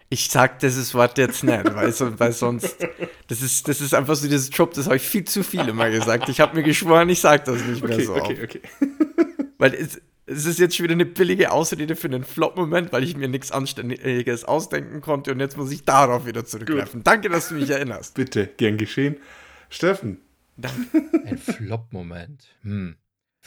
Ich 0.10 0.30
sag 0.30 0.60
dieses 0.60 0.94
Wort 0.94 1.18
jetzt 1.18 1.44
nicht, 1.44 1.76
weil, 1.76 1.92
so, 1.92 2.20
weil 2.20 2.32
sonst. 2.32 2.76
Das 3.28 3.42
ist, 3.42 3.68
das 3.68 3.82
ist 3.82 3.94
einfach 3.94 4.16
so 4.16 4.28
dieses 4.28 4.50
Job, 4.52 4.74
das 4.74 4.86
habe 4.86 4.96
ich 4.96 5.04
viel 5.04 5.24
zu 5.24 5.44
viel 5.44 5.68
immer 5.68 5.90
gesagt. 5.90 6.30
Ich 6.30 6.40
habe 6.40 6.56
mir 6.56 6.64
geschworen, 6.64 7.10
ich 7.10 7.20
sage 7.20 7.44
das 7.46 7.64
nicht 7.64 7.84
mehr 7.84 7.96
Okay, 7.96 8.06
so. 8.06 8.16
okay, 8.16 8.34
oft. 8.34 8.44
okay. 8.44 8.62
Weil 9.58 9.74
es, 9.76 10.02
es 10.26 10.46
ist 10.46 10.60
jetzt 10.60 10.76
schon 10.76 10.86
wieder 10.86 10.94
eine 10.94 11.06
billige 11.06 11.52
Ausrede 11.52 11.96
für 11.96 12.08
einen 12.08 12.24
Flop-Moment, 12.24 12.92
weil 12.92 13.04
ich 13.04 13.18
mir 13.18 13.28
nichts 13.28 13.52
Anständiges 13.52 14.46
ausdenken 14.46 15.02
konnte 15.02 15.32
und 15.32 15.40
jetzt 15.40 15.58
muss 15.58 15.72
ich 15.72 15.86
darauf 15.86 16.26
wieder 16.26 16.46
zurückgreifen. 16.46 17.04
Danke, 17.04 17.30
dass 17.30 17.50
du 17.50 17.56
mich 17.56 17.70
erinnerst. 17.70 18.16
Bitte, 18.16 18.48
gern 18.58 18.78
geschehen. 18.78 19.18
Steffen, 19.70 20.22
Ein 21.26 21.38
Flop-Moment. 21.38 22.46
Hm. 22.64 22.96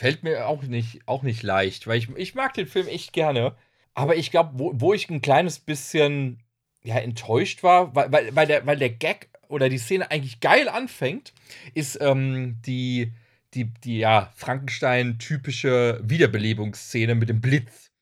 Fällt 0.02 0.24
mir 0.24 0.48
auch 0.48 0.64
nicht, 0.64 0.98
auch 1.06 1.22
nicht 1.22 1.44
leicht, 1.44 1.86
weil 1.86 1.96
ich, 1.96 2.08
ich 2.16 2.34
mag 2.34 2.54
den 2.54 2.66
Film 2.66 2.88
echt 2.88 3.12
gerne. 3.12 3.54
Aber 3.94 4.16
ich 4.16 4.32
glaube, 4.32 4.50
wo, 4.54 4.72
wo 4.74 4.92
ich 4.92 5.08
ein 5.08 5.22
kleines 5.22 5.60
bisschen 5.60 6.42
ja, 6.82 6.96
enttäuscht 6.96 7.62
war, 7.62 7.94
weil, 7.94 8.10
weil, 8.10 8.34
weil, 8.34 8.48
der, 8.48 8.66
weil 8.66 8.78
der 8.78 8.90
Gag 8.90 9.28
oder 9.46 9.68
die 9.68 9.78
Szene 9.78 10.10
eigentlich 10.10 10.40
geil 10.40 10.68
anfängt, 10.68 11.32
ist 11.74 12.00
ähm, 12.00 12.56
die, 12.66 13.12
die, 13.54 13.66
die 13.84 13.98
ja, 13.98 14.32
Frankenstein-typische 14.34 16.00
Wiederbelebungsszene 16.02 17.14
mit 17.14 17.28
dem 17.28 17.40
Blitz. 17.40 17.92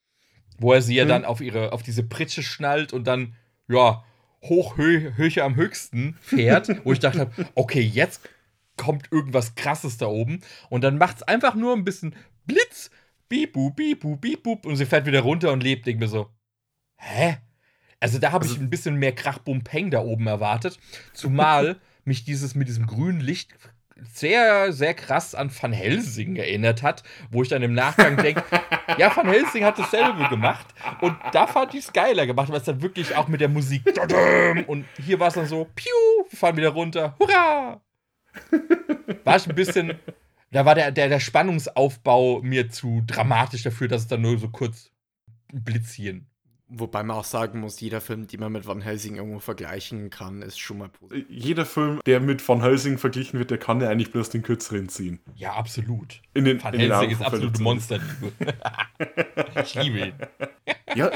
Wo 0.58 0.72
er 0.72 0.80
sie 0.80 0.94
ja 0.94 1.04
dann 1.04 1.26
auf, 1.26 1.42
ihre, 1.42 1.74
auf 1.74 1.82
diese 1.82 2.02
Pritsche 2.02 2.42
schnallt 2.42 2.94
und 2.94 3.04
dann, 3.04 3.34
ja, 3.68 4.02
hoch, 4.42 4.78
hö, 4.78 5.12
Höche 5.18 5.44
am 5.44 5.54
höchsten 5.54 6.16
fährt, 6.22 6.82
wo 6.84 6.94
ich 6.94 6.98
dachte, 6.98 7.30
okay, 7.54 7.82
jetzt 7.82 8.26
kommt 8.80 9.12
irgendwas 9.12 9.54
krasses 9.54 9.98
da 9.98 10.06
oben 10.06 10.40
und 10.70 10.82
dann 10.82 10.96
macht 10.96 11.18
es 11.18 11.22
einfach 11.22 11.54
nur 11.54 11.74
ein 11.74 11.84
bisschen 11.84 12.14
Blitz, 12.46 12.90
bibu, 13.28 13.70
bibu, 13.70 14.16
bibu 14.16 14.56
und 14.64 14.76
sie 14.76 14.86
fährt 14.86 15.04
wieder 15.04 15.20
runter 15.20 15.52
und 15.52 15.62
lebt. 15.62 15.86
Denke 15.86 16.00
mir 16.00 16.08
so, 16.08 16.30
hä? 16.96 17.36
Also 18.00 18.18
da 18.18 18.32
habe 18.32 18.46
ich 18.46 18.58
ein 18.58 18.70
bisschen 18.70 18.96
mehr 18.96 19.14
Krach, 19.14 19.38
Bum, 19.38 19.62
Peng 19.62 19.90
da 19.90 20.00
oben 20.00 20.26
erwartet. 20.26 20.78
Zumal 21.12 21.78
mich 22.04 22.24
dieses 22.24 22.54
mit 22.54 22.68
diesem 22.68 22.86
grünen 22.86 23.20
Licht 23.20 23.52
sehr, 24.14 24.72
sehr 24.72 24.94
krass 24.94 25.34
an 25.34 25.50
Van 25.60 25.74
Helsing 25.74 26.36
erinnert 26.36 26.82
hat, 26.82 27.02
wo 27.30 27.42
ich 27.42 27.50
dann 27.50 27.62
im 27.62 27.74
Nachgang 27.74 28.16
denke, 28.16 28.42
ja, 28.98 29.14
Van 29.14 29.28
Helsing 29.28 29.62
hat 29.62 29.78
dasselbe 29.78 30.26
gemacht 30.30 30.66
und 31.02 31.14
da 31.32 31.46
fand 31.46 31.74
ich 31.74 31.84
es 31.84 31.92
geiler 31.92 32.26
gemacht, 32.26 32.48
weil 32.48 32.56
es 32.56 32.64
dann 32.64 32.80
wirklich 32.80 33.14
auch 33.14 33.28
mit 33.28 33.42
der 33.42 33.50
Musik 33.50 33.82
und 34.66 34.86
hier 35.04 35.20
war 35.20 35.28
es 35.28 35.34
dann 35.34 35.44
so, 35.44 35.68
piu, 35.74 35.92
wir 36.30 36.38
fahren 36.38 36.56
wieder 36.56 36.70
runter, 36.70 37.14
hurra! 37.18 37.82
War 39.24 39.36
ich 39.36 39.48
ein 39.48 39.54
bisschen, 39.54 39.98
da 40.50 40.64
war 40.64 40.74
der, 40.74 40.90
der, 40.92 41.08
der 41.08 41.20
Spannungsaufbau 41.20 42.42
mir 42.42 42.70
zu 42.70 43.02
dramatisch 43.06 43.62
dafür, 43.62 43.88
dass 43.88 44.02
es 44.02 44.08
dann 44.08 44.22
nur 44.22 44.38
so 44.38 44.48
kurz 44.48 44.90
blitzieren. 45.52 46.29
Wobei 46.72 47.02
man 47.02 47.16
auch 47.16 47.24
sagen 47.24 47.58
muss, 47.58 47.80
jeder 47.80 48.00
Film, 48.00 48.28
den 48.28 48.38
man 48.38 48.52
mit 48.52 48.64
Van 48.64 48.80
Helsing 48.80 49.16
irgendwo 49.16 49.40
vergleichen 49.40 50.08
kann, 50.08 50.40
ist 50.40 50.60
schon 50.60 50.78
mal 50.78 50.88
positiv. 50.88 51.26
jeder 51.28 51.66
Film, 51.66 52.00
der 52.06 52.20
mit 52.20 52.46
Van 52.48 52.60
Helsing 52.60 52.96
verglichen 52.96 53.40
wird, 53.40 53.50
der 53.50 53.58
kann 53.58 53.80
ja 53.80 53.88
eigentlich 53.88 54.12
bloß 54.12 54.30
den 54.30 54.42
kürzeren 54.42 54.88
ziehen. 54.88 55.18
Ja, 55.34 55.54
absolut. 55.54 56.22
In 56.32 56.44
den, 56.44 56.62
Van 56.62 56.72
in 56.74 56.80
den 56.80 56.92
Helsing 56.92 57.10
Augen 57.10 57.20
ist 57.20 57.26
absolute 57.26 57.62
Monsterliebe. 57.62 58.32
ich 59.64 59.74
liebe 59.74 59.98
ihn. 59.98 60.14
Ja, 60.94 61.10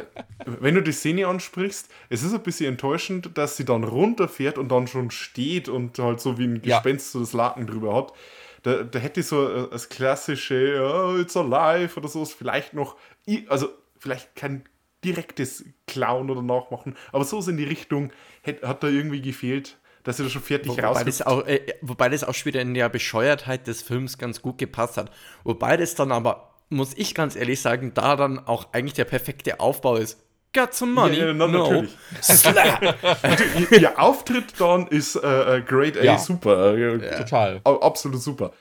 wenn 0.44 0.74
du 0.74 0.82
die 0.82 0.92
Szene 0.92 1.26
ansprichst, 1.28 1.88
es 2.08 2.24
ist 2.24 2.34
ein 2.34 2.42
bisschen 2.42 2.72
enttäuschend, 2.72 3.38
dass 3.38 3.56
sie 3.56 3.64
dann 3.64 3.84
runterfährt 3.84 4.58
und 4.58 4.70
dann 4.70 4.88
schon 4.88 5.10
steht 5.10 5.68
und 5.68 5.98
halt 6.00 6.20
so 6.20 6.36
wie 6.36 6.48
ein 6.48 6.60
Ja. 6.64 6.76
Gespenst 6.76 7.12
so 7.12 7.20
das 7.20 7.32
Laken 7.32 7.68
drüber 7.68 7.94
hat. 7.94 8.12
Da, 8.64 8.82
da 8.82 8.98
hätte 8.98 9.20
ich 9.20 9.26
so 9.26 9.48
äh, 9.48 9.68
das 9.70 9.88
klassische 9.88 10.80
oh, 10.82 11.16
It's 11.16 11.36
alive 11.36 11.96
oder 11.96 12.08
so, 12.08 12.22
ist 12.22 12.32
vielleicht 12.32 12.74
noch, 12.74 12.96
also 13.48 13.68
vielleicht 13.98 14.34
kein 14.34 14.64
direktes 15.04 15.64
Klauen 15.86 16.30
oder 16.30 16.42
Nachmachen, 16.42 16.96
aber 17.12 17.24
so 17.24 17.38
in 17.48 17.56
die 17.56 17.64
Richtung 17.64 18.10
hat 18.62 18.82
da 18.82 18.88
irgendwie 18.88 19.20
gefehlt, 19.20 19.76
dass 20.02 20.16
sie 20.18 20.22
da 20.24 20.28
schon 20.30 20.42
fertig 20.42 20.70
Wobei 20.72 20.82
raus 20.86 21.02
das, 21.04 21.22
auch, 21.22 21.46
äh, 21.46 21.60
wobei 21.82 22.08
das 22.08 22.24
auch 22.24 22.34
schon 22.34 22.46
wieder 22.46 22.60
in 22.60 22.74
der 22.74 22.88
Bescheuertheit 22.88 23.66
des 23.66 23.82
Films 23.82 24.18
ganz 24.18 24.42
gut 24.42 24.58
gepasst 24.58 24.96
hat. 24.96 25.10
Wobei 25.44 25.76
das 25.76 25.94
dann 25.94 26.12
aber, 26.12 26.50
muss 26.68 26.92
ich 26.96 27.14
ganz 27.14 27.36
ehrlich 27.36 27.60
sagen, 27.60 27.92
da 27.94 28.16
dann 28.16 28.38
auch 28.38 28.72
eigentlich 28.72 28.94
der 28.94 29.04
perfekte 29.04 29.60
Aufbau 29.60 29.96
ist. 29.96 30.20
Got 30.52 30.72
some 30.74 30.92
money? 30.92 31.16
Ja, 31.18 31.26
ja, 31.26 31.32
na, 31.32 31.48
natürlich. 31.48 31.96
Slap! 32.20 32.96
Ihr 33.72 33.98
Auftritt 33.98 34.54
dann 34.58 34.86
ist 34.86 35.16
äh, 35.16 35.56
äh, 35.56 35.62
Great 35.62 35.96
A 35.98 36.04
Ja. 36.04 36.18
super. 36.18 36.76
Äh, 36.76 37.16
Total. 37.18 37.60
Au- 37.64 37.80
Absolut 37.80 38.22
super. 38.22 38.52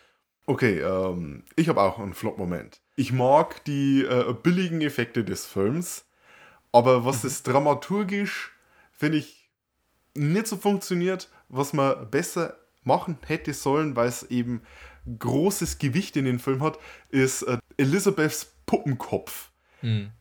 Okay, 0.45 0.79
ähm, 0.79 1.43
ich 1.55 1.69
habe 1.69 1.81
auch 1.81 1.99
einen 1.99 2.13
Flop-Moment. 2.13 2.81
Ich 2.95 3.11
mag 3.13 3.63
die 3.65 4.03
äh, 4.03 4.33
billigen 4.33 4.81
Effekte 4.81 5.23
des 5.23 5.45
Films, 5.45 6.05
aber 6.73 7.05
was 7.05 7.23
es 7.23 7.43
dramaturgisch, 7.43 8.51
finde 8.91 9.19
ich, 9.19 9.49
nicht 10.15 10.47
so 10.47 10.57
funktioniert, 10.57 11.29
was 11.47 11.71
man 11.71 12.09
besser 12.11 12.57
machen 12.83 13.17
hätte 13.25 13.53
sollen, 13.53 13.95
weil 13.95 14.09
es 14.09 14.23
eben 14.23 14.61
großes 15.19 15.79
Gewicht 15.79 16.17
in 16.17 16.25
den 16.25 16.39
Film 16.39 16.61
hat, 16.61 16.77
ist 17.09 17.43
äh, 17.43 17.57
Elizabeths 17.77 18.53
Puppenkopf 18.65 19.51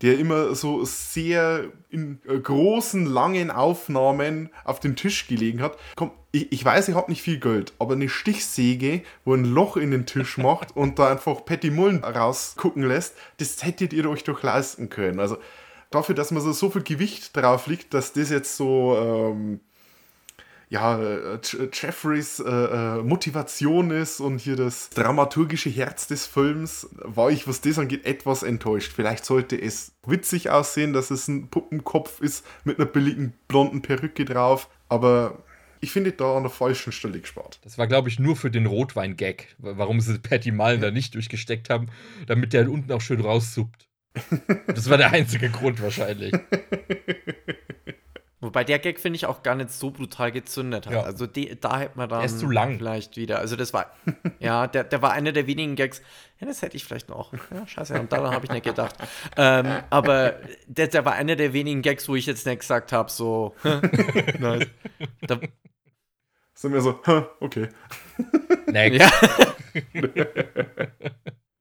der 0.01 0.19
immer 0.19 0.57
so 0.57 0.85
sehr 0.85 1.71
in 1.89 2.21
äh, 2.27 2.37
großen, 2.37 3.07
langen 3.07 3.51
Aufnahmen 3.53 4.51
auf 4.65 4.81
dem 4.81 4.97
Tisch 4.97 5.29
gelegen 5.29 5.63
hat. 5.63 5.79
Komm, 5.95 6.11
ich, 6.33 6.51
ich 6.51 6.65
weiß, 6.65 6.89
ich 6.89 6.97
habe 6.97 7.11
nicht 7.11 7.23
viel 7.23 7.39
Geld, 7.39 7.73
aber 7.79 7.95
eine 7.95 8.09
Stichsäge, 8.09 9.03
wo 9.25 9.35
ein 9.35 9.45
Loch 9.45 9.77
in 9.77 9.93
den 9.93 10.05
Tisch 10.05 10.37
macht 10.37 10.77
und 10.77 10.99
da 10.99 11.13
einfach 11.13 11.45
Patty 11.45 11.71
Mullen 11.71 12.03
rausgucken 12.03 12.83
lässt, 12.83 13.15
das 13.39 13.63
hättet 13.63 13.93
ihr 13.93 14.11
euch 14.11 14.25
doch 14.25 14.43
leisten 14.43 14.91
können. 14.91 15.21
Also 15.21 15.37
dafür, 15.95 16.15
dass 16.15 16.31
man 16.31 16.43
so, 16.43 16.53
so 16.53 16.71
viel 16.71 16.83
Gewicht 16.83 17.37
drauf 17.37 17.67
liegt, 17.67 17.95
dass 17.95 18.13
das 18.13 18.31
jetzt 18.31 18.57
so... 18.57 18.97
Ähm, 18.99 19.61
ja, 20.73 20.99
Jeffreys 21.71 22.41
äh, 22.41 22.49
äh, 22.49 23.03
Motivation 23.03 23.91
ist 23.91 24.21
und 24.21 24.39
hier 24.39 24.57
das 24.57 24.89
dramaturgische 24.89 25.69
Herz 25.69 26.07
des 26.07 26.27
Films, 26.27 26.89
war 26.95 27.31
ich, 27.31 27.47
was 27.47 27.61
das 27.61 27.79
angeht, 27.79 28.07
etwas 28.07 28.43
enttäuscht. 28.43 28.91
Vielleicht 28.97 29.27
sollte 29.27 29.61
es 29.61 29.93
witzig 30.07 30.49
aussehen, 30.49 30.95
dass 30.95 31.11
es 31.11 31.29
ein 31.29 31.49
Puppenkopf 31.49 32.23
ist 32.23 32.47
mit 32.65 32.79
einer 32.79 32.87
billigen 32.87 33.35
blonden 33.49 33.83
Perücke 33.83 34.25
drauf, 34.25 34.71
aber 34.89 35.45
ich 35.83 35.93
finde 35.93 36.13
da 36.13 36.39
an 36.39 36.45
der 36.45 36.51
falschen 36.51 36.91
Stelle 36.91 37.21
gespart. 37.21 37.61
Das 37.65 37.77
war, 37.77 37.87
glaube 37.87 38.09
ich, 38.09 38.19
nur 38.19 38.35
für 38.35 38.51
den 38.51 38.65
Rotwein-Gag, 38.65 39.57
warum 39.59 40.01
sie 40.01 40.19
Patty 40.21 40.53
Mullen 40.53 40.81
da 40.81 40.91
nicht 40.91 41.15
durchgesteckt 41.15 41.69
haben, 41.69 41.89
damit 42.27 42.55
der 42.55 42.71
unten 42.71 42.91
auch 42.93 43.03
schön 43.03 43.21
raussuppt. 43.21 43.91
Das 44.67 44.91
war 44.91 44.99
der 44.99 45.11
einzige 45.13 45.49
Grund 45.51 45.81
wahrscheinlich. 45.83 46.33
Wobei 48.41 48.65
der 48.65 48.81
Gag, 48.81 48.99
finde 48.99 49.17
ich, 49.17 49.27
auch 49.27 49.45
gar 49.45 49.55
nicht 49.55 49.71
so 49.71 49.93
brutal 49.93 50.33
gezündet 50.33 50.87
hat. 50.87 50.93
Ja. 50.93 51.03
Also 51.03 51.29
die, 51.29 51.59
da 51.61 51.79
hätte 51.79 51.97
man 51.97 52.09
dann 52.09 52.19
Der 52.19 52.27
ist 52.27 52.41
zu 52.41 52.51
lang. 52.51 52.77
vielleicht 52.77 53.17
wieder. 53.17 53.39
Also 53.39 53.55
das 53.55 53.73
war, 53.73 53.93
ja, 54.41 54.67
der, 54.67 54.83
der 54.83 55.01
war 55.01 55.13
einer 55.13 55.31
der 55.31 55.47
wenigen 55.47 55.77
Gags. 55.77 56.03
Ja, 56.41 56.49
das 56.49 56.61
hätte 56.61 56.77
ich 56.77 56.85
vielleicht 56.85 57.09
noch. 57.09 57.33
Ja, 57.55 57.67
scheiße, 57.67 57.99
und 58.01 58.13
daran 58.13 58.35
habe 58.35 58.45
ich 58.45 58.51
nicht 58.51 58.65
gedacht. 58.65 58.97
ähm, 59.37 59.67
aber 59.91 60.41
der, 60.67 60.89
der 60.89 61.05
war 61.05 61.13
einer 61.13 61.37
der 61.37 61.53
wenigen 61.53 61.83
Gags, 61.83 62.09
wo 62.09 62.17
ich 62.17 62.27
jetzt 62.27 62.45
nicht 62.45 62.59
gesagt 62.61 62.91
habe, 62.93 63.11
so, 63.13 63.55
nice. 64.41 64.67
Da, 65.21 65.39
Sind 66.55 66.73
wir 66.73 66.81
so, 66.81 67.01
"Hä, 67.05 67.23
okay. 67.39 67.69
Next. 68.67 68.99
ja. 69.01 69.11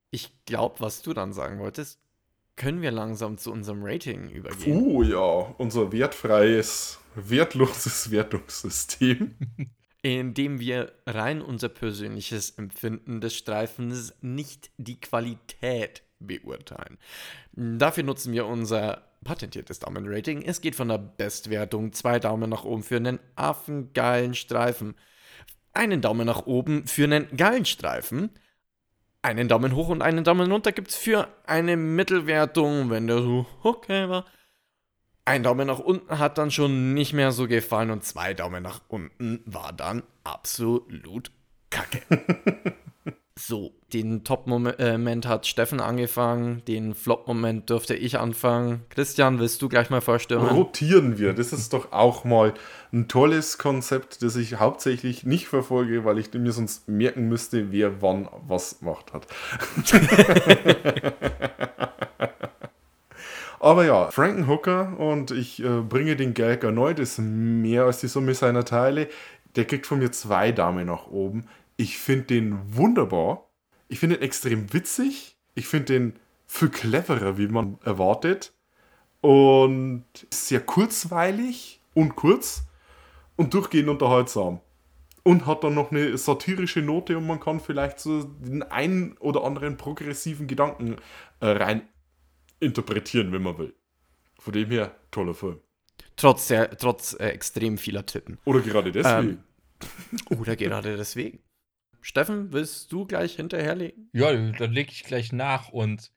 ich 0.10 0.34
glaube, 0.46 0.80
was 0.80 1.04
du 1.04 1.14
dann 1.14 1.32
sagen 1.32 1.60
wolltest, 1.60 2.00
können 2.62 2.84
wir 2.84 2.92
langsam 2.92 3.40
zu 3.40 3.52
unserem 3.52 3.80
Rating 3.82 4.30
übergehen. 4.30 4.84
Oh 4.86 5.02
ja, 5.02 5.56
unser 5.58 5.92
wertfreies, 5.92 7.00
wertloses 7.16 8.12
Wertungssystem. 8.12 9.36
indem 10.04 10.60
wir 10.60 10.92
rein 11.08 11.42
unser 11.42 11.70
persönliches 11.70 12.52
Empfinden 12.52 13.20
des 13.20 13.36
Streifens, 13.36 14.14
nicht 14.22 14.70
die 14.78 15.00
Qualität 15.02 16.04
beurteilen. 16.20 17.00
Dafür 17.54 18.04
nutzen 18.04 18.32
wir 18.32 18.46
unser 18.46 19.08
patentiertes 19.24 19.80
Daumenrating. 19.80 20.44
Es 20.44 20.62
geht 20.62 20.76
von 20.76 20.90
der 20.90 21.00
Bestwertung 21.00 21.94
zwei 21.94 22.20
Daumen 22.20 22.52
nach 22.52 22.64
oben 22.64 22.84
für 22.84 22.98
einen 22.98 23.20
affengeilen 23.36 24.36
Streifen. 24.36 24.94
einen 25.74 26.02
Daumen 26.02 26.28
nach 26.28 26.46
oben 26.46 26.86
für 26.86 27.06
einen 27.06 27.36
Gallenstreifen. 27.36 28.30
Einen 29.24 29.48
Daumen 29.48 29.76
hoch 29.76 29.90
und 29.90 30.02
einen 30.02 30.24
Daumen 30.24 30.52
runter 30.52 30.72
gibt 30.72 30.90
es 30.90 30.96
für 30.96 31.28
eine 31.46 31.78
Mittelwertung, 31.78 32.90
wenn 32.90 33.06
der 33.06 33.22
so 33.22 33.46
okay 33.62 34.10
war. 34.10 34.26
Ein 35.26 35.44
Daumen 35.44 35.68
nach 35.68 35.80
unten 35.80 36.18
hat 36.18 36.40
dann 36.40 36.50
schon 36.50 36.96
nicht 36.96 37.14
mehr 37.14 37.32
so 37.32 37.48
gefallen 37.48 37.92
und 37.92 38.04
zwei 38.04 38.34
Daumen 38.34 38.64
nach 38.64 38.82
unten 38.88 39.44
war 39.46 39.74
dann 39.74 40.02
absolut 40.24 41.32
kacke. 41.70 42.02
so, 43.40 43.72
den 43.94 44.26
Top-Moment 44.26 45.26
hat 45.26 45.48
Steffen 45.48 45.80
angefangen, 45.80 46.64
den 46.68 46.94
Flop-Moment 46.94 47.70
dürfte 47.70 47.96
ich 47.96 48.20
anfangen. 48.20 48.82
Christian, 48.90 49.40
willst 49.40 49.62
du 49.62 49.70
gleich 49.70 49.90
mal 49.90 50.02
vorstellen? 50.02 50.42
Rotieren 50.42 51.18
wir. 51.18 51.34
Das 51.34 51.54
ist 51.54 51.72
doch 51.72 51.94
auch 51.94 52.26
mal 52.26 52.54
ein 52.92 53.08
tolles 53.08 53.58
Konzept, 53.58 54.22
das 54.22 54.36
ich 54.36 54.56
hauptsächlich 54.56 55.24
nicht 55.24 55.48
verfolge, 55.48 56.04
weil 56.04 56.18
ich 56.18 56.34
mir 56.34 56.52
sonst 56.52 56.90
merken 56.90 57.30
müsste, 57.30 57.72
wer 57.72 58.02
wann 58.02 58.28
was 58.48 58.80
gemacht 58.80 59.14
hat. 59.14 59.28
Aber 63.62 63.86
ja, 63.86 64.10
Frankenhooker 64.10 65.00
und 65.00 65.32
ich 65.32 65.64
äh, 65.64 65.82
bringe 65.82 66.16
den 66.16 66.34
Gag 66.34 66.64
erneut, 66.64 67.00
ist 67.00 67.20
mehr 67.20 67.84
als 67.84 68.00
die 68.00 68.08
Summe 68.08 68.34
seiner 68.34 68.66
Teile. 68.66 69.08
Der 69.56 69.66
kriegt 69.66 69.86
von 69.86 70.00
mir 70.00 70.12
zwei 70.12 70.52
Daumen 70.52 70.88
nach 70.88 71.08
oben. 71.08 71.48
Ich 71.82 71.98
finde 71.98 72.26
den 72.26 72.60
wunderbar. 72.76 73.50
Ich 73.88 73.98
finde 73.98 74.18
ihn 74.18 74.22
extrem 74.22 74.72
witzig. 74.72 75.36
Ich 75.56 75.68
finde 75.68 75.86
den 75.94 76.20
viel 76.46 76.70
cleverer, 76.70 77.40
wie 77.40 77.48
man 77.48 77.80
erwartet. 77.84 78.54
Und 79.22 80.06
sehr 80.32 80.60
kurzweilig 80.60 81.82
und 81.96 82.16
kurz 82.16 82.66
und 83.36 83.56
durchgehend 83.56 83.90
unterhaltsam. 83.90 84.60
Und 85.24 85.48
hat 85.48 85.64
dann 85.64 85.74
noch 85.74 85.90
eine 85.90 86.16
satirische 86.20 86.84
Note 86.84 87.18
und 87.18 87.26
man 87.26 87.40
kann 87.40 87.60
vielleicht 87.60 88.00
so 88.00 88.26
den 88.26 88.62
einen 88.62 89.18
oder 89.18 89.44
anderen 89.44 89.78
progressiven 89.78 90.46
Gedanken 90.46 90.98
äh, 91.40 91.48
rein 91.48 91.82
interpretieren, 92.60 93.32
wenn 93.32 93.42
man 93.42 93.58
will. 93.58 93.74
Von 94.38 94.54
dem 94.54 94.70
her, 94.70 94.96
toller 95.10 95.34
Film. 95.34 95.60
Trotz, 96.16 96.48
der, 96.48 96.78
trotz 96.78 97.14
äh, 97.14 97.30
extrem 97.30 97.80
vieler 97.80 98.06
Titten. 98.06 98.38
Oder 98.46 98.60
gerade 98.60 98.92
deswegen. 98.92 99.44
Ähm, 100.30 100.38
oder 100.38 100.56
gerade 100.56 100.96
deswegen. 100.96 101.40
Steffen, 102.02 102.52
willst 102.52 102.92
du 102.92 103.06
gleich 103.06 103.36
hinterherlegen? 103.36 104.10
Ja, 104.14 104.34
dann 104.34 104.72
lege 104.72 104.92
ich 104.92 105.04
gleich 105.04 105.32
nach 105.32 105.70
und 105.70 106.12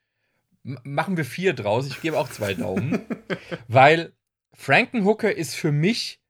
machen 0.62 1.16
wir 1.16 1.24
vier 1.24 1.52
draus. 1.52 1.86
Ich 1.86 2.00
gebe 2.00 2.18
auch 2.18 2.28
zwei 2.28 2.54
Daumen. 2.54 3.00
weil 3.68 4.12
Frankenhooker 4.54 5.34
ist 5.34 5.54
für 5.54 5.72
mich 5.72 6.20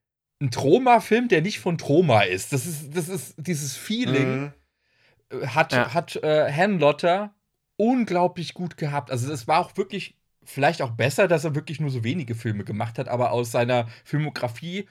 ein 0.41 0.51
Troma-Film, 0.51 1.29
der 1.29 1.43
nicht 1.43 1.61
von 1.61 1.79
Troma 1.79 2.23
ist. 2.23 2.53
Das 2.53 2.67
ist, 2.67 2.97
das 2.97 3.09
ist 3.09 3.35
dieses 3.37 3.77
Feeling. 3.77 4.53
Mhm. 5.33 5.55
Hat, 5.55 5.73
ja. 5.73 5.95
hat 5.95 6.17
äh, 6.17 6.53
Hanlotter 6.53 7.35
unglaublich 7.77 8.55
gut 8.55 8.77
gehabt. 8.77 9.11
Also 9.11 9.33
es 9.33 9.49
war 9.49 9.61
auch 9.61 9.77
wirklich 9.77 10.17
vielleicht 10.45 10.83
auch 10.83 10.91
besser, 10.91 11.29
dass 11.29 11.45
er 11.45 11.55
wirklich 11.55 11.81
nur 11.81 11.91
so 11.91 12.05
wenige 12.05 12.35
Filme 12.35 12.65
gemacht 12.65 12.99
hat, 12.99 13.09
aber 13.09 13.33
aus 13.33 13.51
seiner 13.51 13.89
Filmografie 14.05 14.87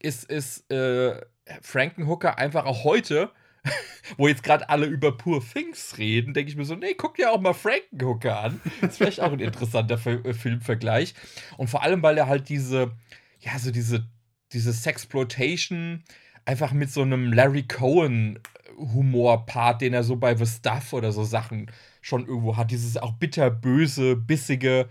ist, 0.00 0.24
ist 0.30 0.70
äh, 0.70 1.20
Frankenhooker 1.60 2.38
einfach 2.38 2.64
auch 2.64 2.84
heute, 2.84 3.30
wo 4.16 4.28
jetzt 4.28 4.42
gerade 4.42 4.68
alle 4.68 4.86
über 4.86 5.16
Poor 5.16 5.42
Things 5.44 5.98
reden, 5.98 6.34
denke 6.34 6.50
ich 6.50 6.56
mir 6.56 6.64
so, 6.64 6.74
nee, 6.74 6.94
guck 6.94 7.16
dir 7.16 7.32
auch 7.32 7.40
mal 7.40 7.54
Frankenhooker 7.54 8.40
an. 8.40 8.60
Das 8.80 8.92
ist 8.92 8.96
vielleicht 8.98 9.20
auch 9.20 9.32
ein 9.32 9.40
interessanter 9.40 9.98
äh, 10.06 10.32
Filmvergleich. 10.32 11.14
Und 11.56 11.68
vor 11.68 11.82
allem, 11.82 12.02
weil 12.02 12.18
er 12.18 12.26
halt 12.26 12.48
diese, 12.48 12.92
ja, 13.40 13.58
so 13.58 13.70
diese, 13.70 14.06
diese 14.52 14.72
Sexploitation 14.72 16.04
einfach 16.44 16.72
mit 16.72 16.90
so 16.90 17.02
einem 17.02 17.32
Larry 17.32 17.64
Cohen 17.64 18.38
Humor-Part, 18.78 19.82
den 19.82 19.94
er 19.94 20.04
so 20.04 20.16
bei 20.16 20.34
The 20.36 20.46
Stuff 20.46 20.92
oder 20.92 21.12
so 21.12 21.24
Sachen 21.24 21.70
schon 22.00 22.26
irgendwo 22.26 22.56
hat. 22.56 22.70
Dieses 22.70 22.96
auch 22.96 23.12
bitterböse, 23.12 24.16
bissige. 24.16 24.88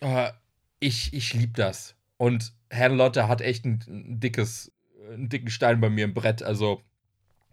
Äh, 0.00 0.30
ich 0.78 1.12
ich 1.12 1.34
liebe 1.34 1.54
das. 1.54 1.96
Und 2.18 2.52
Herrn 2.70 2.96
Lotte 2.96 3.28
hat 3.28 3.40
echt 3.40 3.64
ein, 3.64 3.82
ein, 3.88 4.20
dickes, 4.20 4.72
einen 5.12 5.28
dicken 5.28 5.50
Stein 5.50 5.80
bei 5.80 5.90
mir 5.90 6.04
im 6.04 6.14
Brett. 6.14 6.42
Also 6.42 6.82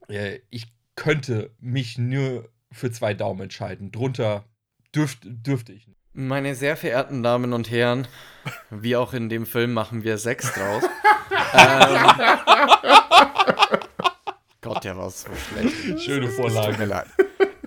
äh, 0.07 0.39
ich 0.49 0.67
könnte 0.95 1.51
mich 1.59 1.97
nur 1.97 2.49
für 2.71 2.91
zwei 2.91 3.13
Daumen 3.13 3.41
entscheiden. 3.41 3.91
Drunter 3.91 4.45
dürft, 4.95 5.19
dürfte 5.23 5.73
ich 5.73 5.87
nicht. 5.87 5.99
Meine 6.13 6.53
sehr 6.53 6.77
verehrten 6.77 7.23
Damen 7.23 7.53
und 7.53 7.71
Herren, 7.71 8.07
wie 8.69 8.95
auch 8.95 9.13
in 9.13 9.29
dem 9.29 9.47
Film 9.47 9.73
machen 9.73 10.03
wir 10.03 10.19
sechs 10.19 10.53
draus. 10.53 10.83
ähm, 11.53 11.97
Gott, 14.61 14.83
der 14.83 14.95
war 14.95 15.09
so 15.09 15.29
schlecht. 15.33 16.01
Schöne 16.01 16.29
Vorlage. 16.29 16.69
Es 16.69 16.75
tut 16.75 16.79
mir 16.79 16.85
leid. 16.85 17.07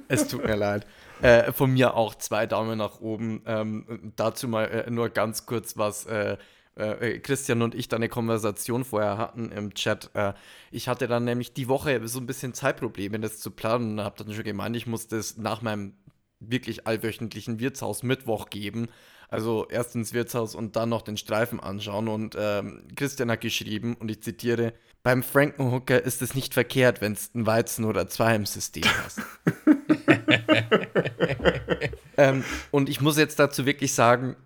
Es 0.08 0.28
tut 0.28 0.44
mir 0.44 0.54
leid. 0.54 0.86
Äh, 1.22 1.52
von 1.52 1.72
mir 1.72 1.94
auch 1.94 2.14
zwei 2.14 2.46
Daumen 2.46 2.78
nach 2.78 3.00
oben. 3.00 3.42
Ähm, 3.46 4.12
dazu 4.16 4.46
mal 4.48 4.66
äh, 4.66 4.90
nur 4.90 5.08
ganz 5.08 5.46
kurz 5.46 5.76
was. 5.76 6.06
Äh, 6.06 6.36
äh 6.76 7.18
Christian 7.18 7.62
und 7.62 7.74
ich 7.74 7.88
da 7.88 7.96
eine 7.96 8.08
Konversation 8.08 8.84
vorher 8.84 9.18
hatten 9.18 9.50
im 9.50 9.74
Chat. 9.74 10.10
Äh, 10.14 10.34
ich 10.70 10.88
hatte 10.88 11.08
dann 11.08 11.24
nämlich 11.24 11.54
die 11.54 11.68
Woche 11.68 12.06
so 12.06 12.20
ein 12.20 12.26
bisschen 12.26 12.54
Zeitprobleme, 12.54 13.18
das 13.20 13.38
zu 13.38 13.50
planen 13.50 13.98
und 13.98 14.04
habe 14.04 14.22
dann 14.22 14.34
schon 14.34 14.44
gemeint, 14.44 14.76
ich 14.76 14.86
muss 14.86 15.06
das 15.06 15.36
nach 15.36 15.62
meinem 15.62 15.94
wirklich 16.40 16.86
allwöchentlichen 16.86 17.60
Wirtshaus 17.60 18.02
Mittwoch 18.02 18.50
geben. 18.50 18.88
Also 19.28 19.66
erst 19.68 19.94
ins 19.96 20.12
Wirtshaus 20.12 20.54
und 20.54 20.76
dann 20.76 20.88
noch 20.88 21.02
den 21.02 21.16
Streifen 21.16 21.58
anschauen. 21.58 22.08
Und 22.08 22.36
ähm, 22.38 22.86
Christian 22.94 23.30
hat 23.30 23.40
geschrieben, 23.40 23.96
und 23.96 24.10
ich 24.10 24.22
zitiere, 24.22 24.72
beim 25.02 25.22
Frankenhooker 25.22 26.02
ist 26.02 26.22
es 26.22 26.34
nicht 26.34 26.54
verkehrt, 26.54 27.00
wenn 27.00 27.12
es 27.12 27.34
ein 27.34 27.46
Weizen 27.46 27.84
oder 27.84 28.08
zwei 28.08 28.34
im 28.34 28.46
System 28.46 28.84
hast. 29.04 29.20
ähm, 32.16 32.44
und 32.70 32.88
ich 32.88 33.00
muss 33.00 33.16
jetzt 33.16 33.38
dazu 33.38 33.66
wirklich 33.66 33.94
sagen, 33.94 34.36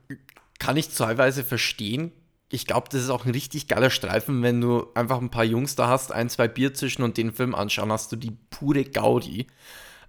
kann 0.58 0.76
ich 0.76 0.90
teilweise 0.90 1.44
verstehen. 1.44 2.12
Ich 2.52 2.66
glaube, 2.66 2.88
das 2.90 3.02
ist 3.02 3.10
auch 3.10 3.24
ein 3.24 3.30
richtig 3.30 3.68
geiler 3.68 3.90
Streifen, 3.90 4.42
wenn 4.42 4.60
du 4.60 4.88
einfach 4.94 5.20
ein 5.20 5.30
paar 5.30 5.44
Jungs 5.44 5.76
da 5.76 5.88
hast, 5.88 6.12
ein, 6.12 6.28
zwei 6.28 6.48
Bier 6.48 6.74
zwischen 6.74 7.02
und 7.02 7.16
den 7.16 7.32
Film 7.32 7.54
anschauen, 7.54 7.92
hast 7.92 8.10
du 8.10 8.16
die 8.16 8.36
pure 8.50 8.84
Gaudi. 8.84 9.46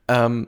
Ähm, 0.08 0.48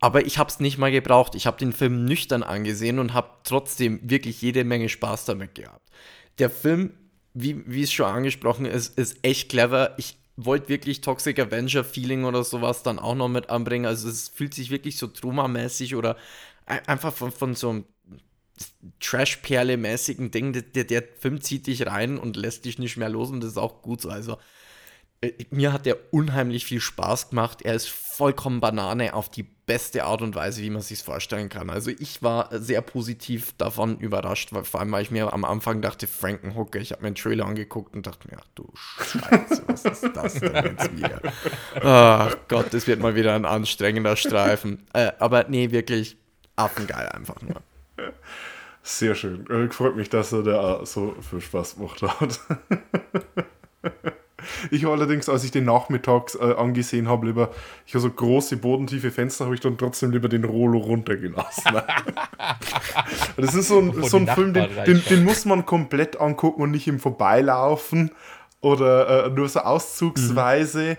aber 0.00 0.24
ich 0.24 0.38
habe 0.38 0.50
es 0.50 0.60
nicht 0.60 0.78
mal 0.78 0.90
gebraucht. 0.90 1.34
Ich 1.34 1.46
habe 1.46 1.58
den 1.58 1.72
Film 1.72 2.04
nüchtern 2.04 2.42
angesehen 2.42 2.98
und 2.98 3.12
habe 3.12 3.30
trotzdem 3.44 4.00
wirklich 4.02 4.40
jede 4.42 4.64
Menge 4.64 4.88
Spaß 4.88 5.26
damit 5.26 5.54
gehabt. 5.54 5.90
Der 6.38 6.50
Film, 6.50 6.92
wie, 7.34 7.82
es 7.82 7.92
schon 7.92 8.06
angesprochen 8.06 8.66
ist, 8.66 8.98
ist 8.98 9.18
echt 9.22 9.48
clever. 9.48 9.94
Ich 9.98 10.16
wollte 10.36 10.68
wirklich 10.68 11.02
Toxic 11.02 11.38
Avenger 11.38 11.84
Feeling 11.84 12.24
oder 12.24 12.42
sowas 12.42 12.82
dann 12.82 12.98
auch 12.98 13.14
noch 13.14 13.28
mit 13.28 13.50
anbringen. 13.50 13.86
Also 13.86 14.08
es 14.08 14.28
fühlt 14.28 14.54
sich 14.54 14.70
wirklich 14.70 14.96
so 14.96 15.06
Truma-mäßig 15.06 15.94
oder 15.94 16.16
einfach 16.66 17.12
von, 17.12 17.30
von 17.30 17.54
so 17.54 17.70
einem 17.70 17.84
Trash-Perle-mäßigen 19.00 20.30
Ding. 20.30 20.52
Der, 20.52 20.84
der 20.84 21.04
Film 21.18 21.40
zieht 21.40 21.66
dich 21.66 21.86
rein 21.86 22.18
und 22.18 22.36
lässt 22.36 22.64
dich 22.64 22.78
nicht 22.78 22.96
mehr 22.96 23.08
los 23.08 23.30
und 23.30 23.40
das 23.40 23.52
ist 23.52 23.58
auch 23.58 23.82
gut 23.82 24.00
so. 24.00 24.10
Also 24.10 24.38
äh, 25.22 25.32
mir 25.50 25.72
hat 25.72 25.86
der 25.86 25.96
unheimlich 26.12 26.66
viel 26.66 26.80
Spaß 26.80 27.30
gemacht. 27.30 27.62
Er 27.62 27.74
ist 27.74 27.88
vollkommen 27.88 28.60
Banane 28.60 29.14
auf 29.14 29.30
die 29.30 29.44
beste 29.44 30.04
Art 30.04 30.20
und 30.20 30.34
Weise, 30.34 30.60
wie 30.60 30.70
man 30.70 30.82
sich 30.82 31.02
vorstellen 31.02 31.48
kann. 31.48 31.70
Also 31.70 31.90
ich 31.90 32.22
war 32.22 32.48
sehr 32.52 32.82
positiv 32.82 33.54
davon 33.56 33.98
überrascht, 33.98 34.52
weil 34.52 34.64
vor 34.64 34.80
allem, 34.80 34.92
weil 34.92 35.02
ich 35.02 35.10
mir 35.10 35.32
am 35.32 35.44
Anfang 35.44 35.80
dachte, 35.80 36.06
Frankenhooker, 36.06 36.80
ich 36.80 36.92
habe 36.92 37.02
mir 37.02 37.06
einen 37.06 37.16
Trailer 37.16 37.46
angeguckt 37.46 37.94
und 37.94 38.06
dachte 38.06 38.28
mir, 38.28 38.38
ach 38.40 38.48
du 38.54 38.70
Scheiße, 38.74 39.62
was 39.66 39.84
ist 39.84 40.10
das 40.14 40.34
denn 40.34 40.54
jetzt 40.54 40.96
wieder? 40.96 41.22
Ach 41.80 42.36
Gott, 42.48 42.74
das 42.74 42.86
wird 42.86 43.00
mal 43.00 43.14
wieder 43.14 43.34
ein 43.34 43.44
anstrengender 43.44 44.16
Streifen. 44.16 44.86
Äh, 44.92 45.12
aber 45.18 45.46
nee, 45.48 45.70
wirklich 45.70 46.16
affengeil 46.56 47.08
einfach 47.08 47.40
nur. 47.40 47.62
Sehr 48.82 49.14
schön. 49.14 49.48
Äh, 49.48 49.70
freut 49.70 49.96
mich, 49.96 50.10
dass 50.10 50.32
er 50.32 50.42
da 50.42 50.84
so 50.84 51.14
viel 51.28 51.40
Spaß 51.40 51.76
gemacht 51.76 52.02
hat. 52.02 52.40
Ich 54.70 54.84
habe 54.84 54.94
allerdings, 54.94 55.28
als 55.28 55.44
ich 55.44 55.50
den 55.50 55.64
nachmittags 55.64 56.34
äh, 56.34 56.54
angesehen 56.54 57.08
habe, 57.08 57.26
lieber, 57.26 57.50
ich 57.86 57.94
habe 57.94 58.02
so 58.02 58.10
große 58.10 58.56
bodentiefe 58.56 59.10
Fenster, 59.10 59.44
habe 59.44 59.54
ich 59.54 59.60
dann 59.60 59.78
trotzdem 59.78 60.10
lieber 60.10 60.28
den 60.28 60.44
Rollo 60.44 60.78
runtergelassen. 60.78 61.74
das 63.36 63.54
ist 63.54 63.68
so 63.68 63.78
ein, 63.78 64.02
so 64.02 64.16
ein 64.16 64.26
Film, 64.26 64.52
den, 64.52 64.68
den, 64.84 65.02
den, 65.04 65.24
muss 65.24 65.44
man 65.44 65.66
komplett 65.66 66.20
angucken 66.20 66.62
und 66.62 66.70
nicht 66.72 66.88
im 66.88 66.98
Vorbeilaufen 66.98 68.10
oder 68.60 69.26
äh, 69.26 69.30
nur 69.30 69.48
so 69.48 69.60
auszugsweise. 69.60 70.90
Mhm. 70.90 70.96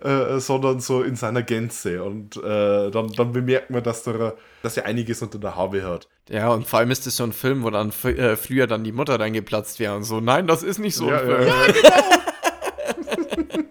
Äh, 0.00 0.40
sondern 0.40 0.80
so 0.80 1.02
in 1.02 1.14
seiner 1.14 1.42
Gänze. 1.42 2.02
Und 2.02 2.36
äh, 2.36 2.90
dann, 2.90 3.12
dann 3.16 3.32
bemerkt 3.32 3.70
man, 3.70 3.82
dass, 3.82 4.02
der, 4.02 4.34
dass 4.60 4.76
er 4.76 4.86
einiges 4.86 5.22
unter 5.22 5.38
der 5.38 5.56
Haube 5.56 5.84
hat. 5.84 6.08
Ja, 6.28 6.48
und 6.48 6.66
vor 6.66 6.78
allem 6.78 6.90
ist 6.90 7.06
es 7.06 7.16
so 7.16 7.24
ein 7.24 7.32
Film, 7.32 7.62
wo 7.64 7.70
dann 7.70 7.90
äh, 8.04 8.36
früher 8.36 8.66
dann 8.66 8.82
die 8.82 8.92
Mutter 8.92 9.20
reingeplatzt 9.20 9.78
wäre 9.78 9.94
und 9.94 10.04
so. 10.04 10.20
Nein, 10.20 10.46
das 10.46 10.62
ist 10.62 10.78
nicht 10.78 10.94
so 10.94 11.10
ja, 11.10 11.20
ein 11.20 11.26
Film. 11.26 11.48
Ja, 11.48 11.54
genau. 11.72 13.64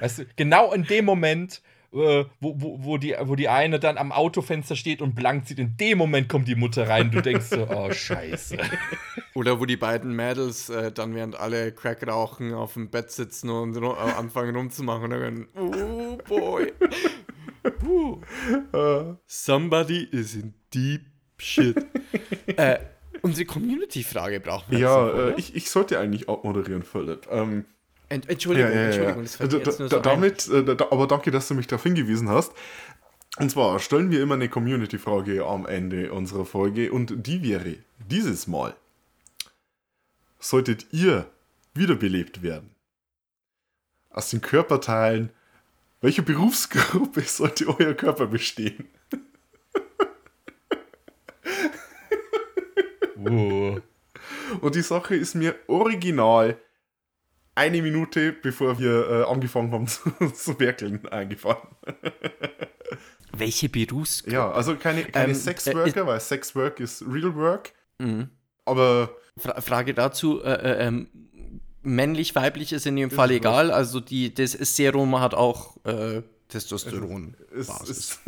Weißt 0.00 0.18
du, 0.18 0.26
genau 0.34 0.72
in 0.72 0.84
dem 0.84 1.04
Moment, 1.04 1.62
äh, 1.92 2.24
wo, 2.40 2.54
wo, 2.56 2.78
wo, 2.84 2.96
die, 2.98 3.14
wo 3.20 3.36
die 3.36 3.48
eine 3.48 3.78
dann 3.78 3.98
am 3.98 4.12
Autofenster 4.12 4.74
steht 4.74 5.02
und 5.02 5.14
blank 5.14 5.46
sieht, 5.46 5.58
in 5.58 5.76
dem 5.76 5.98
Moment 5.98 6.28
kommt 6.28 6.48
die 6.48 6.54
Mutter 6.54 6.88
rein. 6.88 7.10
Du 7.10 7.20
denkst 7.20 7.46
so, 7.46 7.68
oh, 7.68 7.92
scheiße. 7.92 8.58
Oder 9.34 9.60
wo 9.60 9.66
die 9.66 9.76
beiden 9.76 10.14
Mädels 10.14 10.70
äh, 10.70 10.90
dann 10.90 11.14
während 11.14 11.38
alle 11.38 11.72
Crack 11.72 12.06
rauchen 12.06 12.54
auf 12.54 12.74
dem 12.74 12.90
Bett 12.90 13.10
sitzen 13.10 13.50
und 13.50 13.76
ru 13.76 13.92
äh, 13.92 14.12
anfangen 14.18 14.56
rumzumachen 14.56 15.12
und 15.12 15.20
dann 15.20 15.48
oh 15.56 16.18
boy. 16.28 16.72
uh. 18.72 19.16
Somebody 19.26 20.08
is 20.10 20.34
in 20.34 20.54
deep 20.74 21.02
shit. 21.38 21.76
äh, 22.46 22.78
unsere 23.22 23.46
Community-Frage 23.46 24.40
brauchen 24.40 24.70
wir 24.70 24.78
Ja, 24.78 25.04
oder? 25.04 25.36
äh, 25.36 25.40
ich, 25.40 25.54
ich 25.54 25.70
sollte 25.70 25.98
eigentlich 25.98 26.28
auch 26.28 26.44
moderieren, 26.44 26.82
Philipp. 26.82 27.26
Ähm, 27.30 27.64
Ent 28.08 28.28
Entschuldigung, 28.28 28.70
ja, 28.70 28.74
ja, 28.76 28.80
ja. 28.80 28.86
Entschuldigung, 28.88 29.22
das 29.22 29.36
fällt 29.36 29.52
Da, 29.52 29.56
jetzt 29.58 29.78
nur 29.78 29.88
da, 29.88 29.96
so 29.96 30.02
damit, 30.02 30.48
äh, 30.48 30.64
da, 30.64 30.86
aber 30.90 31.06
danke, 31.06 31.30
dass 31.30 31.46
du 31.48 31.54
mich 31.54 31.68
darauf 31.68 31.84
hingewiesen 31.84 32.28
hast. 32.28 32.52
Und 33.38 33.50
zwar 33.50 33.78
stellen 33.78 34.10
wir 34.10 34.20
immer 34.22 34.34
eine 34.34 34.48
Community-Frage 34.48 35.46
am 35.46 35.64
Ende 35.64 36.12
unserer 36.12 36.44
Folge 36.44 36.90
und 36.92 37.26
die 37.26 37.42
wäre 37.44 37.76
dieses 38.10 38.48
Mal: 38.48 38.74
Solltet 40.40 40.86
ihr 40.90 41.30
wiederbelebt 41.74 42.42
werden? 42.42 42.74
Aus 44.10 44.30
den 44.30 44.40
Körperteilen, 44.40 45.30
welche 46.00 46.22
Berufsgruppe 46.22 47.20
sollte 47.26 47.68
euer 47.68 47.94
Körper 47.94 48.26
bestehen? 48.26 48.88
Uh. 53.28 53.80
Und 54.60 54.74
die 54.74 54.82
Sache 54.82 55.14
ist 55.16 55.34
mir 55.34 55.54
original 55.66 56.58
eine 57.54 57.82
Minute 57.82 58.32
bevor 58.32 58.78
wir 58.78 59.08
äh, 59.10 59.22
angefangen 59.24 59.72
haben 59.72 59.86
zu, 59.88 60.10
zu 60.32 60.58
werkeln 60.58 61.06
eingefallen. 61.08 61.58
Welche 63.32 63.68
Berufsgruppe? 63.68 64.34
Ja, 64.34 64.50
also 64.50 64.76
keine, 64.76 65.04
keine 65.04 65.32
Ähm, 65.32 65.34
Sexworker, 65.34 66.06
weil 66.06 66.20
Sexwork 66.20 66.80
ist 66.80 67.02
Real 67.02 67.34
Work. 67.36 67.72
Mhm. 67.98 68.30
Aber 68.64 69.10
Fra 69.36 69.60
Frage 69.60 69.94
dazu, 69.94 70.42
äh, 70.42 70.52
äh, 70.52 70.86
ähm, 70.86 71.08
männlich, 71.82 72.34
weiblich 72.34 72.72
ist 72.72 72.86
in 72.86 72.96
dem 72.96 73.08
Ist 73.08 73.14
Fall 73.14 73.30
was. 73.30 73.36
egal, 73.36 73.70
also 73.70 74.00
die, 74.00 74.34
das 74.34 74.52
Serum 74.52 75.18
hat 75.20 75.34
auch 75.34 75.76
äh, 75.84 76.22
Testosteron. 76.48 77.36
es 77.54 77.66
Basis. 77.68 77.98
ist, 77.98 78.20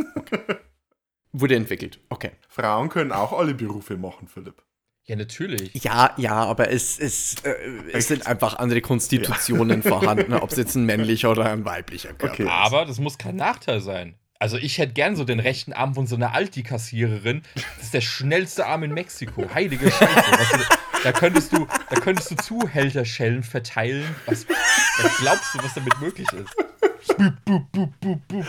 Wurde 1.32 1.56
entwickelt, 1.56 1.98
okay. 2.10 2.32
Frauen 2.48 2.88
können 2.90 3.10
auch 3.12 3.32
alle 3.32 3.54
Berufe 3.54 3.96
machen, 3.96 4.28
Philipp. 4.28 4.62
Ja, 5.04 5.16
natürlich. 5.16 5.74
Ja, 5.82 6.12
ja, 6.16 6.34
aber 6.34 6.70
es, 6.70 6.98
es, 6.98 7.34
äh, 7.42 7.54
es 7.92 8.06
sind 8.08 8.26
einfach 8.26 8.58
andere 8.58 8.80
Konstitutionen 8.80 9.82
vorhanden, 9.82 10.32
ob 10.34 10.50
es 10.52 10.58
jetzt 10.58 10.76
ein 10.76 10.84
männlicher 10.86 11.30
oder 11.30 11.50
ein 11.50 11.64
weiblicher 11.64 12.12
Körper 12.12 12.32
Okay. 12.34 12.42
ist. 12.44 12.50
Aber 12.50 12.84
das 12.84 12.98
muss 13.00 13.18
kein 13.18 13.36
Nachteil 13.36 13.80
sein. 13.80 14.14
Also 14.38 14.56
ich 14.58 14.78
hätte 14.78 14.92
gern 14.92 15.16
so 15.16 15.24
den 15.24 15.40
rechten 15.40 15.72
Arm 15.72 15.94
von 15.94 16.06
so 16.06 16.14
einer 16.16 16.34
Alti-Kassiererin. 16.34 17.42
Das 17.76 17.86
ist 17.86 17.94
der 17.94 18.00
schnellste 18.00 18.66
Arm 18.66 18.82
in 18.84 18.92
Mexiko. 18.94 19.52
Heilige 19.52 19.90
Scheiße. 19.90 20.14
Was, 20.14 20.50
du- 20.50 20.76
da 21.04 21.12
könntest 21.12 21.52
du, 21.52 21.66
da 21.90 21.96
könntest 22.00 22.30
du 22.30 22.36
Zuhälterschellen 22.36 23.42
verteilen. 23.42 24.04
Was, 24.26 24.46
was 24.48 25.16
glaubst 25.18 25.54
du, 25.54 25.58
was 25.64 25.74
damit 25.74 26.00
möglich 26.00 26.28
ist? 26.32 27.16
Bup, 27.16 27.34
bup, 27.44 27.72
bup, 27.72 28.00
bup, 28.00 28.28
bup. 28.28 28.46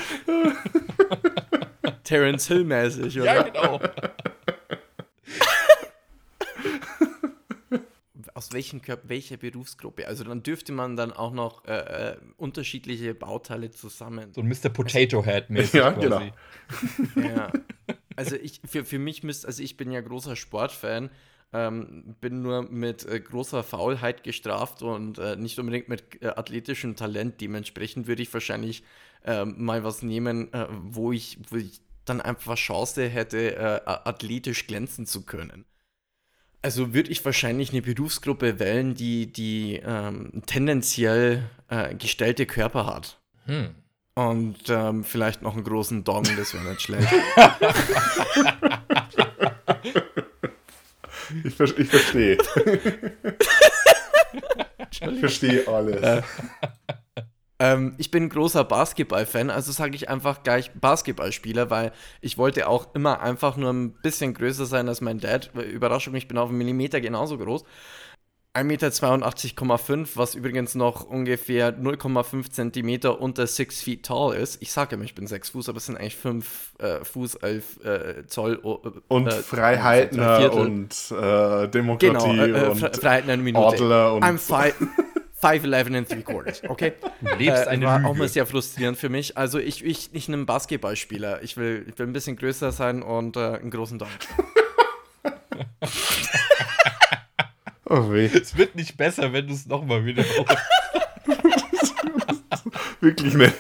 Terence 2.03 2.47
Hill-mäßig, 2.47 3.19
oder? 3.21 3.35
Ja, 3.35 3.41
genau. 3.43 3.80
Aus 8.34 8.41
welchen 8.53 8.81
Körper, 8.81 9.09
welcher 9.09 9.38
Berufsgruppe? 9.38 10.07
Also 10.07 10.23
dann 10.23 10.43
dürfte 10.43 10.71
man 10.71 10.95
dann 10.95 11.11
auch 11.11 11.31
noch 11.34 11.65
äh, 11.65 12.11
äh, 12.11 12.17
unterschiedliche 12.38 13.13
Bauteile 13.13 13.71
zusammen. 13.71 14.34
So 14.34 14.41
ein 14.41 14.47
Mr. 14.47 14.69
Potato 14.69 15.23
Head 15.23 15.49
mäßig 15.49 15.73
Ja, 15.73 15.91
quasi. 15.91 16.31
genau. 17.13 17.27
Ja. 17.27 17.51
Also 18.15 18.35
ich, 18.35 18.61
für, 18.65 18.85
für 18.85 18.99
mich 18.99 19.23
müsste, 19.23 19.47
also 19.47 19.63
ich 19.63 19.75
bin 19.77 19.91
ja 19.91 20.01
großer 20.01 20.35
Sportfan, 20.35 21.09
ähm, 21.51 22.15
bin 22.21 22.41
nur 22.41 22.63
mit 22.63 23.05
äh, 23.05 23.19
großer 23.19 23.63
Faulheit 23.63 24.23
gestraft 24.23 24.81
und 24.81 25.17
äh, 25.19 25.35
nicht 25.35 25.59
unbedingt 25.59 25.89
mit 25.89 26.21
äh, 26.21 26.27
athletischem 26.27 26.95
Talent. 26.95 27.41
Dementsprechend 27.41 28.07
würde 28.07 28.21
ich 28.21 28.34
wahrscheinlich 28.34 28.84
ähm, 29.25 29.55
mal 29.57 29.84
was 29.84 30.01
nehmen, 30.01 30.51
äh, 30.53 30.67
wo, 30.69 31.11
ich, 31.11 31.38
wo 31.49 31.57
ich 31.57 31.81
dann 32.05 32.21
einfach 32.21 32.55
Chance 32.55 33.07
hätte, 33.07 33.55
äh, 33.55 33.81
athletisch 33.85 34.67
glänzen 34.67 35.05
zu 35.05 35.25
können. 35.25 35.65
Also 36.64 36.94
würde 36.94 37.11
ich 37.11 37.23
wahrscheinlich 37.26 37.72
eine 37.72 37.81
Berufsgruppe 37.81 38.57
wählen, 38.57 38.95
die, 38.95 39.31
die 39.31 39.81
ähm, 39.85 40.41
tendenziell 40.45 41.44
äh, 41.68 41.94
gestellte 41.95 42.45
Körper 42.45 42.88
hat. 42.88 43.19
Hm. 43.45 43.76
Und 44.15 44.69
ähm, 44.69 45.03
vielleicht 45.03 45.41
noch 45.41 45.56
einen 45.56 45.65
großen 45.65 46.06
Dong, 46.06 46.23
das 46.38 46.53
wäre 46.53 46.64
nicht 46.64 46.81
schlecht. 46.81 47.10
Ich, 51.44 51.56
ver 51.56 51.65
ich 51.80 51.88
verstehe. 51.90 52.38
ich 54.91 55.19
verstehe 55.19 55.68
alles. 55.68 56.23
Ähm, 57.64 57.94
ich 57.98 58.11
bin 58.11 58.27
großer 58.27 58.64
Basketball-Fan, 58.65 59.49
also 59.49 59.72
sage 59.72 59.95
ich 59.95 60.10
einfach 60.10 60.44
gleich 60.44 60.72
Basketballspieler, 60.73 61.69
weil 61.69 61.94
ich 62.19 62.38
wollte 62.38 62.68
auch 62.68 62.94
immer 62.94 63.22
einfach 63.22 63.56
nur 63.56 63.72
ein 63.72 63.94
bisschen 64.02 64.34
größer 64.34 64.65
sein 64.65 64.90
als 64.90 64.99
mein 64.99 65.19
Dad. 65.19 65.52
Überraschung, 65.56 66.14
ich 66.15 66.27
bin 66.27 66.38
auf 66.38 66.49
einen 66.49 66.57
Millimeter 66.57 66.99
genauso 66.99 67.38
groß. 67.38 67.64
1,82,5 68.56 69.95
Meter, 69.98 70.10
was 70.15 70.35
übrigens 70.35 70.76
noch 70.76 71.06
ungefähr 71.06 71.73
0,5 71.76 72.52
Zentimeter 72.52 73.19
unter 73.19 73.48
6 73.48 73.81
feet 73.81 74.06
tall 74.06 74.35
ist. 74.35 74.61
Ich 74.61 74.72
sage 74.72 74.94
immer, 74.95 75.06
ich 75.06 75.15
bin 75.15 75.26
6 75.26 75.49
Fuß, 75.52 75.69
aber 75.69 75.77
es 75.77 75.88
sind 75.88 75.98
eigentlich 75.98 76.15
5 76.18 76.73
äh, 76.77 77.03
Fuß, 77.03 77.35
11 77.35 77.84
äh, 77.84 78.27
Zoll. 78.27 78.60
äh, 78.64 78.90
Und 79.07 79.27
äh, 79.27 79.31
Freiheiten 79.31 80.19
Viertel. 80.19 80.60
und 80.60 81.11
äh, 81.19 81.68
Demokratie 81.69 82.27
Genau, 82.38 82.44
äh, 82.44 82.65
äh, 82.65 82.69
und 82.69 82.80
Fre- 82.80 82.99
Freiheiten 82.99 83.31
eine 83.31 83.41
Minute. 83.41 83.65
Adler 83.65 84.14
und 84.14 84.23
I'm 84.23 84.38
five, 84.38 84.76
5'11 85.44 85.98
and 85.98 86.10
3 86.11 86.22
quarters, 86.22 86.61
okay? 86.68 86.94
Du 87.22 87.36
lebst 87.36 87.68
eine 87.68 87.86
war 87.86 87.98
Lüge. 87.99 88.10
auch 88.10 88.15
mal 88.15 88.28
sehr 88.30 88.45
frustrierend 88.45 88.98
für 88.98 89.10
mich. 89.10 89.38
Also 89.38 89.60
ich, 89.60 89.84
ich, 89.84 90.10
ich 90.14 90.30
nehme 90.30 90.45
Basketballspieler. 90.45 91.41
Ich 91.44 91.57
will, 91.57 91.86
ich 91.90 91.98
will 91.99 92.07
ein 92.07 92.14
bisschen 92.14 92.36
größer 92.38 92.72
sein 92.72 93.02
und 93.03 93.36
äh, 93.38 93.40
einen 93.57 93.72
großen 93.72 93.99
Daumen. 93.99 94.11
Oh 97.86 98.11
weh, 98.11 98.26
Es 98.26 98.57
wird 98.57 98.76
nicht 98.76 98.98
besser, 98.98 99.34
wenn 99.34 99.45
du 99.48 99.53
es 99.53 99.68
nochmal 99.68 100.06
wiederholst. 100.06 100.57
wirklich. 103.02 103.34
Ne? 103.36 103.52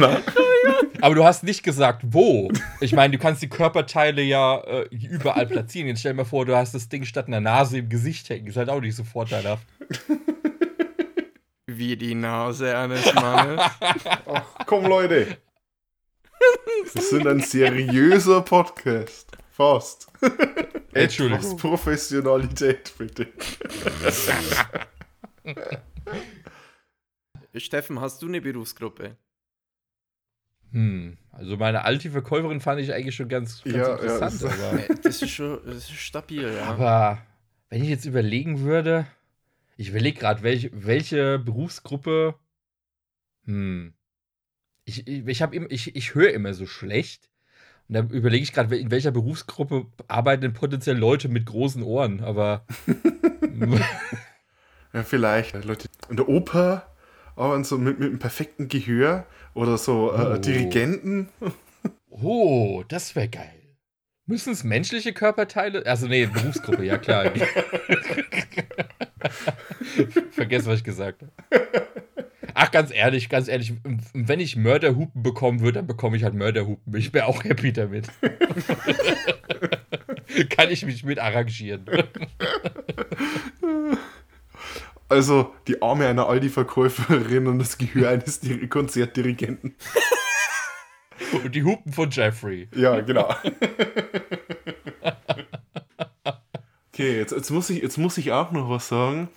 Aber 1.01 1.13
du 1.13 1.23
hast 1.23 1.43
nicht 1.43 1.61
gesagt, 1.61 2.01
wo. 2.07 2.49
Ich 2.79 2.93
meine, 2.93 3.15
du 3.15 3.21
kannst 3.21 3.41
die 3.41 3.49
Körperteile 3.49 4.21
ja 4.21 4.59
äh, 4.61 4.87
überall 4.95 5.45
platzieren. 5.45 5.87
Jetzt 5.87 5.99
stell 5.99 6.13
dir 6.13 6.17
mal 6.17 6.25
vor, 6.25 6.45
du 6.45 6.55
hast 6.55 6.73
das 6.73 6.89
Ding 6.89 7.03
statt 7.03 7.27
einer 7.27 7.41
Nase 7.41 7.79
im 7.79 7.89
Gesicht 7.89 8.29
hängen. 8.29 8.47
Ist 8.47 8.57
halt 8.57 8.69
auch 8.69 8.81
nicht 8.81 8.95
so 8.95 9.03
vorteilhaft. 9.03 9.67
Wie 11.77 11.95
die 11.97 12.15
Nase 12.15 12.77
eines 12.77 13.13
Mannes. 13.13 13.61
Komm, 14.65 14.85
Leute. 14.85 15.37
Wir 16.93 17.01
sind 17.01 17.25
ein 17.27 17.39
seriöser 17.39 18.41
Podcast. 18.41 19.31
Fast. 19.51 20.07
Entschuldigung. 20.93 21.39
Etwas 21.39 21.57
Professionalität, 21.57 22.93
bitte. 22.97 23.27
Steffen, 27.55 28.01
hast 28.01 28.21
du 28.21 28.27
eine 28.27 28.41
Berufsgruppe? 28.41 29.15
Hm. 30.71 31.17
Also 31.31 31.55
meine 31.57 31.85
alte 31.85 32.09
Verkäuferin 32.09 32.59
fand 32.61 32.81
ich 32.81 32.91
eigentlich 32.93 33.15
schon 33.15 33.29
ganz, 33.29 33.63
ganz 33.63 33.75
Ja, 33.75 33.87
ja, 33.89 33.93
interessant. 33.95 34.41
das- 34.43 34.43
aber, 34.59 34.79
Äh, 34.89 34.95
Das 35.03 35.21
ist 35.21 35.29
schon 35.29 35.59
das 35.65 35.75
ist 35.75 35.91
stabil, 35.91 36.51
ja. 36.53 36.63
aber 36.63 37.19
wenn 37.69 37.83
ich 37.83 37.89
jetzt 37.89 38.05
überlegen 38.05 38.61
würde, 38.61 39.05
ich 39.77 39.89
überlege 39.89 40.19
gerade, 40.19 40.43
welche, 40.43 40.69
welche 40.73 41.39
Berufsgruppe. 41.39 42.35
Hm. 43.45 43.93
Ich, 44.85 45.07
ich, 45.07 45.27
ich, 45.27 45.41
hab 45.41 45.53
immer- 45.53 45.71
ich, 45.71 45.95
ich 45.95 46.15
höre 46.15 46.31
immer 46.33 46.53
so 46.53 46.65
schlecht. 46.65 47.29
Und 47.89 47.95
da 47.95 48.01
überlege 48.01 48.43
ich 48.43 48.53
gerade, 48.53 48.75
in 48.77 48.91
welcher 48.91 49.11
Berufsgruppe 49.11 49.87
arbeiten 50.07 50.41
denn 50.41 50.53
potenziell 50.53 50.97
Leute 50.97 51.27
mit 51.29 51.45
großen 51.45 51.83
Ohren, 51.83 52.21
aber. 52.21 52.65
Ja, 54.93 55.03
vielleicht. 55.03 55.63
Leute 55.65 55.87
in 56.09 56.17
der 56.17 56.29
Oper 56.29 56.87
arbeiten 57.35 57.63
so 57.63 57.77
mit, 57.79 57.97
mit 57.99 58.09
einem 58.09 58.19
perfekten 58.19 58.67
Gehör 58.67 59.25
oder 59.55 59.77
so 59.79 60.11
äh, 60.13 60.35
Oh. 60.35 60.37
Dirigenten. 60.37 61.29
Oh, 62.15 62.83
das 62.87 63.15
wäre 63.15 63.27
geil. 63.27 63.75
Müssen 64.27 64.53
es 64.53 64.63
menschliche 64.63 65.13
Körperteile? 65.13 65.83
Also, 65.87 66.05
nee, 66.07 66.27
Berufsgruppe, 66.27 66.85
ja 66.85 66.99
klar. 66.99 67.25
Vergessen, 70.31 70.67
was 70.67 70.79
ich 70.79 70.83
gesagt 70.83 71.21
habe. 71.21 71.31
Ach, 72.53 72.71
ganz 72.71 72.91
ehrlich, 72.93 73.29
ganz 73.29 73.47
ehrlich, 73.47 73.73
wenn 74.13 74.39
ich 74.39 74.55
Mörderhupen 74.55 75.23
bekommen 75.23 75.61
würde, 75.61 75.79
dann 75.79 75.87
bekomme 75.87 76.17
ich 76.17 76.23
halt 76.23 76.35
Mörderhupen. 76.35 76.95
Ich 76.95 77.13
wäre 77.13 77.25
auch 77.25 77.43
happy 77.43 77.73
damit. 77.73 78.07
Kann 80.49 80.69
ich 80.69 80.85
mich 80.85 81.03
mit 81.03 81.19
arrangieren. 81.19 81.85
Also 85.09 85.53
die 85.67 85.81
Arme 85.81 86.07
einer 86.07 86.27
Aldi-Verkäuferin 86.27 87.47
und 87.47 87.59
das 87.59 87.77
Gehör 87.77 88.09
eines 88.09 88.39
Dir 88.39 88.67
Konzertdirigenten. 88.67 89.75
Und 91.43 91.55
die 91.55 91.63
Hupen 91.63 91.91
von 91.91 92.09
Jeffrey. 92.09 92.67
Ja, 92.75 92.99
genau. 93.01 93.33
Okay, 96.93 97.17
jetzt, 97.17 97.31
jetzt, 97.31 97.49
muss 97.49 97.71
ich, 97.71 97.81
jetzt 97.81 97.97
muss 97.97 98.19
ich 98.19 98.31
auch 98.33 98.51
noch 98.51 98.69
was 98.69 98.87
sagen. 98.87 99.27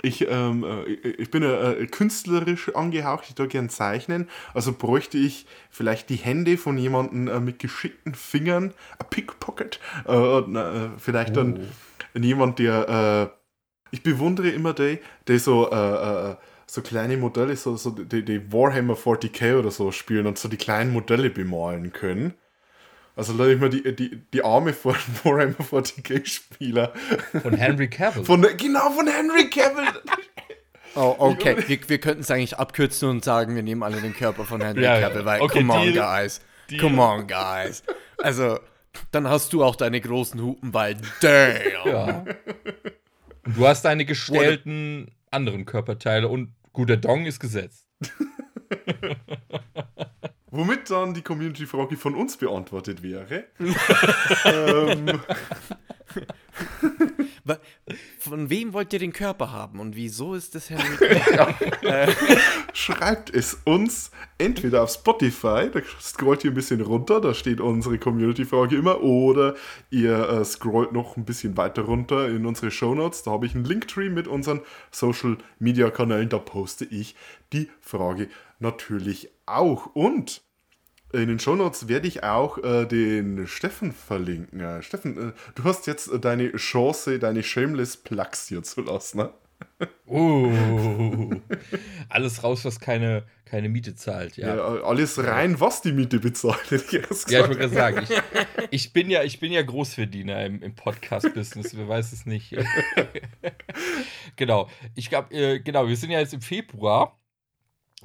Ich, 0.00 0.28
ähm, 0.30 0.62
äh, 0.62 0.84
ich 0.92 1.30
bin 1.32 1.42
äh, 1.42 1.84
künstlerisch 1.90 2.72
angehaucht, 2.76 3.24
ich 3.28 3.34
da 3.34 3.46
gern 3.46 3.68
zeichnen. 3.68 4.28
Also 4.54 4.72
bräuchte 4.72 5.18
ich 5.18 5.46
vielleicht 5.70 6.08
die 6.08 6.16
Hände 6.16 6.56
von 6.56 6.78
jemandem 6.78 7.26
äh, 7.26 7.40
mit 7.40 7.58
geschickten 7.58 8.14
Fingern, 8.14 8.72
ein 9.00 9.06
Pickpocket. 9.10 9.80
Äh, 10.06 10.12
äh, 10.12 10.90
vielleicht 10.98 11.36
dann 11.36 11.58
jemand, 12.14 12.60
der. 12.60 13.32
Äh, 13.32 13.36
ich 13.92 14.04
bewundere 14.04 14.50
immer 14.50 14.72
die, 14.72 14.98
die 15.26 15.38
so. 15.38 15.68
So 16.72 16.82
kleine 16.82 17.16
Modelle, 17.16 17.56
so, 17.56 17.76
so 17.76 17.90
die, 17.90 18.24
die 18.24 18.52
Warhammer 18.52 18.94
40k 18.94 19.58
oder 19.58 19.72
so 19.72 19.90
spielen 19.90 20.28
und 20.28 20.38
so 20.38 20.48
die 20.48 20.56
kleinen 20.56 20.92
Modelle 20.92 21.28
bemalen 21.28 21.92
können. 21.92 22.34
Also 23.20 23.34
lade 23.34 23.52
ich 23.52 23.60
mal 23.60 23.68
die, 23.68 23.94
die, 23.94 24.16
die 24.32 24.42
Arme 24.42 24.72
von 24.72 24.94
Warhammer 25.24 25.52
40k-Spieler. 25.56 26.94
Von 27.42 27.54
Henry 27.54 27.88
Cavill. 27.90 28.24
Von, 28.24 28.40
der- 28.40 28.54
genau, 28.54 28.88
von 28.92 29.06
Henry 29.06 29.50
Cavill. 29.50 29.84
Oh, 30.94 31.16
okay. 31.18 31.56
Wir, 31.68 31.78
wir 31.86 31.98
könnten 32.00 32.22
es 32.22 32.30
eigentlich 32.30 32.56
abkürzen 32.58 33.10
und 33.10 33.22
sagen, 33.22 33.54
wir 33.54 33.62
nehmen 33.62 33.82
alle 33.82 34.00
den 34.00 34.14
Körper 34.14 34.46
von 34.46 34.62
Henry 34.62 34.82
Ja. 34.84 34.98
Cavill, 35.00 35.26
weil, 35.26 35.42
Okay, 35.42 35.58
come 35.58 35.72
on, 35.74 35.82
Deal. 35.82 35.94
guys. 36.02 36.40
Come 36.80 37.02
on, 37.02 37.26
guys. 37.26 37.82
Also, 38.22 38.58
dann 39.12 39.28
hast 39.28 39.52
du 39.52 39.62
auch 39.62 39.76
deine 39.76 40.00
großen 40.00 40.40
Hupen, 40.40 40.72
weil, 40.72 40.96
damn. 41.20 41.56
Ja. 41.84 42.24
Und 43.44 43.56
du 43.58 43.66
hast 43.66 43.82
deine 43.84 44.06
gestellten 44.06 45.10
anderen 45.30 45.66
Körperteile 45.66 46.26
und 46.26 46.54
gut, 46.72 46.88
der 46.88 46.96
Dong 46.96 47.26
ist 47.26 47.38
gesetzt. 47.38 47.86
Womit 50.50 50.90
dann 50.90 51.14
die 51.14 51.22
Community-Frage 51.22 51.96
von 51.96 52.14
uns 52.14 52.36
beantwortet 52.36 53.02
wäre. 53.02 53.44
ähm, 54.44 55.20
Von 58.18 58.50
wem 58.50 58.72
wollt 58.72 58.92
ihr 58.92 58.98
den 58.98 59.12
Körper 59.12 59.50
haben 59.50 59.80
und 59.80 59.96
wieso 59.96 60.34
ist 60.34 60.54
das 60.54 60.70
Henry 60.70 60.96
Cavill? 60.96 62.14
schreibt 62.72 63.34
es 63.34 63.54
uns 63.64 64.10
entweder 64.38 64.82
auf 64.82 64.90
Spotify, 64.90 65.68
da 65.72 65.80
scrollt 66.00 66.44
ihr 66.44 66.50
ein 66.50 66.54
bisschen 66.54 66.80
runter, 66.80 67.20
da 67.20 67.34
steht 67.34 67.60
unsere 67.60 67.98
Community-Frage 67.98 68.76
immer, 68.76 69.02
oder 69.02 69.54
ihr 69.90 70.28
äh, 70.28 70.44
scrollt 70.44 70.92
noch 70.92 71.16
ein 71.16 71.24
bisschen 71.24 71.56
weiter 71.56 71.82
runter 71.82 72.28
in 72.28 72.46
unsere 72.46 72.70
Shownotes, 72.70 73.22
da 73.22 73.32
habe 73.32 73.46
ich 73.46 73.54
einen 73.54 73.64
Linktree 73.64 74.10
mit 74.10 74.28
unseren 74.28 74.60
Social-Media-Kanälen, 74.90 76.28
da 76.28 76.38
poste 76.38 76.84
ich 76.84 77.16
die 77.52 77.68
Frage 77.80 78.28
natürlich 78.60 79.30
auch. 79.46 79.86
Und 79.94 80.42
in 81.12 81.26
den 81.26 81.38
Shownotes 81.40 81.88
werde 81.88 82.06
ich 82.06 82.22
auch 82.22 82.58
äh, 82.58 82.86
den 82.86 83.46
Steffen 83.46 83.92
verlinken. 83.92 84.60
Ja, 84.60 84.80
Steffen, 84.82 85.30
äh, 85.30 85.32
du 85.56 85.64
hast 85.64 85.86
jetzt 85.86 86.08
äh, 86.08 86.20
deine 86.20 86.52
Chance, 86.52 87.18
deine 87.18 87.42
Shameless 87.42 87.96
Plugs 87.96 88.46
hier 88.48 88.62
zu 88.62 88.82
lassen. 88.82 89.18
Ne? 89.18 89.30
Uh, 90.06 91.34
alles 92.08 92.42
raus, 92.42 92.64
was 92.64 92.80
keine, 92.80 93.24
keine 93.44 93.68
Miete 93.68 93.94
zahlt. 93.94 94.36
Ja, 94.36 94.56
Ja. 94.56 94.62
alles 94.82 95.22
rein, 95.22 95.58
was 95.60 95.82
die 95.82 95.92
Miete 95.92 96.18
bezahlt. 96.18 96.70
hätte 96.70 96.84
ich 96.96 97.10
erst 97.10 97.30
Ja, 97.30 97.40
ich 97.40 97.48
wollte 97.48 97.60
gerade 97.60 97.74
sagen, 97.74 98.02
ich, 98.02 98.22
ich, 98.70 98.92
bin 98.92 99.10
ja, 99.10 99.22
ich 99.22 99.40
bin 99.40 99.52
ja 99.52 99.62
Großverdiener 99.62 100.46
im, 100.46 100.62
im 100.62 100.74
Podcast-Business, 100.74 101.76
wer 101.76 101.88
weiß 101.88 102.12
es 102.12 102.26
nicht. 102.26 102.56
genau, 104.36 104.68
ich 104.94 105.08
glaube, 105.08 105.34
äh, 105.34 105.60
genau, 105.60 105.88
wir 105.88 105.96
sind 105.96 106.10
ja 106.10 106.20
jetzt 106.20 106.34
im 106.34 106.42
Februar 106.42 107.19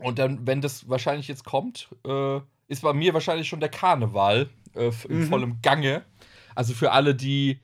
und 0.02 0.20
dann, 0.20 0.46
wenn 0.46 0.62
das 0.62 0.90
wahrscheinlich 0.90 1.28
jetzt 1.28 1.46
kommt, 1.46 1.90
äh, 2.06 2.40
ist 2.68 2.82
bei 2.82 2.94
mir 2.94 3.14
wahrscheinlich 3.14 3.48
schon 3.48 3.60
der 3.60 3.70
Karneval 3.70 4.50
äh, 4.76 4.92
in 5.08 5.28
vollem 5.28 5.62
Gange. 5.62 6.04
Also 6.56 6.74
für 6.74 6.92
alle, 6.92 7.16
die 7.16 7.60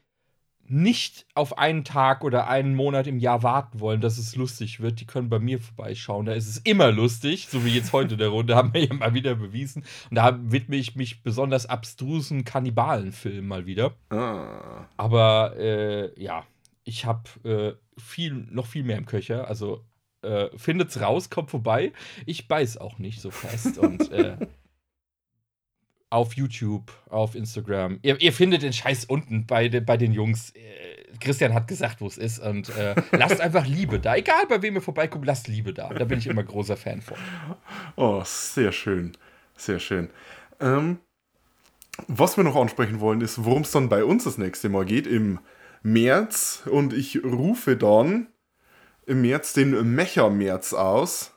nicht 0.72 1.26
auf 1.36 1.58
einen 1.58 1.84
Tag 1.84 2.24
oder 2.24 2.48
einen 2.48 2.76
Monat 2.76 3.06
im 3.06 3.20
Jahr 3.20 3.44
warten 3.44 3.82
wollen, 3.82 4.00
dass 4.00 4.18
es 4.18 4.38
lustig 4.38 4.80
wird, 4.80 5.02
die 5.02 5.06
können 5.06 5.28
bei 5.28 5.40
mir 5.40 5.60
vorbeischauen. 5.60 6.26
Da 6.26 6.32
ist 6.32 6.48
es 6.48 6.60
immer 6.60 6.94
lustig, 6.94 7.50
so 7.50 7.66
wie 7.66 7.76
jetzt 7.76 7.92
heute 7.92 8.14
in 8.14 8.20
der 8.20 8.30
Runde, 8.30 8.56
haben 8.56 8.74
wir 8.74 8.86
ja 8.86 8.94
mal 8.94 9.14
wieder 9.14 9.36
bewiesen. 9.36 9.84
Und 10.10 10.16
da 10.16 10.40
widme 10.42 10.78
ich 10.78 10.96
mich 10.96 11.24
besonders 11.24 11.66
abstrusen 11.66 12.46
Kannibalenfilmen 12.46 13.46
mal 13.46 13.66
wieder. 13.66 13.96
Ah. 14.12 14.86
Aber 14.96 15.58
äh, 15.58 16.18
ja, 16.22 16.46
ich 16.86 17.06
habe 17.06 17.30
äh, 17.44 18.00
viel, 18.00 18.34
noch 18.34 18.66
viel 18.66 18.84
mehr 18.84 18.98
im 18.98 19.06
Köcher. 19.06 19.50
Also 19.50 19.84
äh, 20.22 20.50
findet's 20.56 21.00
raus, 21.02 21.30
kommt 21.30 21.50
vorbei. 21.50 21.94
Ich 22.26 22.48
beiß 22.48 22.78
auch 22.78 23.00
nicht 23.00 23.22
so 23.22 23.32
fest. 23.32 23.78
Und 23.78 24.12
äh, 24.12 24.38
auf 26.12 26.34
YouTube, 26.34 26.92
auf 27.10 27.36
Instagram. 27.36 28.00
Ihr, 28.02 28.20
ihr 28.22 28.34
findet 28.34 28.64
den 28.64 28.74
Scheiß 28.74 29.06
unten 29.06 29.46
bei, 29.48 29.70
de, 29.70 29.80
bei 29.80 29.98
den 29.98 30.12
Jungs. 30.12 30.52
Äh, 30.52 31.18
Christian 31.20 31.54
hat 31.54 31.68
gesagt, 31.68 32.02
wo 32.02 32.08
es 32.08 32.18
ist. 32.18 32.40
Und 32.40 32.70
äh, 32.76 32.96
lasst 33.12 33.40
einfach 33.40 33.66
Liebe 33.66 34.00
da. 34.00 34.16
Egal 34.16 34.46
bei 34.48 34.62
wem 34.62 34.76
ihr 34.76 34.82
vorbeikommt, 34.82 35.26
lasst 35.26 35.48
Liebe 35.48 35.74
da. 35.74 35.90
Da 35.90 36.06
bin 36.06 36.20
ich 36.20 36.28
immer 36.28 36.44
großer 36.44 36.78
Fan 36.78 37.02
von. 37.02 37.18
Oh, 37.96 38.22
sehr 38.26 38.72
schön. 38.72 39.14
Sehr 39.56 39.80
schön. 39.80 40.10
Ähm, 40.60 41.00
was 42.08 42.36
wir 42.36 42.44
noch 42.44 42.56
ansprechen 42.56 43.00
wollen, 43.00 43.22
ist, 43.22 43.46
worum 43.46 43.62
es 43.62 43.72
dann 43.72 43.90
bei 43.90 44.04
uns 44.04 44.26
das 44.26 44.38
nächste 44.38 44.70
Mal 44.70 44.86
geht 44.86 45.08
im 45.08 45.40
März. 45.82 46.64
Und 46.70 46.94
ich 46.94 47.24
rufe 47.24 47.78
dann 47.78 48.28
im 49.12 49.22
März 49.22 49.54
den 49.54 49.94
Mecha-März 49.94 50.74
aus. 50.74 51.32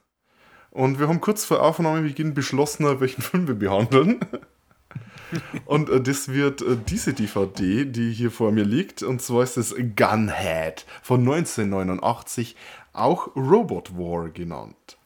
Und 0.71 1.01
wir 1.01 1.09
haben 1.09 1.21
kurz 1.21 1.45
vor 1.45 1.61
Aufnahmebeginn 1.61 2.33
beschlossen, 2.33 2.85
welchen 3.01 3.23
Film 3.23 3.49
wir 3.49 3.57
behandeln. 3.57 4.21
Und 5.65 5.91
äh, 5.91 6.01
das 6.01 6.29
wird 6.29 6.63
äh, 6.63 6.77
diese 6.89 7.13
DVD, 7.13 7.85
die 7.85 8.13
hier 8.13 8.31
vor 8.31 8.53
mir 8.53 8.65
liegt. 8.65 9.03
Und 9.03 9.21
zwar 9.21 9.43
ist 9.43 9.57
es 9.57 9.75
Gunhead 9.97 10.87
von 11.03 11.21
1989, 11.21 12.55
auch 12.93 13.35
Robot 13.35 13.99
War 13.99 14.29
genannt. 14.31 14.97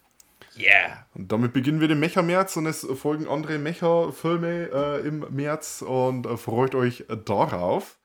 Yeah. 0.59 1.07
Und 1.15 1.33
damit 1.33 1.53
beginnen 1.53 1.81
wir 1.81 1.89
den 1.89 2.01
Mecha-März 2.01 2.57
und 2.57 2.67
es 2.67 2.87
folgen 3.01 3.29
andere 3.29 3.59
Mecha-Filme 3.59 4.71
äh, 4.73 5.07
im 5.07 5.25
März 5.31 5.83
und 5.87 6.27
äh, 6.27 6.37
freut 6.37 6.75
euch 6.75 7.05
darauf. 7.25 7.98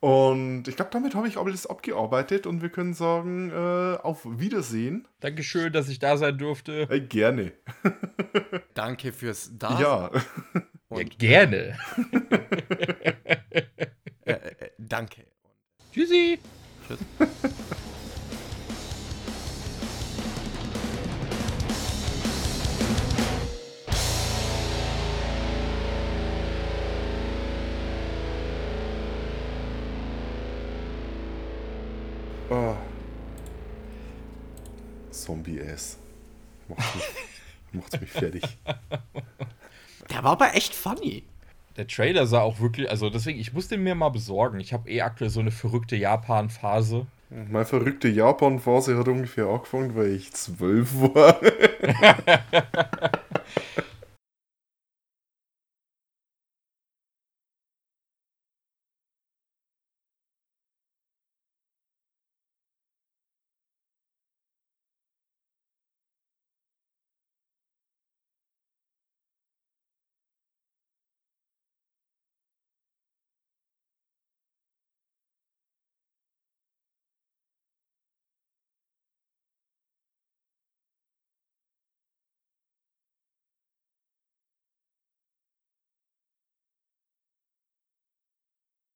Und 0.00 0.68
ich 0.68 0.76
glaube, 0.76 0.90
damit 0.92 1.14
habe 1.14 1.26
ich 1.26 1.36
alles 1.36 1.66
abgearbeitet 1.66 2.46
und 2.46 2.62
wir 2.62 2.68
können 2.68 2.94
sagen, 2.94 3.50
äh, 3.50 3.98
auf 4.00 4.24
Wiedersehen. 4.24 5.08
Dankeschön, 5.20 5.72
dass 5.72 5.88
ich 5.88 5.98
da 5.98 6.16
sein 6.16 6.38
durfte. 6.38 6.82
Äh, 6.82 7.00
gerne. 7.00 7.52
Danke 8.74 9.12
fürs 9.12 9.58
Dasein. 9.58 9.80
Ja. 9.80 10.10
Ja, 10.90 11.02
gerne. 11.18 11.76
Äh, 14.28 14.32
äh, 14.32 14.70
danke. 14.76 15.24
Tschüssi. 15.90 16.38
Oh. 32.50 32.74
Zombie-Ass. 35.10 35.98
Macht's 36.68 36.94
mich, 36.94 37.04
macht's 37.72 38.00
mich 38.00 38.10
fertig. 38.10 38.42
Der 40.10 40.24
war 40.24 40.32
aber 40.32 40.54
echt 40.54 40.74
funny. 40.74 41.24
Der 41.76 41.86
Trailer 41.86 42.26
sah 42.26 42.40
auch 42.40 42.60
wirklich, 42.60 42.90
also 42.90 43.10
deswegen, 43.10 43.38
ich 43.38 43.52
muss 43.52 43.68
den 43.68 43.82
mir 43.82 43.94
mal 43.94 44.08
besorgen. 44.08 44.58
Ich 44.60 44.72
habe 44.72 44.90
eh 44.90 45.02
aktuell 45.02 45.30
so 45.30 45.40
eine 45.40 45.50
verrückte 45.50 45.96
Japan-Phase. 45.96 47.06
Meine 47.30 47.66
verrückte 47.66 48.08
Japan-Phase 48.08 48.96
hat 48.96 49.06
ungefähr 49.08 49.46
angefangen, 49.46 49.94
weil 49.94 50.14
ich 50.14 50.32
zwölf 50.32 50.88
war. 50.94 51.38